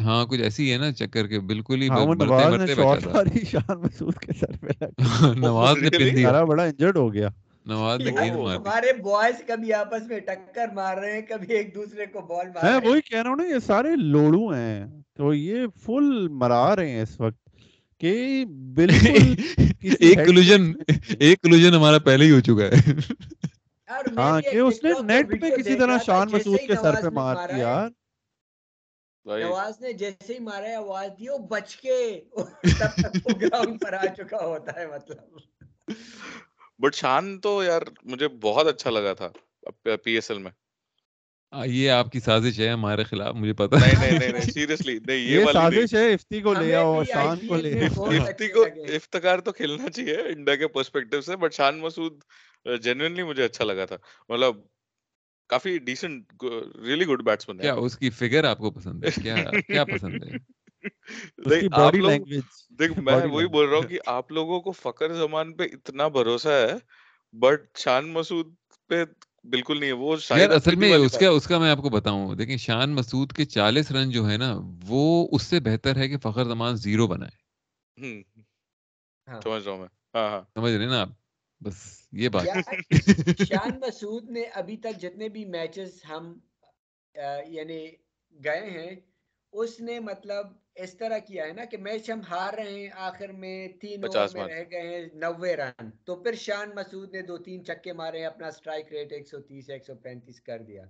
ہاں 0.03 0.25
کچھ 0.25 0.41
ایسی 0.41 0.71
ہے 0.73 0.77
نا 0.77 0.91
چکر 0.91 1.27
کے۔ 1.27 1.39
بالکل 1.39 1.81
ہی 1.81 1.87
ہاں 1.87 2.05
نواز 2.05 2.61
نے 2.61 2.67
شاٹ 2.67 3.07
ماری 3.07 3.45
شان 3.45 3.79
مسعود 3.81 4.15
کے 4.15 4.33
سر 4.33 4.57
پہ۔ 4.57 4.85
نواز 5.37 5.77
نے 5.77 5.89
really? 5.89 6.11
پن 6.11 6.17
دیا۔ 6.17 6.43
بڑا 6.43 6.63
انجرڈ 6.63 6.97
ہو 6.97 7.13
گیا۔ 7.13 7.29
نواز 7.67 7.99
نے 8.01 8.11
گیند 8.13 8.35
ہمارے 8.47 8.93
بوائز 8.99 9.41
کبھی 9.47 9.73
آپس 9.75 10.03
میں 10.07 10.19
ٹکر 10.27 10.67
مار 10.73 10.97
رہے 10.97 11.11
ہیں 11.11 11.21
کبھی 11.23 11.53
ایک 11.55 11.73
دوسرے 11.75 12.05
کو 12.07 12.21
بال 12.23 12.47
مار 12.47 12.63
رہے 12.63 12.73
ہیں 12.73 12.79
وہی 12.83 13.01
کہہ 13.03 13.21
رہا 13.21 13.29
ہوں 13.29 13.37
نا 13.37 13.45
یہ 13.45 13.59
سارے 13.65 13.95
لوڑو 14.07 14.47
ہیں 14.49 14.85
تو 15.15 15.33
یہ 15.33 15.57
فل 15.85 16.07
مرا 16.37 16.75
رہے 16.75 16.91
ہیں 16.91 17.01
اس 17.01 17.19
وقت 17.19 17.39
کہ 18.01 18.13
بالکل 18.75 19.33
ایک 20.01 20.25
کلوژن 20.25 20.71
ایک 21.19 21.41
کلوژن 21.41 21.75
ہمارا 21.75 21.99
پہلے 22.01 22.25
ہی 22.25 22.31
ہو 22.31 22.39
چکا 22.41 22.65
ہے 22.65 22.95
ہاں 24.17 24.39
کہ 24.41 24.57
اس 24.59 24.83
نے 24.83 24.91
نیٹ 25.03 25.29
پہ 25.41 25.49
کسی 25.51 25.77
طرح 25.77 25.97
شان 26.05 26.27
مسعود 26.31 26.59
کے 26.67 26.75
سر 26.77 27.01
پہ 27.01 27.09
مار 27.11 27.35
مارا 27.35 27.45
دی 27.47 27.53
ہے، 27.53 27.59
یار 27.59 27.89
بھائی 29.25 29.43
نواز 29.43 29.81
نے 29.81 29.93
جیسے 29.95 30.33
ہی 30.33 30.39
مارا 30.41 30.67
ہے 30.67 30.75
آواز 30.77 31.09
دی 31.19 31.29
وہ 31.29 31.37
بچ 31.49 31.75
کے 31.77 31.97
تب 32.33 32.95
تک 32.97 33.17
وہ 33.25 33.39
گراؤنڈ 33.41 33.79
پر 33.81 33.93
آ 33.95 34.05
چکا 34.17 34.45
ہوتا 34.45 34.79
ہے 34.79 34.85
مطلب 34.87 35.39
بٹ 36.79 36.95
شان 36.95 37.39
تو 37.39 37.63
یار 37.63 37.81
مجھے 38.03 38.27
بہت 38.27 38.67
اچھا 38.67 38.89
لگا 38.89 39.13
تھا 39.13 39.29
پی 40.03 40.13
ایس 40.15 40.31
ایل 40.31 40.39
میں۔ 40.39 40.51
یہ 41.65 41.91
آپ 41.91 42.11
کی 42.11 42.19
سازش 42.19 42.59
ہے 42.59 42.67
ہمارے 42.69 43.03
خلاف 43.03 43.35
مجھے 43.35 43.53
پتا 43.53 43.77
نہیں 43.77 44.19
نہیں۔ 44.19 44.31
نہیں 44.31 44.51
سیریسلی 44.51 44.97
نہیں 45.07 45.17
یہ 45.17 45.45
سازش 45.53 45.93
ہے 45.93 46.13
افتی 46.13 46.41
کو 46.41 46.53
لے 46.53 46.75
آؤ 46.75 47.03
شان 47.03 47.47
کو 47.47 47.55
لے 47.55 47.85
افتی 47.85 48.17
اچھے 48.17 48.47
کو 48.47 48.65
افتخار 48.95 49.39
تو 49.39 49.51
کھیلنا 49.51 49.89
چاہیے 49.89 50.15
انڈیا 50.15 50.55
کے 50.55 50.67
پرسپیکٹو 50.67 51.21
سے 51.21 51.35
بٹ 51.35 51.53
شان 51.53 51.79
مسعود 51.79 52.19
جینوینلی 52.83 53.23
مجھے 53.23 53.43
اچھا 53.43 53.65
لگا 53.65 53.85
تھا۔ 53.85 53.97
مطلب 54.29 54.55
کافی 55.49 55.77
ڈیسنٹ 55.77 56.43
ریئلی 56.85 57.05
گڈ 57.05 57.23
بیٹسمین 57.23 57.57
کیا 57.57 57.73
اس 57.73 57.97
کی 57.97 58.09
فگر 58.09 58.43
آپ 58.43 58.57
کو 58.57 58.71
پسند 58.71 59.03
ہے؟ 59.03 59.09
کیا 59.23 59.35
کیا 59.67 59.85
پسند 59.85 60.23
ہے؟ 60.23 60.37
دیکھ 62.79 62.99
میں 62.99 63.15
وہی 63.25 63.47
بول 63.47 63.69
رہا 63.69 63.77
ہوں 63.77 63.87
کہ 63.87 63.99
آپ 64.05 64.31
لوگوں 64.31 64.59
کو 64.61 64.71
فخر 64.71 65.13
زمان 65.13 65.53
پہ 65.53 65.63
اتنا 65.63 66.07
بھروسہ 66.07 66.49
ہے 66.49 66.75
بٹ 67.33 67.77
شان 67.77 68.13
مسعود 68.13 68.53
پہ 68.89 69.03
بالکل 69.49 69.79
نہیں 69.79 69.89
ہے 69.89 69.95
وہ 69.95 70.15
یار 70.29 70.49
اصل 70.49 70.75
میں 70.75 70.93
اس 70.95 71.17
کا 71.17 71.29
اس 71.29 71.47
کا 71.47 71.57
میں 71.57 71.69
آپ 71.71 71.77
کو 71.77 71.89
بتاؤں 71.89 72.35
دیکھیں 72.35 72.57
شان 72.57 72.95
مسعود 72.95 73.31
کے 73.31 73.45
چالیس 73.45 73.91
رن 73.91 74.09
جو 74.09 74.29
ہے 74.29 74.37
نا 74.37 74.53
وہ 74.87 75.27
اس 75.31 75.43
سے 75.43 75.59
بہتر 75.59 75.95
ہے 75.95 76.07
کہ 76.07 76.17
فخر 76.17 76.43
زمان 76.43 76.75
زیرو 76.75 77.07
بنائے 77.07 77.35
سمجھ 79.27 79.63
رہا 79.63 79.71
ہوں 79.71 79.79
میں 79.79 79.87
ہاں 80.15 80.29
ہاں 80.29 80.41
سمجھ 80.55 80.73
رہے 80.73 80.83
ہیں 80.83 80.91
نا 80.91 81.01
آپ 81.01 81.09
بس 81.61 82.07
یہ 82.13 82.29
بات 82.29 82.45
شان 83.47 83.79
مسعود 83.79 84.29
نے 84.29 84.43
ابھی 84.53 84.77
تک 84.77 84.99
جتنے 85.01 85.29
بھی 85.29 85.45
میچز 85.45 86.01
ہم 86.09 86.33
یعنی 87.47 87.87
گئے 88.35 88.69
ہیں 88.69 88.95
اس 89.53 89.79
نے 89.79 89.99
مطلب 89.99 90.47
اس 90.77 90.97
طرح 90.97 91.17
کیا 91.17 91.45
ہے 91.45 91.53
نا 91.53 91.65
کہ 91.65 91.77
میچ 91.77 92.09
ہم 92.09 92.21
ہار 92.31 92.53
رہے 92.53 92.71
ہیں 92.71 92.89
آخر 92.95 93.31
میں 93.31 93.67
تین 93.81 94.03
اوور 94.05 94.27
میں 94.33 94.47
رہ 94.47 94.63
گئے 94.71 94.87
ہیں 94.87 95.05
نوے 95.13 95.55
رن۔ 95.55 95.89
تو 96.05 96.15
پھر 96.15 96.35
شان 96.35 96.69
مسعود 96.75 97.13
نے 97.13 97.21
دو 97.21 97.37
تین 97.37 97.65
چکے 97.65 97.93
مارے 97.93 98.25
اپنا 98.25 98.51
سٹرائک 98.51 98.91
ریٹ 98.91 99.11
ایک 99.11 99.27
سو 99.27 99.39
تیس 99.39 99.69
ایک 99.69 99.85
سو 99.85 99.95
پینتیس 99.95 100.41
کر 100.41 100.61
دیا۔ 100.61 100.83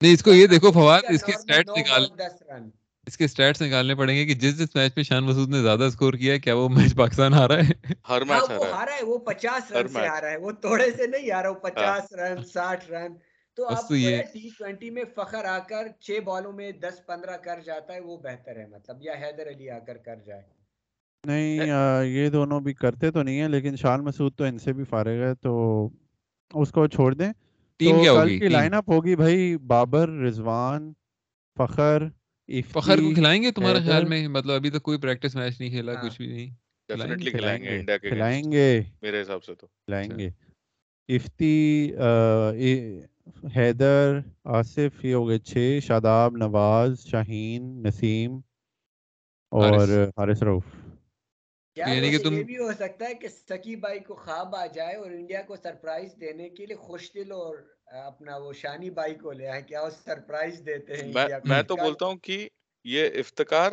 نہیں 0.00 0.14
اس 0.14 0.22
کو 0.22 0.32
یہ 0.32 0.46
دیکھو 0.46 0.72
فواد 0.72 1.02
اس 1.08 1.24
اسٹیٹس 1.28 1.66
نو 1.66 1.74
نکال 1.76 2.06
بال 2.06 2.18
دس 2.18 2.42
رن۔ 2.42 2.68
اس 3.06 3.16
کے 3.16 3.26
سٹیٹس 3.26 3.62
نکالنے 3.62 3.94
پڑیں 3.94 4.16
گے 4.16 4.24
کہ 4.26 4.34
جس 4.34 4.58
جس 4.58 4.74
میچ 4.74 4.92
میں 4.96 5.04
شان 5.04 5.24
مسعود 5.24 5.48
نے 5.48 5.62
زیادہ 5.62 5.88
سکور 5.92 6.14
کیا 6.14 6.32
ہے 6.34 6.38
کیا 6.38 6.54
وہ 6.54 6.68
میچ 6.68 6.96
پاکستان 6.96 7.32
ہارا 7.32 7.56
ہے؟ 7.56 7.72
ہر 8.08 8.22
ہاں 8.22 8.24
میچ 8.24 8.50
ہے۔ 8.50 8.70
ہارا 8.70 8.96
ہے 8.96 9.04
وہ 9.04 9.18
پچاس 9.18 9.72
رن 9.72 9.88
سے 9.88 10.06
ہارا 10.06 10.30
ہے۔ 10.30 10.36
وہ 10.36 10.52
توڑے 10.52 10.90
سے 10.90 11.06
نہیں 11.06 11.30
ہارا 11.30 11.48
وہ 11.48 11.54
پچاس 11.54 12.12
رن 12.12 12.44
ساٹھ 12.44 12.90
رن۔ 12.90 13.12
تو 13.56 13.66
آپ 13.68 13.88
ٹی 14.32 14.48
ٹوینٹی 14.50 14.90
میں 14.90 15.04
فخر 15.14 15.44
آ 15.46 15.58
کر 15.68 15.88
چھ 16.00 16.18
بالوں 16.24 16.52
میں 16.52 16.70
دس 16.80 17.00
پندرہ 17.06 17.36
کر 17.38 17.60
جاتا 17.60 17.94
ہے 17.94 18.00
وہ 18.00 18.16
بہتر 18.22 18.56
ہے 18.56 18.66
مطلب 18.68 19.02
یا 19.02 19.14
حیدر 19.20 19.48
علی 19.48 19.70
آ 19.70 19.78
کر 19.80 19.96
کر 20.00 20.16
جائے۔ 20.24 20.42
نہیں 21.24 21.66
یہ 22.06 22.28
دونوں 22.30 22.60
بھی 22.60 22.74
کرتے 22.74 23.10
تو 23.10 23.22
نہیں 23.22 23.40
ہیں 23.40 23.48
لیکن 23.48 23.76
شان 23.76 24.04
مسعود 24.04 24.34
تو 24.34 24.44
ان 24.44 24.58
سے 24.58 24.72
بھی 24.72 24.84
فارغ 24.86 25.22
ہے 25.22 25.34
تو 25.36 25.54
اس 26.50 26.72
کو 26.72 26.86
چھوڑ 26.88 27.12
دیں۔ 27.14 27.32
ٹیم 27.80 27.96
کیا 27.96 28.12
ہوگی؟ 28.12 28.38
کی 28.38 28.48
لائن 28.48 28.74
اپ 28.74 28.90
ہوگی 28.90 29.16
بھائی 29.16 29.38
بابر 29.66 30.08
رضوان 30.20 30.92
فخر 31.56 32.08
فخر 32.70 32.98
کو 32.98 33.10
کھلائیں 33.12 33.42
گے 33.42 33.50
تمہارے 33.52 33.80
خیال 33.80 34.04
میں؟ 34.06 34.26
مطلب 34.28 34.54
ابھی 34.54 34.70
تک 34.70 34.82
کوئی 34.82 34.98
پریکٹس 34.98 35.34
میچ 35.36 35.60
نہیں 35.60 35.70
کھیلا 35.70 35.92
ہاں۔ 35.92 36.02
کچھ 36.02 36.18
بھی 36.18 36.26
نہیں۔ 36.26 36.50
کھلائیں 36.88 37.12
گے۔ 37.12 37.26
ڈیفینیٹلی 37.28 37.30
کھلائیں 37.32 37.62
گے 37.62 37.68
انڈیا 37.70 37.96
کے 37.98 38.08
کھلائیں 38.08 38.52
گے۔ 38.52 38.68
میرے 39.02 39.22
حساب 39.22 39.44
سے 39.44 39.54
تو۔ 39.54 39.66
کھلائیں 39.66 40.08
اچھا۔ 40.08 40.16
گے۔ 40.16 40.28
افتی 41.08 41.52
حیدر 43.56 44.18
آصف 44.44 45.04
یہ 45.04 45.14
ہو 45.14 45.28
گئے 45.28 45.38
چھ 45.38 45.78
شاداب 45.82 46.36
نواز 46.36 47.06
شاہین 47.06 47.82
نسیم 47.82 48.36
اور 49.52 49.72
حارث. 50.18 50.42
روف 50.42 50.62
یعنی 51.76 52.10
کہ 52.10 52.18
تم 52.18 52.32
یہ 52.32 52.42
بھی 52.42 52.56
ہو 52.58 52.72
سکتا 52.72 53.08
ہے 53.08 53.14
کہ 53.14 53.28
سکی 53.28 53.76
بھائی 53.76 54.00
کو 54.00 54.14
خواب 54.14 54.54
آ 54.56 54.66
جائے 54.66 54.96
اور 54.96 55.10
انڈیا 55.10 55.42
کو 55.42 55.56
سرپرائز 55.56 56.14
دینے 56.20 56.48
کے 56.48 56.66
لیے 56.66 56.76
خوش 56.76 57.12
دل 57.14 57.32
اور 57.32 57.56
اپنا 57.86 58.36
وہ 58.36 58.52
شانی 58.52 58.90
بھائی 58.90 59.14
کو 59.14 59.32
لے 59.32 59.48
آئے؟ 59.48 59.62
کیا 59.62 59.82
وہ 59.82 59.90
سرپرائز 59.90 60.62
دیتے 60.66 60.96
ہیں 60.96 61.12
میں 61.44 61.62
تو 61.62 61.76
بولتا 61.76 62.06
ہوں 62.06 62.16
کہ 62.16 62.48
یہ 62.84 63.08
افتکار 63.14 63.72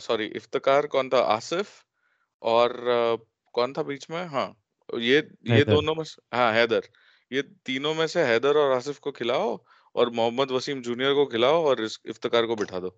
سوری 0.00 0.30
افتکار 0.34 0.84
کون 0.84 1.08
تھا؟ 1.10 1.18
آصف 1.18 1.72
اور 2.38 2.70
کون 3.52 3.72
تھا 3.72 3.82
بیچ 3.82 4.10
میں؟ 4.10 4.24
ہاں 4.24 4.52
یہ 4.88 5.20
یہ 5.42 5.64
دونوں 5.64 5.94
ہاں 6.32 6.52
حیدر. 6.54 6.80
یہ 7.30 7.42
تینوں 7.64 7.94
میں 7.94 8.06
سے 8.06 8.22
حیدر 8.22 8.56
اور 8.56 8.76
آصف 8.76 9.00
کو 9.00 9.12
کھلاؤ 9.12 9.56
اور 9.94 10.06
محمد 10.06 10.50
وسیم 10.50 10.82
جونیئر 10.82 11.14
کو 11.14 11.26
کھلاؤ 11.26 11.64
اور 11.64 11.76
اس 11.76 11.98
افتکار 12.04 12.44
کو 12.44 12.56
بٹھا 12.56 12.78
دو۔ 12.78 12.88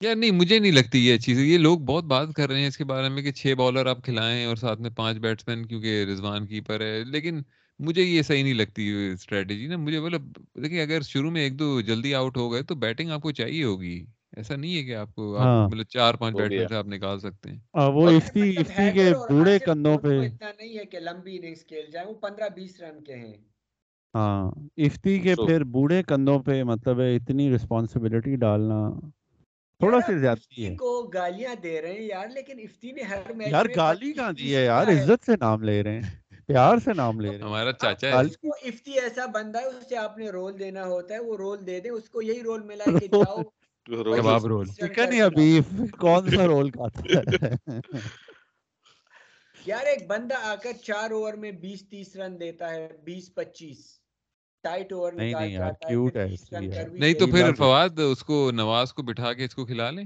یار 0.00 0.14
نہیں، 0.14 0.30
مجھے 0.30 0.58
نہیں 0.58 0.72
لگتی 0.72 1.06
یہ 1.06 1.18
چیز۔ 1.18 1.38
یہ 1.38 1.58
لوگ 1.58 1.78
بہت 1.78 2.04
بات 2.04 2.28
کر 2.36 2.48
رہے 2.50 2.60
ہیں 2.60 2.68
اس 2.68 2.76
کے 2.76 2.84
بارے 2.84 3.08
میں 3.08 3.22
کہ 3.22 3.32
چھ 3.32 3.54
بالر 3.58 3.86
آپ 3.86 4.04
کھلائیں 4.04 4.44
اور 4.44 4.56
ساتھ 4.56 4.80
میں 4.80 4.90
پانچ 4.90 5.18
بیٹسمین 5.18 5.66
کیونکہ 5.66 6.04
رضوان 6.12 6.46
کیپر 6.46 6.80
ہے۔ 6.80 7.04
لیکن 7.04 7.42
مجھے 7.78 8.02
یہ 8.02 8.22
صحیح 8.22 8.42
نہیں 8.42 8.54
لگتی 8.54 9.10
اسٹریٹجی 9.12 9.66
نا۔ 9.66 9.76
مجھے 9.76 10.00
مطلب 10.00 10.22
دیکھیں 10.62 10.82
اگر 10.82 11.00
شروع 11.02 11.30
میں 11.30 11.42
ایک 11.42 11.58
دو 11.58 11.80
جلدی 11.80 12.14
آؤٹ 12.14 12.36
ہو 12.36 12.52
گئے 12.52 12.62
تو 12.62 12.74
بیٹنگ 12.74 13.10
آپ 13.10 13.22
کو 13.22 13.32
چاہیے 13.32 13.64
ہوگی۔ 13.64 14.06
ایسا 14.32 14.56
نہیں 14.56 14.76
ہے 14.76 14.84
کہ 14.84 14.94
آپ 14.96 15.14
کو 15.14 15.24
ہاں۔ 15.36 15.66
مطلب 15.66 15.86
چار 15.88 16.14
پانچ 16.16 16.36
ہے۔ 16.52 16.66
سے 16.66 16.74
آپ 16.74 16.86
نکال 16.86 17.20
سکتے 17.20 17.50
ہیں۔ 17.50 17.58
آ، 17.74 17.86
وہ 17.88 18.08
افتی 18.08 18.40
مطلب 18.40 18.60
افتی 18.60 18.90
کے 18.92 19.06
بوڑھے 19.28 19.58
کندھوں 19.60 19.96
پہ۔ 19.98 20.18
اتنا 20.26 20.50
نہیں 20.52 20.78
ہے 20.78 20.84
کہ 20.86 20.98
لمبی 21.00 21.36
اننگز 21.36 21.64
کھیل 21.66 21.90
جائیں 21.90 22.06
وہ 22.08 22.14
پندرہ 22.20 22.48
بیس 22.54 22.80
رن 22.80 23.02
کے 23.04 23.14
ہیں۔ 23.16 23.34
ہاں 24.14 24.42
افتی 24.78 25.18
کے 25.20 25.34
پھر 25.36 25.64
بوڑھے 25.68 26.02
کندھوں 26.02 26.38
پہ 26.42 26.62
مطلب 26.64 27.00
ہے 27.00 27.14
اتنی 27.16 27.54
رسپانسبلٹی 27.54 28.34
ڈالنا 28.36 28.80
تھوڑا 29.80 29.98
زیادتی 30.16 30.64
ہے۔ 30.64 30.76
کو 30.78 30.90
گالیاں 31.10 31.54
دے 31.56 31.80
رہے 31.82 31.92
ہیں 31.92 32.02
یار 32.04 32.28
لیکن 32.28 32.58
افتی 32.60 32.92
نے 32.92 33.02
ہر 33.04 33.22
میچ 33.32 33.48
یار 33.50 33.66
گالی 33.76 34.12
کہاں 34.12 34.32
دی 34.32 34.54
ہے 34.54 34.64
یار؟ 34.64 34.86
عزت 34.90 35.24
سے 35.26 35.36
نام 35.38 35.62
لے 35.62 35.82
رہے 35.82 35.96
ہیں 35.96 36.08
پیار 36.48 36.78
سے 36.78 36.92
نام 36.94 37.20
لے 37.20 37.28
رہے 37.28 37.36
ہیں۔ 37.36 37.44
ہمارا 37.44 37.72
چاچا 37.74 38.08
ہے۔ 38.08 38.20
اس 38.20 38.36
کو 38.36 38.48
افتی 38.62 38.92
ایسا 38.94 39.26
بندہ 39.32 39.58
ہے 39.58 39.66
اسے 39.68 39.96
آپ 39.98 40.18
نے 40.18 40.28
رول 40.30 40.58
دینا 40.58 40.84
ہوتا 40.86 41.14
ہے 41.14 41.20
وہ 41.20 41.36
رول 41.36 41.66
دے 41.66 41.80
دیں 41.80 41.90
اس 41.90 42.08
کو 42.08 42.22
یہی 42.22 42.42
رول 42.42 42.62
ملا 42.64 42.90
کہ 42.92 43.06
جاؤ۔ 43.08 43.42
کباب 43.86 44.46
رول۔ 44.46 44.66
چکن 44.68 45.12
یا 45.12 45.28
بیف 45.28 45.68
کون 45.98 46.30
سا 46.30 46.46
رول 46.46 46.70
کھاتا 46.70 47.00
ہے؟ 47.00 47.78
یار 49.66 49.86
ایک 49.86 50.06
بندہ 50.06 50.34
آ 50.42 50.54
کر 50.62 50.72
چار 50.82 51.10
اوور 51.10 51.34
میں 51.34 51.50
بیس 51.52 51.88
تیس 51.88 52.16
رن 52.16 52.40
دیتا 52.40 52.70
ہے 52.70 52.88
بیس 53.04 53.34
پچیس۔ 53.34 53.78
ٹائٹ 54.64 54.92
اوور 54.92 55.12
نہیں 55.12 55.32
نہیں 55.34 55.52
یار 55.52 55.72
کیوٹ 55.88 56.16
ہے 56.16 56.26
نہیں 56.92 57.14
تو 57.14 57.26
پھر. 57.26 57.54
فواد 57.54 57.98
اس 58.10 58.24
کو 58.24 58.50
نواز 58.54 58.92
کو 58.92 59.02
بٹھا 59.02 59.32
کے 59.32 59.44
اس 59.44 59.54
کو 59.54 59.64
کھلا 59.66 59.90
لیں؟ 59.90 60.04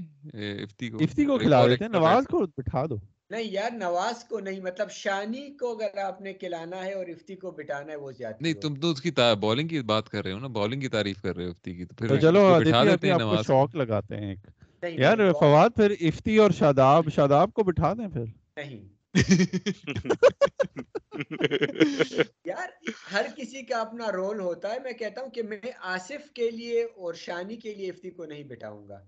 افتی 0.63 0.89
کو۔ 0.89 0.97
افتی 0.97 1.25
کو 1.25 1.37
کھلا 1.39 1.65
دیتے 1.67 1.83
ہیں 1.85 1.91
نواز 1.91 2.27
کو 2.31 2.45
بٹھا 2.57 2.85
دو۔ 2.85 2.95
نہیں 3.29 3.43
یار 3.43 3.71
نواز 3.71 4.23
کو 4.23 4.39
نہیں 4.39 4.59
مطلب 4.59 4.91
شانی 4.91 5.57
کو 5.57 5.71
اگر 5.71 5.97
آپ 5.97 6.21
نے 6.21 6.33
کھلانا 6.33 6.85
ہے 6.85 6.93
اور 6.93 7.07
افتی 7.07 7.35
کو 7.35 7.51
بٹانا 7.51 7.91
ہے 7.91 7.97
وہ 7.97 8.11
زیادتی 8.11 8.37
نہیں 8.41 8.53
تم 8.53 8.75
تو 8.75 8.91
اس 8.91 9.01
کی 9.01 9.11
بالنگ 9.39 9.67
کی 9.67 9.81
بات 9.81 10.09
کر 10.09 10.23
رہے 10.23 10.31
ہو 10.31 10.39
نا 10.39 10.47
بالنگ 10.47 10.79
کی 10.79 10.87
تعریف 10.87 11.21
کر 11.21 11.35
رہے 11.35 11.45
ہو 11.45 11.49
افتی 11.49 11.75
کی 11.75 11.85
تو 11.85 11.95
پھر 11.95 12.19
چلو 12.19 12.53
آپ 12.53 13.47
شوق 13.47 13.75
لگاتے 13.75 14.17
ہیں 14.17 14.29
ایک۔ 14.29 14.99
یار 14.99 15.17
فواد 15.39 15.69
پھر 15.75 15.93
افتی 16.01 16.37
اور 16.37 16.51
شاداب 16.51 17.03
شاداب 17.15 17.53
کو 17.53 17.63
بٹھا 17.63 17.93
دیں 17.93 18.07
پھر۔ 18.07 18.25
نہیں۔ 18.55 19.13
یار 22.45 22.67
ہر 23.13 23.25
کسی 23.35 23.65
کا 23.65 23.81
اپنا 23.81 24.11
رول 24.11 24.39
ہوتا 24.39 24.73
ہے۔ 24.73 24.77
میں 24.83 24.91
کہتا 24.91 25.21
ہوں 25.21 25.29
کہ 25.29 25.43
میں 25.43 25.57
آصف 25.81 26.33
کے 26.33 26.51
لیے 26.51 26.83
اور 26.83 27.13
شانی 27.13 27.55
کے 27.55 27.73
لیے 27.73 27.89
افتی 27.89 28.11
کو 28.11 28.25
نہیں 28.25 28.43
بٹھاؤں 28.43 28.87
گا۔ 28.87 29.05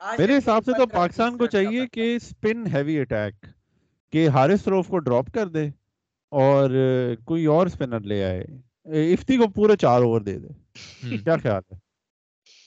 میرے 0.00 0.36
حساب 0.36 0.64
سے 0.64 0.72
تو 0.72 0.86
15 0.86 0.92
پاکستان 0.92 1.32
20 1.32 1.38
کو 1.38 1.46
چاہیے 1.46 1.86
کہ 1.86 2.14
اسپن 2.16 2.66
ہیوی 2.66 2.98
اٹیک 3.00 3.46
کہ 4.12 4.28
حارث 4.28 4.68
روف 4.68 4.88
کو 4.88 4.98
ڈراپ 4.98 5.32
کر 5.34 5.48
دے 5.48 5.66
اور 6.32 6.70
کوئی 7.24 7.46
اور 7.46 7.66
اسپنر 7.66 8.00
لے 8.00 8.24
آئے۔ 8.24 8.44
افتی 9.12 9.36
کو 9.36 9.48
پورے 9.48 9.76
چار 9.76 10.02
اوور 10.02 10.20
دے 10.20 10.38
دے۔ 10.38 10.52
کیا 11.18 11.36
خیال 11.36 11.62
ہے؟ 11.72 11.76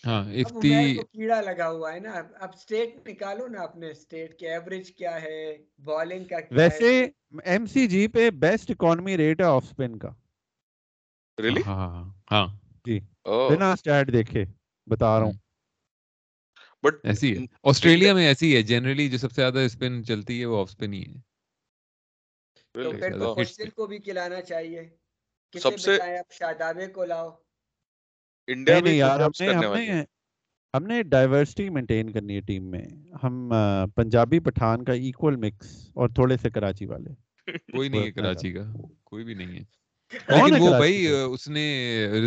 ہاں 0.03 0.23
افتی 0.33 0.71
کیڑا 1.13 1.41
لگا 1.41 1.69
ہوا 1.69 1.93
ہے 1.93 1.99
نا۔ 1.99 2.11
اب 2.39 2.55
سٹیٹ 2.55 3.07
نکالو 3.09 3.47
نا 3.47 3.61
اپنے 3.61 3.93
سٹیٹ 3.93 4.39
کے 4.39 4.49
ایوریج 4.49 4.91
کیا 4.91 5.21
ہے 5.21 5.39
بالنگ 5.85 6.25
کا 6.25 6.37
ویسے 6.51 6.89
ایم 7.45 7.65
سی 7.65 7.87
جی 7.87 8.07
پہ 8.07 8.29
بیسٹ 8.39 8.71
اکانومی 8.71 9.17
ریٹ 9.17 9.41
ہے 9.41 9.45
آف 9.45 9.63
اسپن 9.63 9.97
کا۔ 9.99 10.09
ریلی 11.37 11.61
ہاں 11.65 11.75
ہاں 11.75 12.03
ہاں۔ 12.31 12.47
جی۔ 12.85 12.99
بنا 13.49 13.71
اسٹیٹ 13.71 14.13
دیکھے 14.13 14.43
بتا 14.87 15.19
رہا 15.19 15.25
ہوں۔ 15.25 15.33
بٹ 16.83 16.95
ایسی 17.03 17.37
ہے۔ 17.37 17.41
آسٹریلیا 17.63 18.13
میں 18.13 18.27
ایسی 18.27 18.55
ہے 18.55 18.61
جنرلی 18.61 19.09
جو 19.09 19.17
سب 19.17 19.31
سے 19.31 19.41
زیادہ 19.41 19.59
اسپن 19.59 20.03
چلتی 20.03 20.39
ہے 20.39 20.45
وہ 20.45 20.59
آف 20.61 20.69
اسپن 20.69 20.93
ہی 20.93 21.03
ہے۔ 21.03 21.19
تو 22.75 22.91
پھر 22.91 23.69
کو 23.69 23.85
بھی 23.87 23.97
کھلانا 23.99 24.41
چاہیے۔ 24.41 24.81
سب 25.53 25.79
سے 25.79 25.97
شادابے 26.31 26.87
کو 26.87 27.05
لاؤ۔ 27.05 27.29
انڈیا 28.47 28.77
یار 28.85 29.19
ہم 29.19 29.31
نے 29.39 29.45
کرنے 29.47 29.65
ہم 29.65 29.71
والی 29.71 29.87
ہے 29.87 29.93
نے 29.93 30.03
ہم 30.73 30.83
نے 30.83 31.01
ڈائیورسٹی 31.03 31.69
مینٹین 31.69 32.11
کرنی 32.11 32.35
ہے 32.35 32.41
ٹیم 32.41 32.69
میں۔ 32.71 32.85
ہم 33.23 33.51
پنجابی 33.95 34.39
پٹھان 34.39 34.83
کا 34.83 34.93
ایکول 34.93 35.35
مکس 35.35 35.67
اور 35.93 36.09
تھوڑے 36.09 36.37
سے 36.37 36.49
کراچی 36.49 36.85
والے۔ 36.85 37.09
کوئی 37.71 37.89
نہیں 37.89 38.03
ہے 38.03 38.11
کراچی 38.11 38.51
کا 38.51 38.63
کوئی 39.03 39.23
بھی 39.23 39.33
نہیں 39.33 39.57
ہے۔ 39.57 39.63
لیکن 40.13 40.55
وہ 40.59 40.69
بھائی 40.69 41.07
اس 41.07 41.47
نے 41.47 41.63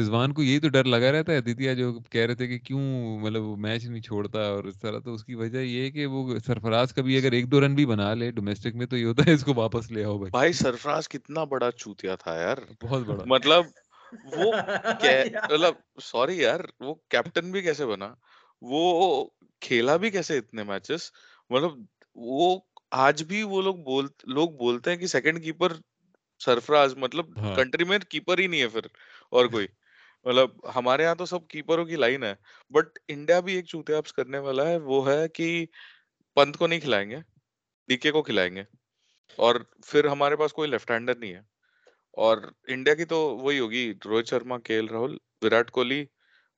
رضوان 0.01 0.33
کو 0.33 0.43
یہی 0.43 0.59
تو 0.61 0.69
ڈر 0.69 0.85
لگا 0.85 1.13
رہتا 1.13 1.33
ہے 1.33 1.41
دیتیا 1.41 1.75
جو 1.75 1.93
کہہ 2.11 2.21
رہے 2.21 2.35
تھے 2.35 2.47
کہ 2.47 2.59
کیوں 2.59 2.81
مطلب 3.19 3.43
وہ 3.43 3.57
میچ 3.57 3.85
نہیں 3.85 4.01
چھوڑتا 4.01 4.41
اور 4.41 4.65
اس 4.65 4.81
طرح 4.81 4.99
تو 4.99 5.15
اس 5.15 5.25
کی 5.25 5.35
وجہ 5.35 5.59
یہ 5.59 5.83
ہے 5.83 5.91
کہ 5.91 6.07
وہ 6.07 6.39
سرفراز 6.47 6.95
کبھی 6.95 7.17
اگر 7.17 7.33
ایک 7.33 7.51
دو 7.51 7.61
رن 7.61 7.75
بھی 7.75 7.87
بنا 7.87 8.15
لے 8.15 8.31
ڈومیسٹک 8.31 8.75
میں 8.75 8.87
تو 8.87 8.97
یہ 8.97 9.05
ہوتا 9.05 9.23
ہے 9.27 9.33
اس 9.33 9.45
کو 9.45 9.55
واپس 9.55 9.91
لے 9.91 10.05
آؤ 10.05 10.19
بھائی۔ 10.19 10.31
بھائی 10.31 10.53
سرفراز 10.53 11.09
کتنا 11.09 11.45
بڑا 11.45 11.71
چوتیا 11.71 12.15
تھا 12.15 12.37
یار۔ 12.37 12.57
بہت 12.83 13.03
بڑا۔ 13.03 13.25
مطلب 13.27 13.65
وہ 14.25 14.53
مطلب 15.51 15.75
سوری 16.03 16.39
یار 16.39 16.61
وہ 16.81 16.95
کیپٹن 17.09 17.51
بھی 17.51 17.63
کیسے 17.63 17.87
بنا؟ 17.87 18.15
وہ 18.63 19.27
کھیلا 19.61 19.97
بھی 19.97 20.11
کیسے 20.11 20.39
اتنے 20.39 20.63
میچز؟ 20.63 21.11
مطلب 21.51 21.71
وہ 22.15 22.59
آج 22.91 23.23
بھی 23.23 23.43
وہ 23.43 23.63
لوگ 23.63 23.75
بول 23.75 24.07
لوگ 24.25 24.51
بولتے 24.51 24.91
ہیں 24.91 24.97
کہ 24.97 25.07
سیکنڈ 25.07 25.45
کیپر 25.45 25.73
سرفراز 26.43 26.95
مطلب 26.97 27.39
ہاں۔ 27.39 27.55
کنٹری 27.57 27.85
میں 27.85 27.99
کیپر 28.09 28.39
ہی 28.39 28.47
نہیں 28.47 28.61
ہے 28.61 28.69
پھر 28.69 28.87
اور 29.33 29.47
کوئی۔ 29.47 29.67
مطلب 30.27 30.51
ہمارے 30.75 31.03
یہاں 31.03 31.15
تو 31.15 31.27
سب 31.27 31.47
کیپروں 31.49 31.85
کی 31.85 31.97
لائن 31.97 32.23
ہے 32.23 32.35
بٹ 32.71 32.99
انڈیا 33.09 33.41
بھی 33.41 33.55
ایک 33.55 33.67
چوتے 33.67 33.95
اپس 33.95 34.13
کرنے 34.13 34.39
والا 34.39 34.69
ہے 34.69 34.77
وہ 34.83 35.11
ہے 35.11 35.29
کہ 35.29 35.49
پنت 36.37 36.57
کو 36.57 36.67
نہیں 36.67 36.81
کھلائیں 36.81 37.11
گے 37.11 37.17
ڈی 37.89 37.97
کے 37.97 38.11
کو 38.11 38.23
کھلائیں 38.23 38.55
گے 38.57 38.63
اور 39.39 39.57
پھر 39.87 40.05
ہمارے 40.05 40.37
پاس 40.37 40.53
کوئی 40.53 40.71
لیفٹ 40.71 40.91
ہینڈر 40.91 41.17
نہیں 41.17 41.35
ہے۔ 41.35 41.41
اور 42.15 42.37
انڈیا 42.69 42.95
کی 42.95 43.05
تو 43.05 43.19
وہی 43.39 43.59
ہوگی 43.59 43.93
روہت 44.05 44.27
شرما 44.27 44.59
کے 44.59 44.75
ایل 44.75 44.87
راہل 44.87 45.17
وراٹ 45.43 45.71
کوہلی 45.71 46.05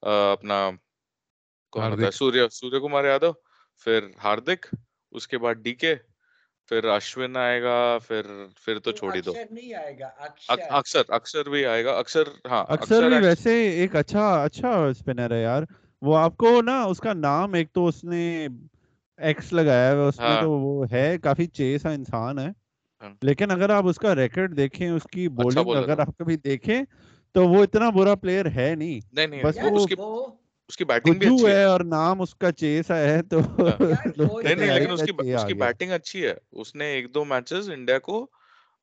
اپنا 0.03 0.71
سوریہ 2.13 2.49
سوریہ 2.49 2.81
کمار 2.81 3.05
یادو 3.05 3.33
پھر 3.83 4.09
ہاردک 4.25 4.67
اس 5.13 5.29
کے 5.29 5.39
بعد 5.39 5.55
ڈی 5.55 5.75
کے 5.75 5.95
پھر 6.71 6.85
اشون 6.89 7.37
آئے 7.37 7.63
گا 7.63 7.77
پھر 8.07 8.27
پھر 8.57 8.79
تو 8.81 8.93
چھوڑ 8.93 9.15
ہی 9.15 9.21
دو 9.23 9.33
نہیں 9.51 9.75
آئے 9.75 9.99
گا 9.99 10.11
اکثر 10.71 11.03
اکثر 11.11 11.49
بھی 11.49 11.65
آئے 11.67 11.85
گا 11.85 11.99
اکثر 11.99 12.29
ہاں 12.45 12.65
اکثر 12.71 13.03
بھی 13.05 13.19
ویسے 13.21 13.53
ایک 13.73 13.95
اچھا 13.97 14.27
اچھا 14.45 14.71
اسپنر 14.85 15.31
ہے 15.31 15.41
یار 15.43 15.63
وہ 16.03 16.17
آپ 16.17 16.37
کو 16.37 16.61
نا 16.63 16.83
اس 16.83 17.01
کا 17.01 17.13
نام 17.15 17.53
ایک 17.55 17.73
تو 17.73 17.87
اس 17.87 18.03
نے 18.05 18.23
ایکس 19.19 19.53
لگایا 19.53 19.91
ہے 19.91 20.07
اس 20.09 20.23
میں۔ 20.23 20.37
تو 20.37 20.51
وہ 20.53 20.85
ہے 20.93 21.07
کافی 21.19 21.47
چیسا 21.49 21.91
انسان 21.91 22.39
ہے۔ 22.39 22.49
لیکن 23.23 23.51
اگر 23.51 23.71
آپ 23.71 23.87
اس 23.87 23.99
کا 23.99 24.15
ریکارڈ 24.15 24.57
دیکھیں 24.57 24.89
اس 24.89 25.07
کی 25.07 25.29
بولنگ 25.31 25.75
اگر۔ 25.75 25.99
آپ 25.99 26.17
کبھی 26.19 26.37
دیکھیں 26.39 26.81
تو 27.35 27.45
وہ 27.47 27.63
اتنا 27.63 27.91
برا 27.91 28.15
پلیئر 28.17 28.47
ہے 28.51 28.75
نہیں 28.75 29.01
نہیں 29.13 29.27
نہیں 29.29 29.43
بس 29.43 29.59
وہ 29.63 29.87
اس 30.69 30.77
کی 30.77 30.85
بیٹنگ 30.85 31.15
بھی 31.15 31.27
اچھی 31.27 31.47
ہے۔ 31.47 31.63
اور 31.65 31.81
نام 31.85 32.21
اس 32.21 32.35
کا 32.35 32.53
چیسا 32.53 32.97
ہے 32.99 33.23
تو 33.23 33.39
نہیں 34.39 34.55
نہیں 34.55 34.71
ہیں 34.71 34.79
لیکن 34.79 34.93
اس 34.93 35.03
کی 35.03 35.33
اس 35.33 35.45
کی۔ 35.47 35.55
بیٹنگ 35.55 35.93
اچھی 35.93 36.25
ہے۔ 36.25 36.35
اس 36.53 36.75
نے 36.75 36.93
ایک 36.93 37.15
دو 37.15 37.25
میچز 37.25 37.71
انڈیا 37.71 37.99
کو 37.99 38.21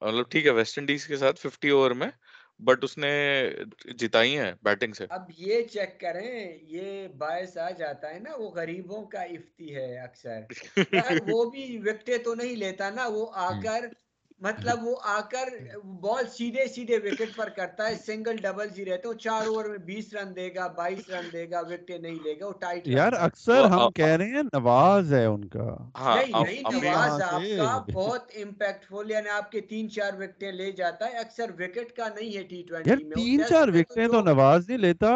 مطلب 0.01 0.29
ٹھیک 0.29 0.45
ہے 0.45 0.51
ویسٹ 0.51 0.77
انڈیز 0.79 1.05
کے 1.07 1.17
ساتھ 1.17 1.39
ففٹی 1.39 1.69
اوور 1.69 1.91
میں 1.91 2.07
بٹ 2.59 2.83
اس 2.83 2.97
نے 2.97 3.11
جتائی 3.97 4.37
ہیں 4.37 4.51
بیٹنگ 4.63 4.93
سے۔ 4.93 5.05
اب 5.09 5.29
یہ 5.37 5.61
چیک 5.63 5.99
کریں 5.99 6.31
یہ 6.67 7.07
باعث 7.17 7.57
آ 7.57 7.69
جاتا 7.71 8.13
ہے 8.13 8.19
نا 8.19 8.35
وہ 8.37 8.49
غریبوں 8.51 9.03
کا 9.05 9.21
افتی 9.21 9.75
ہے 9.75 9.97
اکثر۔ 9.99 10.39
وہ 11.27 11.49
بھی 11.49 11.77
وکٹیں 11.79 12.17
تو 12.17 12.35
نہیں 12.35 12.55
لیتا 12.55 12.89
نا 12.89 13.07
وہ 13.07 13.25
آ۔ 13.33 13.49
کر 13.63 13.85
مطلب 14.41 14.83
وہ 14.83 14.95
آ 15.05 15.19
کر 15.29 15.49
بال 16.01 16.27
سیدھے 16.29 16.65
سیدھے 16.67 16.97
وکٹ 16.99 17.35
پر 17.35 17.49
کرتا 17.51 17.87
ہے 17.87 17.95
سنگل 17.97 18.37
ڈبل 18.41 18.67
ہی 18.77 18.85
رہتے 18.85 19.07
وہ 19.07 19.13
چار 19.19 19.47
اوور 19.47 19.65
میں 19.65 19.77
بیس 19.85 20.13
رن 20.13 20.35
دے 20.35 20.49
گا 20.55 20.67
بائیس 20.75 21.09
رن 21.09 21.27
دے 21.33 21.49
گا 21.51 21.59
وکٹیں 21.63 21.97
نہیں 21.97 22.17
لے 22.19 22.33
گا 22.39 22.47
وہ 22.47 22.53
ٹائٹ 22.59 22.87
یار 22.89 23.13
اکثر 23.19 23.65
ہم 23.65 23.91
کہہ 23.95 24.15
رہے 24.15 24.29
ہیں 24.29 24.43
نواز 24.45 25.13
ہے 25.13 25.23
ان 25.25 25.47
کا۔ 25.47 25.67
ہاں 25.97 26.15
نہیں 26.17 26.33
نہیں 26.43 26.81
نواز 26.81 27.21
آپ 27.23 27.41
کا 27.57 27.77
بہت 27.93 28.31
امپیکٹ 28.37 28.85
فل 28.87 29.11
یعنی 29.11 29.29
آپ 29.31 29.51
کے 29.51 29.61
تین 29.69 29.89
چار 29.91 30.13
وکٹیں 30.19 30.51
لے 30.53 30.71
جاتا 30.73 31.07
ہے 31.07 31.17
اکثر 31.19 31.51
وکٹ 31.59 31.91
کا 31.93 32.07
نہیں 32.09 32.35
ہے 32.37 32.43
ٹی 32.43 32.63
ٹوینٹی 32.63 33.03
میں۔ 33.03 33.15
تین 33.15 33.43
چار 33.49 33.67
وکٹیں 33.69 34.07
تو 34.07 34.21
نواز 34.23 34.67
نہیں 34.67 34.77
لیتا 34.79 35.15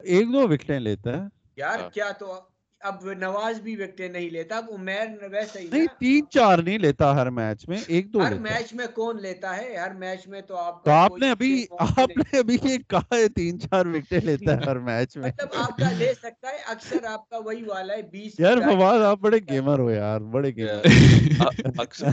ایک 0.00 0.32
دو 0.32 0.48
وکٹیں 0.48 0.78
لیتا 0.80 1.12
ہے۔ 1.12 1.24
یار 1.56 1.78
ہاں۔ 1.78 1.90
کیا 1.90 2.10
تو 2.18 2.34
اب 2.80 3.04
نواز 3.14 3.60
بھی 3.60 3.74
وکٹیں 3.76 4.08
نہیں 4.08 4.28
لیتا 4.30 4.56
اب 4.56 4.64
عمیر 4.72 5.06
ویسے 5.30 5.58
ہی 5.58 5.66
نہیں 5.68 5.86
تین 5.98 6.24
چار 6.30 6.58
نہیں 6.58 6.78
لیتا 6.78 7.14
ہر 7.16 7.30
میچ 7.30 7.68
میں 7.68 7.78
ایک 7.88 8.12
دو 8.12 8.20
ہر 8.20 8.34
میچ 8.40 8.72
میں 8.74 8.86
کون 8.94 9.20
لیتا 9.22 9.56
ہے؟ 9.56 9.76
ہر 9.76 9.92
میچ 9.94 10.26
میں 10.26 10.40
تو 10.40 10.56
آپ 10.56 10.84
تو 10.84 10.90
آپ 10.92 11.18
نے 11.18 11.30
ابھی 11.30 11.50
آپ 11.80 12.16
نے 12.16 12.38
ابھی 12.38 12.56
یہ 12.62 12.76
کہا 12.88 13.16
ہے 13.16 13.28
تین 13.36 13.60
چار 13.60 13.86
وکٹیں 13.86 14.20
لیتا 14.20 14.52
ہے 14.52 14.64
ہر 14.66 14.78
میچ 14.80 15.16
میں۔ 15.16 15.28
مطلب 15.28 15.56
آپ 15.58 15.76
کا 15.78 15.90
لے 15.92 16.12
سکتا 16.14 16.48
ہے 16.48 16.58
اکثر 16.66 17.04
آپ 17.06 17.28
کا 17.28 17.38
وہی 17.38 17.62
والا 17.64 17.94
ہے 17.94 18.02
بیس 18.10 18.38
یار 18.38 18.58
فواد 18.64 19.00
آپ 19.02 19.18
بڑے 19.20 19.38
گیمر 19.48 19.78
ہو 19.78 19.90
یار 19.90 20.20
بڑے 20.32 20.50
گیمر۔ 20.56 20.84
اکثر 21.80 22.10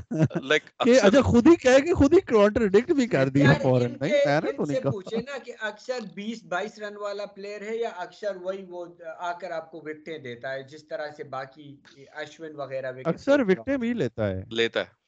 کہ 0.79 0.99
اچھا 1.01 1.21
خود 1.23 1.47
ہی 1.47 1.55
کہہ 1.57 1.79
کے 1.79 1.93
خود 1.95 2.13
ہی 2.13 2.19
کانٹرڈکٹ 2.27 2.91
بھی 2.93 3.07
کر 3.07 3.29
دیا 3.29 3.53
فورن 3.61 3.93
کے 3.95 4.09
میں 4.23 4.41
نے 4.41 4.49
ان 4.49 4.55
تو 4.55 4.65
سے 4.65 4.71
نہیں 4.73 4.91
پوچھے 4.91 5.15
کہا 5.17 5.21
نا 5.27 5.37
کہ 5.39 5.53
اکثر 5.61 5.99
بیس 6.13 6.43
بائیس 6.47 6.79
رن 6.79 6.97
والا 6.97 7.25
پلیئر 7.33 7.61
ہے 7.61 7.75
یا 7.77 7.89
اکثر 7.99 8.35
وہی 8.41 8.65
وہ 8.69 8.85
آ 9.19 9.31
کر 9.33 9.51
آپ 9.51 9.71
کو 9.71 9.77
وکٹیں 9.79 10.17
دیتا 10.19 10.52
ہے۔ 10.52 10.52
جس 10.61 10.87
طرح 10.87 11.07
سے 11.17 11.23
باقی 11.23 11.75
اشون 12.15 12.49
وغیرہ 12.55 12.91
اکثر 13.05 13.39
وکٹیں 13.39 13.77
بھی 13.77 13.93
لیتا 13.93 14.27
ہے۔ 14.27 14.41
لیتا 14.49 14.81
ہے۔ 14.81 15.03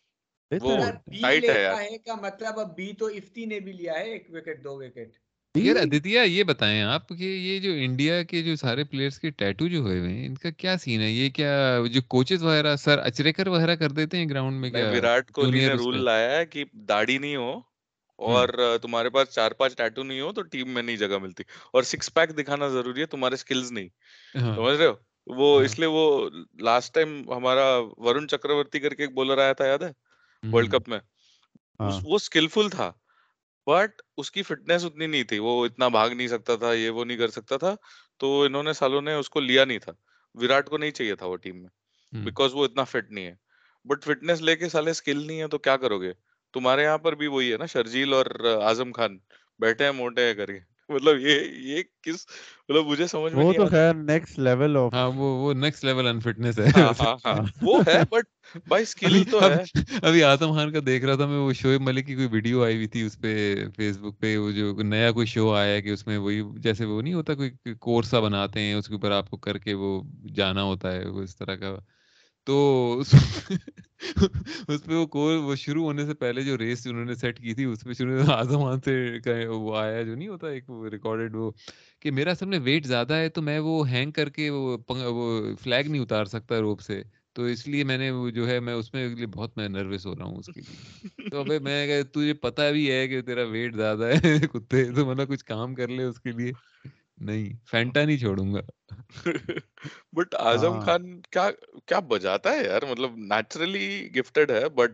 وہ 0.61 0.77
tight 1.25 1.55
ہے 1.55 1.97
کا 1.97 2.15
مطلب 2.15 2.59
اب 2.59 2.75
بی 2.75 2.93
تو 2.93 3.05
افتی 3.05 3.45
نے 3.45 3.59
بھی 3.59 3.71
لیا 3.71 3.93
ہے 3.93 4.03
ایک 4.03 4.27
وکٹ 4.29 4.63
دو 4.63 4.77
وکٹ۔ 4.77 5.09
یار 5.55 5.75
بھی- 5.75 5.83
ادتیہ 5.83 6.19
یہ 6.21 6.43
بتائیں 6.43 6.81
آپ 6.81 7.09
کہ 7.09 7.23
یہ 7.23 7.59
جو 7.59 7.71
انڈیا 7.71 8.23
کے 8.23 8.43
جو 8.43 8.55
سارے 8.55 8.83
پلیئرز 8.83 9.19
کے 9.19 9.29
ٹیٹو 9.29 9.67
جو 9.67 9.79
ہوئے 9.79 9.99
ہوئے 9.99 10.09
ہیں 10.09 10.25
ان 10.25 10.35
کا 10.35 10.49
کیا 10.49 10.77
سین 10.77 11.01
ہے؟ 11.01 11.09
یہ 11.11 11.29
کیا 11.29 11.79
جو 11.91 12.01
کوچز 12.01 12.43
وغیرہ 12.43 12.75
سر 12.75 12.99
اچریکر 12.99 13.47
وغیرہ 13.47 13.75
کر 13.75 13.89
دیتے 13.89 14.17
ہیں 14.17 14.29
گراؤنڈ 14.29 14.61
میں؟ 14.61 14.69
کیا 14.69 14.89
وراٹ 14.89 15.31
کوہلی 15.31 15.59
نے 15.59 15.73
رول 15.73 16.05
لایا 16.05 16.37
ہے 16.37 16.45
کہ 16.45 16.63
داڑھی 16.73 17.17
نہیں 17.17 17.35
ہو 17.35 17.59
اور 18.17 18.77
تمہارے 18.81 19.09
پاس 19.09 19.27
چار 19.27 19.51
پانچ 19.51 19.75
ٹیٹو 19.75 20.03
نہیں 20.03 20.21
ہو 20.21 20.31
تو 20.31 20.41
ٹیم 20.41 20.69
میں 20.69 20.83
نہیں 20.83 20.95
جگہ 20.95 21.17
ملتی۔ 21.21 21.43
اور 21.73 21.83
سکس 21.83 22.13
پیک 22.13 22.37
دکھانا 22.37 22.67
ضروری 22.67 23.01
ہے 23.01 23.05
تمہارے 23.05 23.35
سکلز 23.35 23.71
نہیں۔ 23.71 23.87
ہاں۔ 24.35 24.55
سمجھ 24.55 24.77
رہے 24.77 24.85
ہو؟ 24.85 24.93
وہ 25.27 25.57
ہاں۔ 25.57 25.65
اس 25.65 25.79
لیے 25.79 25.87
وہ 25.87 26.29
لاسٹ 26.61 26.93
ٹائم 26.93 27.33
ہمارا 27.33 27.77
ورن 27.97 28.27
چکرورتی 28.27 28.79
کر 28.79 28.93
کے 28.93 29.03
ایک 29.03 29.13
بولر 29.13 29.37
آیا 29.37 29.53
تھا 29.53 29.65
یاد 29.65 29.79
ہے؟ 29.79 29.91
ورلڈ 30.51 30.71
کپ 30.71 30.89
میں۔ 30.89 30.99
ہاں۔ 31.79 32.01
وہ 32.03 32.15
اسکلفل 32.15 32.69
تھا 32.69 32.91
بٹ 33.67 34.01
اس 34.17 34.31
کی 34.31 34.43
فٹنس 34.43 34.85
اتنی 34.85 35.07
نہیں 35.07 35.23
تھی۔ 35.23 35.39
وہ 35.39 35.65
اتنا 35.65 35.87
بھاگ 35.87 36.09
نہیں 36.09 36.27
سکتا 36.27 36.55
تھا 36.55 36.73
یہ 36.73 36.89
وہ 36.89 37.05
نہیں 37.05 37.17
کر 37.17 37.27
سکتا 37.27 37.57
تھا 37.57 37.75
تو 38.17 38.41
انہوں 38.41 38.63
نے 38.63 38.73
سالوں 38.73 39.01
نے 39.01 39.13
اس 39.13 39.29
کو 39.29 39.39
لیا 39.39 39.65
نہیں 39.65 39.79
تھا۔ 39.79 39.91
وراٹ 40.33 40.69
کو 40.69 40.77
نہیں 40.77 40.91
چاہیے 40.91 41.15
تھا 41.15 41.25
وہ 41.25 41.37
ٹیم 41.37 41.61
میں۔ 41.61 41.69
بیکاز 42.23 42.53
وہ 42.53 42.65
اتنا 42.65 42.83
فٹ 42.83 43.11
نہیں 43.11 43.25
ہے۔ 43.25 43.35
بٹ 43.83 44.03
فٹنس 44.03 44.41
لے 44.41 44.55
کے 44.55 44.69
سالے 44.69 44.91
اسکل 44.91 45.27
نہیں 45.27 45.41
ہے 45.41 45.47
تو 45.47 45.57
کیا 45.57 45.77
کرو 45.77 46.01
گے؟ 46.01 46.11
تمہارے 46.53 46.83
یہاں 46.83 46.97
پر 46.97 47.15
بھی 47.15 47.27
وہی 47.27 47.51
ہے 47.51 47.57
نا 47.57 47.65
شرجیل 47.65 48.13
اور 48.13 48.25
اعظم 48.63 48.91
خان 48.91 49.17
بیٹھے 49.59 49.85
ہیں 49.85 49.91
موٹے 49.91 50.27
ہیں 50.27 50.33
کر 50.33 50.45
کے۔ 50.45 50.74
مطلب 50.89 51.19
یہ 51.19 51.41
یہ 51.65 51.83
کس 52.01 52.25
مطلب 52.69 52.85
مجھے 52.85 53.07
سمجھ 53.07 53.33
میں 53.33 53.45
وہ 53.45 53.53
تو 53.53 53.65
خیر 53.65 53.93
نیکسٹ 53.93 54.39
لیول 54.39 54.77
آف 54.77 54.93
ہاں 54.93 55.07
وہ 55.07 55.35
وہ 55.37 55.53
نیکسٹ 55.53 55.85
لیول 55.85 56.07
ہے 56.07 56.67
ہاں 56.75 56.93
ہاں 56.99 57.15
ہاں 57.25 57.41
وہ 57.61 57.81
ہے 57.87 58.01
بٹ 58.09 58.25
بھائی 58.67 58.85
ابھی 59.03 59.23
تو 59.31 59.41
ہے 59.41 59.53
اب- 59.53 60.03
ابھی 60.03 60.23
آتم 60.23 60.51
خان 60.51 60.71
کا 60.71 60.79
دیکھ 60.85 61.05
رہا 61.05 61.15
تھا 61.15 61.25
میں 61.25 61.37
وہ 61.37 61.53
شعیب 61.53 61.81
ملک 61.81 62.05
کی 62.05 62.15
کوئی 62.15 62.27
ویڈیو 62.31 62.63
آئی 62.63 62.75
ہوئی 62.75 62.87
تھی 62.87 63.01
اس 63.01 63.19
پہ 63.21 63.55
فیس 63.75 63.97
بک 63.97 64.19
پہ 64.19 64.37
وہ 64.37 64.51
جو 64.51 64.83
نیا 64.83 65.11
کوئی 65.11 65.25
شو 65.25 65.51
آیا 65.53 65.73
ہے 65.73 65.81
کہ 65.81 65.89
اس 65.89 66.07
میں 66.07 66.17
وہی 66.17 66.41
جیسے 66.55 66.85
وہ 66.85 67.01
نہیں 67.01 67.13
ہوتا 67.13 67.33
کوئی 67.33 67.49
کورس 67.79 68.07
سا 68.07 68.19
بناتے 68.19 68.59
ہیں 68.59 68.73
اس 68.73 68.87
کے 68.87 68.93
اوپر 68.93 69.11
آپ 69.11 69.29
کو 69.29 69.37
کر 69.37 69.57
کے 69.57 69.73
وہ 69.73 70.01
جانا 70.33 70.63
ہوتا 70.63 70.91
ہے 70.91 71.07
وہ 71.07 71.21
اس 71.21 71.35
طرح 71.35 71.55
کا 71.55 71.75
تو 72.45 72.97
اس 72.99 73.15
اس 74.67 74.83
پہ 74.85 74.93
وہ 74.93 75.05
کور 75.05 75.37
وہ 75.37 75.55
شروع 75.55 75.83
ہونے 75.83 76.05
سے 76.05 76.13
پہلے 76.13 76.41
جو 76.41 76.57
ریس 76.57 76.87
انہوں 76.87 77.05
نے 77.05 77.15
سیٹ 77.15 77.39
کی 77.39 77.53
تھی 77.53 77.63
اس 77.63 77.83
پہ 77.83 77.93
شروع 77.93 78.15
آزم 78.33 78.59
خان 78.59 78.79
سے 78.79 79.45
وہ 79.47 79.77
آیا 79.77 80.01
جو 80.01 80.15
نہیں 80.15 80.27
ہوتا 80.27 80.47
ایک 80.47 80.71
ریکارڈڈ 80.91 81.35
وہ 81.35 81.51
کہ 81.99 82.11
میرا 82.11 82.31
اصل 82.31 82.45
میں 82.45 82.59
ویٹ 82.59 82.85
زیادہ 82.85 83.13
ہے 83.13 83.29
تو 83.29 83.41
میں 83.41 83.59
وہ 83.59 83.89
ہینگ 83.89 84.11
کر 84.11 84.29
کے 84.29 84.49
وہ 84.49 84.77
فلیگ 85.63 85.87
نہیں 85.87 86.01
اتار 86.01 86.25
سکتا 86.25 86.59
روپ 86.59 86.81
سے۔ 86.81 87.03
تو 87.33 87.43
اس 87.43 87.67
لیے 87.67 87.83
میں 87.83 87.97
نے 87.97 88.31
جو 88.31 88.47
ہے 88.47 88.59
میں 88.59 88.73
اس 88.73 88.93
میں 88.93 89.25
بہت 89.25 89.57
میں 89.57 89.69
نروس 89.69 90.05
ہو 90.05 90.15
رہا 90.15 90.25
ہوں 90.25 90.35
اس 90.35 90.45
کے 90.45 90.61
لیے۔ 90.61 91.03
تو 91.31 91.39
ابے 91.39 91.59
میں 91.59 91.87
کہ 91.87 92.03
تجھے 92.03 92.33
پتا 92.33 92.71
بھی 92.71 92.91
ہے 92.91 93.07
کہ 93.07 93.21
تیرا 93.21 93.43
ویٹ 93.43 93.75
زیادہ 93.75 94.03
ہے 94.03 94.39
کتے 94.53 94.91
تو 94.91 95.05
مطلب 95.05 95.29
کچھ 95.29 95.45
کام 95.45 95.75
کر 95.75 95.87
لے 95.87 96.03
اس 96.03 96.19
کے 96.19 96.31
لیے۔ 96.31 96.51
نہیں 97.17 97.53
فینٹا 97.65 98.05
نہیں 98.05 98.17
چھوڑوں 98.17 98.53
گا 98.53 98.61
بٹ 100.13 100.35
اعظم 100.39 100.79
خان 100.79 101.21
کیا 101.21 101.49
کیا 101.85 101.99
بجاتا 101.99 102.51
ہے 102.51 102.63
یار 102.63 102.81
مطلب 102.91 103.17
نیچرلی 103.17 104.09
گفٹڈ 104.15 104.51
ہے 104.51 104.69
بٹ 104.69 104.91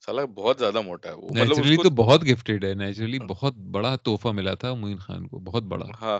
سالا 0.00 0.24
بہت 0.24 0.58
زیادہ 0.58 0.80
موٹا 0.80 1.08
ہے 1.08 1.14
وہ 1.14 1.28
مطلب 1.28 1.48
نیچرلی 1.48 1.76
تو 1.76 1.90
بہت 1.90 2.24
گفٹڈ 2.24 2.64
ہے 2.64 2.74
نیچرلی 2.74 3.18
بہت 3.18 3.54
بڑا 3.70 3.96
تحفہ 3.96 4.28
ملا 4.28 4.54
تھا 4.54 4.74
معین 4.74 4.98
خان 4.98 5.26
کو 5.28 5.38
بہت 5.38 5.62
بڑا 5.62 5.86
ہاں 6.00 6.18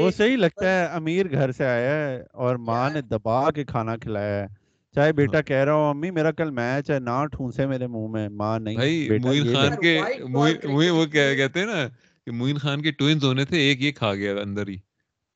وہ 0.00 0.10
صحیح 0.10 0.36
لگتا 0.36 0.68
ہے 0.68 0.84
امیر 0.86 1.30
گھر 1.32 1.52
سے 1.52 1.64
آیا 1.64 1.94
ہے 1.94 2.22
اور 2.32 2.56
ماں 2.56 2.90
نے 2.90 3.00
دبا 3.00 3.50
کے 3.50 3.64
کھانا 3.64 3.96
کھلایا 3.96 4.42
ہے 4.42 4.46
چاہے 4.94 5.12
بیٹا 5.12 5.40
کہہ 5.40 5.56
رہا 5.56 5.74
ہو 5.74 5.88
امی 5.90 6.10
میرا 6.10 6.30
کل 6.30 6.50
میچ 6.50 6.90
ہے 6.90 6.98
نہ 6.98 7.24
ٹھونسے 7.32 7.66
میرے 7.66 7.86
منہ 7.86 8.08
میں 8.08 8.28
ماں 8.28 8.58
نہیں 8.58 8.76
بھائی 8.76 9.08
بیٹا 9.08 9.28
معین 9.28 9.46
یہ 9.46 9.54
خان 9.54 9.76
کے 9.76 10.90
وہ 10.90 11.06
کہتے 11.06 11.60
ہیں 11.60 11.66
نا 11.66 11.88
کہ 12.26 12.32
معین 12.32 12.58
خان 12.58 12.82
کے 12.82 12.90
ٹوئنز 12.92 13.24
ہونے 13.24 13.44
تھے 13.44 13.58
ایک 13.60 13.82
یہ 13.82 13.92
کھا 13.92 14.14
گیا 14.14 14.34
اندر 14.40 14.68
ہی۔ 14.68 14.76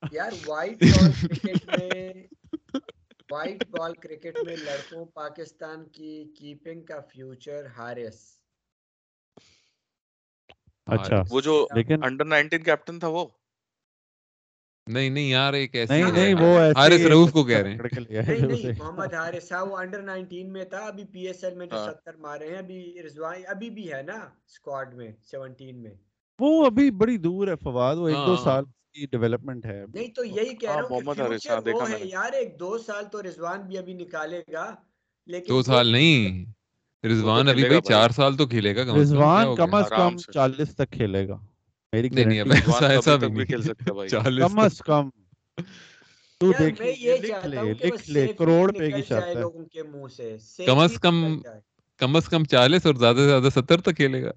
یار 0.03 0.33
وائٹ 0.47 0.83
بال 0.83 1.13
کرکٹ 1.23 1.67
میں 1.69 2.13
وائٹ 3.29 3.65
بال 3.71 3.95
کرکٹ 3.97 4.39
میں 4.47 4.57
لڑکوں 4.59 5.05
پاکستان 5.15 5.85
کی 5.89 6.13
کیپنگ 6.37 6.83
کا 6.85 7.01
فیوچر 7.11 7.67
ہارس 7.77 8.21
اچھا 10.87 11.23
وہ 11.31 11.41
جو 11.41 11.55
لیکن 11.75 12.05
انڈر 12.05 12.25
نائنٹین 12.27 12.63
کیپٹن 12.63 12.99
تھا 12.99 13.09
وہ؟ 13.09 13.27
نہیں 14.87 15.11
نہیں 15.11 15.29
یار 15.29 15.53
ایک 15.53 15.75
نہیں 15.77 16.13
نہیں 16.13 16.35
وہ 16.35 16.47
حارث 16.77 17.01
کو 17.33 17.45
کہہ 17.45 17.59
رہے 17.59 17.73
ہیں۔ 17.73 17.79
نہیں 18.01 18.79
محمد 18.79 19.15
حارث 19.15 19.53
وہ 19.63 19.77
انڈر 19.77 20.03
نائنٹین 20.03 20.53
میں 20.53 20.65
تھا 20.65 20.79
ابھی 20.87 21.05
پی 21.05 21.27
ایس 21.27 21.45
ایل 21.45 21.55
میں 21.55 21.67
جو 21.67 21.77
ہاں۔ 21.77 21.93
ستر 21.93 22.17
مارے 22.19 22.49
ہیں 22.49 22.59
ابھی 22.59 22.81
رضوان 23.03 23.43
ابھی 23.47 23.71
بھی 23.71 23.93
ہے 23.93 24.03
نا 24.03 24.17
اسکواڈ 24.47 24.95
میں 24.95 25.11
سیونٹین 25.25 25.83
میں۔ 25.83 25.95
وہ 26.39 26.65
ابھی 26.67 26.91
بڑی 26.99 27.17
دور 27.19 27.49
ہے 27.49 27.57
فواد 27.63 27.97
وہ 27.97 28.09
ایک 28.09 28.17
دو 28.19 28.35
ہاں۔ 28.35 28.45
سال 28.45 28.65
کی 28.95 29.07
ڈیولپمنٹ 29.07 29.65
ہے 29.67 29.85
نہیں 29.95 30.09
تو 30.15 30.25
یہی 30.27 30.55
کہہ 30.57 30.71
رہا 30.71 30.81
ہوں 30.81 30.89
کہ 30.89 30.95
محمد 30.95 31.21
حارث، 31.21 31.43
فیوچر 31.43 31.61
دیکھا 31.63 31.79
وہ 31.79 31.89
میں 31.89 31.99
ہے۔ 31.99 32.07
یار 32.07 32.33
ایک 32.33 32.59
دو 32.61 32.77
سال 32.79 33.05
تو 33.13 33.23
رضوان 33.23 33.63
بھی 33.63 33.79
ابھی 33.79 33.95
نکالے 33.95 34.41
گا 34.53 34.65
لیکن 35.29 35.49
دو 35.49 35.63
سال 35.63 35.87
نہیں 35.89 36.45
رضوان 37.05 37.49
ابھی 37.49 37.65
بھائی۔ 37.65 37.81
چار 37.85 38.11
سال 38.11 38.37
تو 38.37 38.47
کھیلے 38.47 38.75
گا 38.77 38.85
کم 38.85 38.95
از 38.95 39.11
کم 39.11 39.17
کیا 39.17 39.25
رضوان 39.25 39.55
کم 39.57 39.75
از 39.75 39.89
کم۔ 39.91 40.17
چالیس 40.33 40.75
تک 40.77 40.91
کھیلے 40.93 41.27
گا 41.29 41.37
میری 41.93 42.09
نہیں 42.11 42.41
ایسا 42.53 42.89
ایسا 42.89 43.17
بھی 43.17 43.45
کھیل 43.47 43.63
سکتا 43.63 43.93
بھائی۔ 43.93 44.09
کم 44.41 44.59
از 44.59 44.79
کم 44.81 45.09
تو 46.41 46.53
دیکھ 46.53 46.81
میں 46.81 46.87
لیجیے 46.87 47.11
یہ 47.11 47.17
لکھ 47.17 47.29
چاہتا 47.29 47.47
لے 47.47 47.73
لکھ 47.83 48.11
لے 48.11 48.27
کروڑ 48.39 48.71
پہ 48.73 48.91
کی 48.91 49.03
شرط 49.03 49.25
ہے 49.27 49.35
لوگوں 49.35 49.65
کے 49.67 49.83
منہ 49.85 50.09
سے 50.09 50.37
کم 50.67 50.79
از 50.79 50.99
کم۔ 51.01 51.17
کم 52.01 52.17
از 52.17 52.29
کم 52.29 52.45
چالیس 52.45 52.87
اور 52.87 52.95
زیادہ 52.95 53.17
سے 53.17 53.27
زیادہ 53.27 53.49
ستر 53.55 53.81
تک 53.81 53.97
کھیلے 53.97 54.23
گا۔ 54.23 54.33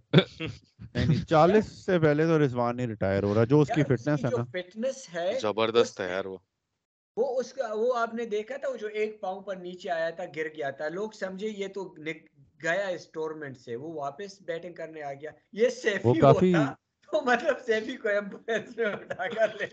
چالیس 1.30 1.72
سے 1.86 2.00
پہلے 2.00 2.26
تو 2.26 2.40
رضوان 2.44 2.78
نہیں 2.78 2.88
ریٹائر 2.88 3.24
ہو 3.24 3.34
رہا 3.36 3.44
جو 3.44 3.60
اس 3.62 3.72
کی 3.76 3.84
فٹنس 3.84 4.24
ہے 4.26 4.30
جو 4.32 4.38
نا۔ 4.38 4.44
فٹنس 4.44 5.08
ہے 5.14 5.32
زبردست 5.42 6.00
ہے 6.00 6.10
یار 6.10 6.26
وہ 6.26 6.38
وہ 7.18 7.40
اس 7.40 7.54
کا 7.54 7.68
وہ 7.74 7.96
آپ 7.98 8.14
نے 8.14 8.26
دیکھا 8.26 8.58
تھا 8.58 8.70
وہ 8.70 8.78
جو 8.78 8.88
ایک 8.88 9.20
پاؤں 9.22 9.42
پر 9.42 9.56
نیچے 9.56 9.90
آیا 9.90 10.10
تھا 10.10 10.24
گر 10.36 10.48
گیا 10.58 10.70
تھا۔ 10.70 10.88
لوگ 10.90 11.10
سمجھے 11.12 11.48
یہ 11.48 11.68
تو 11.68 11.84
گیا 12.64 12.88
اس 12.88 13.08
ٹورنمنٹ 13.12 13.58
سے 13.58 13.76
وہ 13.76 13.94
واپس 13.94 14.42
بیٹنگ 14.42 14.74
کرنے 14.74 15.02
آ 15.04 15.14
گیا۔ 15.14 15.32
یہ 15.54 15.66
وہ 15.66 15.70
سیفی 15.82 16.20
کافی 16.20 16.54
ہوتا 16.56 16.74
تو 17.10 17.22
مطلب 17.26 17.56
سیفی 17.66 17.96
کو 17.98 18.08
ایمبولینس 18.10 18.78
میں 18.78 18.86
اٹھا 18.86 19.28
کر 19.28 19.56
لے 19.60 19.66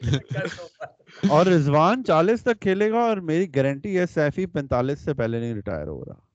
اور 1.29 1.47
رضوان 1.47 2.05
چالیس 2.05 2.43
تک 2.43 2.61
کھیلے 2.61 2.91
گا 2.91 3.01
اور 3.01 3.17
میری 3.31 3.55
گارنٹی 3.55 3.99
ہے 3.99 4.07
سیفی 4.15 4.47
پینتالیس 4.47 5.01
سے 5.01 5.15
پہلے 5.15 5.41
نہیں 5.41 5.55
ریٹائر 5.55 5.87
ہو 5.87 6.05
رہا۔ 6.05 6.28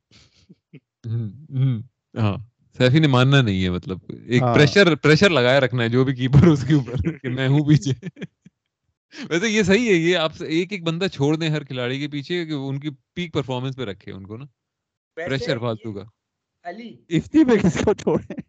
ہاں 1.04 2.38
سیفی 2.78 3.00
نے 3.00 3.08
ماننا 3.08 3.42
نہیں 3.42 3.64
ہے 3.64 3.70
مطلب 3.70 3.98
ایک 4.28 4.42
ہاں۔ 4.42 4.54
پریشر 4.56 4.96
پریشر 4.96 5.30
لگائے 5.30 5.60
رکھنا 5.60 5.84
ہے 5.84 5.90
جو 5.90 6.04
بھی 6.04 6.16
کیپر 6.16 6.48
اس 6.48 6.64
کے 6.68 6.74
اوپر 6.74 7.18
کہ 7.18 7.30
میں 7.30 7.48
ہوں 7.48 7.66
پیچھے۔ 7.66 7.94
ویسے 9.30 9.50
یہ 9.50 9.64
صحیح 9.64 9.90
ہے 9.90 9.94
یہ 9.94 10.18
آپ 10.18 10.32
ایک 10.48 10.72
ایک 10.72 10.84
بندہ 10.84 11.08
چھوڑ 11.08 11.36
دیں 11.36 11.50
ہر 11.50 11.64
کھلاڑی 11.64 12.00
کے 12.00 12.08
پیچھے 12.08 12.46
کہ 12.46 12.54
ان 12.60 12.80
کی 12.80 12.90
پیک 13.14 13.34
پرفارمنس 13.34 13.76
پہ 13.76 13.84
رکھے 13.84 14.12
ان 14.12 14.26
کو 14.28 14.38
نا۔ 14.38 14.46
پریشر 15.18 15.60
فالتو 15.60 15.94
کا۔ 15.94 16.04
علی۔ 16.66 16.90
افتی 17.10 17.44
پہ 17.44 17.58
کس 17.64 17.78
کو 17.86 17.94
چھوڑے 17.94 18.42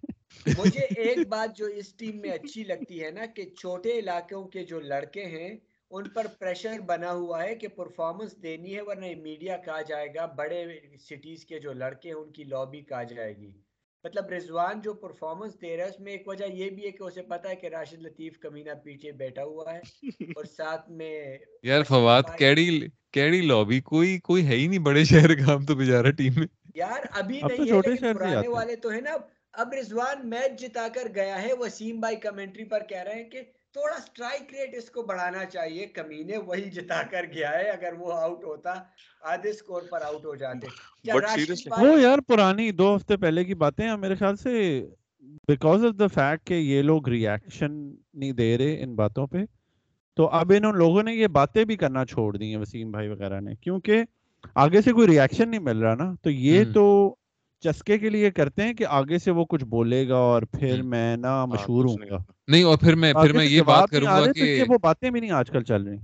مجھے 0.58 0.84
ایک 0.96 1.28
بات 1.28 1.56
جو 1.56 1.66
اس 1.66 1.94
ٹیم 1.94 2.20
میں 2.20 2.30
اچھی 2.30 2.64
لگتی 2.64 3.02
ہے 3.04 3.10
نا 3.10 3.26
کہ 3.26 3.44
چھوٹے 3.58 3.98
علاقوں 3.98 4.44
کے 4.48 4.64
جو 4.64 4.80
لڑکے 4.80 5.24
ہیں 5.26 5.54
ان 5.90 6.08
پر 6.08 6.26
پریشر 6.38 6.80
بنا 6.86 7.12
ہوا 7.12 7.42
ہے 7.42 7.54
کہ 7.54 7.68
پرفارمنس 7.68 8.42
دینی 8.42 8.76
ہے 8.76 8.80
ورنہ 8.80 9.06
میڈیا 9.22 9.56
کہا 9.56 9.80
جائے 9.82 10.06
گا 10.14 10.26
بڑے 10.26 10.64
سٹیز 11.00 11.44
کے 11.44 11.58
جو 11.58 11.72
لڑکے 11.72 12.08
ہیں 12.08 12.16
ان 12.16 12.32
کی 12.32 12.44
لابی 12.44 12.80
کہا 12.80 13.02
جائے 13.02 13.36
گی۔ 13.36 13.50
مطلب 14.04 14.30
رضوان 14.30 14.80
جو 14.80 14.94
پرفارمنس 14.94 15.60
دے 15.60 15.76
رہا 15.76 15.84
ہے 15.84 15.90
اس 15.90 16.00
میں 16.00 16.12
ایک 16.12 16.28
وجہ 16.28 16.44
یہ 16.44 16.70
بھی 16.70 16.84
ہے 16.86 16.90
کہ 16.90 17.02
اسے 17.02 17.22
پتا 17.22 17.50
ہے 17.50 17.56
کہ 17.56 17.66
راشد 17.66 18.02
لطیف 18.02 18.38
کمینہ 18.38 18.70
پیچھے 18.84 19.12
بیٹھا 19.12 19.44
ہوا 19.44 19.74
ہے 19.74 19.80
اور 20.32 20.44
ساتھ 20.44 20.90
میں 20.90 21.38
یار 21.62 21.82
فواد 21.82 22.22
کیڑی 22.38 22.80
کیڑی 23.12 23.40
لابی 23.40 23.80
کوئی 23.80 24.18
کوئی 24.18 24.46
ہے 24.46 24.56
ہی 24.56 24.66
نہیں 24.66 24.78
بڑے 24.78 25.04
شہر 25.04 25.34
کا 25.34 25.54
ہم 25.54 25.64
تو 25.64 25.74
بیچارہ 25.74 26.10
ٹیم 26.10 26.32
میں۔ 26.36 26.46
یار 26.74 27.00
ابھی 27.10 27.40
نہیں 27.42 27.72
ہے 27.72 28.14
پرانے 28.14 28.36
ہیں۔ 28.36 28.48
والے 28.48 28.76
تو 28.76 28.92
ہے 28.92 29.00
نا۔ 29.00 29.16
اب 29.52 29.72
رضوان 29.72 30.28
میچ 30.28 30.60
جتا 30.60 30.88
کر 30.94 31.08
گیا 31.14 31.42
ہے 31.42 31.52
وسیم 31.52 32.00
بھائی 32.00 32.16
کمنٹری 32.16 32.64
پر 32.64 32.82
کہہ 32.88 33.02
رہے 33.02 33.14
ہیں 33.14 33.30
کہ 33.30 33.42
تھوڑا 33.74 34.00
سٹرائک 34.00 34.52
ریٹ 34.54 34.74
اس 34.74 34.90
کو 34.90 35.02
بڑھانا 35.02 35.44
چاہیے۔ 35.44 35.86
کمینے 35.86 36.36
وہی 36.36 36.70
جتا 36.70 37.02
کر 37.10 37.24
گیا 37.34 37.50
ہے 37.50 37.70
اگر 37.70 37.92
وہ 37.98 38.12
آؤٹ 38.12 38.44
ہوتا 38.44 38.74
آدھے 39.22 39.52
سکور 39.52 39.82
پر 39.90 40.02
آؤٹ 40.02 40.24
ہو 40.24 40.34
جاتے۔ 40.34 40.66
وہ 41.80 42.00
یار 42.00 42.18
پرانی 42.18 42.70
دو 42.70 42.96
ہفتے 42.96 43.16
پہلے 43.16 43.44
کی 43.44 43.54
باتیں 43.54 43.88
ہیں۔ 43.88 43.96
میرے 43.96 44.14
خیال 44.14 44.36
سے 44.36 44.86
بیکاز 45.48 45.84
آف 45.84 45.98
دا 45.98 46.06
فیکٹ 46.06 46.46
کہ 46.46 46.54
یہ 46.54 46.82
لوگ 46.82 47.08
ریئیکشن 47.08 47.72
نہیں 48.14 48.32
دے 48.32 48.58
رہے 48.58 48.82
ان 48.82 48.94
باتوں 48.94 49.26
پہ 49.26 49.38
تو 50.16 50.26
اب 50.28 50.52
ان 50.56 50.78
لوگوں 50.78 51.02
نے 51.02 51.14
یہ 51.14 51.26
باتیں 51.26 51.64
بھی 51.64 51.76
کرنا 51.76 52.04
چھوڑ 52.04 52.36
دی 52.36 52.50
ہیں 52.50 52.56
وسیم 52.56 52.90
بھائی 52.90 53.08
وغیرہ 53.08 53.40
نے۔ 53.40 53.54
کیونکہ 53.54 54.02
آگے 54.54 54.82
سے 54.82 54.92
کوئی 54.92 55.08
ریئیکشن 55.08 55.48
نہیں 55.48 55.60
مل 55.60 55.78
رہا 55.78 55.94
نا۔ 55.94 56.14
تو 56.22 56.30
یہ۔ 56.30 56.64
تو 56.74 57.14
چسکے 57.64 57.98
کے 57.98 58.10
لیے 58.10 58.30
کرتے 58.30 58.62
ہیں 58.62 58.72
کہ 58.74 58.84
آگے 58.90 59.18
سے 59.18 59.30
وہ 59.30 59.44
کچھ 59.44 59.64
بولے 59.64 60.06
گا 60.08 60.16
اور 60.24 60.42
پھر 60.52 60.78
ہم۔ 60.78 60.88
میں 60.90 61.16
نا 61.16 61.28
ہاں، 61.30 61.46
مشہور 61.46 61.84
ہوں 61.84 62.08
گا۔ 62.10 62.18
نہیں 62.48 62.62
اور 62.62 62.78
پھر 62.78 62.94
میں 62.94 63.12
پھر 63.12 63.32
میں 63.32 63.44
یہ 63.44 63.62
بات 63.62 63.90
کروں 63.90 64.06
گا 64.06 64.32
کہ 64.32 64.64
وہ 64.68 64.78
باتیں 64.82 65.10
بھی 65.10 65.20
نہیں 65.20 65.30
آج 65.32 65.50
کل 65.50 65.62
چل 65.62 65.82
رہی 65.82 65.96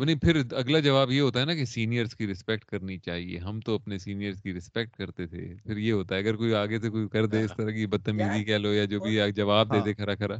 نہیں 0.00 0.16
پھر 0.16 0.42
اگلا 0.52 0.78
جواب 0.80 1.10
یہ 1.10 1.20
ہوتا 1.20 1.40
ہے 1.40 1.44
نا 1.44 1.54
کہ 1.54 1.64
سینئرز 1.64 2.14
کی 2.14 2.26
رسپیکٹ 2.26 2.64
کرنی 2.64 2.98
چاہیے 2.98 3.38
ہم 3.38 3.60
تو 3.60 3.74
اپنے 3.74 3.98
سینئرز 3.98 4.42
کی 4.42 4.54
رسپیکٹ 4.54 4.96
کرتے 4.96 5.26
تھے 5.26 5.46
پھر 5.64 5.76
یہ 5.76 5.92
ہوتا 5.92 6.14
ہے 6.14 6.20
اگر 6.20 6.36
کوئی 6.36 6.54
آگے 6.54 6.78
سے 6.78 6.90
کوئی 6.90 7.08
کر 7.08 7.26
دے 7.26 7.42
اس 7.44 7.56
طرح 7.56 7.70
کی 7.70 7.86
بدتمیزی 7.86 8.44
کہہ 8.44 8.58
لو 8.58 8.72
یا 8.74 8.84
جو 8.84 9.00
بھی 9.00 9.18
جواب 9.32 9.72
دے 9.72 9.76
ہاں۔ 9.76 9.84
دے 9.84 9.94
کھرا 9.94 10.14
کھرا 10.14 10.36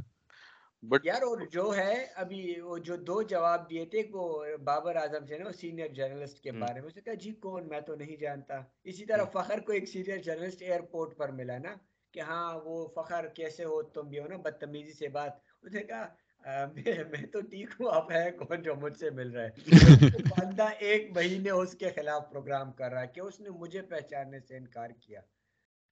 بٹ 0.83 1.05
یار 1.05 1.21
اور 1.21 1.37
جو 1.51 1.75
ہے 1.77 2.05
ابھی 2.15 2.59
وہ 2.61 2.77
جو 2.77 2.95
دو 2.97 3.21
جواب 3.21 3.69
دیے 3.69 3.85
تھے 3.85 4.01
وہ 4.11 4.23
بابر 4.63 4.95
اعظم 4.95 5.25
سے 5.25 5.37
نا 5.37 5.51
سینئر 5.51 5.87
جرنلسٹ 5.87 6.39
کے۔ 6.39 6.51
بارے 6.51 6.79
میں 6.79 6.87
اس 6.87 6.95
نے 6.95 7.01
کہا 7.01 7.13
جی 7.13 7.31
کون؟ 7.31 7.67
میں 7.67 7.81
تو 7.81 7.95
نہیں 7.95 8.17
جانتا۔ 8.17 8.59
اسی 8.83 9.05
طرح 9.05 9.23
فخر 9.33 9.59
کو 9.59 9.71
ایک 9.71 9.87
سینئر 9.89 10.17
جرنلسٹ 10.17 10.61
ایئرپورٹ 10.61 11.17
پر 11.17 11.29
ملا 11.29 11.57
نا 11.57 11.75
کہ 12.13 12.19
ہاں 12.19 12.59
وہ 12.65 12.87
فخر 12.95 13.27
کیسے 13.27 13.63
ہو 13.63 13.81
تم 13.83 14.07
بھی 14.07 14.19
ہو 14.19 14.27
نا 14.27 14.37
بدتمیزی 14.37 14.93
سے 14.93 15.07
بات۔ 15.07 15.31
اس 15.61 15.73
نے 15.73 15.83
کہا 15.83 16.07
"آ، 16.43 16.65
میں 17.11 17.25
تو 17.31 17.41
ٹھیک 17.41 17.69
ہوں 17.79 17.87
اب 17.91 18.11
ہے 18.11 18.31
کون 18.31 18.61
جو 18.61 18.75
مجھ 18.75 18.97
سے 18.97 19.09
مل 19.09 19.31
رہا 19.31 19.43
ہے 19.43 19.65
بندہ 20.37 20.67
ایک 20.79 21.11
مہینے 21.15 21.49
اس 21.49 21.73
کے 21.73 21.89
خلاف 21.89 22.29
پروگرام 22.31 22.71
کر 22.71 22.91
رہا 22.91 23.01
ہے 23.01 23.07
کہ 23.07 23.19
اس 23.19 23.39
نے 23.39 23.49
مجھے 23.49 23.81
پہچاننے 23.81 24.39
سے 24.39 24.57
انکار 24.57 24.89
کیا۔ 24.89 25.21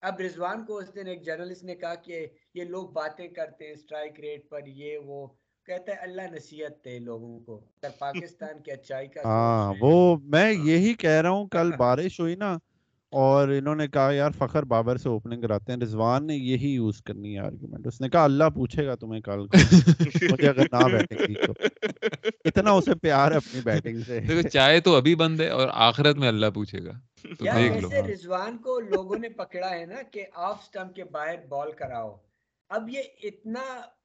اب 0.03 0.19
رضوان 0.19 0.65
کو 0.65 0.78
اس 0.78 0.94
دن 0.95 1.07
ایک 1.07 1.24
جرنلسٹ 1.26 1.64
نے 1.64 1.76
کہا 1.76 1.95
کہ 1.98 2.26
یہ 2.53 2.64
لوگ 2.65 2.90
باتیں 2.91 3.28
کرتے 3.30 3.68
ہیں 3.68 3.76
سٹرائک 3.76 4.19
ریٹ 4.19 4.49
پر 4.49 4.68
یہ 4.76 4.98
وہ 5.06 5.26
کہتا 5.68 5.91
ہے 5.91 5.98
اللہ 5.99 6.32
نصیحت 6.32 6.84
دے 6.86 6.98
لوگوں 7.02 7.40
کو۔ 7.40 7.60
پاکستان 7.99 8.61
کی 8.64 8.72
اچائی 8.72 9.07
کا 9.07 9.22
ہاں 9.26 9.74
وہ 9.80 9.94
میں 10.26 10.52
یہی 10.52 10.94
کہہ 10.95 11.22
رہا 11.22 11.30
ہوں 11.30 11.48
کل 11.49 11.72
بارش 11.78 12.19
ہوئی 12.19 12.36
نا 12.36 12.57
اور 13.11 13.47
انہوں 13.47 13.75
نے 13.75 13.88
کہا 13.88 14.11
یار 14.11 14.31
فخر 14.38 14.63
بابر 14.63 14.97
سے 14.97 15.09
اوپننگ 15.09 15.41
کراتے 15.41 15.71
ہیں 15.71 15.79
رضوان 15.79 16.27
نے 16.27 16.35
یہی 16.35 16.69
یوز 16.69 17.01
کرنی 17.01 17.34
ہے 17.35 17.39
آرگومنٹ 17.39 17.88
اس 17.88 18.01
نے 18.01 18.09
کہا 18.09 18.23
اللہ 18.23 18.49
پوچھے 18.55 18.85
گا 18.88 18.95
تمہیں 18.95 19.21
کل 19.21 19.47
کو 19.47 19.57
مجھے 20.31 20.49
اگر 20.49 20.65
نہ 20.71 20.88
بیٹنگ 20.91 21.25
دی 21.27 21.34
تو. 21.45 21.53
اتنا 22.45 22.71
اسے 22.71 22.95
پیار 22.95 23.31
ہے 23.31 23.38
اپنی 23.38 23.61
بیٹنگ 23.61 24.01
سے۔ 24.07 24.19
دیکھو 24.19 24.49
چائے 24.49 24.79
تو 24.79 24.95
ابھی 24.95 25.15
بند 25.15 25.41
ہے 25.41 25.49
اور 25.49 25.67
آخرت 25.73 26.15
میں 26.15 26.27
اللہ 26.27 26.45
پوچھے 26.53 26.85
گا۔ 26.85 26.91
تو 27.39 27.45
دیکھ 27.45 27.77
لو۔ 27.77 27.89
رضوان 28.11 28.57
کو 28.57 28.79
لوگوں 28.79 29.19
نے 29.19 29.29
پکڑا 29.29 29.69
ہے 29.69 29.85
نا 29.85 30.01
کہ 30.11 30.25
آف 30.35 30.63
سٹمپ 30.63 30.95
کے 30.95 31.03
باہر 31.03 31.35
بال 31.49 31.71
کراؤ۔ 31.71 32.15
اب 32.69 32.89
یہ 32.89 33.01
اتنا 33.23 33.61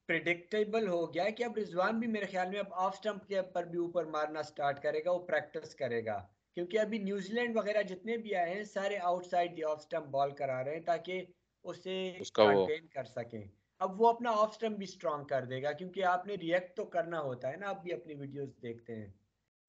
پریڈکٹیبل 0.07 0.89
ہو 0.89 1.15
گیا 1.15 1.25
ہے 1.25 1.33
کہ 1.33 1.45
اب 1.45 1.59
رضوان 1.59 2.01
بھی 2.01 2.09
میرے 2.09 2.27
خیال 2.27 2.49
میں 2.49 2.59
اب 2.59 2.75
آف 2.75 2.97
سٹمپ 2.97 3.27
کے 3.27 3.43
پر 3.43 3.65
بھی 3.65 3.79
اوپر 3.79 4.05
مارنا 4.05 4.43
سٹارٹ 4.43 4.83
کرے 4.83 5.05
گا 5.05 5.11
وہ 5.11 5.27
پریکٹس 5.27 5.75
کرے 5.75 6.05
گا۔ 6.05 6.23
کیونکہ 6.55 6.79
ابھی 6.79 6.99
نیوزی 6.99 7.33
لینڈ 7.33 7.57
وغیرہ 7.57 7.83
جتنے 7.83 8.17
بھی 8.17 8.35
آئے 8.35 8.55
ہیں 8.55 8.65
سارے 8.65 8.99
outside 9.27 9.57
the 9.57 9.65
off 9.65 9.83
stump 9.83 10.07
ball 10.07 10.31
کرا 10.31 10.65
رہے 10.65 10.75
ہیں 10.75 10.83
تاکہ 10.83 11.25
اسے 11.65 12.19
کنٹین 12.35 12.87
کر 12.87 13.05
سکیں۔ 13.05 13.45
اب 13.79 14.01
وہ 14.01 14.09
اپنا 14.09 14.31
آف 14.31 14.55
سٹمپ 14.55 14.77
بھی 14.79 14.87
سٹرونگ 14.87 15.25
کر 15.25 15.45
دے 15.45 15.63
گا 15.63 15.73
کیونکہ 15.73 16.05
آپ 16.05 16.27
نے 16.27 16.35
ریئیکٹ 16.35 16.77
تو 16.77 16.85
کرنا 16.85 17.21
ہوتا 17.21 17.51
ہے 17.51 17.57
نا 17.57 17.69
آپ 17.69 17.83
بھی 17.83 17.93
اپنی 17.93 18.15
ویڈیوز 18.15 18.49
دیکھتے 18.63 18.97
ہیں۔ 18.97 19.07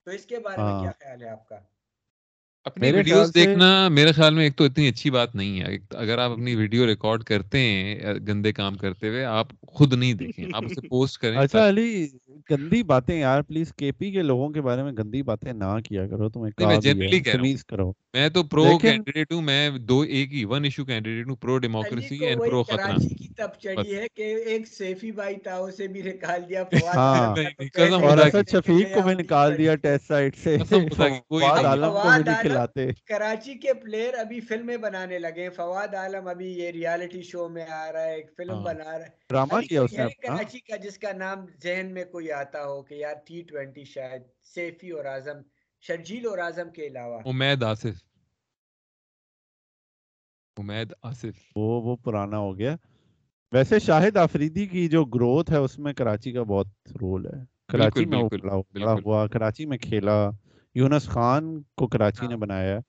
تو 0.04 0.10
اس 0.10 0.26
کے 0.26 0.38
بارے 0.38 0.62
میں 0.62 0.70
ہاں۔ 0.70 0.82
کیا 0.82 0.90
خیال 0.90 1.22
ہے 1.22 1.28
آپ 1.28 1.48
کا؟ 1.48 1.60
اپنی 2.66 2.80
میرے 2.82 2.96
ویڈیوز 2.98 3.16
خیال 3.16 3.32
سے- 3.34 3.34
دیکھنا 3.36 3.66
میرے 3.90 4.12
خیال 4.12 4.34
میں 4.34 4.44
ایک 4.44 4.56
تو 4.56 4.64
اتنی 4.64 4.86
اچھی 4.88 5.10
بات 5.10 5.34
نہیں 5.34 5.60
ہے 5.60 5.76
اگر 5.96 6.18
آپ 6.18 6.30
اپنی 6.30 6.54
ویڈیو 6.54 6.86
ریکارڈ 6.86 7.24
کرتے 7.24 7.58
ہیں 7.60 7.94
گندے 8.28 8.52
کام 8.52 8.76
کرتے 8.76 9.08
ہوئے 9.08 9.24
آپ 9.26 9.48
خود 9.68 9.92
نہیں 9.94 10.14
دیکھیں 10.14 10.44
آپ 10.52 10.64
اسے 10.64 10.80
پوسٹ 10.88 11.18
کریں 11.18 11.36
اچھا 11.38 11.68
علی 11.68 12.06
گندی 12.50 12.82
باتیں 12.84 13.18
یار 13.18 13.42
پلیز 13.42 13.72
کے 13.74 13.90
پی 13.92 14.10
کے 14.10 14.22
لوگوں 14.22 14.48
کے 14.48 14.60
بارے 14.60 14.82
میں 14.82 14.92
گندی 14.92 15.22
باتیں 15.24 15.52
نہ 15.54 15.78
کیا 15.84 16.06
کرو 16.06 16.28
تمہیں 16.30 16.50
میں 16.58 16.76
ہے 17.08 17.20
کہہ 17.20 17.34
رہا 17.34 17.52
کرو 17.66 17.90
میں 18.14 18.28
تو 18.28 18.42
پرو 18.44 18.64
کینڈیڈیٹ 18.78 19.32
ہوں 19.32 19.42
میں 19.42 19.58
دو 19.82 20.00
ایک 20.08 20.32
ہی 20.32 20.44
ون 20.44 20.64
ایشو 20.64 20.84
کینڈیڈیٹ 20.84 21.28
ہوں 21.28 21.36
پرو 21.36 21.56
ڈیموکریسی 21.58 22.18
اینڈ 22.20 22.40
پرو 22.40 22.62
خطرہ 22.64 22.76
کراچی 22.78 23.14
کی 23.16 23.28
تب 23.36 23.48
چڑھی۔ 23.60 23.94
ہے 23.94 24.06
کہ 24.14 24.22
ایک 24.46 24.66
سیفی 24.68 25.10
بھائی 25.12 25.36
تھا 25.38 25.56
اسے 25.58 25.86
بھی 25.88 26.02
نکال 26.02 26.40
دیا 26.48 26.64
فواد 26.66 26.94
ہاں۔ 26.94 27.34
قسم 27.72 27.98
خدا 28.00 28.28
کی۔ 28.28 28.36
اسد 28.36 28.36
ہے 28.36 28.42
کہ 28.42 28.50
شفیق 28.52 28.92
کو 28.92 29.02
بھی 29.02 29.14
نکال 29.14 29.56
دیا۔ 29.58 29.74
ٹیسٹ 29.76 30.06
سائٹ 30.06 30.36
سے 30.36 30.56
فواد 31.30 31.64
عالم 31.64 31.94
کو 31.94 32.12
بھی 32.12 32.28
عالم 32.28 32.53
کھلاتے 32.54 32.86
کراچی 33.04 33.54
کے 33.54 33.74
پلیئر 33.74 34.14
ابھی 34.14 34.40
فلمیں 34.40 34.76
بنانے 34.76 35.18
لگے 35.18 35.42
ہیں۔ 35.42 35.50
فواد 35.50 35.94
عالم 35.94 36.28
ابھی 36.28 36.52
یہ 36.58 36.70
ریالٹی 36.70 37.22
شو 37.22 37.48
میں 37.48 37.66
آ 37.70 37.92
رہا 37.92 38.02
ہے 38.02 38.14
ایک 38.14 38.30
فلم 38.36 38.54
ہاں۔ 38.54 38.64
بنا 38.64 38.84
رہا 38.84 39.04
ہے۔ 39.04 39.08
ڈرامہ 39.28 39.52
علی 39.52 39.66
کیا 39.66 39.82
اس 39.82 39.92
نے 39.92 40.02
اپنا؟ 40.02 40.36
کراچی 40.36 40.58
کا 40.58 40.76
جس 40.76 40.98
کا 40.98 41.12
نام 41.12 41.44
ذہن 41.62 41.86
میں 41.94 42.04
کوئی 42.04 42.32
آتا 42.32 42.64
ہو 42.64 42.82
کہ 42.82 42.94
یار 42.94 43.14
ٹی 43.26 43.42
ٹوینٹی 43.42 43.84
شاید 43.84 44.22
سیفی 44.42 44.90
اور 44.90 45.04
اعظم 45.04 45.38
شرجیل 45.80 46.26
اور 46.26 46.38
اعظم 46.38 46.70
کے 46.70 46.86
علاوہ۔ 46.86 47.20
امید 47.24 47.62
آصف۔ 47.62 48.02
امید 50.56 50.92
آصف۔ 51.02 51.52
وہ 51.56 51.82
وہ 51.82 51.96
پرانا 51.96 52.38
ہو 52.38 52.58
گیا۔ 52.58 52.76
ویسے 53.52 53.78
شاہد 53.78 54.16
آفریدی 54.16 54.66
کی 54.66 54.88
جو 54.88 55.04
گروتھ 55.04 55.50
ہے 55.50 55.56
اس 55.56 55.78
میں 55.78 55.92
کراچی 55.92 56.32
کا 56.32 56.42
بہت 56.42 56.66
رول 57.00 57.26
ہے۔ 57.26 57.54
کراچی 57.68 58.04
میں 58.04 58.22
کراچی 59.32 59.66
میں 59.66 59.78
کھیلا۔ 59.78 60.30
یونس 60.74 61.06
خان 61.06 61.62
کو 61.76 61.86
کراچی 61.86 62.26
نے 62.26 62.34
ہاں۔ 62.34 62.40
بنایا 62.40 62.74
ہے۔ 62.74 62.80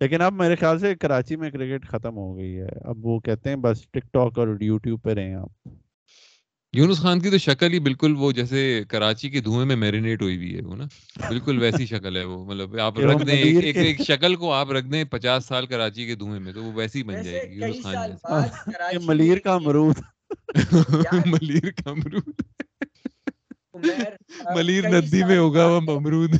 لیکن 0.00 0.20
اب 0.22 0.32
میرے 0.32 0.56
خیال 0.56 0.78
سے 0.78 0.94
کراچی 0.94 1.36
میں 1.36 1.50
کرکٹ 1.50 1.88
ختم 1.88 2.16
ہو 2.16 2.36
گئی 2.36 2.58
ہے۔ 2.58 2.68
اب 2.84 3.06
وہ 3.06 3.20
کہتے 3.20 3.48
ہیں 3.48 3.56
بس 3.56 3.82
ٹک 3.90 4.12
ٹاک 4.12 4.38
اور 4.38 4.48
یوٹیوب 4.60 5.02
پہ 5.02 5.10
رہیں 5.10 5.34
آپ۔ 5.34 5.68
یونس 6.72 6.98
خان 6.98 7.20
کی 7.20 7.30
تو 7.30 7.38
شکل 7.38 7.72
ہی 7.72 7.78
بالکل 7.80 8.14
وہ 8.18 8.32
جیسے 8.32 8.82
کراچی 8.88 9.30
کے 9.30 9.40
دھوئیں 9.40 9.64
میں 9.66 9.76
میرینیٹ 9.76 10.22
ہوئی 10.22 10.36
ہوئی 10.36 10.56
ہے 10.56 10.62
وہ 10.62 10.76
نا۔ 10.76 10.84
بالکل 11.28 11.58
ویسی 11.58 11.86
شکل 11.86 12.16
ہے 12.16 12.24
وہ۔ 12.24 12.44
مطلب 12.44 12.78
آپ 12.80 12.98
رکھ 12.98 13.26
دیں 13.26 13.34
ایک 13.34 13.76
ایک, 13.76 14.00
شکل 14.06 14.34
کو 14.34 14.52
آپ 14.52 14.70
رکھ 14.70 14.86
دیں 14.86 15.04
پچاس 15.04 15.44
سال 15.44 15.66
کراچی 15.66 16.06
کے 16.06 16.14
دھوئیں 16.14 16.40
میں 16.40 16.52
تو 16.52 16.64
وہ 16.64 16.72
ویسی 16.74 17.02
بن 17.02 17.22
جائے 17.22 17.50
گی۔ 17.50 17.60
یونس 17.60 17.82
خان 17.82 18.10
ملیر 19.04 19.38
کا 19.38 19.54
امرود۔ 19.54 19.96
ملیر 21.26 21.70
کا 21.70 21.90
امرود۔ 21.90 22.40
ملیر 24.56 24.88
ندی 24.88 25.24
میں 25.24 25.38
ہوگا 25.38 25.66
وہ 25.66 25.96
امرود۔ 25.96 26.30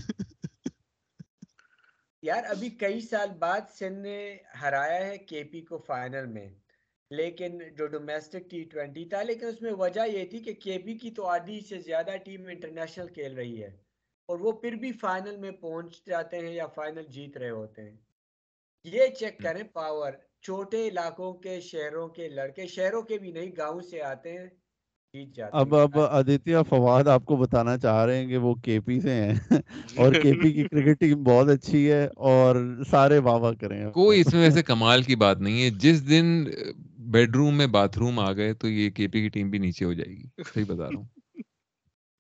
یار 2.27 2.45
ابھی 2.45 2.69
کئی 2.71 3.01
سال 3.01 3.29
بعد 3.39 3.61
سندھ 3.71 3.99
نے 3.99 4.37
ہرایا 4.63 5.07
ہے 5.07 5.19
کے 5.19 5.45
پی 5.45 5.61
کو 5.61 5.79
فائنل 5.79 6.27
میں 6.27 6.49
لیکن 7.11 7.59
جو 7.77 7.87
ڈومیسٹک 7.87 8.51
ٹی 8.51 8.63
ٹوینٹی 8.65 9.05
تھا 9.05 9.23
لیکن 9.23 9.47
اس 9.47 9.63
میں 9.63 9.73
وجہ 9.73 10.07
یہ 10.07 10.25
تھی 10.25 10.39
کہ 10.39 10.55
کے 10.55 10.79
پی 10.79 10.95
کی 10.99 11.11
تو 11.11 11.27
آدھی 11.27 11.61
سے 11.61 11.79
زیادہ 11.79 12.17
ٹیم 12.25 12.47
انٹرنیشنل 12.47 13.09
کھیل 13.09 13.35
رہی 13.35 13.63
ہے 13.63 13.69
اور 14.29 14.39
وہ 14.39 14.53
پھر 14.53 14.73
بھی 14.73 14.93
فائنل 14.93 15.37
میں 15.37 15.51
پہنچ 15.51 16.05
جاتے 16.07 16.39
ہیں 16.39 16.53
یا 16.53 16.67
فائنل 16.67 17.07
جیت 17.09 17.37
رہے 17.37 17.51
ہوتے 17.51 17.83
ہیں۔ 17.83 17.97
یہ 18.85 19.07
چیک 19.07 19.39
کریں 19.39 19.63
پاور 19.73 20.13
چھوٹے 20.43 20.89
علاقوں 20.89 21.33
کے 21.35 21.61
شہروں 21.61 22.09
کے 22.09 22.29
لڑکے 22.29 22.67
شہروں 22.67 23.03
کے 23.03 23.19
بھی 23.19 23.33
نہیں 23.33 23.53
گاؤں 23.57 23.81
سے 23.81 24.03
آتے 24.03 24.39
ہیں۔ 24.39 24.49
اب 25.53 25.75
اب 25.75 25.99
آدتیہ 26.01 26.57
فواد 26.69 27.09
آپ 27.09 27.25
کو 27.25 27.37
بتانا 27.37 27.77
چاہ 27.79 28.05
رہے 28.05 28.19
ہیں 28.19 28.27
کہ 28.27 28.37
وہ 28.39 28.55
کے 28.63 28.79
پی 28.81 28.99
سے 29.01 29.13
ہیں 29.13 29.35
اور 29.99 30.13
کے 30.13 30.33
پی 30.33 30.53
کی 30.53 30.65
کرکٹ 30.65 31.01
ٹیم 31.01 31.23
بہت 31.25 31.49
اچھی 31.49 31.91
ہے 31.91 32.05
اور 32.27 32.57
سارے 32.91 33.19
واہ 33.19 33.39
واہ 33.39 33.53
کریں 33.61 33.79
کوئی 33.95 34.21
اس 34.21 34.33
میں 34.35 34.43
ویسے 34.43 34.63
کمال 34.63 35.03
کی 35.03 35.17
بات 35.17 35.41
نہیں 35.41 35.63
ہے۔ 35.63 35.71
جس 35.81 36.09
دن 36.09 36.45
بیڈ 37.11 37.37
روم 37.37 37.57
میں 37.57 37.67
باتھ 37.73 37.99
روم 37.99 38.19
آ 38.21 38.33
گئے 38.33 38.53
تو 38.55 38.69
یہ 38.69 38.91
کے 38.91 39.09
پی 39.09 39.21
کی 39.23 39.29
ٹیم 39.29 39.51
بھی 39.51 39.59
نیچے 39.59 39.85
ہو 39.85 39.93
جائے 39.93 40.11
گی۔ 40.11 40.43
صحیح 40.45 40.65
بتا 40.65 40.83
رہا 40.83 40.97
ہوں۔ 40.97 41.05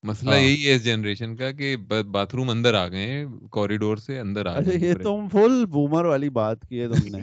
مسئلہ 0.04 0.30
ہاں۔ 0.30 0.38
یہی 0.38 0.66
ہے 0.66 0.74
اس 0.74 0.84
جنریشن 0.84 1.36
کا 1.36 1.50
کہ 1.52 1.76
باتھ 2.10 2.34
روم 2.34 2.50
اندر 2.50 2.74
آ 2.74 2.86
گئے 2.88 3.06
ہیں 3.06 3.24
کوریڈور 3.50 3.96
سے 3.98 4.18
اندر 4.20 4.46
آ 4.46 4.58
گئے 4.60 4.78
یہ 4.78 4.94
تم 5.02 5.28
فل 5.32 5.64
بومر 5.70 6.04
والی 6.04 6.28
بات 6.32 6.66
کی 6.68 6.80
ہے 6.80 6.88
تم 6.88 7.16
نے 7.16 7.22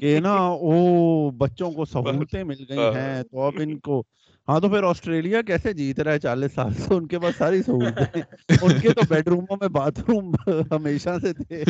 کہ 0.00 0.18
نا 0.20 0.36
وہ 0.60 1.30
بچوں 1.38 1.70
کو 1.70 1.84
سہولتیں 1.84 2.42
مل 2.44 2.64
گئی 2.68 2.78
ہاں۔ 2.78 2.92
ہیں 2.94 3.22
تو 3.22 3.42
اب 3.42 3.60
ان 3.60 3.78
کو 3.80 4.02
ہاں 4.48 4.58
تو 4.60 4.68
پھر 4.68 4.82
آسٹریلیا 4.82 5.42
کیسے 5.42 5.72
جیت 5.72 6.00
رہا 6.00 6.12
ہے 6.12 6.18
چالیس 6.18 6.52
سال 6.52 6.72
سے؟ 6.74 6.94
ان 6.94 7.06
کے 7.06 7.18
پاس 7.18 7.36
ساری 7.36 7.62
سہولتیں 7.62 8.20
ان 8.62 8.80
کے 8.80 8.92
تو 8.92 9.00
بیڈ 9.10 9.28
روموں 9.28 9.56
میں 9.60 9.68
باتھ 9.68 10.00
روم 10.00 10.32
ہمیشہ 10.72 11.16
سے 11.22 11.32
تھے۔ 11.32 11.62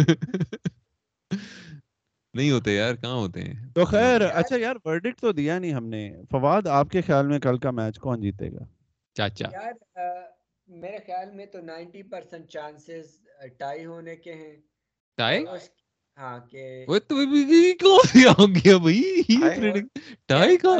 نہیں 2.35 2.51
ہوتے 2.51 2.75
یار 2.75 2.95
کہاں 2.95 3.15
ہوتے 3.15 3.43
ہیں؟ 3.43 3.55
تو 3.75 3.85
خیر 3.85 4.21
اچھا 4.33 4.57
یار 4.59 4.77
ورڈکٹ 4.85 5.21
تو 5.21 5.33
دیا 5.33 5.59
نہیں 5.59 5.73
ہم 5.73 5.87
نے۔ 5.87 6.03
فواد 6.31 6.67
آپ 6.71 6.91
کے 6.91 7.01
خیال 7.01 7.27
میں 7.27 7.39
کل 7.39 7.59
کا 7.59 7.71
میچ 7.71 7.99
کون 7.99 8.21
جیتے 8.21 8.53
گا؟ 8.53 8.65
چاچا۔ 9.17 9.49
یار 9.53 9.73
میرے 10.69 10.99
خیال 11.07 11.31
میں 11.31 11.47
تو 11.47 11.61
نائنٹی 11.61 12.03
پرسینٹ 12.03 12.49
چانسز 12.49 13.17
ٹائی 13.59 13.85
ہونے 13.87 14.17
کے 14.17 14.35
ہیں۔ 14.35 14.57
ٹائی 15.19 15.45
ہاں 16.19 16.39
کہ 16.51 16.85
وہ 16.89 16.99
تو 16.99 17.15
کون 17.81 18.07
سی 18.07 18.27
آ 18.29 18.45
گیا 18.47 18.77
بھائی 18.77 19.03
ٹائی 20.27 20.57
کہاں 20.57 20.79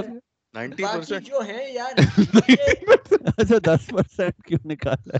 جو 1.21 1.41
ہیں 1.41 1.73
یار 1.73 1.93
اچھا 3.39 3.55
دس 3.65 3.87
پرسینٹ 3.89 4.45
کیوں 4.45 4.59
نکالا؟ 4.65 5.19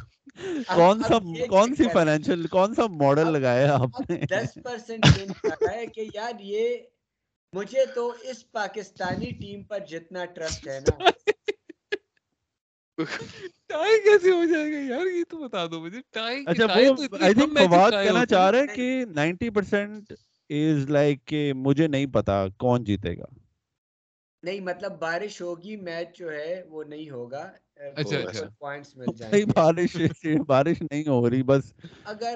کون 0.75 1.03
سا 1.09 1.19
کون 1.49 1.75
سی 1.75 1.85
فائنینشیل 1.93 2.47
کون 2.47 2.75
سا 2.75 2.87
ماڈل 2.87 3.33
لگایا 3.33 3.75
آپ 3.75 4.11
نے؟ 4.11 4.17
دس 4.17 4.59
پرسینٹ 4.65 5.07
یہ 5.19 5.25
نکالا 5.25 5.73
ہے 5.73 5.87
کہ 5.87 6.09
یار 6.15 6.33
یہ 6.41 6.77
مجھے 7.53 7.85
تو 7.95 8.15
اس 8.23 8.53
پاکستانی 8.53 9.31
ٹیم 9.31 9.63
پر 9.63 9.79
جتنا 9.79 10.25
ٹرسٹ 10.25 10.69
ہے 10.69 10.81
نا۔ 10.81 11.11
ٹائی 13.69 14.01
کیسے 14.01 14.31
ہو 14.31 14.45
جائے 14.45 14.73
گا 14.73 14.95
یار؟ 14.95 15.07
یہ 15.07 15.25
تو 15.29 15.39
بتا 15.39 15.67
دو 15.67 15.81
مجھے۔ 15.81 16.01
ٹائی 16.11 16.45
اچھا 16.47 16.65
وہ 16.65 16.95
آئی 17.21 17.35
تھنک 17.35 17.59
فواد 17.59 17.91
کہنا 17.91 18.27
چاہ 18.27 18.51
کہ 18.75 19.05
از 20.51 20.91
لائک 20.91 21.25
کہ 21.25 21.53
مجھے 21.53 21.87
نہیں 21.87 22.07
پتا 22.07 22.49
کون 22.49 22.85
جیتے 22.85 23.19
گا۔ 23.19 23.25
نہیں 24.43 24.61
مطلب 24.61 24.99
بارش 24.99 25.41
ہوگی 25.43 25.77
میچ 25.77 26.19
جو 26.19 26.33
ہے 26.33 26.63
وہ 26.69 26.85
نہیں 26.85 27.11
ہوگا 27.11 27.51
اچھا 27.75 28.19
اچھا۔ 28.19 28.49
پوائنٹس 28.59 28.97
مل 28.97 29.07
جائیں 29.17 29.35
گے۔ 29.35 29.45
بارش 29.55 29.97
بارش 30.47 30.83
نہیں 30.83 31.09
ہو 31.09 31.31
رہی 31.31 31.43
بس 31.43 31.73
اگر 32.05 32.35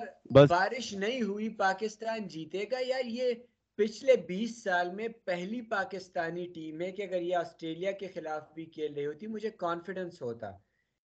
بارش 0.48 0.92
نہیں 0.92 1.22
ہوئی 1.22 1.48
پاکستان 1.48 2.28
جیتے 2.28 2.64
گا 2.72 2.78
یار 2.80 3.04
یہ 3.04 3.32
پچھلے 3.78 4.16
بیس 4.28 4.62
سال 4.62 4.90
میں 4.90 5.08
پہلی 5.24 5.60
پاکستانی 5.60 6.46
ٹیم 6.46 6.80
ہے 6.80 6.90
کہ 6.92 7.02
اگر 7.02 7.20
یہ 7.20 7.36
آسٹریلیا 7.36 7.92
کے 7.92 8.08
خلاف 8.08 8.52
بھی 8.54 8.64
کھیل 8.64 8.94
رہی 8.94 9.06
ہوتی 9.06 9.26
مجھے 9.26 9.50
کانفیڈنس 9.50 10.22
ہوتا۔ 10.22 10.50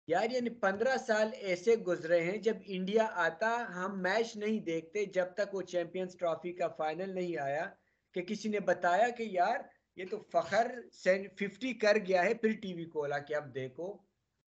یار 0.07 0.31
یعنی 0.31 0.49
پندرہ 0.49 0.97
سال 1.07 1.29
ایسے 1.41 1.75
گزرے 1.87 2.21
ہیں 2.23 2.37
جب 2.37 2.57
انڈیا 2.67 3.07
آتا 3.15 3.65
ہم 3.75 4.01
میچ 4.01 4.35
نہیں 4.37 4.59
دیکھتے 4.59 5.05
جب 5.05 5.25
تک 5.37 5.55
وہ 5.55 5.61
چیمپئنز 5.61 6.17
ٹرافی 6.17 6.53
کا 6.53 6.67
فائنل 6.67 7.15
نہیں 7.15 7.37
آیا 7.37 7.65
کہ 8.15 8.21
کسی 8.21 8.49
نے 8.49 8.59
بتایا 8.59 9.09
کہ 9.09 9.23
یار 9.23 9.59
یہ 9.97 10.05
تو 10.11 10.17
فخر 10.31 10.67
ففٹی 11.39 11.73
کر 11.73 11.97
گیا 12.07 12.23
ہے 12.23 12.33
پھر 12.33 12.53
ٹی 12.61 12.73
وی 12.73 12.85
کھولا 12.85 13.19
کہ 13.19 13.35
اب 13.35 13.53
دیکھو 13.55 13.95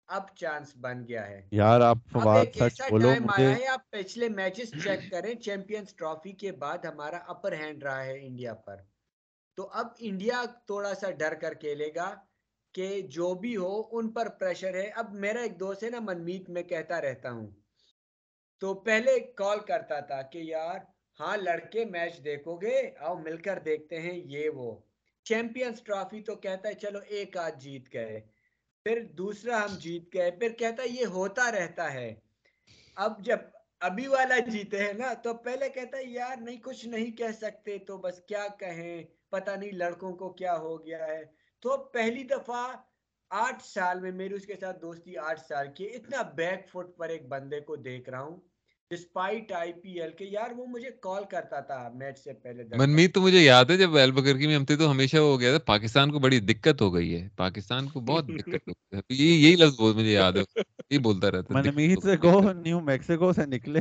اب 0.10 0.36
چانس 0.36 0.76
بن 0.76 1.04
گیا 1.08 1.28
ہے۔ 1.28 1.42
یار 1.52 1.82
آپ 1.82 1.98
ایک 2.34 2.56
سچ 2.58 2.82
بولو 2.90 3.14
مجھے 3.22 3.68
آپ 3.68 3.90
پچھلے 3.92 4.30
میچز 4.30 4.74
چیک 4.84 5.10
کریں 5.12 5.34
چیمپئنز 5.42 5.96
ٹرافی 5.96 6.32
کے 6.42 6.52
بعد 6.64 6.86
ہمارا 6.86 7.18
اپر 7.28 7.54
ہینڈ 7.54 7.84
رہا 7.84 8.06
ہے 8.06 8.18
انڈیا 8.28 8.54
پر۔ 8.66 8.78
تو 9.58 9.68
اب 9.74 9.88
انڈیا 10.00 10.44
تھوڑا 10.66 10.94
سا 10.96 11.12
ڈر 11.12 11.34
کر 11.34 11.54
کھیلے 11.54 11.90
گا 11.96 12.14
کہ 12.76 12.88
جو 13.10 13.34
بھی 13.34 13.56
ہو 13.58 13.72
ان 13.92 14.12
پر 14.14 14.30
پریشر 14.40 14.74
ہے۔ 14.74 14.88
اب 14.96 15.14
میرا 15.16 15.42
ایک 15.42 15.60
دوست 15.60 15.84
ہے 15.84 15.90
نا 15.90 16.00
منمیت 16.00 16.50
میں 16.50 16.64
کہتا 16.64 17.02
رہتا 17.02 17.32
ہوں۔ 17.32 17.48
تو 18.62 18.74
پہلے 18.84 19.20
کال 19.36 19.60
کرتا 19.60 20.00
تھا 20.00 20.22
کہ 20.22 20.38
یار 20.46 20.78
ہاں 21.20 21.38
لڑکے 21.38 21.86
میچ 21.86 22.24
دیکھو 22.24 22.56
گے 22.56 22.76
آؤ 23.00 23.16
مل 23.20 23.38
کر 23.38 23.60
دیکھتے 23.60 24.00
ہیں 24.02 24.18
یہ 24.26 24.50
وہ۔ 24.50 24.70
چیمپئنز 25.30 25.82
ٹرافی 25.84 26.22
تو 26.22 26.36
کہتا 26.36 26.70
ہے 26.70 26.74
چلو 26.74 27.00
ایک 27.08 27.38
آدھ 27.38 27.60
جیت 27.60 27.94
گئے، 27.94 28.20
پھر 28.86 29.04
دوسرا 29.04 29.64
ہم 29.64 29.76
جیت 29.80 30.14
گئے، 30.14 30.32
پھر 30.32 30.50
کہتا 30.52 30.84
ہے 30.84 30.88
یہ 30.88 31.06
ہوتا 31.06 31.52
رہتا 31.52 31.94
ہے۔ 31.94 32.16
اب 32.96 33.26
جب 33.26 33.40
ابھی 33.80 34.08
والا 34.08 34.38
جیتے 34.40 34.78
ہیں 34.78 34.94
نا، 34.94 35.14
تو 35.14 35.34
پہلے 35.34 35.70
کہتا 35.70 35.98
ہے 35.98 36.04
یار 36.04 36.42
نہیں، 36.42 36.58
کچھ 36.58 36.86
نہیں 36.86 37.12
کہہ 37.18 37.32
سکتے 37.42 37.78
تو 37.78 37.98
بس 37.98 38.22
کیا 38.22 38.48
کہیں؟ 38.60 39.04
پتہ 39.30 39.52
نہیں 39.52 39.72
لڑکوں 39.72 40.14
کو 40.14 40.30
کیا 40.30 40.58
ہو 40.58 40.86
گیا 40.86 41.08
ہے۔ 41.08 41.24
تو 41.60 41.78
پہلی 41.78 42.24
دفعہ 42.24 42.76
آٹھ 43.32 43.64
سال 43.64 44.00
میں 44.00 44.12
میری 44.12 44.34
اس 44.34 44.46
کے 44.46 44.56
ساتھ 44.56 44.82
دوستی 44.82 45.18
آٹھ 45.18 45.42
سال 45.48 45.68
کی 45.76 45.86
اتنا 45.86 46.22
بیک 46.22 46.68
فٹ 46.70 46.98
پر 46.98 47.10
ایک 47.10 47.28
بندے 47.28 47.60
کو 47.60 47.76
دیکھ 47.76 48.10
رہا 48.10 48.22
ہوں۔ 48.22 48.40
ڈسپائٹ 48.92 49.52
آئی 49.52 49.74
پی 49.74 50.00
ایل 50.02 50.12
کے 50.12 50.26
یار 50.26 50.52
وہ 50.58 50.66
مجھے 50.66 50.90
کال 51.02 51.24
کرتا 51.30 51.60
تھا 51.60 51.78
میچ 51.94 52.20
سے 52.20 52.34
پہلے 52.34 52.64
منمیت 52.78 53.14
تو 53.14 53.22
مجھے 53.22 53.40
یاد 53.40 53.66
ہے 53.66 53.78
جب 53.78 53.96
ایل 53.96 54.12
بکرکی 54.12 54.48
میں 54.48 54.56
ہم 54.56 54.66
تھے 54.66 54.76
تو 54.78 54.90
ہمیشہ 54.92 55.18
وہ 55.18 55.40
گیا 55.40 55.52
تھا 55.52 55.64
پاکستان 55.66 56.12
کو 56.12 56.20
بڑی 56.20 56.40
دقت 56.44 56.82
ہو 56.82 56.94
گئی 56.94 57.14
ہے۔ 57.16 57.28
پاکستان 57.36 57.88
کو 57.88 58.00
بہت 58.02 58.28
دقت 58.30 58.68
ہو 58.68 58.72
گئی 58.72 58.98
ہے۔ 58.98 59.02
یہی 59.10 59.44
یہی 59.44 59.56
لفظ 59.56 59.80
بہت 59.80 59.96
مجھے 59.96 60.12
یاد 60.12 60.34
ہے۔ 60.34 60.42
یہی 60.60 60.98
بولتا 61.00 61.32
رہتا 61.32 61.54
ہے 61.54 61.62
منمیت 61.62 62.04
سے 62.04 62.18
کہو 62.18 62.52
نیو 62.54 62.80
میکسیکو 62.82 63.32
سے 63.34 63.46
نکلے۔ 63.46 63.80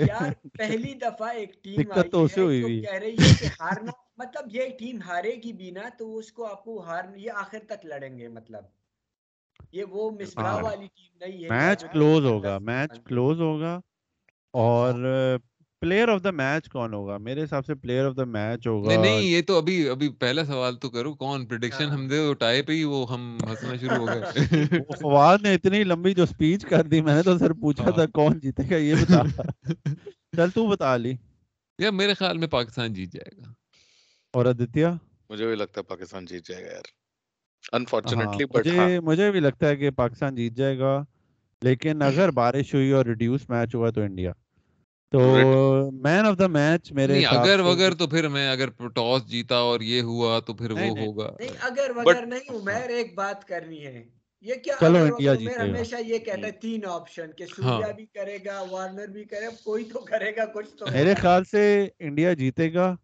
یار 0.00 0.30
پہلی 0.58 0.94
دفعہ 0.94 1.28
ایک 1.34 1.62
ٹیم 1.64 1.80
دقت 1.82 2.12
تو 2.12 2.24
اسے 2.24 2.40
ہوئی 2.40 2.62
ہوئی۔ 2.62 2.80
کہہ 2.80 2.98
رہی 2.98 3.16
ہے 3.20 3.32
کہ 3.40 3.46
ہارنا 3.60 3.92
مطلب 4.16 4.54
یہ 4.56 4.68
ٹیم 4.78 5.00
ہارے 5.02 5.34
گی 5.44 5.52
بھی 5.52 5.70
نا 5.70 5.88
تو 5.98 6.16
اس 6.18 6.32
کو 6.32 6.46
آپ 6.46 6.64
کو 6.64 6.80
ہار 6.80 7.04
یہ 7.16 7.30
آخر 7.34 7.58
تک 7.68 7.86
لڑیں 7.86 8.18
گے 8.18 8.28
مطلب۔ 8.28 8.64
یہ 9.72 9.84
وہ 9.90 10.10
مصباح 10.10 10.60
والی 10.62 10.86
ٹیم 10.86 11.16
نہیں 11.20 11.44
ہے 11.44 11.48
میچ 11.48 11.84
کلوز 11.92 12.24
ہوگا 12.24 12.58
میچ 12.58 12.98
کلوز 13.04 13.40
ہوگا۔ 13.40 13.78
اور 14.54 14.94
پلیئر 15.82 16.08
آف 16.08 16.24
دا 16.24 16.30
میچ 16.30 16.68
کون 16.68 16.94
ہوگا؟ 16.94 17.16
میرے 17.18 17.44
حساب 17.44 17.66
سے 17.66 17.74
پلیئر 17.74 18.06
آف 18.06 18.16
دا 18.16 18.24
میچ 18.24 18.66
ہوگا 18.66 18.88
نہیں 18.88 19.02
نہیں 19.02 19.22
یہ 19.22 19.42
تو 19.42 19.56
ابھی 19.56 19.88
ابھی 19.88 20.08
پہلا 20.18 20.44
سوال 20.44 20.76
تو 20.76 20.90
کرو 20.90 21.14
کون؟ 21.14 21.46
پریڈکشن 21.46 21.90
ہم 21.90 22.08
دے 22.08 22.18
وہ 22.18 22.34
ٹائی 22.34 22.62
پہ 22.62 22.72
ہی 22.72 22.84
وہ 22.84 23.12
ہم 23.12 23.22
ہنسنا 23.48 23.76
شروع 23.76 23.96
ہو 23.96 24.06
گئے۔ 24.06 24.22
فواد 25.02 25.38
نے 25.42 25.54
اتنی 25.54 25.84
لمبی 25.84 26.14
جو 26.14 26.26
سپیچ 26.26 26.64
کر 26.64 26.82
دی 26.82 27.00
میں 27.00 27.14
نے 27.14 27.22
تو 27.22 27.38
سر 27.38 27.52
پوچھا 27.52 27.90
تھا 27.90 28.06
کون 28.14 28.38
جیتے 28.38 28.62
گا 28.70 28.76
یہ 28.76 28.94
بتا۔ 28.94 29.22
چل 30.36 30.50
تو 30.50 30.66
بتا 30.66 30.96
لی 30.96 31.14
یا 31.78 31.90
میرے 31.90 32.14
خیال 32.14 32.38
میں 32.38 32.48
پاکستان 32.48 32.92
جیت 32.92 33.12
جائے 33.12 33.36
گا۔ 33.36 33.52
اور 34.34 34.46
آدتیہ؟ 34.46 34.86
مجھے 35.30 35.46
بھی 35.46 35.54
لگتا 35.54 35.80
ہے 35.80 35.84
پاکستان 35.84 36.26
جیت 36.26 36.46
جائے 36.48 36.64
گا 36.64 36.70
یار۔ 36.70 36.88
انفارچونیٹلی 37.72 38.44
بٹ 38.44 38.66
مجھے 38.66 39.00
مجھے 39.00 39.30
بھی 39.30 39.40
لگتا 39.40 39.68
ہے 39.68 39.76
کہ 39.76 39.90
پاکستان 39.90 40.34
جیت 40.34 40.52
جائے 40.52 40.78
گا 40.78 40.92
لیکن 41.62 42.02
اگر 42.02 42.30
بارش 42.30 42.74
ہوئی 42.74 42.90
اور 42.90 43.04
ریڈیوس 43.06 43.48
میچ 43.50 43.74
ہوا 43.74 43.90
تو 43.90 44.00
انڈیا۔ 44.00 44.32
تو 45.12 45.20
مین 45.92 46.26
آف 46.26 46.38
دا 46.38 46.46
میچ 46.46 46.92
میرے 46.92 47.26
اگر 47.26 47.60
وگر 47.60 47.94
تو 47.94 48.06
پھر 48.06 48.28
میں 48.28 48.50
اگر 48.50 48.68
ٹاس 48.94 49.26
جیتا 49.26 49.56
اور 49.56 49.80
یہ 49.80 50.02
ہوا 50.02 50.40
تو 50.40 50.54
پھر 50.54 50.70
وہ 50.70 50.98
ہوگا۔ 50.98 51.36
نہیں 51.40 51.50
اگر 51.60 51.90
وگر 51.96 52.26
نہیں 52.26 52.50
عمر 52.50 52.88
ایک 52.88 53.14
بات 53.14 53.44
کرنی 53.44 53.86
ہے۔ 53.86 54.04
یہ 54.42 54.54
کیا 54.54 54.74
چلو 54.80 54.98
انڈیا 54.98 55.34
جیتے 55.34 55.60
ہمیشہ 55.60 55.96
یہ 56.00 56.18
کہتا 56.18 56.46
ہے 56.46 56.52
تین 56.60 56.86
آپشن 56.86 57.32
کہ 57.32 57.46
سوریا 57.46 57.92
بھی 57.92 58.06
کرے 58.06 58.38
گا 58.44 58.64
وارنر 58.70 59.06
بھی 59.06 59.24
کرے 59.24 59.46
کوئی 59.64 59.84
تو 59.84 60.00
کرے 60.00 60.36
گا 60.36 60.44
کچھ 60.54 60.76
تو 60.76 60.86
میرے 60.92 61.14
خیال 61.14 61.44
سے 61.44 61.88
انڈیا 61.98 62.32
جیتے 62.32 62.74
گا 62.74 62.96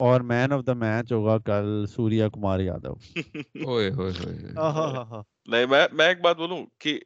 اور 0.00 0.20
مین 0.20 0.52
آف 0.52 0.66
دا 0.66 0.72
میچ 0.72 1.12
ہوگا 1.12 1.38
کل 1.38 1.86
سوریا 1.86 2.28
کمار 2.28 2.60
یادو۔ 2.60 3.14
نہیں 5.46 5.66
میں 5.66 5.86
میں 5.92 6.08
ایک 6.08 6.20
بات 6.20 6.36
بولوں 6.36 6.66
کہ 6.78 7.00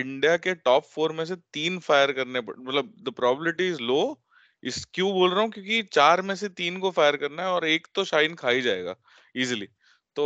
انڈیا 0.00 0.36
کے 0.36 0.54
ٹاپ 0.54 0.86
فور 0.90 1.10
میں 1.10 1.24
سے 1.24 1.34
تین 1.52 1.78
فائر 1.80 2.12
کرنے 2.12 2.40
مطلب 2.40 2.86
دا 3.06 3.10
پرابلٹی 3.10 3.68
از 3.68 3.80
لو 3.80 4.02
اس 4.62 4.86
کیوں 4.86 5.10
بول 5.12 5.32
رہا 5.32 5.40
ہوں؟ 5.40 5.48
کیونکہ 5.48 5.82
چار 5.90 6.18
میں 6.18 6.34
سے 6.34 6.48
تین 6.56 6.78
کو 6.80 6.90
فائر 6.90 7.14
کرنا 7.14 7.42
ہے 7.42 7.48
اور 7.48 7.62
ایک 7.62 7.86
تو 7.92 8.04
شائن 8.04 8.34
کھا 8.36 8.50
ہی 8.50 8.60
جائے 8.60 8.84
گا 8.84 8.94
ایزیلی 9.34 9.66
تو 10.16 10.24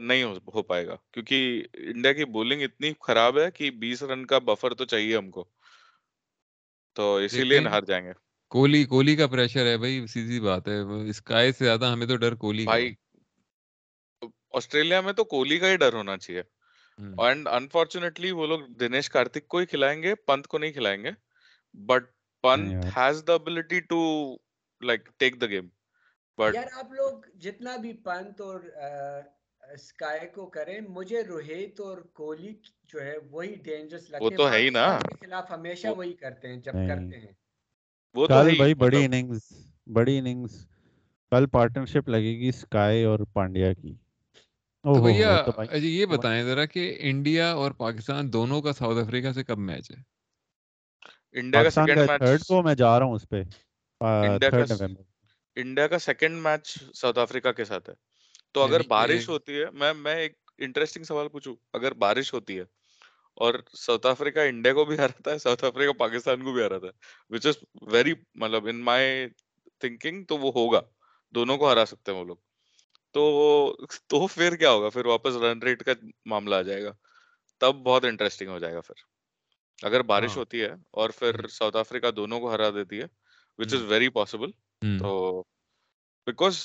نہیں 0.00 0.22
ہو 0.54 0.62
پائے 0.62 0.86
گا 0.86 0.96
کیونکہ 1.12 1.62
انڈیا 1.74 2.12
کی 2.12 2.24
بولنگ 2.32 2.62
اتنی 2.62 2.92
خراب 3.00 3.38
ہے 3.38 3.50
کہ 3.50 3.70
بیس 3.80 4.02
رن 4.02 4.24
کا 4.26 4.38
بفر 4.44 4.74
تو 4.74 4.84
چاہیے 4.84 5.16
ہم 5.16 5.30
کو. 5.30 5.44
تو 6.96 7.14
اسی 7.16 7.44
لیے 7.44 7.58
ہار 7.66 7.82
جائیں 7.82 8.04
گے. 8.06 8.12
کوہلی 8.52 8.84
کوہلی 8.84 9.14
کا 9.16 9.26
پریشر 9.26 9.66
ہے 9.66 9.76
بھائی 9.78 10.06
سیدھی 10.06 10.40
بات 10.40 10.68
ہے۔ 10.68 10.78
اسکائی 11.10 11.52
سے 11.52 11.64
زیادہ 11.64 11.86
ہمیں 11.86 12.06
تو 12.06 12.16
ڈر 12.16 12.34
کوہلی 12.34 12.64
بھائی 12.64 12.90
آسٹریلیا 14.52 15.00
میں 15.00 15.12
تو 15.12 15.24
کوہلی 15.24 15.58
کا 15.58 15.70
ہی 15.70 15.76
ڈر 15.76 15.92
ہونا 15.92 16.16
چاہیے۔ 16.16 16.42
Hmm. 16.98 17.14
اینڈ 17.18 17.48
انفارچونیٹلی 17.48 18.30
وہ 18.30 18.46
لوگ 18.46 18.60
دنیش 18.80 19.10
کارتک 19.10 19.46
کو 19.48 19.58
ہی 19.58 19.66
کھلائیں 19.66 20.02
گے 20.02 20.14
پنت 20.14 20.46
کو 20.46 20.58
نہیں 20.58 20.72
کھلائیں 20.72 21.02
گے 21.04 21.10
but 21.74 22.04
Pant 22.44 22.84
has 22.96 23.22
the 23.26 23.34
ability 23.34 23.80
to 23.80 24.00
like 24.82 25.08
take 25.18 25.40
the 25.40 25.46
game 25.46 25.68
but 26.38 26.54
یار 26.54 26.66
آپ 26.72 26.92
لوگ 26.92 27.20
جتنا 27.34 27.76
بھی 27.76 27.92
پنت 27.92 28.40
اور 28.40 28.60
اسکائی 29.62 30.28
کو 30.28 30.46
کریں 30.46 30.80
مجھے 30.88 31.22
روہیت 31.22 31.80
اور 31.80 31.98
کوہلی 32.12 32.52
جو 32.84 33.02
ہے 33.02 33.16
وہی 33.30 33.54
ڈینجرس 33.54 34.10
لگتے 34.10 34.24
ہیں 34.24 34.30
وہ 34.32 34.36
تو 34.36 34.50
ہے 34.52 34.58
ہی 34.58 34.70
نا۔ 34.70 34.86
خلاف 35.20 35.50
ہمیشہ 35.50 35.88
وہی 35.88 36.12
کرتے 36.12 36.48
ہیں 36.48 36.56
جب 36.56 36.72
کرتے 36.72 37.20
ہیں۔ 37.20 37.32
وہ 38.14 38.26
تو 38.26 38.42
بھائی 38.56 38.74
بڑی 38.74 39.04
اننگز 39.04 39.40
بڑی 39.86 40.18
اننگز 40.18 40.66
کل 41.32 41.46
پارٹنرشپ 41.46 42.08
لگے 42.08 42.38
گی 42.38 42.48
اسکائی 42.48 43.04
اور 43.04 43.18
پانڈیا 43.32 43.72
کی۔ 43.72 43.94
بھیا 44.84 45.34
اچھا 45.62 45.76
یہ 45.78 46.06
بتائیں 46.06 46.42
ذرا 46.44 46.64
کہ 46.66 46.82
انڈیا 47.00 47.50
اور 47.52 47.72
پاکستان 47.78 48.32
دونوں 48.32 48.60
کا 48.62 48.72
ساؤتھ 48.72 48.98
افریقہ 48.98 49.32
سے 49.32 49.44
کب 49.44 49.58
میچ 49.60 49.90
ہے؟ 49.90 49.96
انڈیا 51.34 51.62
کا 51.62 51.70
سیکنڈ 51.70 52.02
میچ 52.02 52.20
تھرڈ 52.20 52.44
کو 52.44 52.62
میں 52.62 52.74
جا 52.74 52.98
رہا 52.98 53.06
ہوں 53.06 53.14
اس 53.14 53.28
پہ 53.28 53.42
انڈیا 55.56 55.86
کا 55.88 55.98
سیکنڈ 55.98 56.36
میچ 56.42 56.66
ساؤتھ 56.94 57.18
افریقہ 57.18 57.52
کے 57.52 57.64
ساتھ 57.64 57.88
ہے۔ 57.90 57.94
تو 58.54 58.60
یعنی 58.60 58.70
اگر 58.70 58.82
بارش 58.88 59.28
ہوتی 59.28 59.60
ہے 59.60 59.64
میں 59.72 59.92
میں 59.96 60.14
ایک 60.16 60.34
انٹرسٹنگ 60.58 61.04
سوال 61.04 61.28
پوچھوں 61.28 61.56
اگر 61.72 61.92
بارش 61.98 62.32
ہوتی 62.34 62.58
ہے 62.58 62.64
اور 63.36 63.54
ساؤتھ 63.78 64.06
افریقہ 64.06 64.40
انڈیا 64.48 64.72
کو 64.74 64.84
بھی 64.84 64.98
ہراتا 64.98 65.30
ہے 65.30 65.38
ساؤتھ 65.38 65.64
افریقہ 65.64 65.92
پاکستان 65.98 66.42
کو 66.44 66.52
بھی 66.52 66.62
ہراتا 66.62 66.86
ہے 66.86 66.92
وچ 67.34 67.46
از 67.46 67.56
ویری 67.92 68.14
مطلب 68.34 68.66
ان 68.66 68.80
مائی 68.82 69.26
تھنکنگ 69.80 70.24
تو 70.24 70.38
وہ 70.38 70.52
ہوگا 70.54 70.80
دونوں 71.34 71.58
کو 71.58 71.72
ہرا 71.72 71.84
سکتے 71.86 72.12
ہیں 72.12 72.18
وہ 72.18 72.24
لوگ۔ 72.24 72.36
تو 73.18 73.26
تو 74.06 74.26
پھر 74.26 74.56
کیا 74.56 74.70
ہوگا؟ 74.70 74.88
پھر 74.88 75.06
واپس 75.06 75.36
رن 75.36 75.62
ریٹ 75.62 75.84
کا 75.84 75.92
معاملہ 76.24 76.54
آ 76.54 76.62
جائے 76.62 76.82
گا۔ 76.84 76.92
تب 77.60 77.74
بہت 77.74 78.04
انٹرسٹنگ 78.04 78.48
ہو 78.48 78.58
جائے 78.58 78.74
گا 78.74 78.80
پھر۔ 78.80 79.06
اگر 79.82 80.02
بارش 80.02 80.30
ہاں۔ 80.30 80.38
ہوتی 80.38 80.60
ہے 80.62 80.70
اور 80.90 81.10
پھر 81.10 81.34
ہاں۔ 81.34 81.48
ساؤتھ 81.48 81.76
افریقہ 81.76 82.10
دونوں 82.10 82.40
کو 82.40 82.52
ہرا 82.54 82.70
دیتی 82.70 83.00
ہے 83.00 83.06
وچ 83.58 83.74
از 83.74 83.82
ویری 83.82 84.08
پاسبل 84.08 84.50
تو 84.98 85.42
بیکاز 86.26 86.58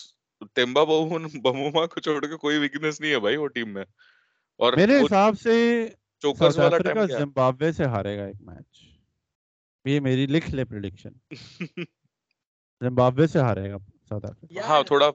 ٹیمبا 0.54 0.84
بہن 0.84 1.28
بموما 1.42 1.86
کو 1.86 2.00
چھوڑ 2.00 2.26
کے 2.26 2.38
کوئی 2.38 2.58
ویکنیس 2.58 3.02
نہیں 3.02 3.12
ہے 3.12 3.20
بھائی 3.20 3.36
وہ 3.36 3.48
ٹیم 3.48 3.74
میں۔ 3.74 3.84
اور 4.60 4.74
میرے 4.74 5.00
حساب 5.00 5.40
سے 5.40 5.54
چوکرز 6.22 6.60
والا 6.60 6.78
ٹیم 6.78 7.06
کیا؟ 7.08 7.18
زمبابوے 7.20 7.72
سے 7.72 7.86
ہارے 7.86 8.18
گا 8.18 8.26
ایک 8.26 8.42
میچ 8.42 8.82
یہ 9.86 10.00
میری 10.00 10.26
لکھ 10.28 10.50
لے 10.56 10.66
پریڈکشن 10.66 11.14
زمبابوے 12.82 13.28
سے 13.34 13.40
ہارے 13.40 13.72
گا 13.72 13.78
ساؤتھ 14.10 14.26
افریقہ 14.26 14.62
ہاں 14.62 14.84
تھوڑا 14.84 15.10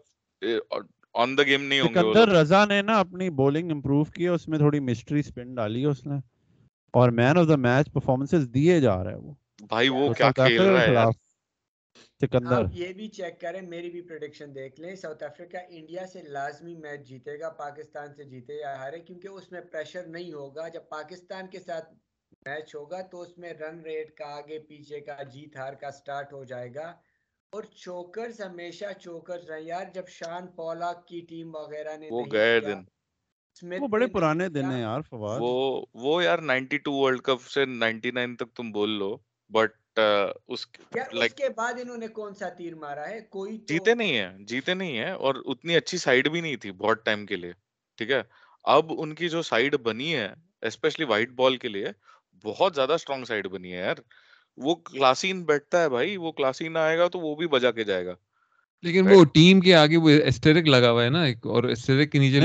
آن 1.18 1.36
دا 1.38 1.42
گیم 1.42 1.62
نہیں 1.64 1.80
ہوں 1.80 1.88
گے 1.88 1.94
سکندر 1.94 2.28
رضا 2.30 2.64
نے 2.64 2.80
نا 2.82 2.98
اپنی 3.00 3.28
بولنگ 3.40 3.70
امپروو 3.70 4.04
کی 4.14 4.24
ہے 4.24 4.28
اس 4.28 4.48
میں 4.48 4.58
تھوڑی 4.58 4.80
مسٹری 4.80 5.22
سپن 5.22 5.54
ڈالی 5.54 5.80
ہے 5.82 5.86
اس 5.86 6.06
نے 6.06 6.16
اور 6.94 7.10
man 7.10 7.38
of 7.38 7.48
the 7.48 7.56
match 7.56 7.92
performances 7.92 8.48
دیے 8.54 8.80
جا 8.80 9.02
رہا 9.04 9.10
ہے 9.10 9.16
وہ۔ 9.16 9.32
بھائی 9.68 9.88
وہ 9.88 10.12
کیا 10.14 10.30
کھیل 10.32 10.60
رہا 10.62 10.82
ہے 10.82 11.10
سکندر۔ 12.20 12.62
یہ 12.72 12.92
بھی 12.92 13.08
چیک 13.08 13.40
کریں 13.40 13.60
میری 13.62 13.90
بھی 13.90 14.00
پریڈکشن 14.02 14.54
دیکھ 14.54 14.80
لیں۔ 14.80 14.94
ساؤتھ 14.94 15.22
افریقہ 15.22 15.56
انڈیا 15.68 16.06
سے 16.06 16.22
لازمی 16.28 16.74
میچ 16.74 17.08
جیتے 17.08 17.38
گا 17.40 17.48
پاکستان 17.58 18.14
سے 18.14 18.24
جیتے 18.24 18.54
یا 18.54 18.76
ہارے 18.78 18.98
کیونکہ 19.00 19.28
اس 19.28 19.50
میں 19.52 19.60
پریشر 19.72 20.06
نہیں 20.06 20.32
ہوگا۔ 20.32 20.68
جب 20.68 20.88
پاکستان 20.90 21.46
کے 21.46 21.60
ساتھ 21.60 21.92
میچ 22.46 22.74
ہوگا 22.74 23.00
تو 23.10 23.20
اس 23.20 23.36
میں 23.38 23.52
رن 23.52 23.80
ریٹ 23.80 24.16
کا 24.16 24.26
آگے 24.36 24.58
پیچھے 24.68 25.00
کا 25.00 25.22
جیت 25.32 25.56
ہار 25.56 25.72
کا 25.72 25.90
سٹارٹ 25.90 26.32
ہو 26.32 26.44
جائے 26.44 26.74
گا۔ 26.74 26.92
اور 27.52 27.62
چوکرز 27.74 28.40
ہمیشہ 28.40 28.84
چوکرز 29.00 29.50
رہے 29.50 29.62
یار 29.62 29.84
جب 29.94 30.08
شان 30.08 30.46
پولا 30.46 30.92
کی 31.06 31.20
ٹیم 31.28 31.54
وغیرہ 31.54 31.96
نے 31.96 32.08
وہ 32.10 32.24
گئے 32.32 32.58
دن۔ 32.60 32.82
وہ 33.80 33.88
بڑے 33.88 34.06
پرانے 34.06 34.48
دن 34.48 34.70
ہیں 34.70 34.80
یار 34.80 35.00
فواد۔ 35.00 35.38
وہ 35.40 35.52
وہ 35.94 36.22
یار 36.24 36.38
92 36.40 36.92
ورلڈ 36.94 37.22
کپ 37.22 37.46
سے 37.50 37.64
99 37.64 38.36
تک 38.36 38.54
تم 38.56 38.70
بول 38.72 38.90
لو 38.90 39.16
بٹ 39.50 40.00
اس 40.48 40.66
کے 40.66 41.48
بعد 41.56 41.80
انہوں 41.80 41.96
نے 41.96 42.08
کون 42.08 42.34
سا 42.34 42.48
تیر 42.48 42.74
مارا 42.74 43.08
ہے؟ 43.08 43.20
کوئی 43.30 43.56
جیتے 43.68 43.94
نہیں 43.94 44.18
ہیں 44.18 44.38
جیتے 44.44 44.74
نہیں 44.74 44.98
ہیں 44.98 45.10
اور 45.10 45.34
اتنی 45.44 45.76
اچھی 45.76 45.98
سائیڈ 45.98 46.28
بھی 46.28 46.40
نہیں 46.40 46.56
تھی 46.56 46.72
بہت 46.72 47.04
ٹائم 47.04 47.26
کے 47.26 47.36
لیے 47.36 47.52
ٹھیک 47.98 48.10
ہے؟ 48.10 48.22
اب 48.64 48.92
ان 48.98 49.14
کی 49.14 49.28
جو 49.28 49.42
سائیڈ 49.42 49.74
بنی 49.82 50.14
ہے 50.14 50.28
اسپیشلی 50.62 51.04
وائٹ 51.04 51.30
بال 51.30 51.56
کے 51.56 51.68
لیے 51.68 51.86
بہت 52.44 52.74
زیادہ 52.74 52.92
اسٹرانگ 52.92 53.24
سائیڈ 53.24 53.46
بنی 53.46 53.72
ہے 53.72 53.78
یار۔ 53.78 53.96
وہ 54.58 54.74
کلاسین 54.74 55.44
بیٹھتا 55.44 55.82
ہے 55.82 55.88
بھائی 55.88 56.16
وہ 56.16 56.32
کلاسین 56.32 56.76
آئے 56.76 56.98
گا 56.98 57.08
تو 57.08 57.20
وہ 57.20 57.34
بھی 57.36 57.46
بجا 57.46 57.70
کے 57.70 57.84
جائے 57.84 58.06
گا۔ 58.06 58.14
لیکن 58.82 59.08
وہ 59.10 59.24
ٹیم 59.24 59.60
کے 59.60 59.74
آگے 59.74 59.96
وہ 59.96 60.10
اسٹیرک 60.24 60.68
لگا 60.68 60.90
ہوا 60.90 61.04
ہے 61.04 61.08
نا 61.08 61.22
اور 61.44 61.64
اسٹیرک 61.64 62.12
کے 62.12 62.18
نیچے 62.18 62.40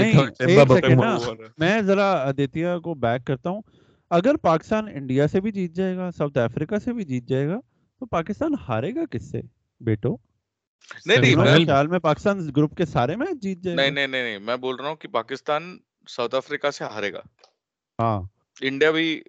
میں 1.58 1.82
ذرا 1.82 2.12
ادتیہ 2.12 2.78
کو 2.84 2.94
بیک 2.94 3.26
کرتا 3.28 3.50
ہوں۔ 3.50 3.62
اگر 4.12 4.38
پاکستان 4.38 4.88
انڈیا 4.88 5.28
سے 5.28 5.42
بھی 5.42 5.52
جیت 5.52 5.72
جائے 5.72 5.96
گا 5.98 6.12
ساؤتھ 6.12 6.38
افریقہ 6.38 6.76
سے 6.84 6.94
بھی 6.94 7.04
جیت 7.04 7.24
جائے 7.24 7.48
گا 7.48 7.60
تو 8.00 8.06
پاکستان 8.06 8.54
ہارے 8.70 8.96
گا 8.96 9.06
کس 9.12 9.32
سے 9.32 9.42
بیٹو؟ 9.82 10.16
نہیں 11.06 11.18
نہیں 11.18 11.88
میں 11.88 12.00
پاکستان 12.00 12.50
گروپ 12.58 12.76
کے 12.78 12.86
سارے 12.86 13.16
میچ 13.16 13.42
جیت 13.42 13.58
جائے 13.58 13.78
نہیں 13.78 13.92
نہیں 13.92 14.08
نہیں 14.08 14.40
میں 14.40 14.56
بول 14.56 14.76
رہا 14.76 14.90
ہوں 14.90 14.96
کہ 14.96 15.08
پاکستان 15.08 15.78
ساؤتھ 16.08 16.36
افریقہ 16.36 16.72
سے 16.72 16.84
ہارے 16.84 17.14
گا۔ 17.14 17.22
ہاں۔ 18.00 18.22
انڈیا 18.62 18.92
بھی 18.92 19.22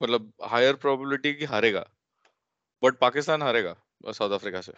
مطلب 0.00 0.22
ہائر 0.50 0.74
پروبیبلٹی 0.74 1.32
کی 1.34 1.44
ہارے 1.44 1.72
گا۔ 1.72 1.82
بٹ 2.82 2.98
پاکستان 2.98 3.42
ہارے 3.42 3.64
گا 3.64 3.74
ساؤتھ 4.14 4.32
افریقہ 4.32 4.60
سے 4.60 4.72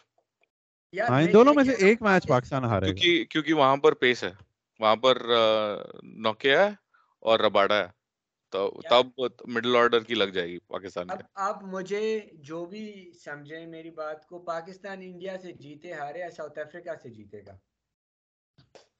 ان 0.94 1.32
دونوں 1.32 1.55
میں 1.55 1.64
سے 1.64 1.72
ایک 1.86 2.02
میچ 2.02 2.26
پاکستان 2.28 2.64
ہارے 2.64 2.93
کیونکہ 2.94 3.52
وہاں 3.52 3.76
پر 3.76 3.94
پیس 3.94 4.24
ہے 4.24 4.31
وہاں 4.81 4.97
پر 4.97 5.18
نوکیا 6.02 6.64
ہے 6.64 6.70
اور 7.22 7.40
رباڈا 7.40 7.78
ہے 7.78 7.86
تب 8.52 9.20
مڈل 9.47 9.76
آرڈر 9.76 10.01
کی 10.01 10.14
لگ 10.14 10.24
جائے 10.24 10.48
گی 10.48 10.59
پاکستان 10.66 11.09
آپ 11.35 11.62
مجھے 11.62 12.20
جو 12.32 12.64
بھی 12.64 13.12
سمجھیں 13.24 13.66
میری 13.66 13.90
بات 13.90 14.26
کو 14.26 14.39
پاکستان 14.39 15.02
انڈیا 15.02 15.36
سے 15.43 15.52
جیتے 15.52 15.93
ہارے 15.93 16.18
یا 16.18 16.31
ساؤتھ 16.31 16.59
افریقہ 16.59 16.90
سے 17.02 17.09
جیتے 17.09 17.40
گا 17.47 17.56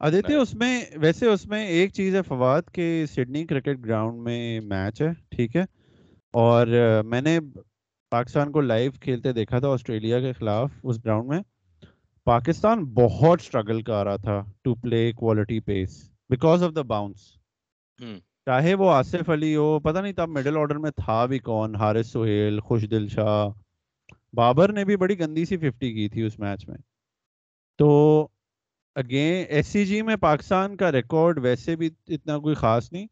ادیتیہ 0.01 0.37
اس 0.37 0.55
میں 0.55 0.85
ویسے 0.97 1.27
اس 1.27 1.47
میں 1.47 1.67
ایک 1.67 1.93
چیز 1.93 2.15
ہے 2.15 2.23
فواد 2.23 2.63
کہ 2.73 3.07
سڈنی 3.07 3.47
کرکٹ 3.47 3.85
گراؤنڈ 3.85 4.23
میں 4.23 4.61
میچ 4.61 5.03
ہے 5.03 5.13
ٹھیک 5.31 5.57
ہے 5.57 5.63
اور 6.35 6.67
میں 7.05 7.21
نے 7.21 7.39
پاکستان 8.15 8.53
کو 8.53 8.61
لائیو 8.61 8.91
کھیلتے 9.01 9.33
دیکھا 9.33 9.59
تھا 9.59 9.69
آسٹریلیا 9.69 10.21
کے 10.21 10.33
خلاف 10.33 10.71
اس 10.83 11.05
گراؤنڈ 11.05 11.29
میں 11.29 11.41
پاکستان 12.27 12.85
بہت 12.85 13.41
اسٹرگل 13.41 13.83
کر 13.83 14.05
رہا 14.05 14.17
تھا 14.17 14.43
to 14.63 14.75
play 14.75 15.13
quality 15.13 15.61
pace 15.61 16.11
because 16.31 16.63
of 16.63 16.75
the 16.75 16.83
bounce 16.83 17.33
چاہے 18.47 18.75
وہ 18.75 18.91
آصف 18.91 19.31
علی 19.31 19.57
ہو 19.57 19.79
پتہ 19.81 19.99
نہیں 19.99 20.13
تب 20.13 20.29
مڈل 20.29 20.57
آرڈر 20.57 20.79
میں 20.79 20.91
تھا 20.91 21.27
بھی 21.27 21.39
کون 21.39 21.77
حارث 21.77 22.13
سہیل 22.13 22.61
خوش 22.61 22.85
دل 22.91 23.09
شاہ۔ 23.09 23.49
بابر 24.33 24.73
نے 24.73 24.85
بھی 24.85 24.97
بڑی 24.97 25.19
گندی 25.19 25.45
سی 25.45 25.57
ففٹی 25.57 25.93
کی 25.93 26.09
تھی 26.09 26.23
اس 26.23 26.39
میچ 26.39 26.69
میں۔ 26.69 26.79
تو 27.79 28.29
اگین 28.97 29.45
ایس 29.49 29.67
سی 29.67 29.85
جی 29.87 30.03
میں 30.03 30.17
پاکستان 30.17 30.77
کا 30.77 30.93
ریکارڈ 30.93 31.39
ویسے 31.39 31.77
بھی 31.77 31.91
اتنا 32.09 32.39
کوئی 32.39 32.55
خاص 32.55 32.93
نہیں۔ 32.93 33.07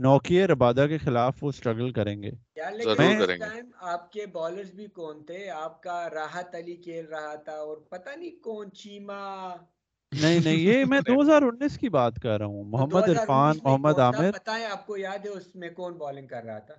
نوکیے 0.00 0.46
ربادہ 0.46 0.86
کے 0.88 0.98
خلاف 0.98 1.44
وہ 1.44 1.52
سٹرگل 1.52 1.90
کریں 1.90 2.22
گے۔ 2.22 2.30
آپ 3.80 4.12
کے 4.12 4.26
بالرز 4.26 4.70
بھی 4.70 4.86
کون 4.86 5.24
تھے؟ 5.24 5.50
آپ 5.50 5.82
کا 5.82 6.08
راحت 6.14 6.54
علی 6.54 6.76
کھیل 6.76 7.06
رہا 7.06 7.34
تھا 7.34 7.52
اور 7.52 7.76
پتہ 7.76 8.10
نہیں 8.16 8.30
کون 8.30 8.70
چیما۔ 8.72 9.54
نہیں 10.20 10.38
نہیں 10.44 10.56
یہ 10.56 10.84
میں 10.88 11.00
دو 11.00 11.22
ہزار 11.22 11.42
انیس 11.42 11.78
کی 11.78 11.88
بات 11.88 12.16
کر 12.22 12.38
رہا 12.38 12.46
ہوں۔ 12.46 12.64
محمد 12.64 13.08
عرفان 13.08 13.56
محمد 13.62 13.98
عامر۔ 13.98 14.30
بتائیں 14.32 14.66
آپ 14.66 14.86
کو 14.86 14.96
یاد 14.96 15.18
ہے 15.24 15.30
اس 15.30 15.56
میں 15.56 15.70
کون 15.70 15.92
بالنگ 15.92 16.26
کر 16.26 16.44
رہا 16.44 16.58
تھا؟ 16.58 16.74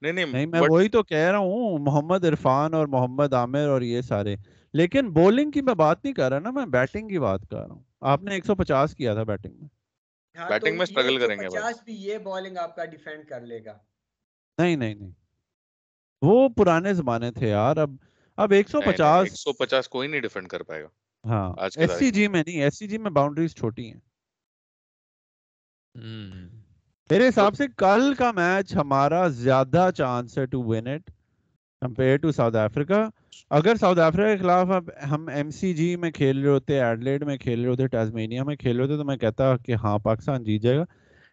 نہیں 0.00 0.12
نہیں 0.12 0.46
میں 0.46 0.60
وہی 0.68 0.88
تو 0.88 1.02
کہہ 1.02 1.30
رہا 1.30 1.38
ہوں 1.38 1.78
محمد 1.78 2.24
عرفان 2.24 2.74
اور 2.74 2.86
محمد 2.86 3.32
عامر 3.32 3.66
اور 3.68 3.82
یہ 3.82 4.00
سارے۔ 4.00 4.36
لیکن 4.72 5.10
بولنگ 5.10 5.50
کی 5.50 5.60
میں 5.60 5.74
بات 5.74 6.04
نہیں 6.04 6.14
کر 6.14 6.28
رہا 6.30 6.38
نا 6.38 6.50
میں 6.50 6.66
بیٹنگ 6.66 7.08
کی 7.08 7.18
بات 7.18 7.40
کر 7.50 7.56
رہا 7.56 7.74
ہوں۔ 7.74 7.82
آپ 8.00 8.22
نے 8.22 8.34
ایک 8.34 8.44
سو 8.46 8.54
پچاس 8.54 8.94
کیا 8.94 9.14
تھا 9.14 9.22
بیٹنگ 9.22 9.52
میں۔ 9.58 9.77
بیٹنگ 10.38 10.78
میں 10.78 10.86
سٹرگل 10.86 11.18
کریں 11.18 11.36
گے 11.38 11.48
پچاس 11.48 11.82
بھی 11.84 11.94
یہ 11.94 12.18
بالنگ 12.18 12.56
آپ 12.56 12.76
کا 12.76 12.84
ڈیفینڈ 12.84 13.28
کر 13.28 13.40
لے 13.40 13.64
گا۔ 13.64 13.78
نہیں 14.58 14.76
نہیں 14.76 14.94
نہیں۔ 14.94 15.10
وہ 16.22 16.48
پرانے 16.48 16.94
زمانے 16.94 17.30
تھے 17.30 17.48
یار 17.48 17.76
اب 17.76 17.90
اب 18.36 18.52
ایک 18.52 18.68
سو 18.68 18.80
پچاس 18.80 19.24
ایک 19.24 19.32
سو 19.32 19.52
پچاس 19.52 19.88
کوئی 19.88 20.08
نہیں 20.08 20.20
ڈیفینڈ 20.20 20.48
کر 20.48 20.62
پائے 20.62 20.82
گا۔ 20.82 20.88
ہاں 21.24 21.52
ایس 21.76 21.98
سی 21.98 22.10
جی 22.10 22.28
میں 22.28 22.42
نہیں 22.46 22.62
ایس 22.62 22.78
سی 22.78 22.88
جی 22.88 22.98
میں 22.98 23.10
باؤنڈریز 23.10 23.54
چھوٹی 23.54 23.92
ہیں۔ 23.92 24.00
میرے 27.10 27.28
حساب 27.28 27.54
سے 27.54 27.64
کل 27.76 28.14
کا 28.14 28.32
میچ 28.32 28.76
ہمارا 28.76 29.28
زیادہ 29.28 29.88
چانس 29.96 30.38
ہے 30.38 30.46
to 30.46 30.62
win 30.62 30.86
it 30.86 31.10
compare 31.82 32.16
to 32.16 32.30
South 32.32 32.56
Africa 32.56 32.94
اگر 33.50 33.76
ساؤتھ 33.76 33.98
افریقہ 33.98 34.28
کے 34.28 34.42
خلاف 34.42 34.70
اب 34.70 34.88
ہم 35.10 35.28
ایم 35.28 35.50
سی 35.50 35.72
جی 35.74 35.94
میں 35.96 36.10
کھیل 36.10 36.38
رہے 36.38 36.50
ہوتے 36.50 36.80
ایڈلیڈ 36.80 37.24
میں 37.24 37.36
کھیل 37.36 37.60
رہے 37.60 37.70
ہوتے 37.70 37.86
ٹازمینیا 37.88 38.44
میں 38.44 38.56
کھیل 38.56 38.76
رہے 38.76 38.84
ہوتے 38.84 38.96
تو 38.96 39.04
میں 39.04 39.16
کہتا 39.16 39.56
کہ 39.56 39.74
ہاں 39.74 39.98
پاکستان 40.00 40.44
جیت 40.44 40.62
جائے 40.62 40.78
گا۔ 40.78 40.84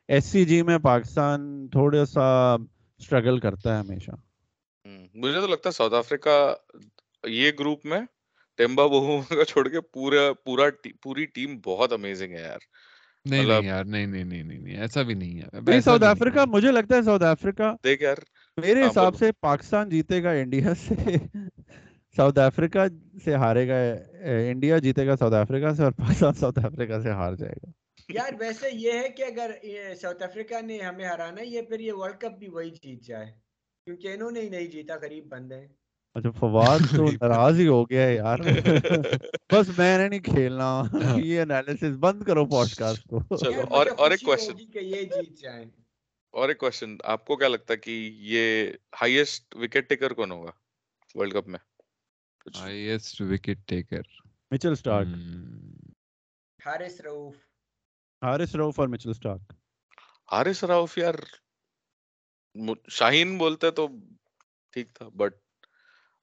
ایس 0.09 0.25
سی 0.25 0.43
جی 0.45 0.61
میں 0.61 0.77
پاکستان 0.83 1.41
تھوڑا 1.69 2.05
سا 2.05 2.27
اسٹرگل 2.53 3.39
کرتا 3.39 3.73
ہے 3.73 3.79
ہمیشہ۔ 3.79 4.11
مجھے 5.15 5.39
تو 5.41 5.47
لگتا 5.47 5.69
ہے 5.69 5.73
ساؤتھ 5.73 5.93
افریقہ 5.93 6.35
یہ 7.23 7.51
گروپ 7.59 7.85
میں 7.85 7.99
ٹیمبا 8.59 8.85
بہو 8.87 9.19
کا 9.29 9.45
چھوڑ 9.45 9.67
کے 9.69 9.81
پورا 9.93 10.21
پورا 10.45 10.69
پوری 11.01 11.25
ٹیم 11.33 11.59
بہت 11.65 11.93
امیزنگ 11.93 12.33
ہے 12.33 12.41
یار۔ 12.41 12.59
نہیں 13.25 13.63
یار 13.63 13.83
نہیں 13.85 14.05
نہیں 14.05 14.23
نہیں 14.23 14.43
نہیں 14.43 14.77
ایسا 14.77 15.01
بھی 15.01 15.13
نہیں 15.13 15.41
ہے۔ 15.41 15.81
ساؤتھ 15.81 16.03
افریقہ 16.03 16.45
مجھے 16.47 16.71
لگتا 16.71 16.95
ہے 16.95 17.01
ساؤتھ 17.01 17.23
افریقہ 17.23 17.73
دیکھ 17.83 18.03
یار۔ 18.03 18.17
میرے 18.57 18.81
ہاں، 18.81 18.89
حساب 18.89 19.15
سے 19.15 19.31
پاکستان 19.41 19.89
جیتے 19.89 20.23
گا 20.23 20.31
انڈیا 20.31 20.73
سے 20.77 20.95
ساؤتھ 22.15 22.39
افریقہ 22.39 22.85
سے 23.23 23.33
ہارے 23.35 23.67
گا 23.67 23.77
انڈیا 24.49 24.77
جیتے 24.77 25.07
گا 25.07 25.15
ساؤتھ 25.15 25.33
افریقہ 25.33 25.73
سے 25.73 25.83
اور 25.83 25.91
پاکستان 25.91 26.33
ساؤتھ 26.33 26.59
افریقہ 26.65 26.99
سے 26.99 27.11
ہار 27.11 27.33
جائے 27.33 27.53
گا۔ 27.55 27.71
یار 28.09 28.33
ویسے 28.39 28.67
یہ 28.73 28.91
ہے 28.91 29.09
کہ 29.09 29.23
اگر 29.23 29.51
ساؤتھ 30.01 30.23
افریقہ 30.23 30.61
نے 30.61 30.77
ہمیں 30.81 31.05
ہرانا 31.05 31.41
یہ 31.41 31.61
پھر 31.61 31.79
یہ 31.79 31.93
ورلڈ 31.93 32.17
کپ 32.17 32.37
بھی 32.39 32.47
وہی 32.47 32.69
جیت 32.69 33.03
جائے 33.03 33.25
کیونکہ 33.87 34.07
انہوں 34.07 34.31
نے 34.31 34.41
ہی 34.41 34.49
نہیں 34.49 34.67
جیتا 34.67 34.95
غریب 35.01 35.25
بندے۔ 35.27 35.59
اچھا 36.15 36.31
فواد 36.31 36.79
تو 36.97 37.05
ناراض 37.21 37.59
ہی 37.59 37.67
ہو 37.67 37.83
گیا 37.89 38.07
ہے 38.07 38.15
یار۔ 38.15 38.39
بس 39.51 39.77
میں 39.77 39.97
نے 39.97 40.09
نہیں 40.09 40.19
کھیلنا۔ 40.19 40.69
ہاں۔ 40.93 41.19
یہ 41.19 41.41
انالیسس 41.41 41.97
بند 41.99 42.23
کرو 42.23 42.45
پوڈ 42.45 42.67
کو۔ 43.09 43.35
چلو 43.37 43.61
اور 43.69 43.87
اور 43.97 44.11
ایک 44.11 44.21
کوسچن 44.21 44.71
کہ 44.71 44.79
یہ 44.79 45.01
جیت 45.01 45.37
جائیں۔ 45.41 45.65
اور 46.35 46.49
ایک 46.49 46.57
کوشچن 46.57 46.95
آپ 47.03 47.25
کو 47.25 47.35
کیا 47.35 47.47
لگتا 47.47 47.73
ہے 47.73 47.77
کہ 47.77 47.91
یہ 48.23 48.71
ہائیسٹ 49.01 49.55
وکٹ 49.55 49.89
ٹیکر 49.89 50.13
کون 50.13 50.31
ہوگا 50.31 50.51
ورلڈ 51.15 51.33
کپ 51.33 51.47
میں؟ 51.47 51.59
Highest 52.59 53.21
wicket 53.21 53.67
taker 53.67 54.01
Mitchell 54.51 54.75
Starc 54.75 55.07
Haris 56.59 57.01
Haris 58.21 58.55
اور 58.55 58.87
مچل 58.87 59.13
سٹارک 59.13 59.53
حارث 60.31 60.63
یار 60.97 61.13
شاہین 62.89 63.37
بولتے 63.37 63.71
تو 63.71 63.87
ٹھیک 64.73 64.93
تھا 64.93 65.07
بٹ 65.09 65.33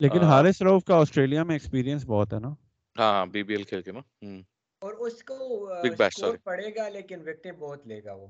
لیکن 0.00 0.22
حارث 0.22 0.62
روف 0.62 0.84
کا 0.84 0.96
آسٹریلیا 0.96 1.44
میں 1.44 1.54
ایکسپیرینس 1.54 2.04
بہت 2.06 2.32
ہے 2.32 2.38
نا۔ 2.38 2.54
ہاں 2.96 3.26
بی 3.26 3.42
بی 3.42 3.54
ایل 3.54 3.64
کھیل 3.64 3.82
کے 3.82 3.92
نا۔ 3.92 4.00
اور 4.82 4.92
اس 4.92 5.22
کو 5.22 5.36
سکور 5.82 6.24
sorry. 6.24 6.42
پڑے 6.44 6.74
گا 6.74 6.88
لیکن 6.88 7.28
وکٹیں 7.28 7.52
بہت 7.52 7.86
لے 7.86 8.04
گا 8.04 8.12
وہ۔ 8.12 8.26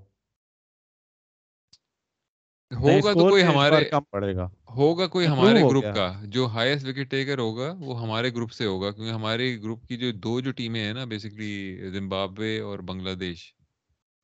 ہوگا 2.73 3.12
تو 3.15 3.24
کوئی 3.24 3.43
ہمارے 3.44 3.85
کم 3.86 4.03
پڑے 4.11 4.35
گا۔ 4.35 4.49
ہوگا 4.73 5.07
کوئی 5.09 5.27
ہمارے 5.28 5.62
گروپ۔ 5.62 5.85
کا؟ 5.86 6.07
جو 6.28 6.47
ہائیسٹ 6.49 6.86
وکٹ 6.86 7.11
ٹیکر 7.11 7.39
ہوگا 7.39 7.73
وہ 7.78 8.01
ہمارے 8.01 8.31
گروپ 8.31 8.53
سے 8.53 8.66
ہوگا 8.66 8.90
کیونکہ 8.90 9.12
ہمارے 9.12 9.57
گروپ 9.59 9.86
کی 9.86 9.97
جو 9.97 10.11
دو 10.19 10.40
جو 10.40 10.53
ٹیمیں 10.55 10.81
ہیں 10.81 10.93
نا 10.93 11.05
بیسکلی 11.07 11.53
زمبابوے 11.90 12.59
اور 12.61 12.78
بنگلہ 12.85 13.15
دیش 13.16 13.53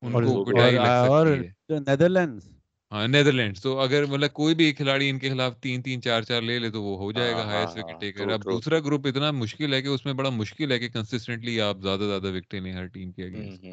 ان 0.03 0.19
کو 0.19 0.33
پٹائی 0.43 0.77
لگ 0.77 0.95
اور 1.05 1.25
سکتی 1.25 1.37
ہے۔ 1.37 1.51
نیدرلینڈز۔ 1.79 2.43
ہاں 2.91 3.07
نیدرلینڈ 3.07 3.57
تو 3.57 3.79
اگر 3.79 4.05
مطلب 4.05 4.31
کوئی 4.33 4.55
بھی 4.55 4.71
کھلاڑی 4.73 5.09
ان 5.09 5.19
کے 5.19 5.29
خلاف 5.29 5.59
تین 5.59 5.81
تین 5.81 6.01
چار 6.01 6.21
چار 6.23 6.41
لے 6.41 6.57
لے 6.59 6.69
تو 6.69 6.83
وہ 6.83 6.97
ہو 6.97 7.11
جائے 7.11 7.31
گا 7.31 7.43
ہاں، 7.43 7.45
ہائیسٹ 7.45 7.77
ہاں، 7.77 7.79
وکٹ 7.79 7.89
ہاں، 7.89 7.99
ٹیکر 8.01 8.29
اب. 8.29 8.41
دوسرا 8.45 8.79
گروپ 8.79 9.07
اتنا 9.07 9.31
مشکل 9.33 9.73
ہے 9.73 9.81
کہ 9.81 9.87
اس 9.87 10.05
میں 10.05 10.13
بڑا 10.13 10.29
مشکل 10.31 10.71
ہے 10.71 10.79
کہ 10.79 10.89
کنسسٹنٹلی 10.89 11.59
آپ 11.61 11.81
زیادہ 11.81 12.03
زیادہ 12.03 12.35
وکٹیں 12.35 12.59
لیں 12.61 12.73
ہر 12.73 12.85
ٹیم 12.89 13.11
کے 13.11 13.23
اگینسٹ۔ 13.23 13.65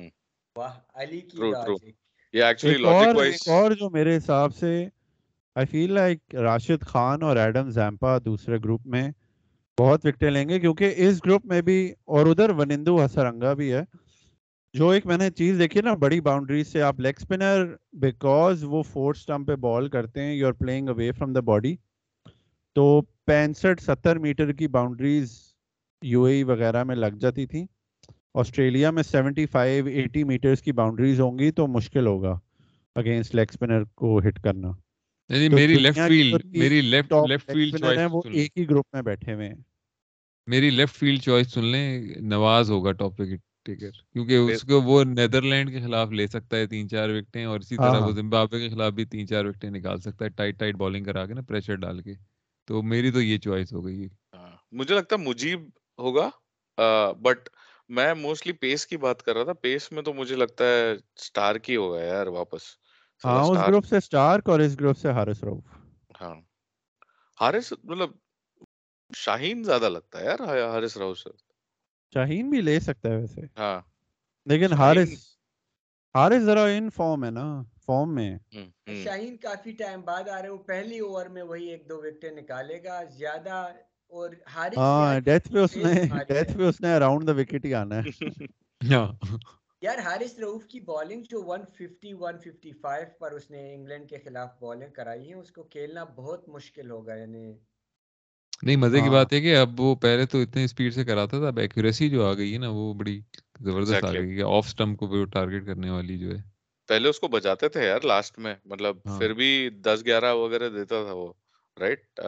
واہ 0.56 0.74
علی 0.94 1.20
کی 1.22 1.50
یہ 2.34 2.44
ایکچولی 2.44 2.74
ایک 2.74 2.80
لاجک 2.80 3.16
وائز 3.16 3.48
اور 3.48 3.72
جو 3.72 3.90
میرے 3.90 4.16
حساب 4.16 4.54
سے 4.54 4.88
I 5.56 5.66
feel 5.66 5.92
like 5.92 6.34
Rashid 6.34 6.82
Khan 6.82 7.22
اور 7.22 7.36
ایڈم 7.36 7.70
زیمپا 7.70 8.16
دوسرے 8.24 8.58
گروپ 8.58 8.86
میں 8.86 9.10
بہت 9.78 10.06
وکٹیں 10.06 10.30
لیں 10.30 10.48
گے 10.48 10.58
کیونکہ 10.60 10.94
اس 10.96 11.24
گروپ 11.26 11.46
میں 11.46 11.60
بھی 11.62 11.78
اور 12.04 12.26
ادھر 12.26 12.50
ونندو 12.50 13.04
ہسرنگا 13.04 13.52
بھی 13.52 13.72
ہے 13.72 13.82
جو 14.74 14.88
ایک 14.88 15.06
میں 15.06 15.16
نے 15.16 15.30
چیز 15.30 15.58
دیکھی 15.58 15.80
نا 15.80 15.94
بڑی 15.94 16.20
باؤنڈریز 16.20 16.68
سے 16.68 16.82
آپ 16.82 17.00
لیگ 17.00 17.12
اسپنر 17.18 17.64
بیکاز 17.92 18.64
وہ 18.64 18.82
فورتھ 18.82 19.18
اسٹمپ 19.18 19.46
پہ 19.46 19.54
بال 19.56 19.88
کرتے 19.88 20.22
ہیں 20.22 20.34
you 20.34 20.46
are 20.46 20.52
playing 20.52 20.88
away 20.88 21.10
from 21.12 21.32
the 21.32 21.40
body 21.40 21.76
تو 22.76 23.00
پینسٹھ 23.24 23.82
ستر 23.82 24.18
میٹر 24.18 24.52
کی 24.52 24.68
باؤنڈریز 24.68 25.32
یو 26.02 26.24
اے 26.24 26.42
وغیرہ 26.44 26.84
میں 26.84 26.96
لگ 26.96 27.16
جاتی 27.20 27.46
تھی 27.46 27.66
آسٹریلیا 28.36 28.90
میں 28.90 29.02
سیونٹی 29.02 29.46
فائیو 29.46 29.86
ایٹی 29.86 30.24
میٹرز 30.24 30.62
کی 30.62 30.72
باؤنڈریز 30.72 31.20
ہوں 31.20 31.38
گی 31.38 31.50
تو 31.50 31.66
مشکل 31.66 32.06
ہوگا 32.06 32.38
اگینسٹ 32.96 33.34
لیگ 33.34 33.46
اسپنر 33.50 33.84
کو 33.94 34.18
ہٹ 34.18 34.42
کرنا۔ 34.42 34.72
میری 35.30 35.76
لیفٹ 35.76 35.98
فیلڈ 35.98 36.44
میری 36.54 36.80
لیفٹ 36.80 37.12
لیفٹ 37.24 37.46
فیلڈ 37.46 37.74
ہیں 37.98 38.06
وہ 38.06 38.22
چوائس 38.22 38.32
ایک 38.32 38.58
ہی 38.58 38.68
گروپ 38.70 38.86
میں 38.92 39.02
بیٹھے 39.02 39.34
ہوئے 39.34 39.48
ہیں۔ 39.48 39.54
میری 40.48 40.70
لیفٹ 40.70 40.96
فیلڈ 40.96 41.22
چوائس 41.22 41.52
سن 41.52 41.64
لیں 41.64 42.00
نواز 42.24 42.70
ہوگا 42.70 42.92
ٹاپ 42.92 43.20
وکٹ 43.20 43.40
ٹیکر 43.64 43.90
کیونکہ 44.12 44.36
اس 44.36 44.62
کو 44.62 44.80
وہ 44.82 45.02
نیدرلینڈ 45.04 45.70
کے 45.70 45.80
خلاف 45.80 46.12
لے 46.12 46.26
سکتا 46.26 46.56
ہے 46.56 46.66
تین 46.66 46.88
چار 46.88 47.08
وکٹیں 47.08 47.44
اور 47.44 47.60
اسی 47.60 47.78
ہاں 47.78 47.90
طرح 47.90 48.00
وہ 48.00 48.12
ہاں 48.12 48.12
زمبابوے 48.12 48.60
کے 48.60 48.68
خلاف 48.68 48.92
بھی 48.92 49.04
تین 49.04 49.26
چار 49.26 49.44
وکٹیں 49.44 49.70
نکال 49.70 50.00
سکتا 50.00 50.24
ہے 50.24 50.30
ٹائٹ 50.30 50.58
ٹائٹ 50.58 50.74
بالنگ 50.74 51.04
کرا 51.04 51.26
کے 51.26 51.34
نا 51.34 51.40
پریشر 51.40 51.74
ڈال 51.76 52.00
کے۔ 52.02 52.14
تو 52.68 52.82
میری 52.82 53.10
تو 53.10 53.20
یہ 53.22 53.38
چوائس 53.38 53.72
ہو 53.72 53.84
گئی۔ 53.86 54.08
ہاں، 54.34 54.50
مجھے 54.72 54.94
لگتا 54.94 55.16
ہے 55.16 55.24
مجیب 55.24 55.60
ہوگا 55.98 56.28
بٹ 57.22 57.48
میں 57.90 58.12
موسٹلی 58.16 58.52
پیس 58.54 58.86
کی 58.86 58.96
بات 58.96 59.22
کر 59.22 59.34
رہا 59.34 59.44
تھا۔ 59.44 59.52
پیس 59.62 59.90
میں 59.92 60.02
تو 60.02 60.12
مجھے 60.14 60.36
لگتا 60.36 60.64
ہے 60.66 60.92
اسٹار 60.92 61.54
کی 61.58 61.76
ہوگا 61.76 62.02
یار 62.02 62.26
واپس۔ 62.32 62.62
ہاں 63.24 63.42
اس 63.42 63.60
گروپ 63.60 63.84
سے 63.84 63.96
اسٹارک 63.96 64.48
اور 64.48 64.60
اس 64.60 64.78
گروپ 64.80 64.98
سے 64.98 65.10
حارث 65.10 65.42
روف 65.44 65.64
ہاں۔ 66.20 66.34
حارث 67.38 67.72
مطلب 67.84 68.10
شاہین 69.10 69.62
زیادہ 69.64 69.88
لگتا 69.88 70.20
ہے 70.20 70.24
یار 70.26 70.40
حارث 70.70 70.96
راؤ 70.96 71.14
سے۔ 71.16 71.30
شاہین 72.12 72.50
بھی 72.50 72.60
لے 72.60 72.78
سکتا 72.80 73.08
ہے 73.08 73.16
ویسے۔ 73.16 73.42
ہاں۔ 73.58 73.80
لیکن 74.46 74.72
شاہین 74.72 74.74
حارث 74.74 75.12
حارث 76.14 76.42
ذرا 76.42 76.64
ان 76.68 76.88
فارم 76.90 77.24
ہے 77.24 77.30
نا 77.32 77.46
فارم 77.86 78.14
میں۔ 78.14 78.32
شاہین 78.94 79.36
کافی 79.38 79.72
ٹائم 79.72 80.00
بعد 80.02 80.28
آ 80.28 80.40
رہے 80.42 80.48
وہ 80.48 80.62
پہلی 80.64 80.98
اوور 81.00 81.26
میں 81.34 81.42
وہی 81.42 81.66
ایک 81.66 81.88
دو 81.88 81.96
وکٹیں 81.98 82.30
نکالے 82.32 82.82
گا۔ 82.84 82.96
زیادہ 83.12 83.56
اور 84.10 84.30
حارث 84.46 84.76
ہاں 84.76 85.20
ڈیتھ 85.20 85.52
پہ 85.52 85.58
اس 85.58 85.76
نے 85.76 85.92
ڈیتھ 86.28 86.56
پہ 86.56 86.62
اس 86.62 86.80
نے 86.80 86.94
اراؤنڈ 86.94 87.26
دا 87.26 87.32
وکٹ 87.32 87.64
ہی 87.64 87.74
آنا 87.74 88.00
ہے۔ 88.02 88.10
یار 89.82 89.98
حارث 89.98 90.38
کی 90.68 90.80
بالنگ 90.80 91.22
جو 91.22 91.40
150 91.44 92.12
155 92.12 93.18
پر 93.18 93.32
اس 93.32 93.50
نے 93.50 93.74
انگلینڈ 93.74 94.08
کے 94.08 94.18
خلاف 94.18 94.50
بالنگ 94.60 94.92
کرائی 94.92 95.28
ہے 95.28 95.34
اس 95.34 95.52
کو 95.52 95.62
کھیلنا 95.62 96.04
بہت 96.04 96.48
مشکل 96.48 96.90
ہوگا 96.90 97.14
یعنی 97.14 97.52
نہیں 98.62 98.76
مزے 98.76 98.96
کی 98.96 99.04
ہاں۔ 99.04 99.12
بات 99.12 99.32
ہے 99.32 99.40
کہ 99.40 99.56
اب 99.56 99.80
وہ 99.80 99.94
پہلے 99.94 100.26
تو 100.26 100.40
اتنے 100.40 100.64
اسپیڈ 100.64 100.94
سے 100.94 101.04
کراتا 101.04 101.38
تھا 101.38 101.46
اب 101.46 101.58
ایکوریسی 101.58 102.08
جو 102.10 102.26
آ 102.26 102.32
گئی 102.34 102.52
ہے 102.52 102.58
نا 102.58 102.68
وہ 102.68 102.94
بڑی 102.94 103.20
زبردست 103.60 104.04
آ. 104.04 104.12
گئی 104.12 104.36
ہے۔ 104.38 104.42
آف 104.56 104.68
سٹمپ 104.68 104.98
کو 104.98 105.06
بھی 105.06 105.24
ٹارگیٹ 105.24 105.66
کرنے 105.66 105.90
والی 105.90 106.18
جو 106.18 106.30
ہے۔ 106.30 106.42
پہلے 106.88 107.08
اس 107.08 107.20
کو 107.20 107.28
بجاتے 107.28 107.68
تھے 107.68 107.86
یار 107.86 108.00
لاسٹ 108.00 108.38
میں۔ 108.38 108.54
مطلب 108.64 108.96
ہاں۔ 109.06 109.18
پھر 109.18 109.32
بھی 109.32 109.70
دس 109.82 110.02
گیارہ 110.06 110.34
وغیرہ 110.34 110.68
دیتا 110.68 111.04
تھا 111.04 111.12
وہ 111.12 111.32
رائٹ 111.76 112.20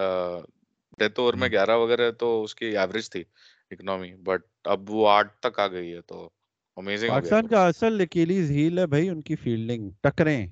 ڈیتھ 0.99 1.21
اوور 1.21 1.35
میں۔ 1.35 1.49
گیارہ 1.49 1.77
وغیرہ 1.79 2.11
تو 2.21 2.43
اس 2.43 2.55
کی 2.55 2.77
ایوریج 2.77 3.11
تھی 3.11 3.23
اکنامی 3.71 4.15
بٹ 4.23 4.43
اب 4.67 4.91
وہ 4.91 5.09
آٹھ 5.11 5.33
تک 5.41 5.59
آ 5.59 5.67
گئی 5.69 5.93
ہے 5.93 6.01
تو 6.03 6.29
امیزنگ 6.77 7.11
پاکستان 7.11 7.47
کا 7.49 7.67
اصل 7.67 8.01
اکیلیز 8.01 8.51
ہیل 8.51 8.79
ہے 8.79 8.87
بھائی 8.87 9.09
ان 9.09 9.21
کی 9.23 9.37
فیلڈنگ 9.37 9.91
ٹکریں۔ 10.01 10.47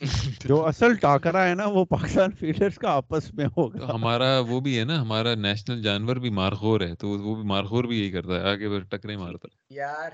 جو 0.44 0.64
اصل 0.66 0.94
ٹاکرا 0.96 1.46
ہے 1.46 1.54
نا 1.54 1.64
وہ 1.68 1.84
پاکستان 1.86 2.30
فیلڈرز 2.38 2.78
کا 2.78 2.90
آپس 2.92 3.32
میں 3.34 3.46
ہوگا۔ 3.56 3.86
ہمارا 3.86 4.38
وہ 4.48 4.60
بھی 4.60 4.78
ہے 4.78 4.84
نا 4.84 5.00
ہمارا 5.00 5.34
نیشنل 5.36 5.82
جانور 5.82 6.16
بھی 6.16 6.30
مارخور 6.32 6.80
ہے 6.80 6.94
تو 6.94 7.08
وہ 7.08 7.34
بھی 7.34 7.44
مارخور 7.46 7.84
بھی 7.84 7.98
یہی 7.98 8.10
کرتا 8.10 8.34
ہے 8.34 8.50
آگے 8.50 8.68
بس 8.68 8.88
ٹکرے 8.90 9.16
مارتا 9.16 9.48
ہے۔ 9.48 9.56
یار 9.74 10.10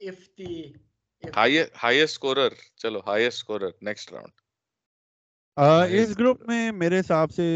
افتی 0.00 0.52
ہائیسٹ 1.22 1.78
اسکورر 2.04 2.48
چلو 2.76 3.00
ہائیسٹ 3.06 3.38
اسکورر 3.38 3.70
نیکسٹ 3.82 4.12
راؤنڈ 4.12 4.34
اس 5.92 6.18
گروپ 6.18 6.42
میں 6.46 6.70
میرے 6.74 7.00
حساب 7.00 7.30
سے 7.32 7.46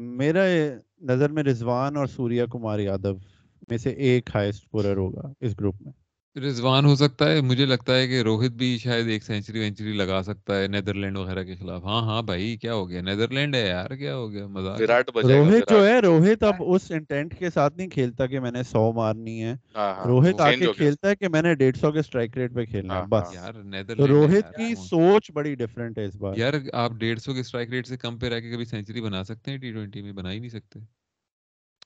میرا 0.00 0.44
نظر 1.00 1.30
میں 1.30 1.42
رضوان 1.42 1.96
اور 1.96 2.06
سوریا 2.06 2.46
کمار 2.46 2.78
یادو 2.78 3.14
میں 3.68 3.78
سے 3.78 3.90
ایک 3.90 4.30
ہائیسٹ 4.34 4.62
اسکورر 4.62 4.96
ہوگا 4.96 5.32
اس 5.40 5.60
گروپ 5.60 5.82
میں۔ 5.82 5.92
رضوان 6.36 6.84
ہو 6.84 6.94
سکتا 6.96 7.30
ہے 7.30 7.40
مجھے 7.40 7.66
لگتا 7.66 7.96
ہے 7.96 8.06
کہ 8.08 8.20
روہت 8.22 8.52
بھی 8.52 8.76
شاید 8.78 9.08
ایک 9.08 9.24
سینچری 9.24 9.58
وینچری 9.58 9.92
لگا 9.92 10.22
سکتا 10.22 10.58
ہے 10.58 10.66
نیدرلینڈ 10.68 11.16
وغیرہ 11.16 11.42
کے 11.44 11.54
خلاف۔ 11.56 11.84
ہاں 11.84 12.00
ہاں 12.02 12.20
بھائی 12.22 12.56
کیا 12.56 12.74
ہو 12.74 12.88
گیا؟ 12.88 13.00
نیدرلینڈ 13.02 13.54
ہے 13.54 13.66
یار 13.66 13.90
کیا 13.96 14.16
ہو 14.16 14.30
گیا؟ 14.30 14.46
گا 14.56 14.74
روہت 15.24 15.68
جو 15.68 15.86
ہے 15.86 15.98
روہت 16.00 16.42
اب 16.44 16.62
اس 16.66 16.90
انٹینٹ 16.90 17.38
کے 17.38 17.50
ساتھ 17.50 17.76
نہیں 17.76 17.88
کھیلتا 17.88 18.26
کہ 18.26 18.40
میں 18.40 18.50
نے 18.50 18.62
سو 18.62 18.92
مارنی 18.92 19.42
ہے۔ 19.42 19.54
ہاں 19.76 19.94
ہاں 19.94 20.08
روہت 20.08 20.40
آ 20.40 20.50
کے 20.52 20.68
کھیلتا 20.68 21.08
ہے 21.08 21.16
کہ 21.16 21.28
میں 21.28 21.42
نے 21.42 21.54
ڈیڑھ 21.54 21.76
سو 21.76 21.92
کے 21.92 21.98
اسٹرائک 21.98 22.36
ریٹ 22.38 22.54
پہ 22.54 22.64
کھیلنا 22.64 22.96
ہے 22.96 23.02
ہاں 23.02 23.06
بس۔ 23.10 23.34
یار 23.34 23.54
روہت 24.00 24.54
کی 24.56 24.74
سوچ 24.80 25.30
بڑی 25.34 25.54
ڈفرینٹ 25.54 25.98
ہے 25.98 26.04
اس 26.04 26.16
بار۔ 26.16 26.36
یار 26.36 26.54
آپ 26.74 26.92
ڈیڑھ 26.92 27.20
سو 27.20 27.34
کے 27.34 27.40
اسٹرائک 27.40 27.70
ریٹ 27.70 27.86
سے 27.86 27.96
کم 27.96 28.18
پہ 28.18 28.28
رہ 28.28 28.40
کے 28.40 28.50
کبھی 28.50 28.64
سینچری 28.64 29.00
بنا 29.00 29.22
سکتے 29.24 29.50
ہیں؟ 29.50 29.58
ٹی 29.58 29.72
ٹوینٹی 29.72 30.02
میں 30.02 30.12
بنا 30.12 30.32
ہی 30.32 30.38
نہیں 30.38 30.50
سکتے۔ 30.50 30.80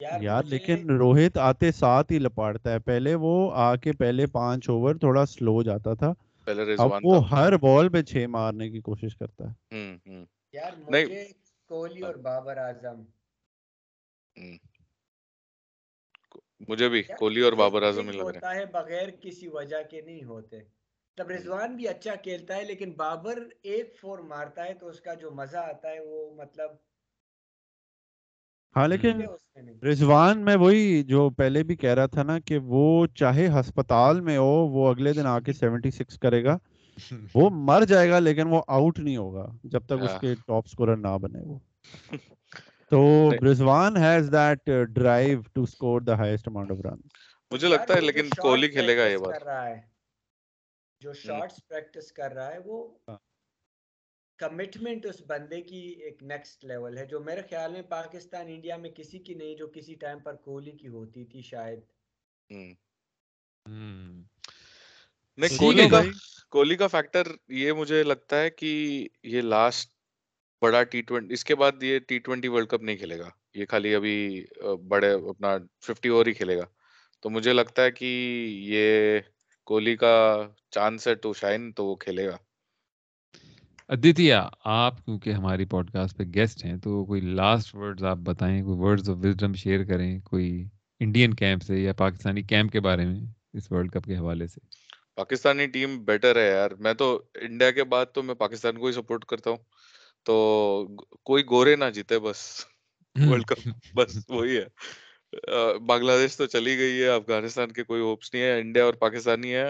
یار 0.00 0.42
لیکن 0.44 0.90
روہت 0.98 1.38
آتے 1.40 1.70
ساتھ 1.72 2.12
ہی 2.12 2.18
لپاڑتا 2.18 2.72
ہے۔ 2.72 2.78
پہلے 2.80 3.14
وہ 3.14 3.32
آ 3.56 3.74
کے 3.76 3.92
پہلے 3.92 4.26
پانچ 4.32 4.68
اوور 4.68 4.94
تھوڑا 4.94 5.24
سلو 5.26 5.62
جاتا 5.62 5.94
تھا۔ 5.94 6.12
پہلے 6.46 6.62
اب 6.62 6.72
رضوان 6.72 7.02
وہ 7.04 7.28
ہر 7.30 7.56
بال 7.58 7.88
پہ 7.88 8.02
چھ 8.02 8.26
مارنے 8.30 8.70
کی 8.70 8.80
کوشش 8.80 9.16
کرتا 9.16 9.48
ہے۔ 9.48 9.54
یار 10.54 10.72
مجھے 10.86 11.24
کوہلی 11.70 12.02
اور 12.02 12.14
بابر 12.24 12.56
اعظم۔ 12.56 13.02
مجھے 16.68 16.88
بھی 16.88 17.02
کوہلی 17.12 17.40
اور 17.40 17.52
بابر 17.52 17.82
اعظم 17.82 18.08
ہی 18.08 18.16
لگ 18.16 18.28
رہے 18.28 18.56
ہے 18.56 18.64
بغیر 18.72 19.08
کسی 19.20 19.48
وجہ 19.48 19.82
کے 19.90 20.00
نہیں 20.00 20.24
ہوتے۔ 20.24 20.60
تب 21.18 21.30
رضوان 21.30 21.76
بھی 21.76 21.88
اچھا 21.88 22.14
کھیلتا 22.14 22.56
ہے 22.56 22.64
لیکن 22.64 22.92
بابر 22.96 23.38
ایک 23.62 23.94
فور 24.00 24.18
مارتا 24.24 24.64
ہے 24.64 24.74
تو 24.74 24.88
اس 24.88 25.00
کا 25.00 25.14
جو 25.14 25.30
مزہ 25.30 25.58
آتا 25.66 25.90
ہے 25.90 26.00
وہ 26.00 26.34
مطلب 26.34 26.70
ہاں 28.77 28.86
ہوں 28.86 28.89
لیکن 28.89 29.20
رضوان 29.82 30.45
میں 30.45 30.57
وہی 30.57 31.03
جو 31.05 31.28
پہلے 31.31 31.62
بھی 31.62 31.77
کہہ 31.77 31.95
رہا 31.95 32.07
تھا 32.07 32.23
نا 32.23 32.39
کہ 32.40 32.59
وہ 32.65 32.85
چاہے 33.15 33.47
ہسپتال 33.51 34.20
میں 34.20 34.36
ہو 34.36 34.51
وہ 34.69 34.89
اگلے 34.90 35.12
دن 35.12 35.27
آ 35.27 35.39
کے 35.40 35.53
سیونٹی 35.53 35.90
سکس 35.93 36.19
کرے 36.19 36.43
گا 36.45 36.57
وہ 37.35 37.49
مر 37.62 37.85
جائے 37.85 38.09
گا 38.11 38.19
لیکن 38.19 38.47
وہ 38.47 38.62
آؤٹ 38.69 38.99
نہیں 38.99 39.16
ہوگا 39.16 39.47
جب 39.65 39.86
تک 39.86 40.03
اس 40.03 40.20
کے 40.20 40.35
ٹاپ 40.36 40.65
اسکورر 40.65 40.97
نہ 40.99 41.16
بنے 41.19 41.43
وہ۔ 41.45 41.59
تو 42.90 43.01
Rizwan 43.43 43.97
has 43.97 44.31
that 44.32 44.70
drive 44.90 45.40
to 45.55 45.62
score 45.62 46.01
the 46.01 46.15
highest 46.19 46.49
amount 46.49 46.70
of 46.70 46.81
run 46.85 47.01
مجھے 47.51 47.69
لگتا 47.69 47.95
ہے 47.95 48.01
لیکن 48.01 48.31
کوہلی 48.36 48.69
کھیلے 48.69 48.97
گا 48.97 49.07
یہ 49.07 49.16
بار 49.19 49.74
جو 51.03 51.12
شارٹس 51.15 51.66
پریکٹس 51.69 52.12
کر 52.12 52.32
رہا 52.32 52.53
ہے 52.53 52.59
وہ 52.65 52.86
ہاں۔ 53.09 53.16
کمٹمنٹ 54.39 55.06
اس 55.06 55.23
بندے 55.27 55.60
کی 55.62 55.78
ایک 56.02 56.23
نیکسٹ 56.23 56.65
لیول 56.65 56.98
ہے 56.98 57.06
جو 57.06 57.20
میرے 57.20 57.40
خیال 57.51 57.73
میں 57.73 57.82
پاکستان 57.82 58.47
انڈیا 58.48 58.77
میں 58.77 58.90
کسی 58.90 59.19
کی 59.19 59.35
نہیں 59.35 59.55
جو 59.55 59.66
کسی 59.66 59.94
ٹائم 59.94 60.19
پر 60.19 60.35
کوہلی 60.36 60.70
کی 60.70 60.89
ہوتی 60.89 61.24
تھی 61.24 61.43
شاید۔ 61.43 61.81
نہیں 65.39 65.59
کوہلی 65.59 65.89
کا 65.89 66.01
کوہلی 66.51 66.77
کا 66.77 66.86
فیکٹر 66.86 67.27
یہ 67.48 67.73
مجھے 67.73 68.02
لگتا 68.02 68.40
ہے 68.40 68.51
کہ 68.51 68.69
یہ 69.23 69.40
لاسٹ 69.40 69.93
بڑا 70.62 70.82
ٹی 70.82 71.02
ٹوینٹی 71.02 71.35
اس 71.35 71.44
کے 71.44 71.55
بعد 71.55 71.82
یہ 71.82 71.98
ٹی 71.98 72.19
ٹوینٹی 72.19 72.48
ورلڈ 72.48 72.69
کپ 72.69 72.82
نہیں 72.82 72.97
کھیلے 72.97 73.19
گا۔ 73.19 73.28
یہ 73.55 73.66
خالی 73.69 73.94
ابھی 73.94 74.44
بڑے 74.89 75.10
اپنا 75.12 75.56
ففٹی 75.81 76.09
اوور 76.09 76.27
ہی 76.27 76.32
کھیلے 76.32 76.56
گا۔ 76.56 76.65
تو 77.20 77.31
مجھے 77.31 77.52
لگتا 77.52 77.82
ہے 77.85 77.90
کہ 77.90 78.05
یہ 78.65 79.19
کوہلی 79.66 79.97
کا 79.97 80.12
چانس 80.70 81.09
ہے 81.09 81.15
ٹو 81.15 81.32
شائن 81.35 81.73
تو 81.73 81.86
وہ 81.86 81.94
کھیلے 81.97 82.27
گا۔ 82.27 82.36
ادتیہ 83.89 84.35
آپ 84.65 85.05
کیونکہ 85.05 85.31
ہماری 85.31 85.65
پوڈ 85.65 85.90
کاسٹ 85.90 86.16
پہ 86.16 86.23
گیسٹ 86.35 86.65
ہیں 86.65 86.77
تو 86.77 87.05
کوئی 87.05 87.20
لاسٹ 87.20 87.74
ورڈز 87.74 88.05
آپ 88.05 88.16
بتائیں 88.16 88.62
کوئی 88.62 88.78
ورڈز 88.78 89.10
آف 89.10 89.16
وزڈم 89.23 89.55
شیئر 89.55 89.85
کریں 89.85 90.20
کوئی 90.20 90.69
انڈین 91.01 91.35
کیمپ 91.35 91.62
سے 91.62 91.78
یا 91.78 91.93
پاکستانی 91.93 92.43
کیمپ 92.43 92.73
کے 92.73 92.81
بارے 92.81 93.05
میں 93.05 93.20
اس 93.52 93.73
ورلڈ 93.73 93.93
کپ 93.93 94.05
کے 94.05 94.16
حوالے 94.16 94.47
سے؟ 94.47 94.60
پاکستانی 95.16 95.66
ٹیم 95.66 96.05
بیٹر 96.05 96.36
ہے 96.36 96.48
یار۔ 96.48 96.70
میں 96.70 96.94
تو 96.94 97.23
انڈیا 97.35 97.70
کے 97.70 97.85
بعد 97.85 98.06
تو 98.15 98.23
میں 98.23 98.35
پاکستان 98.35 98.78
کو 98.78 98.86
ہی 98.86 98.93
سپورٹ 98.93 99.24
کرتا 99.24 99.51
ہوں۔ 99.51 99.56
تو 100.23 100.89
کوئی 101.24 101.44
گورے 101.51 101.77
نہ 101.77 101.85
جیتے 101.94 102.19
بس۔ 102.19 102.65
ورلڈ 103.16 103.44
کپ 103.44 103.69
بس 103.94 104.19
وہی 104.28 104.56
ہے۔ 104.56 104.66
بنگلہ 105.78 106.12
دیش 106.12 106.36
تو 106.36 106.47
چلی 106.47 106.78
گئی 106.78 107.02
ہے 107.02 107.09
افغانستان 107.09 107.73
کے 107.73 107.82
کوئی 107.82 108.01
ہوپس 108.01 108.35
نہیں 108.35 108.43
ہے۔ 108.43 108.60
انڈیا 108.60 108.85
اور 108.85 108.94
پاکستانی 108.94 109.55
ہے 109.55 109.65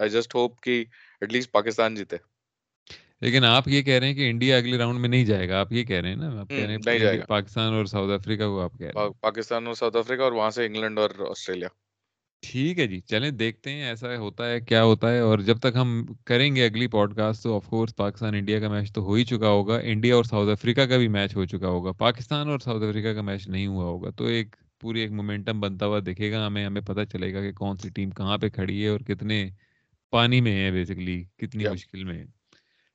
آئی 0.00 0.10
جسٹ 0.10 0.34
ہوپ 0.34 0.60
کہ 0.60 0.84
ایٹ 1.20 1.32
لیسٹ 1.32 1.52
پاکستان 1.52 1.94
جیتے۔ 1.94 2.16
لیکن 3.24 3.44
آپ 3.44 3.68
یہ 3.68 3.82
کہہ 3.82 3.94
رہے 3.94 4.06
ہیں 4.06 4.14
کہ 4.14 4.30
انڈیا 4.30 4.56
اگلے 4.56 4.78
راؤنڈ 4.78 5.00
میں 5.00 5.08
نہیں 5.08 5.24
جائے 5.24 5.48
گا 5.48 5.60
آپ 5.60 5.72
یہ 5.72 5.84
کہہ 5.84 6.00
رہے 6.00 6.08
ہیں 6.08 6.16
نا 6.16 6.40
آپ 6.40 6.48
کہہ 6.48 6.64
رہے 6.64 6.74
ہیں 6.74 7.20
پاکستان 7.28 7.72
اور 7.72 7.84
ساؤتھ 7.84 8.12
افریقہ 8.12 8.44
کو 8.44 8.60
آپ 8.60 8.78
کہہ 8.78 8.86
رہے 8.86 9.00
ہیں۔ 9.02 9.10
پاکستان 9.20 9.66
اور 9.66 9.74
ساؤتھ 9.74 9.96
افریقہ 9.96 10.22
اور 10.22 10.32
وہاں 10.32 10.50
سے 10.50 10.66
انگلینڈ 10.66 10.98
اور 10.98 11.10
آسٹریلیا۔ 11.30 11.68
ٹھیک 12.42 12.78
ہے 12.78 12.86
جی 12.86 13.00
چلیں 13.02 13.30
دیکھتے 13.32 13.70
ہیں 13.70 13.84
ایسا 13.84 14.16
ہوتا 14.16 14.50
ہے 14.50 14.60
کیا 14.60 14.82
ہوتا 14.84 15.12
ہے۔ 15.12 15.18
اور 15.20 15.38
جب 15.38 15.58
تک 15.58 15.76
ہم 15.76 15.90
کریں 16.24 16.56
گے 16.56 16.64
اگلی 16.64 16.86
پوڈ 16.86 17.14
کاسٹ 17.16 17.42
تو 17.42 17.54
آف 17.56 17.66
کورس 17.66 17.96
پاکستان 17.96 18.34
انڈیا 18.34 18.60
کا 18.60 18.68
میچ 18.68 18.92
تو 18.92 19.02
ہو 19.02 19.14
ہی 19.14 19.24
چکا 19.24 19.48
ہوگا 19.48 19.78
انڈیا 19.84 20.14
اور 20.14 20.24
ساؤتھ 20.24 20.50
افریقہ 20.50 20.80
کا 20.80 20.96
بھی 20.96 21.08
میچ 21.08 21.36
ہو 21.36 21.44
چکا 21.44 21.68
ہوگا 21.68 21.92
پاکستان 21.98 22.48
اور 22.48 22.58
ساؤتھ 22.58 22.84
افریقہ 22.84 23.14
کا 23.14 23.22
میچ 23.22 23.48
نہیں 23.48 23.66
ہوا 23.66 23.84
ہوگا۔ 23.84 24.10
تو 24.10 24.24
ایک 24.26 24.48
پوری 24.80 25.00
ایک 25.00 25.12
مومنٹم 25.12 25.60
بنتا 25.60 25.86
ہوا 25.86 25.98
دکھے 26.06 26.30
گا 26.32 26.46
ہمیں 26.46 26.64
ہمیں 26.66 26.80
پتہ 26.80 27.00
چلے 27.12 27.32
گا 27.34 27.40
کہ 27.40 27.52
کون 27.52 27.76
سی 27.76 27.88
ٹیم 27.88 28.10
کہاں 28.10 28.38
پہ 28.38 28.48
کھڑی 28.48 28.82
ہے 28.82 28.88
اور 28.88 29.00
کتنے 29.00 29.38
پانی 30.12 30.40
میں 30.40 30.56
ہے 30.56 30.70
بیسکلی 30.70 31.22
کتنی. 31.36 31.64
مشکل 31.66 32.04
میں 32.04 32.18
ہے۔ 32.18 32.24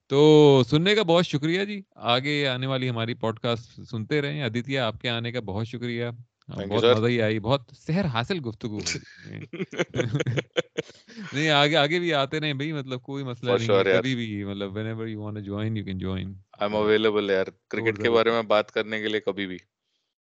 تو 0.09 0.61
سننے 0.69 0.95
کا 0.95 1.03
بہت 1.03 1.25
شکریہ 1.25 1.65
جی۔ 1.65 1.81
آگے 1.95 2.47
آنے 2.47 2.67
والی 2.67 2.89
ہماری 2.89 3.13
پوڈ 3.13 3.39
کاسٹ 3.39 3.79
سنتے 3.89 4.21
رہیں۔ 4.21 4.43
ادتیہ 4.43 4.79
آپ 4.79 5.01
کے 5.01 5.09
آنے 5.09 5.31
کا 5.31 5.39
بہت 5.39 5.67
شکریہ۔ 5.67 6.05
بہت 6.49 6.85
مزہ 6.85 7.07
ہی 7.07 7.21
آئی۔ 7.21 7.39
بہت 7.39 7.61
سحر 7.77 8.05
حاصل 8.05 8.39
گفتگو 8.45 8.79
نہیں 11.33 11.49
آگے 11.49 11.75
آگے 11.75 11.99
بھی 11.99 12.13
آتے 12.13 12.39
رہیں۔ 12.39 12.53
بھائی 12.53 12.73
مطلب 12.73 13.01
کوئی 13.01 13.23
مسئلہ 13.23 13.51
نہیں 13.51 13.93
کبھی 13.93 14.15
بھی 14.15 14.43
مطلب 14.43 14.77
ever 14.77 15.07
you 15.07 15.21
want 15.21 15.45
join 15.45 15.77
you 15.77 15.85
can 15.85 15.97
join 15.97 16.27
I 16.27 16.35
am 16.61 16.75
available 16.75 17.29
یار 17.29 17.45
کرکٹ 17.69 18.01
کے 18.01 18.09
بارے 18.09 18.31
میں 18.31 18.41
بات 18.41 18.71
کرنے 18.71 18.99
کے 18.99 19.07
لیے 19.07 19.19
کبھی 19.19 19.47
بھی۔ 19.47 19.57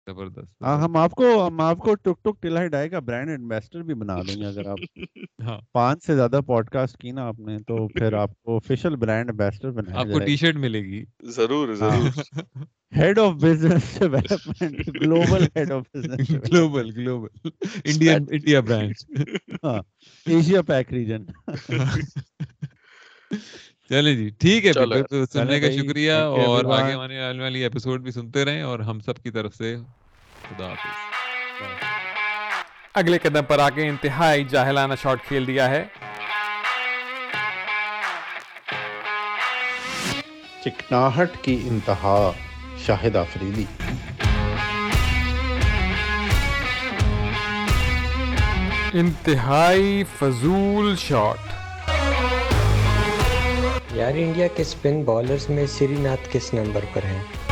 زبردست 0.06 0.62
ہاں۔ 0.62 0.76
ہم 0.78 0.96
آپ 0.96 1.12
کو 1.12 1.26
ہم 1.46 1.60
آپ 1.60 1.78
کو 1.78 1.94
ٹک 1.96 2.22
ٹک 2.22 2.40
ٹلا 2.42 2.66
ڈائی 2.68 2.88
کا 2.88 2.98
برانڈ 3.00 3.30
ایمبیسڈر 3.30 3.82
بھی 3.82 3.94
بنا 3.94 4.16
دیں 4.22 4.36
گے 4.36 4.46
اگر 4.46 4.66
آپ 4.66 4.78
ہاں۔ 5.42 5.58
پانچ 5.72 6.04
سے 6.04 6.14
زیادہ 6.16 6.40
پوڈ 6.46 6.68
کاسٹ 6.70 6.96
کی 6.98 7.10
نا 7.12 7.26
آپ 7.28 7.40
نے 7.40 7.58
تو 7.66 7.76
پھر 7.94 8.12
آپ 8.14 8.30
کو 8.34 8.56
آفیشیل 8.56 8.96
برانڈ 8.96 9.30
ایمبیسڈر 9.30 9.70
بنایا 9.72 9.98
آپ 10.00 10.12
کو 10.12 10.18
ٹی 10.20 10.36
شرٹ 10.36 10.56
ملے 10.58 10.82
گی۔ 10.82 11.04
ضرور 11.32 11.68
ہاں۔ 11.70 11.90
ضرور۔ 11.90 12.64
Head 12.92 13.18
of 13.18 13.32
business 13.34 13.98
development 13.98 14.88
global 14.96 15.44
head 15.56 15.70
of 15.72 15.82
business 15.94 16.30
global 16.44 16.90
global 16.96 17.48
Indian 17.84 18.24
India 18.30 18.60
branch 18.60 19.04
ہاں 19.64 19.80
ایشیا 20.26 20.62
پیک 20.62 20.92
ریجن 20.92 21.24
چلیں 23.88 24.14
جی 24.14 24.28
ٹھیک 24.38 24.66
ہے 24.66 24.72
تو 24.72 24.84
چلے 24.84 25.24
سننے 25.32 25.60
کا 25.60 25.70
شکریہ 25.70 26.12
اور 26.12 26.64
ایوری 26.64 26.82
آگے 26.82 27.20
آنے 27.24 27.42
والی 27.42 27.62
ایپیسوڈ 27.62 28.02
بھی 28.02 28.10
سنتے 28.10 28.44
رہیں 28.44 28.62
اور 28.62 28.78
ہم 28.78 29.00
سب 29.00 29.18
کی 29.22 29.30
طرف 29.30 29.54
سے 29.54 29.76
خدا 30.48 30.68
حافظ۔ 30.68 31.02
اگلے 32.94 33.18
قدم 33.18 33.44
پر 33.44 33.58
آ 33.58 33.68
کے 33.70 33.88
انتہائی 33.88 34.44
جاہلانہ 34.44 34.94
شاٹ 35.02 35.26
کھیل 35.28 35.46
دیا 35.46 35.68
ہے۔ 35.70 35.84
چکناہٹ 40.64 41.30
کی 41.42 41.60
انتہا 41.64 42.30
شاہد 42.86 43.16
آفریدی 43.16 43.64
انتہائی 48.98 50.04
فضول 50.18 50.94
شاٹ۔ 50.96 51.53
یار 53.96 54.12
انڈیا 54.14 54.46
کے 54.46 54.62
اسپن 54.62 55.02
بالرز 55.04 55.50
میں 55.50 55.66
سری 55.66 55.96
ناتھ 55.98 56.28
کس 56.32 56.52
نمبر 56.54 56.84
پر 56.92 57.04
ہیں؟ 57.04 57.43